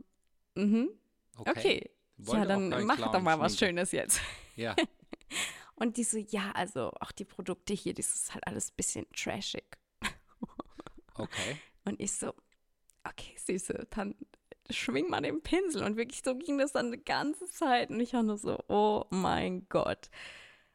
mhm, 0.55 0.89
okay. 1.37 1.89
Wollte 2.17 2.41
Ja, 2.41 2.45
dann 2.45 2.85
mach 2.85 2.97
Clown 2.97 3.11
doch 3.11 3.21
mal 3.21 3.39
was. 3.39 3.57
Schönes 3.57 3.91
jetzt. 3.91 4.21
Ja, 4.55 4.75
Und 5.81 5.97
die 5.97 6.03
so, 6.03 6.19
ja, 6.19 6.51
also 6.51 6.91
auch 6.99 7.11
die 7.11 7.25
Produkte 7.25 7.73
hier, 7.73 7.95
das 7.95 8.13
ist 8.13 8.35
halt 8.35 8.45
alles 8.45 8.69
ein 8.69 8.75
bisschen 8.75 9.07
trashig. 9.15 9.65
okay. 11.15 11.57
Und 11.85 11.99
ich 11.99 12.11
so, 12.11 12.35
okay, 13.03 13.35
Süße, 13.35 13.87
dann 13.89 14.13
schwing 14.69 15.09
mal 15.09 15.21
den 15.21 15.41
Pinsel. 15.41 15.83
Und 15.83 15.97
wirklich 15.97 16.21
so 16.23 16.35
ging 16.35 16.59
das 16.59 16.73
dann 16.73 16.87
eine 16.87 16.99
ganze 16.99 17.49
Zeit. 17.49 17.89
Und 17.89 17.99
ich 17.99 18.13
war 18.13 18.21
nur 18.21 18.37
so, 18.37 18.63
oh 18.67 19.05
mein 19.09 19.67
Gott. 19.69 20.11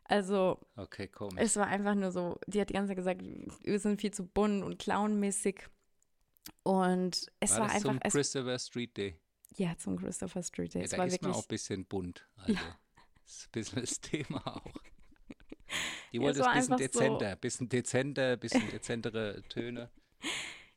Also, 0.08 0.58
Okay, 0.76 1.08
komisch. 1.08 1.42
es 1.42 1.56
war 1.56 1.66
einfach 1.66 1.94
nur 1.94 2.12
so, 2.12 2.38
die 2.46 2.60
hat 2.60 2.68
die 2.70 2.74
ganze 2.74 2.88
Zeit 2.90 2.96
gesagt, 2.96 3.22
wir 3.64 3.78
sind 3.80 4.00
viel 4.00 4.12
zu 4.12 4.24
bunt 4.26 4.62
und 4.62 4.78
clownmäßig. 4.78 5.68
Und 6.62 7.26
es 7.40 7.50
war, 7.52 7.60
war 7.60 7.70
einfach, 7.70 7.80
zum 7.90 8.00
Christopher 8.00 8.58
Street 8.58 8.96
Day? 8.96 9.18
ja, 9.56 9.76
zum 9.78 9.96
Christopher 9.98 10.42
Street 10.42 10.74
Day. 10.74 10.80
Ja, 10.80 10.84
es 10.84 10.90
da 10.90 10.98
war 10.98 11.06
ist 11.06 11.22
man 11.22 11.30
wirklich, 11.30 11.36
auch 11.36 11.44
ein 11.44 11.48
bisschen 11.48 11.84
bunt. 11.86 12.26
Also, 12.46 12.54
das 13.24 13.36
ist 13.36 13.46
ein 13.46 13.50
bisschen 13.52 13.80
das 13.80 14.00
Thema 14.00 14.46
auch. 14.46 14.62
Die 16.12 16.16
Ja, 16.18 16.22
wollte 16.22 16.40
es 16.40 16.46
es 16.46 16.46
ein 16.46 16.52
bisschen 16.54 16.72
einfach 16.72 16.78
so- 16.78 16.98
dezenter, 17.00 17.36
bisschen 17.36 17.68
dezenter, 17.68 18.36
bisschen 18.36 18.70
dezentere 18.70 19.42
Töne. 19.48 19.90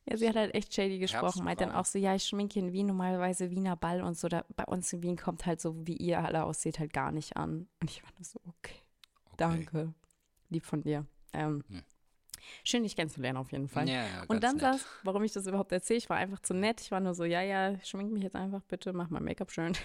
Ja, 0.06 0.16
sie 0.16 0.26
hat 0.28 0.34
halt 0.34 0.54
echt 0.54 0.74
shady 0.74 0.98
gesprochen, 0.98 1.44
meint 1.44 1.60
dann 1.60 1.72
auch 1.72 1.84
so, 1.84 1.98
ja, 1.98 2.14
ich 2.14 2.24
schminke 2.24 2.58
ihn 2.58 2.72
wie 2.72 2.82
normalerweise 2.82 3.50
Wiener 3.50 3.76
Ball 3.76 4.02
und 4.02 4.16
so. 4.18 4.28
Da, 4.28 4.44
bei 4.56 4.64
uns 4.64 4.90
in 4.94 5.02
Wien 5.02 5.16
kommt 5.16 5.44
halt 5.44 5.60
so, 5.60 5.86
wie 5.86 5.94
ihr 5.94 6.18
alle 6.24 6.42
aussieht, 6.44 6.78
halt 6.78 6.92
gar 6.94 7.12
nicht 7.12 7.36
an. 7.36 7.68
Und 7.80 7.90
ich 7.90 8.02
war 8.02 8.10
nur 8.16 8.24
so, 8.24 8.40
okay, 8.48 8.74
Danke. 9.40 9.94
Lieb 10.48 10.64
von 10.64 10.82
dir. 10.82 11.06
Ähm, 11.32 11.64
Hm. 11.68 11.82
Schön, 12.64 12.82
dich 12.82 12.96
kennenzulernen 12.96 13.38
auf 13.38 13.52
jeden 13.52 13.68
Fall. 13.68 13.88
Ja, 13.88 14.06
ja, 14.06 14.24
und 14.26 14.42
dann 14.42 14.56
nett. 14.56 14.62
saß, 14.62 14.86
warum 15.04 15.22
ich 15.22 15.32
das 15.32 15.46
überhaupt 15.46 15.72
erzähle, 15.72 15.98
ich 15.98 16.10
war 16.10 16.16
einfach 16.16 16.40
zu 16.40 16.54
nett. 16.54 16.80
Ich 16.80 16.90
war 16.90 17.00
nur 17.00 17.14
so, 17.14 17.24
ja, 17.24 17.42
ja, 17.42 17.78
schmink 17.84 18.12
mich 18.12 18.22
jetzt 18.22 18.36
einfach 18.36 18.62
bitte, 18.62 18.92
mach 18.92 19.10
mal 19.10 19.20
Make-up 19.20 19.50
schön. 19.50 19.76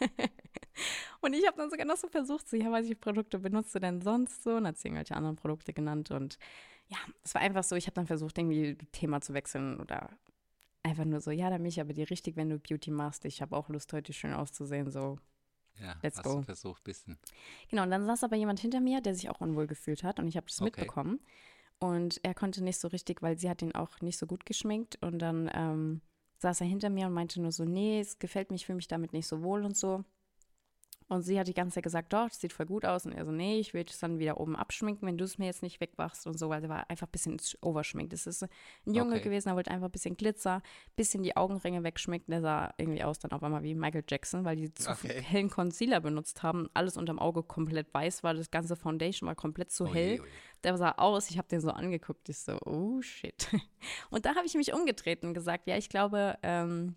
und 1.20 1.34
ich 1.34 1.46
habe 1.46 1.56
dann 1.56 1.70
sogar 1.70 1.86
noch 1.86 1.96
so 1.96 2.08
versucht, 2.08 2.48
so, 2.48 2.56
ja, 2.56 2.70
welche 2.72 2.96
Produkte 2.96 3.38
benutzt 3.38 3.74
du 3.74 3.78
denn 3.78 4.00
sonst 4.00 4.42
so? 4.42 4.56
Und 4.56 4.66
hat 4.66 4.78
sie 4.78 4.88
irgendwelche 4.88 5.16
anderen 5.16 5.36
Produkte 5.36 5.72
genannt. 5.72 6.10
Und 6.10 6.38
ja, 6.88 6.98
es 7.24 7.34
war 7.34 7.42
einfach 7.42 7.64
so, 7.64 7.76
ich 7.76 7.86
habe 7.86 7.94
dann 7.94 8.06
versucht, 8.06 8.38
irgendwie 8.38 8.76
Thema 8.92 9.20
zu 9.20 9.34
wechseln 9.34 9.80
oder 9.80 10.10
einfach 10.82 11.04
nur 11.04 11.20
so, 11.20 11.30
ja, 11.30 11.50
dann 11.50 11.62
mich 11.62 11.80
aber 11.80 11.92
dir 11.92 12.08
richtig, 12.10 12.36
wenn 12.36 12.48
du 12.48 12.58
Beauty 12.58 12.90
machst. 12.90 13.24
Ich 13.24 13.42
habe 13.42 13.56
auch 13.56 13.68
Lust, 13.68 13.92
heute 13.92 14.12
schön 14.12 14.32
auszusehen. 14.32 14.90
So, 14.90 15.18
Ja, 15.80 15.96
Let's 16.02 16.18
hast 16.18 16.26
go. 16.26 16.38
du 16.38 16.42
versucht, 16.42 16.84
bisschen. 16.84 17.18
Genau, 17.68 17.82
und 17.82 17.90
dann 17.90 18.06
saß 18.06 18.24
aber 18.24 18.36
jemand 18.36 18.60
hinter 18.60 18.80
mir, 18.80 19.00
der 19.00 19.14
sich 19.14 19.28
auch 19.30 19.40
unwohl 19.40 19.66
gefühlt 19.66 20.02
hat 20.04 20.18
und 20.18 20.28
ich 20.28 20.36
habe 20.36 20.46
das 20.46 20.60
Okay. 20.60 20.64
mitbekommen. 20.64 21.20
Und 21.78 22.20
er 22.22 22.34
konnte 22.34 22.64
nicht 22.64 22.78
so 22.80 22.88
richtig, 22.88 23.22
weil 23.22 23.38
sie 23.38 23.50
hat 23.50 23.60
ihn 23.62 23.74
auch 23.74 24.00
nicht 24.00 24.18
so 24.18 24.26
gut 24.26 24.46
geschminkt 24.46 24.98
und 25.02 25.18
dann 25.18 25.50
ähm, 25.54 26.00
saß 26.38 26.60
er 26.62 26.66
hinter 26.66 26.90
mir 26.90 27.06
und 27.06 27.12
meinte 27.12 27.40
nur 27.40 27.52
so, 27.52 27.64
nee, 27.64 28.00
es 28.00 28.18
gefällt 28.18 28.50
mir, 28.50 28.56
ich 28.56 28.66
fühle 28.66 28.76
mich 28.76 28.88
damit 28.88 29.12
nicht 29.12 29.26
so 29.26 29.42
wohl 29.42 29.64
und 29.64 29.76
so. 29.76 30.04
Und 31.08 31.22
sie 31.22 31.38
hat 31.38 31.46
die 31.46 31.54
ganze 31.54 31.74
Zeit 31.74 31.84
gesagt, 31.84 32.12
doch, 32.12 32.28
das 32.28 32.40
sieht 32.40 32.52
voll 32.52 32.66
gut 32.66 32.84
aus. 32.84 33.06
Und 33.06 33.12
er 33.12 33.24
so, 33.24 33.30
nee, 33.30 33.60
ich 33.60 33.74
will 33.74 33.84
das 33.84 34.00
dann 34.00 34.18
wieder 34.18 34.40
oben 34.40 34.56
abschminken, 34.56 35.06
wenn 35.06 35.16
du 35.16 35.24
es 35.24 35.38
mir 35.38 35.46
jetzt 35.46 35.62
nicht 35.62 35.80
wegwachst 35.80 36.26
und 36.26 36.36
so, 36.36 36.48
weil 36.48 36.64
er 36.64 36.68
war 36.68 36.90
einfach 36.90 37.06
ein 37.06 37.12
bisschen 37.12 37.40
overschminkt. 37.62 38.12
Das 38.12 38.26
ist 38.26 38.42
ein 38.42 38.48
Junge 38.92 39.16
Okay. 39.16 39.20
gewesen, 39.20 39.50
er 39.50 39.54
wollte 39.54 39.70
einfach 39.70 39.86
ein 39.86 39.92
bisschen 39.92 40.16
Glitzer, 40.16 40.62
bisschen 40.96 41.22
die 41.22 41.36
Augenringe 41.36 41.84
wegschminken. 41.84 42.32
Der 42.32 42.40
sah 42.40 42.74
irgendwie 42.76 43.04
aus 43.04 43.20
dann 43.20 43.30
auf 43.30 43.42
einmal 43.44 43.62
wie 43.62 43.76
Michael 43.76 44.02
Jackson, 44.08 44.44
weil 44.44 44.56
die 44.56 44.74
zu 44.74 44.90
Okay. 44.90 45.22
hellen 45.22 45.48
Concealer 45.48 46.00
benutzt 46.00 46.42
haben. 46.42 46.68
Alles 46.74 46.96
unterm 46.96 47.20
Auge 47.20 47.44
komplett 47.44 47.94
weiß 47.94 48.24
war, 48.24 48.34
das 48.34 48.50
ganze 48.50 48.74
Foundation 48.74 49.28
war 49.28 49.36
komplett 49.36 49.70
zu 49.70 49.84
Oje, 49.84 49.94
hell. 49.94 50.20
oje. 50.20 50.30
Der 50.64 50.76
sah 50.76 50.90
aus, 50.96 51.30
ich 51.30 51.38
habe 51.38 51.46
den 51.46 51.60
so 51.60 51.70
angeguckt, 51.70 52.28
ich 52.28 52.38
so, 52.38 52.58
oh 52.64 53.00
shit. 53.00 53.46
Und 54.10 54.26
da 54.26 54.34
habe 54.34 54.46
ich 54.46 54.54
mich 54.54 54.72
umgedreht 54.72 55.22
und 55.22 55.34
gesagt, 55.34 55.68
ja, 55.68 55.76
ich 55.76 55.88
glaube, 55.88 56.36
ähm, 56.42 56.96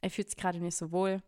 er 0.00 0.10
fühlt 0.10 0.28
sich 0.28 0.36
gerade 0.36 0.60
nicht 0.60 0.76
so 0.76 0.92
wohl. 0.92 1.20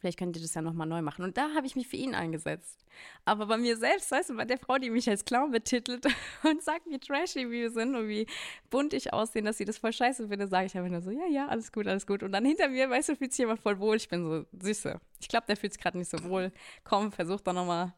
Vielleicht 0.00 0.18
könnt 0.18 0.34
ihr 0.34 0.40
das 0.42 0.54
ja 0.54 0.62
nochmal 0.62 0.86
neu 0.86 1.02
machen. 1.02 1.22
Und 1.24 1.36
da 1.36 1.50
habe 1.54 1.66
ich 1.66 1.76
mich 1.76 1.86
für 1.86 1.96
ihn 1.96 2.14
eingesetzt. 2.14 2.84
Aber 3.26 3.44
bei 3.46 3.58
mir 3.58 3.76
selbst, 3.76 4.10
weißt 4.10 4.30
du, 4.30 4.36
bei 4.36 4.46
der 4.46 4.56
Frau, 4.58 4.78
die 4.78 4.88
mich 4.88 5.08
als 5.10 5.26
Clown 5.26 5.50
betitelt 5.50 6.06
und 6.42 6.62
sagt, 6.62 6.86
wie 6.88 6.98
trashy 6.98 7.50
wir 7.50 7.70
sind 7.70 7.94
und 7.94 8.08
wie 8.08 8.26
bunt 8.70 8.94
ich 8.94 9.12
aussehe, 9.12 9.42
dass 9.42 9.58
sie 9.58 9.66
das 9.66 9.76
voll 9.76 9.92
scheiße 9.92 10.28
finde, 10.28 10.46
sage 10.48 10.66
ich 10.66 10.76
einfach 10.76 10.90
nur 10.90 11.02
so, 11.02 11.10
ja, 11.10 11.26
ja, 11.26 11.48
alles 11.48 11.70
gut, 11.70 11.86
alles 11.86 12.06
gut. 12.06 12.22
Und 12.22 12.32
dann 12.32 12.46
hinter 12.46 12.68
mir, 12.68 12.88
weißt 12.88 13.10
du, 13.10 13.16
fühlt 13.16 13.32
sich 13.32 13.40
jemand 13.40 13.60
voll 13.60 13.78
wohl. 13.78 13.96
Ich 13.96 14.08
bin 14.08 14.24
so, 14.24 14.46
süße. 14.58 14.98
Ich 15.20 15.28
glaube, 15.28 15.46
der 15.46 15.56
fühlt 15.58 15.74
sich 15.74 15.82
gerade 15.82 15.98
nicht 15.98 16.10
so 16.10 16.22
wohl. 16.24 16.50
Komm, 16.82 17.12
versuch 17.12 17.40
doch 17.42 17.52
nochmal 17.52 17.92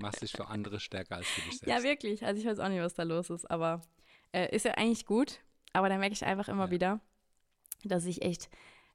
Machst 0.00 0.22
dich 0.22 0.32
für 0.32 0.48
andere 0.48 0.80
stärker 0.80 1.14
als 1.16 1.28
für 1.28 1.42
dich 1.42 1.58
selbst. 1.60 1.68
ja, 1.68 1.88
wirklich. 1.88 2.24
Also 2.24 2.40
ich 2.40 2.46
weiß 2.48 2.58
auch 2.58 2.68
nicht, 2.68 2.80
was 2.80 2.94
da 2.94 3.04
los 3.04 3.30
ist, 3.30 3.48
aber 3.48 3.82
äh, 4.32 4.52
ist 4.54 4.64
ja 4.64 4.72
eigentlich 4.72 5.06
gut. 5.06 5.38
Aber 5.72 5.88
da 5.88 5.96
merke 5.98 6.14
ich 6.14 6.24
einfach 6.24 6.48
immer 6.48 6.64
Ja. 6.64 6.70
wieder, 6.72 7.00
dass 7.84 8.04
ich 8.04 8.22
echt, 8.22 8.48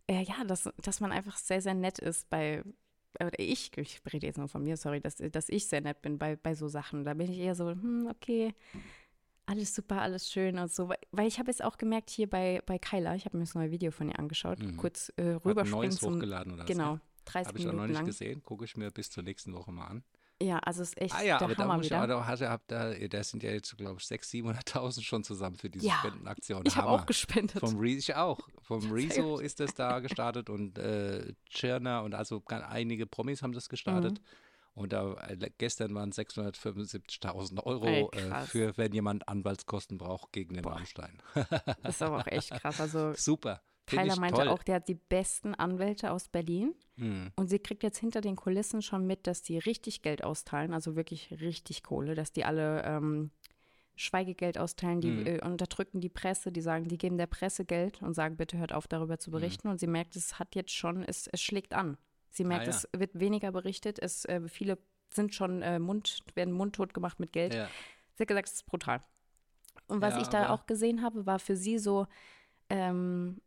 äh, 0.09 0.23
ja, 0.23 0.43
dass, 0.43 0.69
dass 0.81 0.99
man 0.99 1.11
einfach 1.11 1.37
sehr, 1.37 1.61
sehr 1.61 1.73
nett 1.75 1.99
ist 1.99 2.29
bei, 2.29 2.63
oder 3.19 3.37
ich, 3.39 3.77
ich 3.77 4.01
rede 4.11 4.25
jetzt 4.27 4.37
nur 4.37 4.47
von 4.49 4.63
mir, 4.63 4.75
sorry, 4.77 4.99
dass, 5.01 5.17
dass 5.17 5.49
ich 5.49 5.67
sehr 5.67 5.81
nett 5.81 6.01
bin 6.01 6.17
bei, 6.17 6.35
bei 6.35 6.55
so 6.55 6.67
Sachen. 6.67 7.03
Da 7.03 7.13
bin 7.13 7.31
ich 7.31 7.37
eher 7.39 7.55
so, 7.55 7.69
hm, 7.69 8.07
okay, 8.09 8.53
alles 9.45 9.73
super, 9.73 10.01
alles 10.01 10.31
schön 10.31 10.57
und 10.59 10.71
so. 10.71 10.89
Weil- 11.11 11.27
ich 11.27 11.39
habe 11.39 11.49
jetzt 11.49 11.63
auch 11.63 11.77
gemerkt 11.77 12.09
hier 12.09 12.29
bei, 12.29 12.61
bei 12.65 12.77
Kyla, 12.77 13.15
ich 13.15 13.25
habe 13.25 13.37
mir 13.37 13.43
das 13.43 13.55
neue 13.55 13.71
Video 13.71 13.91
von 13.91 14.07
ihr 14.09 14.19
angeschaut, 14.19 14.59
Mhm. 14.59 14.77
kurz 14.77 15.09
äh, 15.17 15.21
Hat 15.23 15.27
ein 15.27 15.37
rüberspringen 15.37 15.81
neues 15.89 15.95
zum, 15.97 16.15
hochgeladen 16.15 16.53
oder 16.53 16.63
was, 16.63 16.67
genau, 16.67 16.93
ne? 16.95 17.01
30 17.25 17.47
Habe 17.47 17.57
ich 17.59 17.63
auch 17.63 17.67
noch 17.67 17.73
Minuten 17.73 17.89
nicht 17.89 17.97
lang. 17.99 18.05
gesehen. 18.05 18.43
Gucke 18.43 18.65
ich 18.65 18.77
mir 18.77 18.91
bis 18.91 19.09
zur 19.11 19.23
nächsten 19.23 19.53
Woche 19.53 19.71
mal 19.71 19.87
an. 19.87 20.03
Ja, 20.41 20.59
also 20.59 20.81
es 20.83 20.89
ist 20.89 21.01
echt 21.01 21.13
Ah 21.15 21.21
ja, 21.21 21.37
der 21.37 21.47
aber 21.47 21.55
da 21.55 21.63
Hammer 21.63 21.79
ich, 21.79 21.85
wieder. 21.89 22.07
da, 22.07 22.25
hab 22.25 22.67
da, 22.67 22.93
da 22.93 23.23
sind 23.23 23.43
ja 23.43 23.51
jetzt, 23.51 23.75
glaube 23.77 23.99
ich, 23.99 24.05
600.000, 24.05 24.63
700.000 24.65 25.01
schon 25.03 25.23
zusammen 25.23 25.57
für 25.57 25.69
diese 25.69 25.87
Ja, 25.87 25.95
Spendenaktion. 25.99 26.63
ich 26.65 26.77
habe 26.77 26.87
auch 26.87 27.05
gespendet. 27.05 27.59
Vom 27.59 27.77
Rezo, 27.77 28.11
ich 28.11 28.15
auch. 28.15 28.39
Vom 28.61 28.91
Rezo 28.91 29.39
ist 29.39 29.59
das 29.59 29.73
da 29.73 29.99
gestartet 29.99 30.49
und 30.49 30.77
äh, 30.77 31.33
Tschirner 31.49 32.03
und 32.03 32.15
also 32.15 32.41
einige 32.47 33.05
Promis 33.05 33.41
haben 33.43 33.51
das 33.51 33.67
gestartet. 33.67 34.19
Mhm. 34.19 34.25
Und 34.75 34.93
da 34.93 35.13
äh, 35.27 35.49
gestern 35.57 35.93
waren 35.93 36.11
675.000 36.11 37.61
Euro 37.63 37.85
Ey, 37.85 38.07
äh, 38.13 38.41
für, 38.45 38.77
wenn 38.77 38.93
jemand 38.93 39.27
Anwaltskosten 39.27 39.97
braucht 39.97 40.31
gegen 40.31 40.53
den 40.53 40.61
Boah. 40.63 40.73
Rammstein. 40.75 41.21
Das 41.83 41.95
ist 41.95 42.01
aber 42.01 42.19
auch 42.19 42.27
echt 42.27 42.51
krass. 42.51 42.79
Also 42.79 43.13
Super. 43.17 43.61
Ich 43.91 44.19
meinte 44.19 44.37
toll. 44.39 44.47
auch, 44.49 44.63
der 44.63 44.75
hat 44.75 44.87
die 44.87 44.95
besten 44.95 45.55
Anwälte 45.55 46.11
aus 46.11 46.27
Berlin. 46.27 46.73
Hm. 46.97 47.31
Und 47.35 47.47
sie 47.49 47.59
kriegt 47.59 47.83
jetzt 47.83 47.97
hinter 47.97 48.21
den 48.21 48.35
Kulissen 48.35 48.81
schon 48.81 49.05
mit, 49.07 49.27
dass 49.27 49.41
die 49.41 49.57
richtig 49.57 50.01
Geld 50.01 50.23
austeilen, 50.23 50.73
also 50.73 50.95
wirklich 50.95 51.31
richtig 51.41 51.83
Kohle, 51.83 52.15
dass 52.15 52.31
die 52.31 52.45
alle 52.45 52.83
ähm, 52.83 53.31
Schweigegeld 53.95 54.57
austeilen, 54.57 55.01
die 55.01 55.09
Mhm. 55.11 55.25
äh, 55.27 55.41
unterdrücken 55.45 55.99
die 55.99 56.09
Presse, 56.09 56.51
die 56.51 56.61
sagen, 56.61 56.87
die 56.87 56.97
geben 56.97 57.17
der 57.17 57.27
Presse 57.27 57.65
Geld 57.65 58.01
und 58.01 58.13
sagen, 58.13 58.37
bitte 58.37 58.57
hört 58.57 58.71
auf, 58.73 58.87
darüber 58.87 59.19
zu 59.19 59.29
berichten. 59.31 59.67
Und 59.67 59.79
sie 59.79 59.87
merkt, 59.87 60.15
es 60.15 60.39
hat 60.39 60.55
jetzt 60.55 60.71
schon, 60.71 61.03
es, 61.03 61.27
es 61.27 61.41
schlägt 61.41 61.73
an. 61.73 61.97
Sie 62.29 62.43
merkt, 62.45 62.67
Ah, 62.67 62.71
ja. 62.71 62.77
es 62.77 62.87
wird 62.97 63.19
weniger 63.19 63.51
berichtet, 63.51 63.99
es 63.99 64.23
äh, 64.25 64.47
viele 64.47 64.77
sind 65.09 65.33
schon 65.33 65.61
äh, 65.63 65.79
Mund, 65.79 66.19
werden 66.35 66.53
mundtot 66.53 66.93
gemacht 66.93 67.19
mit 67.19 67.33
Geld. 67.33 67.53
Ja. 67.53 67.67
Sie 68.15 68.21
hat 68.23 68.27
gesagt, 68.27 68.47
es 68.47 68.53
ist 68.55 68.65
brutal. 68.67 69.03
Und 69.87 70.01
was 70.01 70.13
Ja, 70.13 70.21
ich 70.21 70.27
da 70.27 70.49
auch 70.51 70.65
gesehen 70.67 71.01
habe, 71.01 71.25
war 71.25 71.39
für 71.39 71.55
sie 71.57 71.79
so, 71.79 72.05
ähm, 72.69 73.41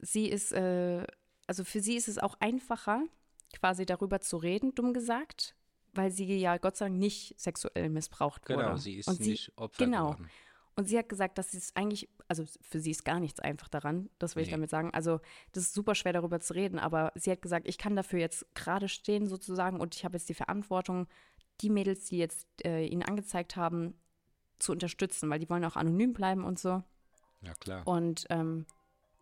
sie 0.00 0.28
ist, 0.28 0.52
äh, 0.52 1.06
also 1.46 1.64
für 1.64 1.80
sie 1.80 1.96
ist 1.96 2.08
es 2.08 2.18
auch 2.18 2.34
einfacher, 2.40 3.02
quasi 3.52 3.84
darüber 3.86 4.20
zu 4.20 4.36
reden, 4.36 4.74
dumm 4.74 4.92
gesagt, 4.92 5.54
weil 5.92 6.10
sie 6.10 6.36
ja 6.38 6.56
Gott 6.58 6.76
sei 6.76 6.86
Dank 6.86 6.98
nicht 6.98 7.38
sexuell 7.38 7.88
missbraucht 7.90 8.48
wurde. 8.48 8.62
Genau, 8.62 8.76
sie 8.76 8.96
ist 8.96 9.08
Und 9.08 9.16
sie, 9.16 9.30
nicht 9.30 9.52
Opfer 9.56 9.84
genau. 9.84 10.12
geworden. 10.12 10.30
und 10.76 10.88
sie 10.88 10.96
hat 10.96 11.08
gesagt, 11.08 11.36
dass 11.38 11.52
es 11.54 11.74
eigentlich, 11.74 12.08
also 12.28 12.44
für 12.60 12.78
sie 12.78 12.92
ist 12.92 13.04
gar 13.04 13.18
nichts 13.18 13.40
einfach 13.40 13.68
daran, 13.68 14.08
das 14.20 14.36
will 14.36 14.42
ich 14.44 14.48
Nee. 14.48 14.52
damit 14.56 14.70
sagen. 14.70 14.90
Also 14.94 15.20
das 15.52 15.64
ist 15.64 15.74
super 15.74 15.94
schwer 15.96 16.12
darüber 16.12 16.38
zu 16.40 16.54
reden, 16.54 16.78
aber 16.78 17.12
sie 17.16 17.30
hat 17.32 17.42
gesagt, 17.42 17.66
ich 17.68 17.76
kann 17.78 17.96
dafür 17.96 18.20
jetzt 18.20 18.46
gerade 18.54 18.88
stehen 18.88 19.26
sozusagen 19.26 19.80
und 19.80 19.96
ich 19.96 20.04
habe 20.04 20.16
jetzt 20.16 20.28
die 20.28 20.34
Verantwortung, 20.34 21.08
die 21.60 21.70
Mädels, 21.70 22.06
die 22.06 22.18
jetzt 22.18 22.46
äh, 22.64 22.86
ihn 22.86 23.02
angezeigt 23.02 23.56
haben, 23.56 23.94
zu 24.60 24.72
unterstützen, 24.72 25.28
weil 25.28 25.40
die 25.40 25.50
wollen 25.50 25.64
auch 25.64 25.76
anonym 25.76 26.12
bleiben 26.12 26.44
und 26.44 26.58
so. 26.58 26.82
Ja, 27.42 27.54
klar. 27.54 27.86
Und 27.86 28.26
ähm, 28.30 28.66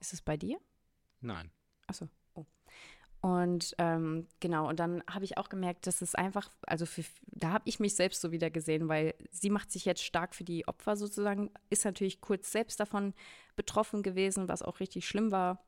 ist 0.00 0.12
es 0.12 0.20
bei 0.20 0.36
dir? 0.36 0.58
Nein. 1.20 1.50
Achso. 1.86 2.08
Oh. 2.34 2.44
Und 3.20 3.74
ähm, 3.78 4.28
genau, 4.40 4.68
und 4.68 4.78
dann 4.78 5.02
habe 5.10 5.24
ich 5.24 5.38
auch 5.38 5.48
gemerkt, 5.48 5.86
dass 5.86 6.02
es 6.02 6.14
einfach, 6.14 6.50
also 6.66 6.86
für, 6.86 7.02
da 7.26 7.50
habe 7.50 7.64
ich 7.66 7.80
mich 7.80 7.96
selbst 7.96 8.20
so 8.20 8.30
wieder 8.30 8.50
gesehen, 8.50 8.88
weil 8.88 9.14
sie 9.30 9.50
macht 9.50 9.72
sich 9.72 9.84
jetzt 9.84 10.04
stark 10.04 10.34
für 10.34 10.44
die 10.44 10.68
Opfer 10.68 10.96
sozusagen, 10.96 11.50
ist 11.68 11.84
natürlich 11.84 12.20
kurz 12.20 12.52
selbst 12.52 12.78
davon 12.78 13.14
betroffen 13.56 14.02
gewesen, 14.02 14.48
was 14.48 14.62
auch 14.62 14.78
richtig 14.80 15.08
schlimm 15.08 15.32
war, 15.32 15.64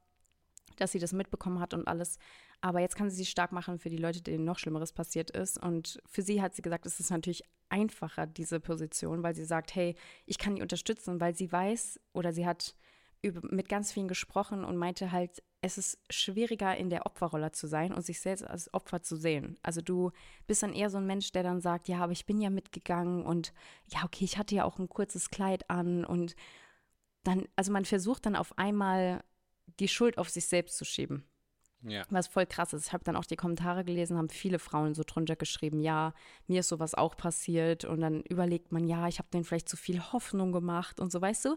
dass 0.76 0.92
sie 0.92 1.00
das 1.00 1.12
mitbekommen 1.12 1.60
hat 1.60 1.74
und 1.74 1.88
alles. 1.88 2.18
Aber 2.60 2.80
jetzt 2.80 2.94
kann 2.94 3.10
sie 3.10 3.16
sich 3.16 3.30
stark 3.30 3.52
machen 3.52 3.78
für 3.78 3.88
die 3.88 3.96
Leute, 3.96 4.22
denen 4.22 4.44
noch 4.44 4.58
Schlimmeres 4.58 4.92
passiert 4.92 5.30
ist. 5.30 5.58
Und 5.58 6.00
für 6.06 6.22
sie 6.22 6.42
hat 6.42 6.54
sie 6.54 6.62
gesagt, 6.62 6.86
es 6.86 7.00
ist 7.00 7.10
natürlich 7.10 7.42
einfacher, 7.70 8.26
diese 8.26 8.60
Position, 8.60 9.22
weil 9.22 9.34
sie 9.34 9.44
sagt, 9.44 9.74
hey, 9.74 9.96
ich 10.26 10.38
kann 10.38 10.56
die 10.56 10.62
unterstützen, 10.62 11.20
weil 11.20 11.34
sie 11.34 11.50
weiß 11.50 12.00
oder 12.12 12.32
sie 12.32 12.46
hat 12.46 12.76
über, 13.22 13.40
mit 13.54 13.68
ganz 13.68 13.92
vielen 13.92 14.08
gesprochen 14.08 14.64
und 14.64 14.76
meinte 14.76 15.12
halt, 15.12 15.42
es 15.62 15.76
ist 15.76 15.98
schwieriger 16.08 16.76
in 16.76 16.88
der 16.88 17.04
Opferrolle 17.06 17.52
zu 17.52 17.66
sein 17.66 17.92
und 17.92 18.02
sich 18.02 18.20
selbst 18.20 18.44
als 18.44 18.72
Opfer 18.72 19.02
zu 19.02 19.16
sehen. 19.16 19.58
Also 19.62 19.82
du 19.82 20.10
bist 20.46 20.62
dann 20.62 20.72
eher 20.72 20.88
so 20.88 20.98
ein 20.98 21.06
Mensch, 21.06 21.32
der 21.32 21.42
dann 21.42 21.60
sagt, 21.60 21.88
ja, 21.88 21.98
aber 22.00 22.12
ich 22.12 22.24
bin 22.24 22.40
ja 22.40 22.48
mitgegangen 22.48 23.24
und 23.24 23.52
ja, 23.88 24.04
okay, 24.04 24.24
ich 24.24 24.38
hatte 24.38 24.54
ja 24.54 24.64
auch 24.64 24.78
ein 24.78 24.88
kurzes 24.88 25.30
Kleid 25.30 25.68
an 25.68 26.04
und 26.04 26.34
dann, 27.24 27.46
also 27.56 27.72
man 27.72 27.84
versucht 27.84 28.24
dann 28.24 28.36
auf 28.36 28.56
einmal 28.58 29.22
die 29.78 29.88
Schuld 29.88 30.16
auf 30.16 30.30
sich 30.30 30.46
selbst 30.46 30.78
zu 30.78 30.84
schieben. 30.84 31.24
Ja. 31.82 32.04
Was 32.10 32.26
voll 32.26 32.46
krass 32.46 32.74
ist. 32.74 32.86
Ich 32.86 32.92
habe 32.92 33.04
dann 33.04 33.16
auch 33.16 33.24
die 33.24 33.36
Kommentare 33.36 33.84
gelesen, 33.84 34.18
haben 34.18 34.28
viele 34.28 34.58
Frauen 34.58 34.94
so 34.94 35.02
drunter 35.06 35.34
geschrieben, 35.36 35.80
ja, 35.80 36.12
mir 36.46 36.60
ist 36.60 36.68
sowas 36.68 36.94
auch 36.94 37.16
passiert. 37.16 37.84
Und 37.84 38.02
dann 38.02 38.20
überlegt 38.22 38.70
man, 38.70 38.86
ja, 38.86 39.08
ich 39.08 39.18
habe 39.18 39.28
denen 39.32 39.44
vielleicht 39.44 39.68
zu 39.68 39.76
viel 39.76 40.00
Hoffnung 40.12 40.52
gemacht 40.52 41.00
und 41.00 41.10
so, 41.10 41.20
weißt 41.20 41.46
du? 41.46 41.56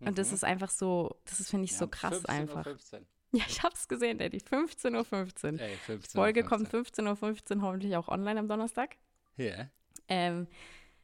Und 0.00 0.16
das 0.18 0.28
Mhm. 0.28 0.34
ist 0.34 0.44
einfach 0.44 0.70
so, 0.70 1.16
das 1.24 1.40
ist, 1.40 1.50
finde 1.50 1.64
ich, 1.64 1.76
so 1.76 1.84
Ja, 1.86 1.90
krass 1.90 2.14
15 2.14 2.34
Uhr 2.34 2.40
einfach. 2.40 2.62
15. 2.64 3.06
Ja, 3.32 3.44
ich 3.46 3.62
habe 3.62 3.74
es 3.74 3.86
gesehen, 3.88 4.20
Eddie. 4.20 4.38
15.15 4.40 5.54
Uhr. 5.54 5.60
Ey, 5.60 5.76
15 5.76 6.18
Folge 6.18 6.42
Uhr 6.42 6.46
kommt 6.48 6.68
15. 6.68 7.06
15.15 7.06 7.56
Uhr 7.56 7.62
hoffentlich 7.62 7.94
auch 7.96 8.08
online 8.08 8.40
am 8.40 8.48
Donnerstag. 8.48 8.96
Ja. 9.36 9.68
Ähm, 10.08 10.46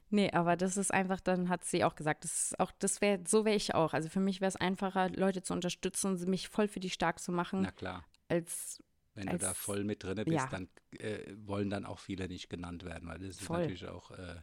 nee, 0.09 0.31
aber 0.31 0.57
das 0.57 0.79
ist 0.79 0.91
einfach, 0.95 1.21
dann 1.21 1.51
hat 1.51 1.65
sie 1.65 1.85
auch 1.85 1.95
gesagt, 1.97 2.25
das 2.25 2.45
ist 2.45 2.61
auch, 2.61 2.73
das 2.79 3.03
wäre, 3.03 3.21
so 3.27 3.45
wäre 3.45 3.57
ich 3.57 3.75
auch. 3.75 3.93
Also 3.93 4.09
für 4.09 4.21
mich 4.21 4.41
wäre 4.41 4.49
es 4.49 4.57
einfacher, 4.57 5.11
Leute 5.11 5.43
zu 5.43 5.53
unterstützen, 5.53 6.15
mich 6.31 6.49
voll 6.49 6.67
für 6.67 6.81
die 6.81 6.89
stark 6.89 7.19
zu 7.21 7.31
machen, 7.31 7.61
Na 7.63 7.73
klar. 7.73 8.05
als 8.29 8.83
Wenn 9.15 9.27
du 9.27 9.37
da 9.37 9.49
als- 9.49 9.59
voll 9.59 9.85
mit 9.85 10.03
drin 10.03 10.17
bist, 10.25 10.29
ja. 10.31 10.47
dann 10.47 10.69
äh, 10.99 11.19
wollen 11.45 11.69
dann 11.69 11.85
auch 11.85 11.99
viele 11.99 12.27
nicht 12.29 12.49
genannt 12.49 12.85
werden, 12.85 13.07
weil 13.07 13.19
das 13.19 13.29
ist 13.37 13.43
Voll. 13.43 13.59
natürlich 13.61 13.87
auch, 13.87 14.13
äh, 14.13 14.37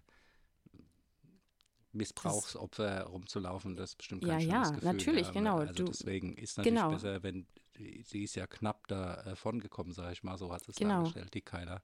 Missbrauchsopfer 1.94 3.04
rumzulaufen, 3.04 3.76
das 3.76 3.92
ist 3.92 3.96
bestimmt 3.98 4.24
Ja, 4.26 4.38
kein 4.38 4.48
ja, 4.48 4.66
schönes 4.66 4.72
Gefühl. 4.82 4.94
natürlich, 4.94 5.24
aber 5.28 5.34
genau, 5.34 5.58
Also 5.60 5.74
du- 5.74 5.84
deswegen 5.92 6.34
ist 6.38 6.58
natürlich 6.58 6.80
genau. 6.80 6.92
besser, 6.92 7.24
wenn 7.24 7.48
die- 7.78 8.04
sie 8.04 8.24
ist 8.24 8.36
ja 8.36 8.48
knapp 8.48 8.88
davon 8.88 9.60
gekommen, 9.60 9.92
sage 9.92 10.14
ich 10.14 10.24
mal, 10.24 10.38
so 10.38 10.52
hat 10.54 10.64
sie 10.64 10.72
es 10.72 10.78
Genau. 10.78 10.98
dargestellt, 10.98 11.34
die 11.34 11.42
keiner. 11.42 11.82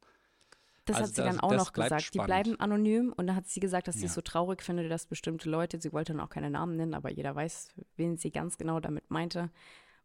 Das 0.85 0.95
Also 0.97 1.07
hat 1.09 1.15
sie 1.15 1.21
das- 1.21 1.35
dann 1.35 1.39
auch 1.41 1.51
noch 1.53 1.73
gesagt. 1.73 2.01
Die 2.01 2.05
spannend. 2.05 2.27
bleiben 2.27 2.59
anonym 2.61 3.13
und 3.17 3.27
dann 3.27 3.35
hat 3.35 3.47
sie 3.47 3.59
gesagt, 3.59 3.87
dass 3.89 3.95
sie 3.95 4.03
Ja. 4.03 4.07
es 4.07 4.13
so 4.13 4.21
traurig 4.21 4.61
findet, 4.61 4.89
dass 4.89 5.05
bestimmte 5.05 5.49
Leute, 5.49 5.79
sie 5.81 5.91
wollte 5.91 6.13
dann 6.13 6.21
auch 6.21 6.29
keine 6.29 6.49
Namen 6.49 6.77
nennen, 6.77 6.93
aber 6.93 7.11
jeder 7.11 7.35
weiß, 7.35 7.73
wen 7.97 8.15
sie 8.17 8.31
ganz 8.31 8.57
genau 8.57 8.79
damit 8.79 9.09
meinte. 9.11 9.49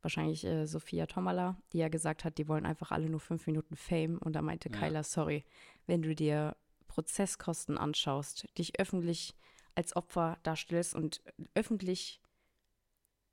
Wahrscheinlich 0.00 0.44
äh, 0.44 0.66
Sophia 0.66 1.07
Tomala, 1.07 1.57
die 1.72 1.78
ja 1.78 1.88
gesagt 1.88 2.24
hat, 2.24 2.36
die 2.38 2.48
wollen 2.48 2.66
einfach 2.66 2.90
alle 2.90 3.09
nur 3.09 3.20
fünf 3.20 3.46
Minuten 3.46 3.76
Fame. 3.76 4.18
Und 4.18 4.32
da 4.32 4.42
meinte 4.42 4.68
Ja. 4.70 4.76
Kyla, 4.76 5.05
sorry, 5.05 5.44
wenn 5.86 6.03
du 6.03 6.16
dir 6.16 6.57
Prozesskosten 6.88 7.78
anschaust, 7.78 8.46
dich 8.59 8.78
öffentlich 8.80 9.34
als 9.75 9.95
Opfer 9.97 10.39
darstellst 10.43 10.95
und 10.95 11.23
öffentlich 11.55 12.20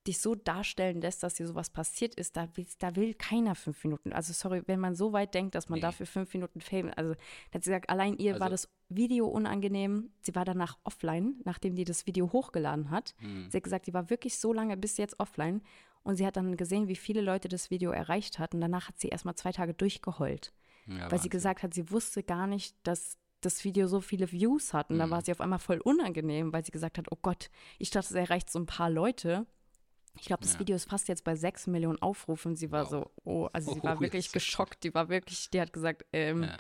dich 0.08 0.20
so 0.20 0.34
darstellen 0.34 1.02
lässt, 1.02 1.22
dass 1.24 1.36
dir 1.36 1.46
sowas 1.46 1.70
passiert 1.70 2.16
ist, 2.16 2.38
da 2.38 2.48
will, 2.56 2.66
da 2.80 2.96
will 2.96 3.14
keiner 3.14 3.54
fünf 3.54 3.84
Minuten. 3.84 4.14
Also 4.14 4.32
sorry, 4.34 4.64
wenn 4.66 4.80
man 4.80 4.96
so 4.96 5.12
weit 5.12 5.34
denkt, 5.34 5.56
dass 5.56 5.68
man 5.68 5.78
Nee. 5.78 5.82
dafür 5.82 6.06
fünf 6.06 6.34
Minuten 6.34 6.62
Fame, 6.62 6.92
also 6.96 7.14
da 7.14 7.56
hat 7.56 7.64
sie 7.64 7.70
gesagt, 7.70 7.90
allein 7.90 8.18
ihr 8.18 8.36
war 8.40 8.44
Also- 8.50 8.66
das 8.66 8.70
Video 8.88 9.28
unangenehm. 9.28 10.12
Sie 10.22 10.34
war 10.34 10.46
danach 10.46 10.80
offline, 10.84 11.36
nachdem 11.44 11.76
die 11.76 11.84
das 11.84 12.08
Video 12.08 12.32
hochgeladen 12.32 12.90
hat. 12.90 13.14
Hm. 13.20 13.52
Sie 13.52 13.58
hat 13.58 13.64
gesagt, 13.64 13.88
die 13.88 13.94
war 13.94 14.10
wirklich 14.10 14.38
so 14.40 14.54
lange 14.54 14.78
bis 14.78 14.98
jetzt 14.98 15.20
offline 15.20 15.62
und 16.02 16.16
sie 16.16 16.26
hat 16.26 16.38
dann 16.38 16.56
gesehen, 16.56 16.88
wie 16.88 16.96
viele 16.96 17.22
Leute 17.22 17.50
das 17.50 17.70
Video 17.70 17.92
erreicht 17.92 18.40
hat 18.40 18.56
und 18.56 18.62
danach 18.62 18.88
hat 18.88 18.98
sie 19.00 19.10
erstmal 19.10 19.36
zwei 19.36 19.52
Tage 19.52 19.74
durchgeheult, 19.76 20.54
Ja, 20.88 20.94
weil 20.94 21.10
sie 21.10 21.12
Wahnsinn. 21.16 21.30
gesagt 21.30 21.62
hat, 21.62 21.74
sie 21.74 21.92
wusste 21.92 22.24
gar 22.24 22.48
nicht, 22.48 22.76
dass 22.84 23.19
das 23.42 23.64
Video 23.64 23.88
so 23.88 24.02
viele 24.02 24.32
Views 24.32 24.74
hat 24.74 24.90
und 24.90 25.00
dann 25.00 25.10
Mhm. 25.10 25.14
war 25.14 25.22
sie 25.24 25.32
auf 25.32 25.42
einmal 25.42 25.60
voll 25.60 25.80
unangenehm, 25.80 26.52
weil 26.54 26.66
sie 26.66 26.72
gesagt 26.72 26.98
hat, 26.98 27.08
oh 27.12 27.18
Gott, 27.22 27.50
ich 27.78 27.90
dachte, 27.90 28.08
es 28.10 28.16
erreicht 28.16 28.50
so 28.52 28.60
ein 28.60 28.66
paar 28.66 28.90
Leute. 28.90 29.46
Ich 30.20 30.26
glaube, 30.26 30.44
das 30.44 30.54
Ja. 30.54 30.60
Video 30.60 30.76
ist 30.76 30.90
fast 30.90 31.08
jetzt 31.08 31.24
bei 31.24 31.36
sechs 31.36 31.66
Millionen 31.68 32.02
Aufrufen. 32.02 32.56
Sie 32.56 32.72
war 32.72 32.84
Wow. 32.86 32.90
so, 32.90 33.12
oh, 33.24 33.50
also 33.54 33.74
sie 33.74 33.80
Oh, 33.80 33.84
war 33.84 34.00
wirklich 34.02 34.32
geschockt. 34.32 34.84
Die 34.84 34.94
war 34.94 35.08
wirklich, 35.10 35.50
die 35.50 35.62
hat 35.62 35.72
gesagt, 35.72 36.06
ähm, 36.12 36.44
Ja, 36.44 36.58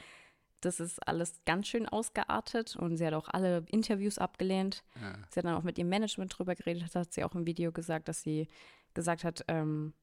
das 0.62 0.80
ist 0.80 1.06
alles 1.08 1.42
ganz 1.46 1.68
schön 1.68 1.88
ausgeartet 1.88 2.76
und 2.76 2.96
sie 2.98 3.06
hat 3.06 3.14
auch 3.14 3.28
alle 3.30 3.66
Interviews 3.70 4.18
abgelehnt. 4.18 4.84
ja. 5.02 5.14
Sie 5.30 5.40
hat 5.40 5.46
dann 5.46 5.56
auch 5.56 5.64
mit 5.64 5.78
ihrem 5.78 5.90
Management 5.90 6.38
drüber 6.38 6.56
geredet, 6.56 6.84
das 6.84 6.96
hat 6.96 7.14
sie 7.14 7.24
auch 7.24 7.34
im 7.36 7.46
Video 7.46 7.72
gesagt, 7.72 8.08
dass 8.08 8.22
sie 8.22 8.48
gesagt 8.94 9.24
hat, 9.24 9.44
ähm, 9.48 9.94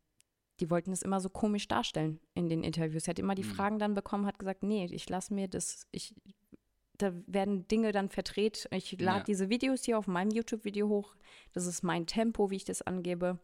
die 0.61 0.71
wollten 0.71 0.93
es 0.93 1.03
immer 1.03 1.21
so 1.21 1.29
komisch 1.29 1.69
darstellen 1.69 2.19
in 2.33 2.49
den 2.49 2.63
Interviews. 2.65 3.05
Sie 3.05 3.11
hat 3.11 3.19
immer 3.19 3.35
die 3.35 3.43
Mhm. 3.43 3.49
Fragen 3.55 3.79
dann 3.79 3.93
bekommen, 3.95 4.25
hat 4.25 4.39
gesagt, 4.39 4.63
nee, 4.63 4.87
ich 4.91 5.07
lasse 5.11 5.35
mir 5.35 5.49
das, 5.49 5.87
ich, 5.93 6.15
da 6.99 7.13
werden 7.27 7.67
Dinge 7.69 7.93
dann 7.93 8.09
verdreht. 8.09 8.69
Ich 8.73 8.93
lade 9.01 9.19
Ja. 9.19 9.25
diese 9.25 9.49
Videos 9.49 9.85
hier 9.85 9.99
auf 9.99 10.07
meinem 10.07 10.31
YouTube-Video 10.31 10.89
hoch. 10.89 11.15
Das 11.53 11.67
ist 11.67 11.83
mein 11.83 12.07
Tempo, 12.07 12.51
wie 12.51 12.57
ich 12.57 12.65
das 12.65 12.83
angebe. 12.83 13.39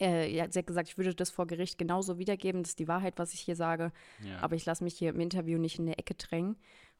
Äh, 0.00 0.34
ja, 0.34 0.50
sie 0.50 0.58
hat 0.60 0.66
gesagt, 0.66 0.88
ich 0.88 0.96
würde 0.98 1.14
das 1.14 1.30
vor 1.30 1.46
Gericht 1.46 1.76
genauso 1.78 2.18
wiedergeben. 2.18 2.62
Das 2.62 2.70
ist 2.70 2.78
die 2.78 2.88
Wahrheit, 2.88 3.18
was 3.18 3.34
ich 3.34 3.40
hier 3.40 3.56
sage. 3.56 3.92
ja. 4.24 4.38
Aber 4.40 4.54
ich 4.54 4.64
lasse 4.64 4.84
mich 4.84 4.94
hier 4.96 5.10
im 5.10 5.20
Interview 5.20 5.58
nicht 5.58 5.78
in 5.78 5.86
eine 5.86 5.98
Ecke 5.98 6.14
drängen 6.14 6.56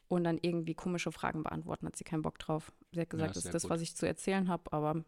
und 0.09 0.25
dann 0.25 0.39
irgendwie 0.43 0.75
komische 0.75 1.13
Fragen 1.13 1.43
beantworten. 1.45 1.87
Hat 1.87 1.97
sie 1.97 2.05
keinen 2.05 2.23
Bock 2.23 2.39
drauf. 2.39 2.73
Sie 2.93 3.01
hat 3.01 3.11
gesagt, 3.11 3.37
das 3.37 3.45
sehr 3.45 3.51
ist 3.51 3.55
das, 3.55 3.63
gut. 3.63 3.71
was 3.71 3.81
ich 3.81 3.95
zu 3.95 4.07
erzählen 4.07 4.49
habe, 4.49 4.73
aber 4.73 5.05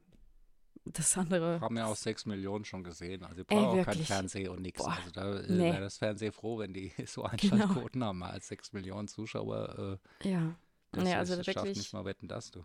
das 0.85 1.17
andere. 1.17 1.61
haben 1.61 1.77
ja 1.77 1.87
auch 1.87 1.97
sechs 1.97 2.27
Millionen 2.27 2.65
schon 2.65 2.83
gesehen. 2.85 3.23
Also, 3.25 3.41
Ey, 3.41 3.45
brauchen 3.45 3.81
auch 3.81 3.85
kein. 3.85 3.99
Fernsehen 3.99 4.49
und 4.49 4.63
nichts. 4.63 4.85
Also, 4.85 5.11
da 5.13 5.35
äh, 5.37 5.43
nee. 5.43 5.47
Genau. 5.49 5.59
wäre 5.65 5.81
das 5.81 5.99
Fernsehen 5.99 6.33
froh, 6.33 6.59
wenn 6.59 6.73
die 6.75 6.93
so 7.07 7.23
Einschaltquoten 7.25 8.03
haben. 8.05 8.23
Als 8.23 8.49
sechs 8.49 8.73
Millionen 8.73 9.09
Zuschauer. 9.09 9.99
Äh, 10.23 10.29
Ja. 10.31 10.55
das 10.93 11.05
Nee, 11.05 11.15
also 11.15 11.35
ist, 11.35 11.45
schafft 11.47 11.57
wirklich- 11.59 11.77
nicht 11.79 11.93
mal 11.93 12.05
wetten, 12.05 12.29
das 12.29 12.51
du. 12.51 12.65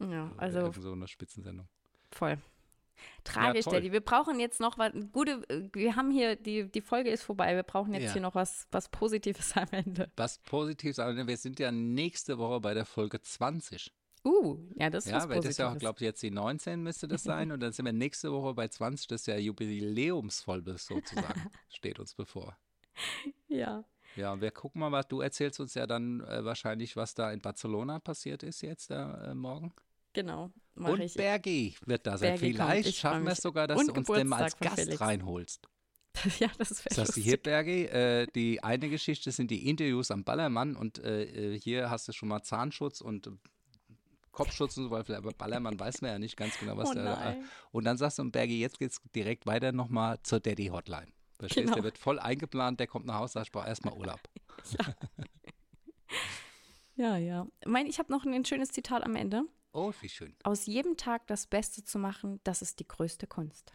Ja, 0.00 0.30
Also, 0.38 0.60
also 0.60 0.80
so 0.80 0.92
eine 0.92 1.08
Spitzensendung. 1.08 1.68
voll. 2.10 2.38
Tragisch, 3.24 3.64
toll. 3.64 3.74
Daddy. 3.74 3.92
Wir 3.92 4.00
brauchen 4.02 4.38
jetzt 4.40 4.60
noch 4.60 4.76
was. 4.76 4.92
Gute, 5.12 5.42
äh, 5.48 5.68
wir 5.72 5.96
haben 5.96 6.10
hier, 6.10 6.36
die, 6.36 6.70
die 6.70 6.82
Folge 6.82 7.08
ist 7.10 7.22
vorbei. 7.22 7.54
Wir 7.56 7.62
brauchen 7.62 7.94
jetzt 7.94 8.04
Ja. 8.04 8.12
hier 8.12 8.20
noch 8.22 8.34
was, 8.34 8.66
was 8.72 8.90
Positives 8.90 9.56
am 9.56 9.68
Ende. 9.70 10.10
Was 10.16 10.38
Positives, 10.38 10.98
aber 10.98 11.26
wir 11.26 11.36
sind 11.38 11.58
ja 11.58 11.72
nächste 11.72 12.36
Woche 12.38 12.60
bei 12.60 12.74
der 12.74 12.84
Folge 12.84 13.20
20. 13.22 13.90
Uh, 14.24 14.58
ja, 14.74 14.90
das 14.90 15.06
ist 15.06 15.12
Ja, 15.12 15.28
weil 15.28 15.40
das 15.40 15.56
ja 15.56 15.72
auch, 15.72 15.78
glaube 15.78 15.96
ich, 15.98 16.02
jetzt 16.02 16.22
die 16.22 16.30
19 16.30 16.82
müsste 16.82 17.08
das 17.08 17.22
sein. 17.22 17.52
Und 17.52 17.60
dann 17.60 17.72
sind 17.72 17.86
wir 17.86 17.92
nächste 17.92 18.32
Woche 18.32 18.54
bei 18.54 18.68
20. 18.68 19.06
Das 19.08 19.22
ist 19.22 19.26
ja 19.26 19.36
Jubiläumsfolge 19.38 20.76
sozusagen. 20.76 21.50
Steht 21.68 21.98
uns 21.98 22.14
bevor. 22.14 22.56
ja. 23.48 23.84
Ja, 24.16 24.32
und 24.32 24.40
wir 24.40 24.50
gucken 24.50 24.80
mal, 24.80 24.92
was 24.92 25.06
du 25.06 25.20
erzählst 25.20 25.60
uns 25.60 25.74
ja 25.74 25.86
dann 25.86 26.20
äh, 26.22 26.44
wahrscheinlich, 26.44 26.96
was 26.96 27.14
da 27.14 27.30
in 27.32 27.40
Barcelona 27.40 28.00
passiert 28.00 28.42
ist 28.42 28.60
jetzt 28.60 28.90
da 28.90 29.30
äh, 29.30 29.34
morgen. 29.34 29.72
Genau. 30.12 30.50
Und 30.74 31.00
ich. 31.00 31.14
Bergi 31.14 31.76
wird 31.86 32.06
da 32.06 32.18
sein. 32.18 32.38
Bergi. 32.38 32.54
Vielleicht 32.54 32.96
schaffen 32.96 33.24
wir 33.24 33.32
es 33.32 33.38
sogar, 33.38 33.68
dass 33.68 33.78
Und 33.78 33.88
du 33.88 33.92
uns 33.94 34.08
den 34.08 34.26
mal 34.26 34.42
als 34.42 34.54
Geburtstag 34.54 34.76
Gast 34.76 34.88
Felix. 34.88 35.00
reinholst. 35.00 35.68
ja, 36.40 36.48
das 36.58 36.84
wäre 36.84 37.06
du 37.06 37.20
hier, 37.20 37.36
Bergi, 37.36 37.84
äh, 37.84 38.26
die 38.34 38.62
eine 38.64 38.88
Geschichte 38.88 39.30
sind 39.30 39.50
die 39.50 39.68
Interviews 39.68 40.10
am 40.10 40.24
Ballermann 40.24 40.74
und 40.74 40.98
äh, 40.98 41.54
äh, 41.54 41.60
hier 41.60 41.88
hast 41.88 42.08
du 42.08 42.12
schon 42.12 42.28
mal 42.28 42.42
Zahnschutz 42.42 43.00
und 43.00 43.30
Kopfschutz 44.32 44.76
und 44.76 44.84
so 44.84 44.90
weiter, 44.90 45.16
aber 45.16 45.32
Ballermann 45.32 45.78
weiß 45.78 46.02
man 46.02 46.12
ja 46.12 46.18
nicht 46.18 46.36
ganz 46.36 46.58
genau, 46.58 46.76
was 46.76 46.90
Oh 46.90 46.94
da. 46.94 47.02
nein. 47.02 47.44
Und 47.72 47.84
dann 47.84 47.96
sagst 47.96 48.18
du, 48.18 48.22
und 48.22 48.32
Bergi, 48.32 48.60
jetzt 48.60 48.78
geht's 48.78 49.00
direkt 49.14 49.46
weiter 49.46 49.72
nochmal 49.72 50.18
zur 50.22 50.40
Daddy 50.40 50.66
Hotline. 50.66 51.08
Verstehst 51.38 51.58
du? 51.58 51.62
Genau. 51.64 51.74
Der 51.74 51.84
wird 51.84 51.98
voll 51.98 52.18
eingeplant, 52.18 52.78
der 52.80 52.86
kommt 52.86 53.06
nach 53.06 53.16
Hause, 53.18 53.32
sagt, 53.34 53.46
ich 53.46 53.52
brauche 53.52 53.66
erstmal 53.68 53.94
Urlaub. 53.94 54.20
Ja, 56.96 57.16
ja. 57.16 57.46
Mein, 57.64 57.86
ich 57.86 57.98
habe 57.98 58.12
noch 58.12 58.26
ein 58.26 58.44
schönes 58.44 58.72
Zitat 58.72 59.02
am 59.04 59.16
Ende. 59.16 59.44
Oh, 59.72 59.92
wie 60.02 60.08
schön. 60.08 60.34
Aus 60.42 60.66
jedem 60.66 60.96
Tag 60.98 61.26
das 61.28 61.46
Beste 61.46 61.82
zu 61.82 61.98
machen, 61.98 62.40
das 62.44 62.60
ist 62.60 62.78
die 62.80 62.86
größte 62.86 63.26
Kunst. 63.26 63.72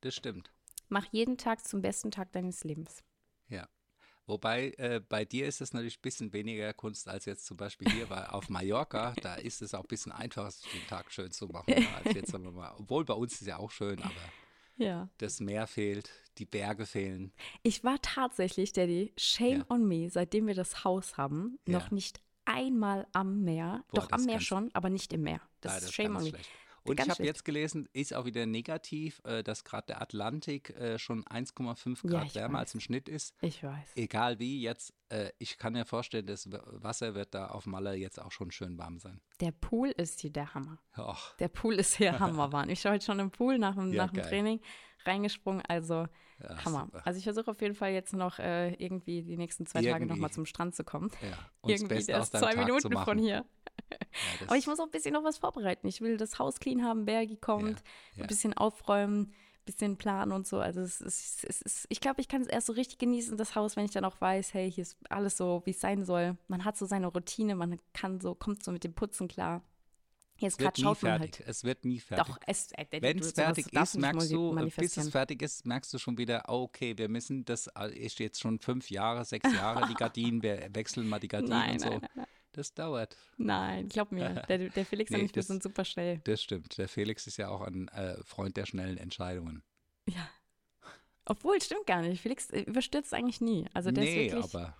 Das 0.00 0.14
stimmt. 0.14 0.50
Mach 0.88 1.04
jeden 1.10 1.36
Tag 1.36 1.66
zum 1.66 1.82
besten 1.82 2.10
Tag 2.10 2.32
deines 2.32 2.64
Lebens. 2.64 3.02
Ja. 3.48 3.68
Wobei 4.26 4.72
äh, 4.78 5.00
bei 5.08 5.24
dir 5.24 5.46
ist 5.46 5.60
es 5.60 5.72
natürlich 5.72 5.98
ein 5.98 6.02
bisschen 6.02 6.32
weniger 6.32 6.72
Kunst 6.74 7.08
als 7.08 7.24
jetzt 7.24 7.44
zum 7.44 7.56
Beispiel 7.56 7.90
hier, 7.90 8.08
weil 8.08 8.26
auf 8.26 8.48
Mallorca, 8.48 9.14
da 9.20 9.34
ist 9.34 9.62
es 9.62 9.74
auch 9.74 9.80
ein 9.82 9.88
bisschen 9.88 10.12
einfacher, 10.12 10.52
den 10.72 10.86
Tag 10.86 11.10
schön 11.10 11.32
zu 11.32 11.48
machen, 11.48 11.74
als 11.94 12.14
jetzt, 12.14 12.30
sagen 12.30 12.44
wir 12.44 12.52
mal. 12.52 12.72
Obwohl 12.78 13.04
bei 13.04 13.14
uns 13.14 13.32
ist 13.34 13.42
es 13.42 13.48
ja 13.48 13.56
auch 13.56 13.70
schön, 13.70 14.00
aber 14.02 14.32
Ja. 14.76 15.08
das 15.18 15.40
Meer 15.40 15.66
fehlt, 15.66 16.10
die 16.38 16.46
Berge 16.46 16.86
fehlen. 16.86 17.32
Ich 17.62 17.84
war 17.84 18.00
tatsächlich, 18.00 18.72
Daddy, 18.72 19.12
shame 19.18 19.58
Ja. 19.58 19.66
on 19.68 19.86
me, 19.86 20.08
seitdem 20.08 20.46
wir 20.46 20.54
das 20.54 20.84
Haus 20.84 21.16
haben, 21.16 21.58
Ja. 21.66 21.78
noch 21.78 21.90
nicht 21.90 22.20
einmal 22.44 23.06
am 23.12 23.42
Meer. 23.42 23.84
Boah, 23.88 24.00
Doch 24.00 24.06
das 24.08 24.20
am 24.20 24.26
Meer 24.26 24.40
schon, 24.40 24.70
aber 24.72 24.88
nicht 24.88 25.12
im 25.12 25.22
Meer. 25.22 25.40
Das 25.60 25.72
Ah, 25.72 25.76
ist 25.78 25.84
ist 25.84 25.94
shame 25.94 26.16
on 26.16 26.22
me. 26.24 26.28
schlecht. 26.30 26.50
Und 26.84 26.96
Ganz 26.96 27.06
ich 27.06 27.10
habe 27.12 27.24
jetzt 27.24 27.44
gelesen, 27.44 27.88
ist 27.92 28.12
auch 28.14 28.24
wieder 28.24 28.44
negativ, 28.46 29.20
äh, 29.24 29.42
dass 29.44 29.62
gerade 29.64 29.86
der 29.86 30.02
Atlantik 30.02 30.70
äh, 30.70 30.98
schon 30.98 31.24
1,5 31.24 32.04
Ja, 32.04 32.10
Grad 32.10 32.26
ich 32.26 32.34
wärmer 32.34 32.54
weiß. 32.54 32.60
als 32.60 32.74
im 32.74 32.80
Schnitt 32.80 33.08
ist. 33.08 33.34
Ich 33.40 33.62
weiß. 33.62 33.90
Egal 33.96 34.38
wie, 34.38 34.60
jetzt, 34.60 34.92
äh, 35.08 35.30
ich 35.38 35.58
kann 35.58 35.74
mir 35.74 35.84
vorstellen, 35.84 36.26
das 36.26 36.48
Wasser 36.50 37.14
wird 37.14 37.34
da 37.34 37.46
auf 37.48 37.66
Malle 37.66 37.94
jetzt 37.94 38.20
auch 38.20 38.32
schon 38.32 38.50
schön 38.50 38.78
warm 38.78 38.98
sein. 38.98 39.20
Der 39.40 39.52
Pool 39.52 39.90
ist 39.90 40.20
hier 40.20 40.30
der 40.32 40.54
Hammer. 40.54 40.78
Och, 40.98 41.36
Der 41.38 41.48
Pool 41.48 41.74
ist 41.74 41.94
hier 41.96 42.18
hammerwarm. 42.18 42.68
Ich 42.68 42.84
war 42.84 42.92
heute 42.92 43.04
schon 43.04 43.18
im 43.20 43.30
Pool 43.30 43.58
nach 43.58 43.74
dem, 43.76 43.92
Ja, 43.92 44.06
nach 44.06 44.12
dem. 44.12 44.22
Training 44.24 44.60
reingesprungen. 45.04 45.62
Also 45.68 46.06
ja, 46.40 46.64
Hammer. 46.64 46.86
super. 46.86 47.06
Also 47.06 47.18
ich 47.18 47.24
versuche 47.24 47.50
auf 47.50 47.60
jeden 47.60 47.74
Fall 47.74 47.92
jetzt 47.92 48.12
noch 48.12 48.38
irgendwie 48.38 49.22
die 49.22 49.36
nächsten 49.36 49.66
zwei 49.66 49.80
Tage 49.80 49.90
Irgendwie. 49.90 50.06
nochmal 50.14 50.30
zum 50.30 50.46
Strand 50.46 50.74
zu 50.74 50.84
kommen. 50.84 51.10
Ja, 51.22 51.38
und 51.60 51.70
irgendwie, 51.70 52.04
der 52.04 52.20
ist 52.20 52.30
deinem 52.34 52.42
zwei 52.42 52.54
Tag 52.54 52.64
Minuten 52.64 52.92
von 52.98 53.18
hier. 53.18 53.44
Ja, 54.40 54.46
Aber 54.46 54.56
ich 54.56 54.66
muss 54.66 54.78
auch 54.80 54.84
ein 54.84 54.90
bisschen 54.90 55.14
noch 55.14 55.24
was 55.24 55.38
vorbereiten. 55.38 55.86
Ich 55.86 56.00
will 56.00 56.16
das 56.16 56.38
Haus 56.38 56.60
clean 56.60 56.84
haben, 56.84 57.04
Bergi 57.04 57.36
kommt, 57.36 57.82
ja. 58.16 58.22
ein 58.22 58.28
bisschen 58.28 58.54
aufräumen, 58.54 59.22
ein 59.22 59.64
bisschen 59.64 59.96
planen 59.96 60.32
und 60.32 60.46
so. 60.46 60.58
Also 60.60 60.80
es 60.80 61.00
ist, 61.00 61.44
es 61.44 61.62
ist 61.62 61.86
ich 61.88 62.00
glaube, 62.00 62.20
ich 62.20 62.28
kann 62.28 62.42
es 62.42 62.48
erst 62.48 62.66
so 62.66 62.72
richtig 62.72 62.98
genießen, 62.98 63.36
das 63.36 63.54
Haus, 63.54 63.76
wenn 63.76 63.84
ich 63.84 63.92
dann 63.92 64.04
auch 64.04 64.20
weiß, 64.20 64.54
hey, 64.54 64.70
hier 64.70 64.82
ist 64.82 64.96
alles 65.08 65.36
so, 65.36 65.62
wie 65.64 65.70
es 65.70 65.80
sein 65.80 66.04
soll. 66.04 66.36
Man 66.48 66.64
hat 66.64 66.76
so 66.76 66.86
seine 66.86 67.06
Routine, 67.08 67.54
man 67.54 67.78
kann 67.92 68.20
so, 68.20 68.34
kommt 68.34 68.64
so 68.64 68.72
mit 68.72 68.84
dem 68.84 68.94
Putzen 68.94 69.28
klar. 69.28 69.62
Jetzt 70.42 70.54
es 70.54 70.58
wird 70.58 70.74
gerade 70.74 70.80
nie 70.80 70.84
schaut 70.84 71.02
man 71.02 71.18
fertig. 71.18 71.38
halt. 71.38 71.48
Es 71.48 71.64
wird 71.64 71.84
nie 71.84 72.00
fertig. 72.00 72.26
Doch, 72.26 72.40
es, 72.46 72.72
äh, 72.72 72.86
Wenn 72.90 73.18
es 73.18 73.30
sowas 73.30 73.44
fertig 73.44 73.66
darfst 73.70 73.94
ist, 73.94 74.00
merkst 74.00 74.32
du, 74.32 74.70
bis 74.76 74.96
es 74.96 75.08
fertig 75.08 75.42
ist, 75.42 75.66
merkst 75.66 75.94
du 75.94 75.98
schon 75.98 76.18
wieder, 76.18 76.42
oh, 76.48 76.62
okay, 76.62 76.96
wir 76.98 77.08
müssen 77.08 77.44
das, 77.44 77.68
äh, 77.68 77.96
ist 77.96 78.18
jetzt 78.18 78.40
schon 78.40 78.58
fünf 78.58 78.90
Jahre, 78.90 79.24
sechs 79.24 79.44
Jahre, 79.54 79.86
die 79.88 79.94
Gardinen, 79.94 80.42
wir 80.42 80.68
wechseln 80.74 81.08
mal 81.08 81.20
die 81.20 81.28
Gardinen 81.28 81.50
Nein, 81.50 81.72
und 81.74 81.80
so. 81.80 81.88
nein, 81.90 82.00
nein, 82.00 82.10
nein. 82.14 82.26
Das 82.52 82.74
dauert. 82.74 83.16
Nein, 83.38 83.88
glaub 83.88 84.12
mir. 84.12 84.42
Der, 84.48 84.58
der 84.58 84.84
Felix 84.86 85.10
Nee, 85.10 85.18
und 85.20 85.24
ich, 85.24 85.30
wir 85.34 85.40
das- 85.40 85.46
sind 85.46 85.62
super 85.62 85.84
schnell. 85.84 86.20
Das 86.24 86.42
stimmt. 86.42 86.76
Der 86.78 86.88
Felix 86.88 87.26
ist 87.26 87.38
ja 87.38 87.48
auch 87.48 87.62
ein 87.62 87.88
äh, 87.88 88.22
Freund 88.24 88.56
der 88.56 88.66
schnellen 88.66 88.98
Entscheidungen. 88.98 89.62
Ja. 90.08 90.28
Obwohl, 91.24 91.60
stimmt 91.62 91.86
gar 91.86 92.02
nicht. 92.02 92.20
Felix 92.20 92.50
äh, 92.50 92.60
überstürzt 92.62 93.14
eigentlich 93.14 93.40
nie. 93.40 93.66
Also 93.72 93.90
der 93.90 94.04
nee, 94.04 94.26
ist 94.26 94.32
wirklich. 94.34 94.54
aber 94.54 94.76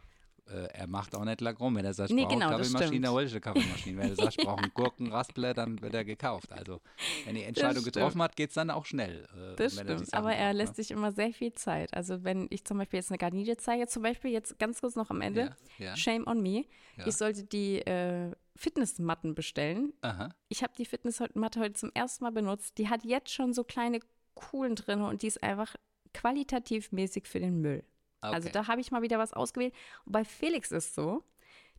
äh, 0.53 0.69
er 0.73 0.87
macht 0.87 1.15
auch 1.15 1.25
nicht 1.25 1.41
lang 1.41 1.57
rum. 1.57 1.77
Wenn 1.77 1.85
er 1.85 1.95
sagt, 1.95 2.11
ich 2.11 2.17
Nee, 2.17 2.23
brauche 2.25 2.35
genau, 2.35 2.51
Kaffeemaschine, 2.51 3.11
hole 3.11 3.25
ich 3.25 3.33
eine 3.33 3.41
Kaffeemaschine. 3.41 3.99
Wenn 3.99 4.09
er 4.11 4.17
sagt, 4.17 4.37
ich 4.39 4.45
brauche 4.45 4.63
einen 4.63 4.75
Gurkenraspler, 4.75 5.55
dann 5.55 5.81
wird 5.81 5.95
er 5.95 6.05
gekauft. 6.05 6.53
Also, 6.53 6.81
wenn 7.25 7.35
die 7.35 7.43
Entscheidung 7.45 7.83
getroffen 7.85 8.21
hat, 8.23 8.37
geht 8.37 8.51
es 8.51 8.55
dann 8.55 8.71
auch 8.71 8.85
schnell. 8.87 9.27
äh, 9.37 9.57
Das 9.57 9.75
stimmt, 9.75 10.13
aber 10.15 10.35
er 10.35 10.49
braucht, 10.53 10.57
lässt 10.57 10.77
sich 10.77 10.91
immer 10.91 11.13
sehr 11.13 11.33
viel 11.33 11.53
Zeit. 11.55 11.95
Also 11.95 12.25
wenn 12.25 12.47
ich 12.51 12.65
zum 12.65 12.79
Beispiel 12.79 12.99
jetzt 12.99 13.11
eine 13.11 13.19
Garnide 13.19 13.57
zeige, 13.57 13.87
zum 13.87 14.03
Beispiel 14.03 14.31
jetzt 14.31 14.59
ganz 14.59 14.81
kurz 14.81 14.95
noch 14.97 15.11
am 15.11 15.21
Ende, 15.21 15.55
Ja, 15.79 15.85
ja. 15.87 15.97
shame 15.97 16.27
on 16.27 16.43
me, 16.43 16.65
Ja. 16.97 17.07
ich 17.07 17.17
sollte 17.17 17.45
die 17.45 17.79
äh, 17.81 18.31
Fitnessmatten 18.57 19.35
bestellen. 19.35 19.93
Aha. 20.03 20.35
Ich 20.49 20.63
habe 20.63 20.73
die 20.77 20.85
Fitnessmatte 20.85 21.59
heute 21.61 21.73
zum 21.75 21.91
ersten 21.95 22.25
Mal 22.25 22.31
benutzt. 22.33 22.77
Die 22.79 22.89
hat 22.89 23.05
jetzt 23.05 23.31
schon 23.33 23.53
so 23.55 23.65
kleine 23.65 24.01
Kuhlen 24.35 24.75
drin 24.77 25.01
und 25.03 25.23
die 25.23 25.27
ist 25.27 25.43
einfach 25.43 25.75
qualitativ 26.15 26.93
mäßig 26.93 27.27
für 27.27 27.41
den 27.41 27.61
Müll. 27.61 27.85
Okay. 28.23 28.35
Also 28.35 28.49
da 28.49 28.67
habe 28.69 28.81
ich 28.81 28.91
mal 28.91 29.03
wieder 29.03 29.19
was 29.19 29.33
ausgewählt. 29.33 29.75
Und 30.05 30.13
bei 30.13 30.25
Felix 30.25 30.71
ist 30.71 30.95
so, 30.95 31.23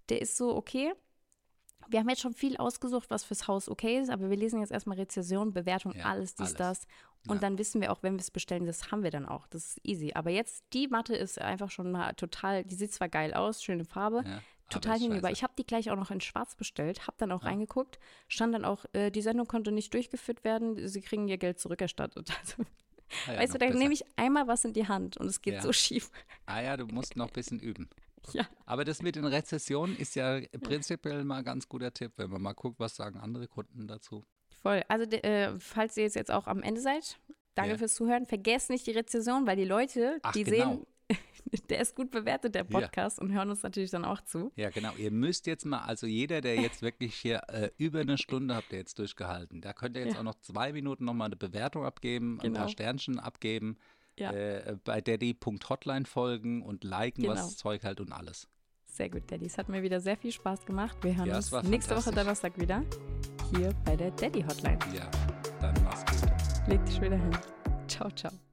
der 0.09 0.21
ist 0.21 0.37
so, 0.37 0.55
okay, 0.55 0.93
wir 1.87 1.99
haben 1.99 2.09
jetzt 2.09 2.21
schon 2.21 2.33
viel 2.33 2.57
ausgesucht, 2.57 3.09
was 3.09 3.23
fürs 3.23 3.47
Haus 3.47 3.67
okay 3.69 3.99
ist, 3.99 4.09
aber 4.09 4.29
wir 4.29 4.37
lesen 4.37 4.59
jetzt 4.61 4.71
erstmal 4.71 4.97
Rezession, 4.97 5.51
Bewertung, 5.53 5.93
Ja, 5.95 6.05
alles, 6.05 6.35
dies, 6.35 6.55
alles. 6.55 6.57
das. 6.57 6.87
Und 7.27 7.35
Ja. 7.35 7.41
dann 7.41 7.57
wissen 7.57 7.81
wir 7.81 7.91
auch, 7.91 8.03
wenn 8.03 8.13
wir 8.13 8.19
es 8.21 8.31
bestellen, 8.31 8.65
das 8.65 8.91
haben 8.91 9.03
wir 9.03 9.11
dann 9.11 9.25
auch. 9.25 9.47
Das 9.47 9.65
ist 9.65 9.79
easy. 9.83 10.11
Aber 10.13 10.29
jetzt, 10.29 10.63
die 10.73 10.87
Matte 10.87 11.15
ist 11.15 11.39
einfach 11.39 11.71
schon 11.71 11.91
mal 11.91 12.13
total, 12.13 12.63
die 12.63 12.75
sieht 12.75 12.93
zwar 12.93 13.09
geil 13.09 13.33
aus, 13.33 13.63
schöne 13.63 13.85
Farbe, 13.85 14.23
Ja, 14.25 14.41
total 14.69 14.97
hinüber. 14.99 15.29
Ich 15.31 15.43
habe 15.43 15.53
die 15.57 15.65
gleich 15.65 15.91
auch 15.91 15.95
noch 15.95 16.11
in 16.11 16.19
schwarz 16.21 16.55
bestellt, 16.55 17.05
habe 17.07 17.15
dann 17.17 17.31
auch 17.31 17.43
Ja. 17.43 17.49
reingeguckt, 17.49 17.99
stand 18.27 18.53
dann 18.53 18.65
auch, 18.65 18.85
äh, 18.93 19.11
die 19.11 19.21
Sendung 19.21 19.47
konnte 19.47 19.71
nicht 19.71 19.93
durchgeführt 19.93 20.43
werden, 20.43 20.87
sie 20.87 21.01
kriegen 21.01 21.27
ihr 21.27 21.37
Geld 21.37 21.59
zurückerstattet. 21.59 22.29
Also, 22.41 22.63
Ah 23.27 23.33
ja, 23.33 23.39
weißt 23.39 23.53
du, 23.53 23.57
da 23.57 23.65
besser. 23.67 23.79
nehme 23.79 23.93
ich 23.93 24.03
einmal 24.15 24.47
was 24.47 24.65
in 24.65 24.73
die 24.73 24.87
Hand 24.87 25.17
und 25.17 25.27
es 25.27 25.41
geht 25.41 25.55
Ja. 25.55 25.61
so 25.61 25.71
schief. 25.73 26.09
Ah 26.45 26.61
ja, 26.61 26.77
du 26.77 26.85
musst 26.87 27.15
noch 27.15 27.27
ein 27.27 27.33
bisschen 27.33 27.59
üben. 27.59 27.89
Ja. 28.31 28.47
Aber 28.65 28.85
das 28.85 29.01
mit 29.01 29.17
den 29.17 29.25
Rezessionen 29.25 29.97
ist 29.97 30.15
ja 30.15 30.39
prinzipiell 30.61 31.25
mal 31.25 31.39
ein 31.39 31.43
ganz 31.43 31.67
guter 31.67 31.93
Tipp, 31.93 32.13
wenn 32.15 32.29
man 32.29 32.41
mal 32.41 32.53
guckt, 32.53 32.79
was 32.79 32.95
sagen 32.95 33.19
andere 33.19 33.49
Kunden 33.49 33.85
dazu. 33.85 34.23
Voll. 34.61 34.81
Also, 34.87 35.03
äh, 35.17 35.59
falls 35.59 35.97
ihr 35.97 36.03
jetzt, 36.03 36.15
jetzt 36.15 36.31
auch 36.31 36.47
am 36.47 36.63
Ende 36.63 36.79
seid, 36.79 37.19
danke 37.53 37.71
Ja. 37.71 37.77
fürs 37.79 37.95
Zuhören. 37.95 38.25
Vergesst 38.25 38.69
nicht 38.69 38.87
die 38.87 38.91
Rezession, 38.91 39.45
weil 39.45 39.57
die 39.57 39.65
Leute, 39.65 40.19
Ach, 40.21 40.31
die 40.31 40.45
genau. 40.45 40.71
sehen, 40.75 40.87
der 41.69 41.79
ist 41.81 41.95
gut 41.95 42.11
bewertet, 42.11 42.55
der 42.55 42.65
Ja. 42.65 42.79
Podcast, 42.79 43.19
und 43.19 43.31
hören 43.33 43.49
uns 43.49 43.63
natürlich 43.63 43.91
dann 43.91 44.05
auch 44.05 44.21
zu. 44.21 44.51
Ja, 44.55 44.69
genau. 44.69 44.91
Ihr 44.97 45.11
müsst 45.11 45.45
jetzt 45.47 45.65
mal, 45.65 45.79
also 45.81 46.07
jeder, 46.07 46.41
der 46.41 46.55
jetzt 46.55 46.81
wirklich 46.81 47.15
hier 47.15 47.41
äh, 47.49 47.69
über 47.77 47.99
eine 48.01 48.17
Stunde 48.17 48.55
habt 48.55 48.71
ihr 48.71 48.79
jetzt 48.79 48.97
durchgehalten, 48.99 49.61
da 49.61 49.73
könnt 49.73 49.95
ihr 49.97 50.03
jetzt 50.05 50.13
Ja. 50.13 50.19
auch 50.19 50.23
noch 50.23 50.39
zwei 50.41 50.71
Minuten 50.73 51.05
nochmal 51.05 51.27
eine 51.27 51.35
Bewertung 51.35 51.85
abgeben, 51.85 52.39
ein 52.39 52.43
Genau. 52.47 52.59
paar 52.59 52.69
Sternchen 52.69 53.19
abgeben, 53.19 53.77
Ja. 54.17 54.31
äh, 54.31 54.77
bei 54.83 55.01
daddy.hotline 55.01 56.05
folgen 56.05 56.61
und 56.61 56.83
liken, 56.83 57.23
was 57.27 57.35
Genau. 57.35 57.47
das 57.47 57.57
Zeug 57.57 57.83
halt 57.83 57.99
und 57.99 58.11
alles. 58.11 58.47
Sehr 58.85 59.09
gut, 59.09 59.23
Daddy. 59.31 59.47
Es 59.47 59.57
hat 59.57 59.69
mir 59.69 59.81
wieder 59.81 59.99
sehr 59.99 60.15
viel 60.17 60.31
Spaß 60.31 60.67
gemacht. 60.67 60.95
Wir 61.01 61.15
hören 61.17 61.25
Ja, 61.27 61.37
uns 61.37 61.51
nächste 61.63 61.95
Woche. 61.97 62.11
Donnerstag 62.11 62.59
wieder 62.59 62.83
hier 63.55 63.71
bei 63.85 63.95
der 63.95 64.11
Daddy 64.11 64.43
Hotline. 64.43 64.77
Ja, 64.93 65.09
dann 65.59 65.73
mach's 65.83 66.05
gut. 66.05 66.29
Leg 66.67 66.85
dich 66.85 67.01
wieder 67.01 67.17
hin. 67.17 67.31
Ciao, 67.87 68.11
ciao. 68.11 68.52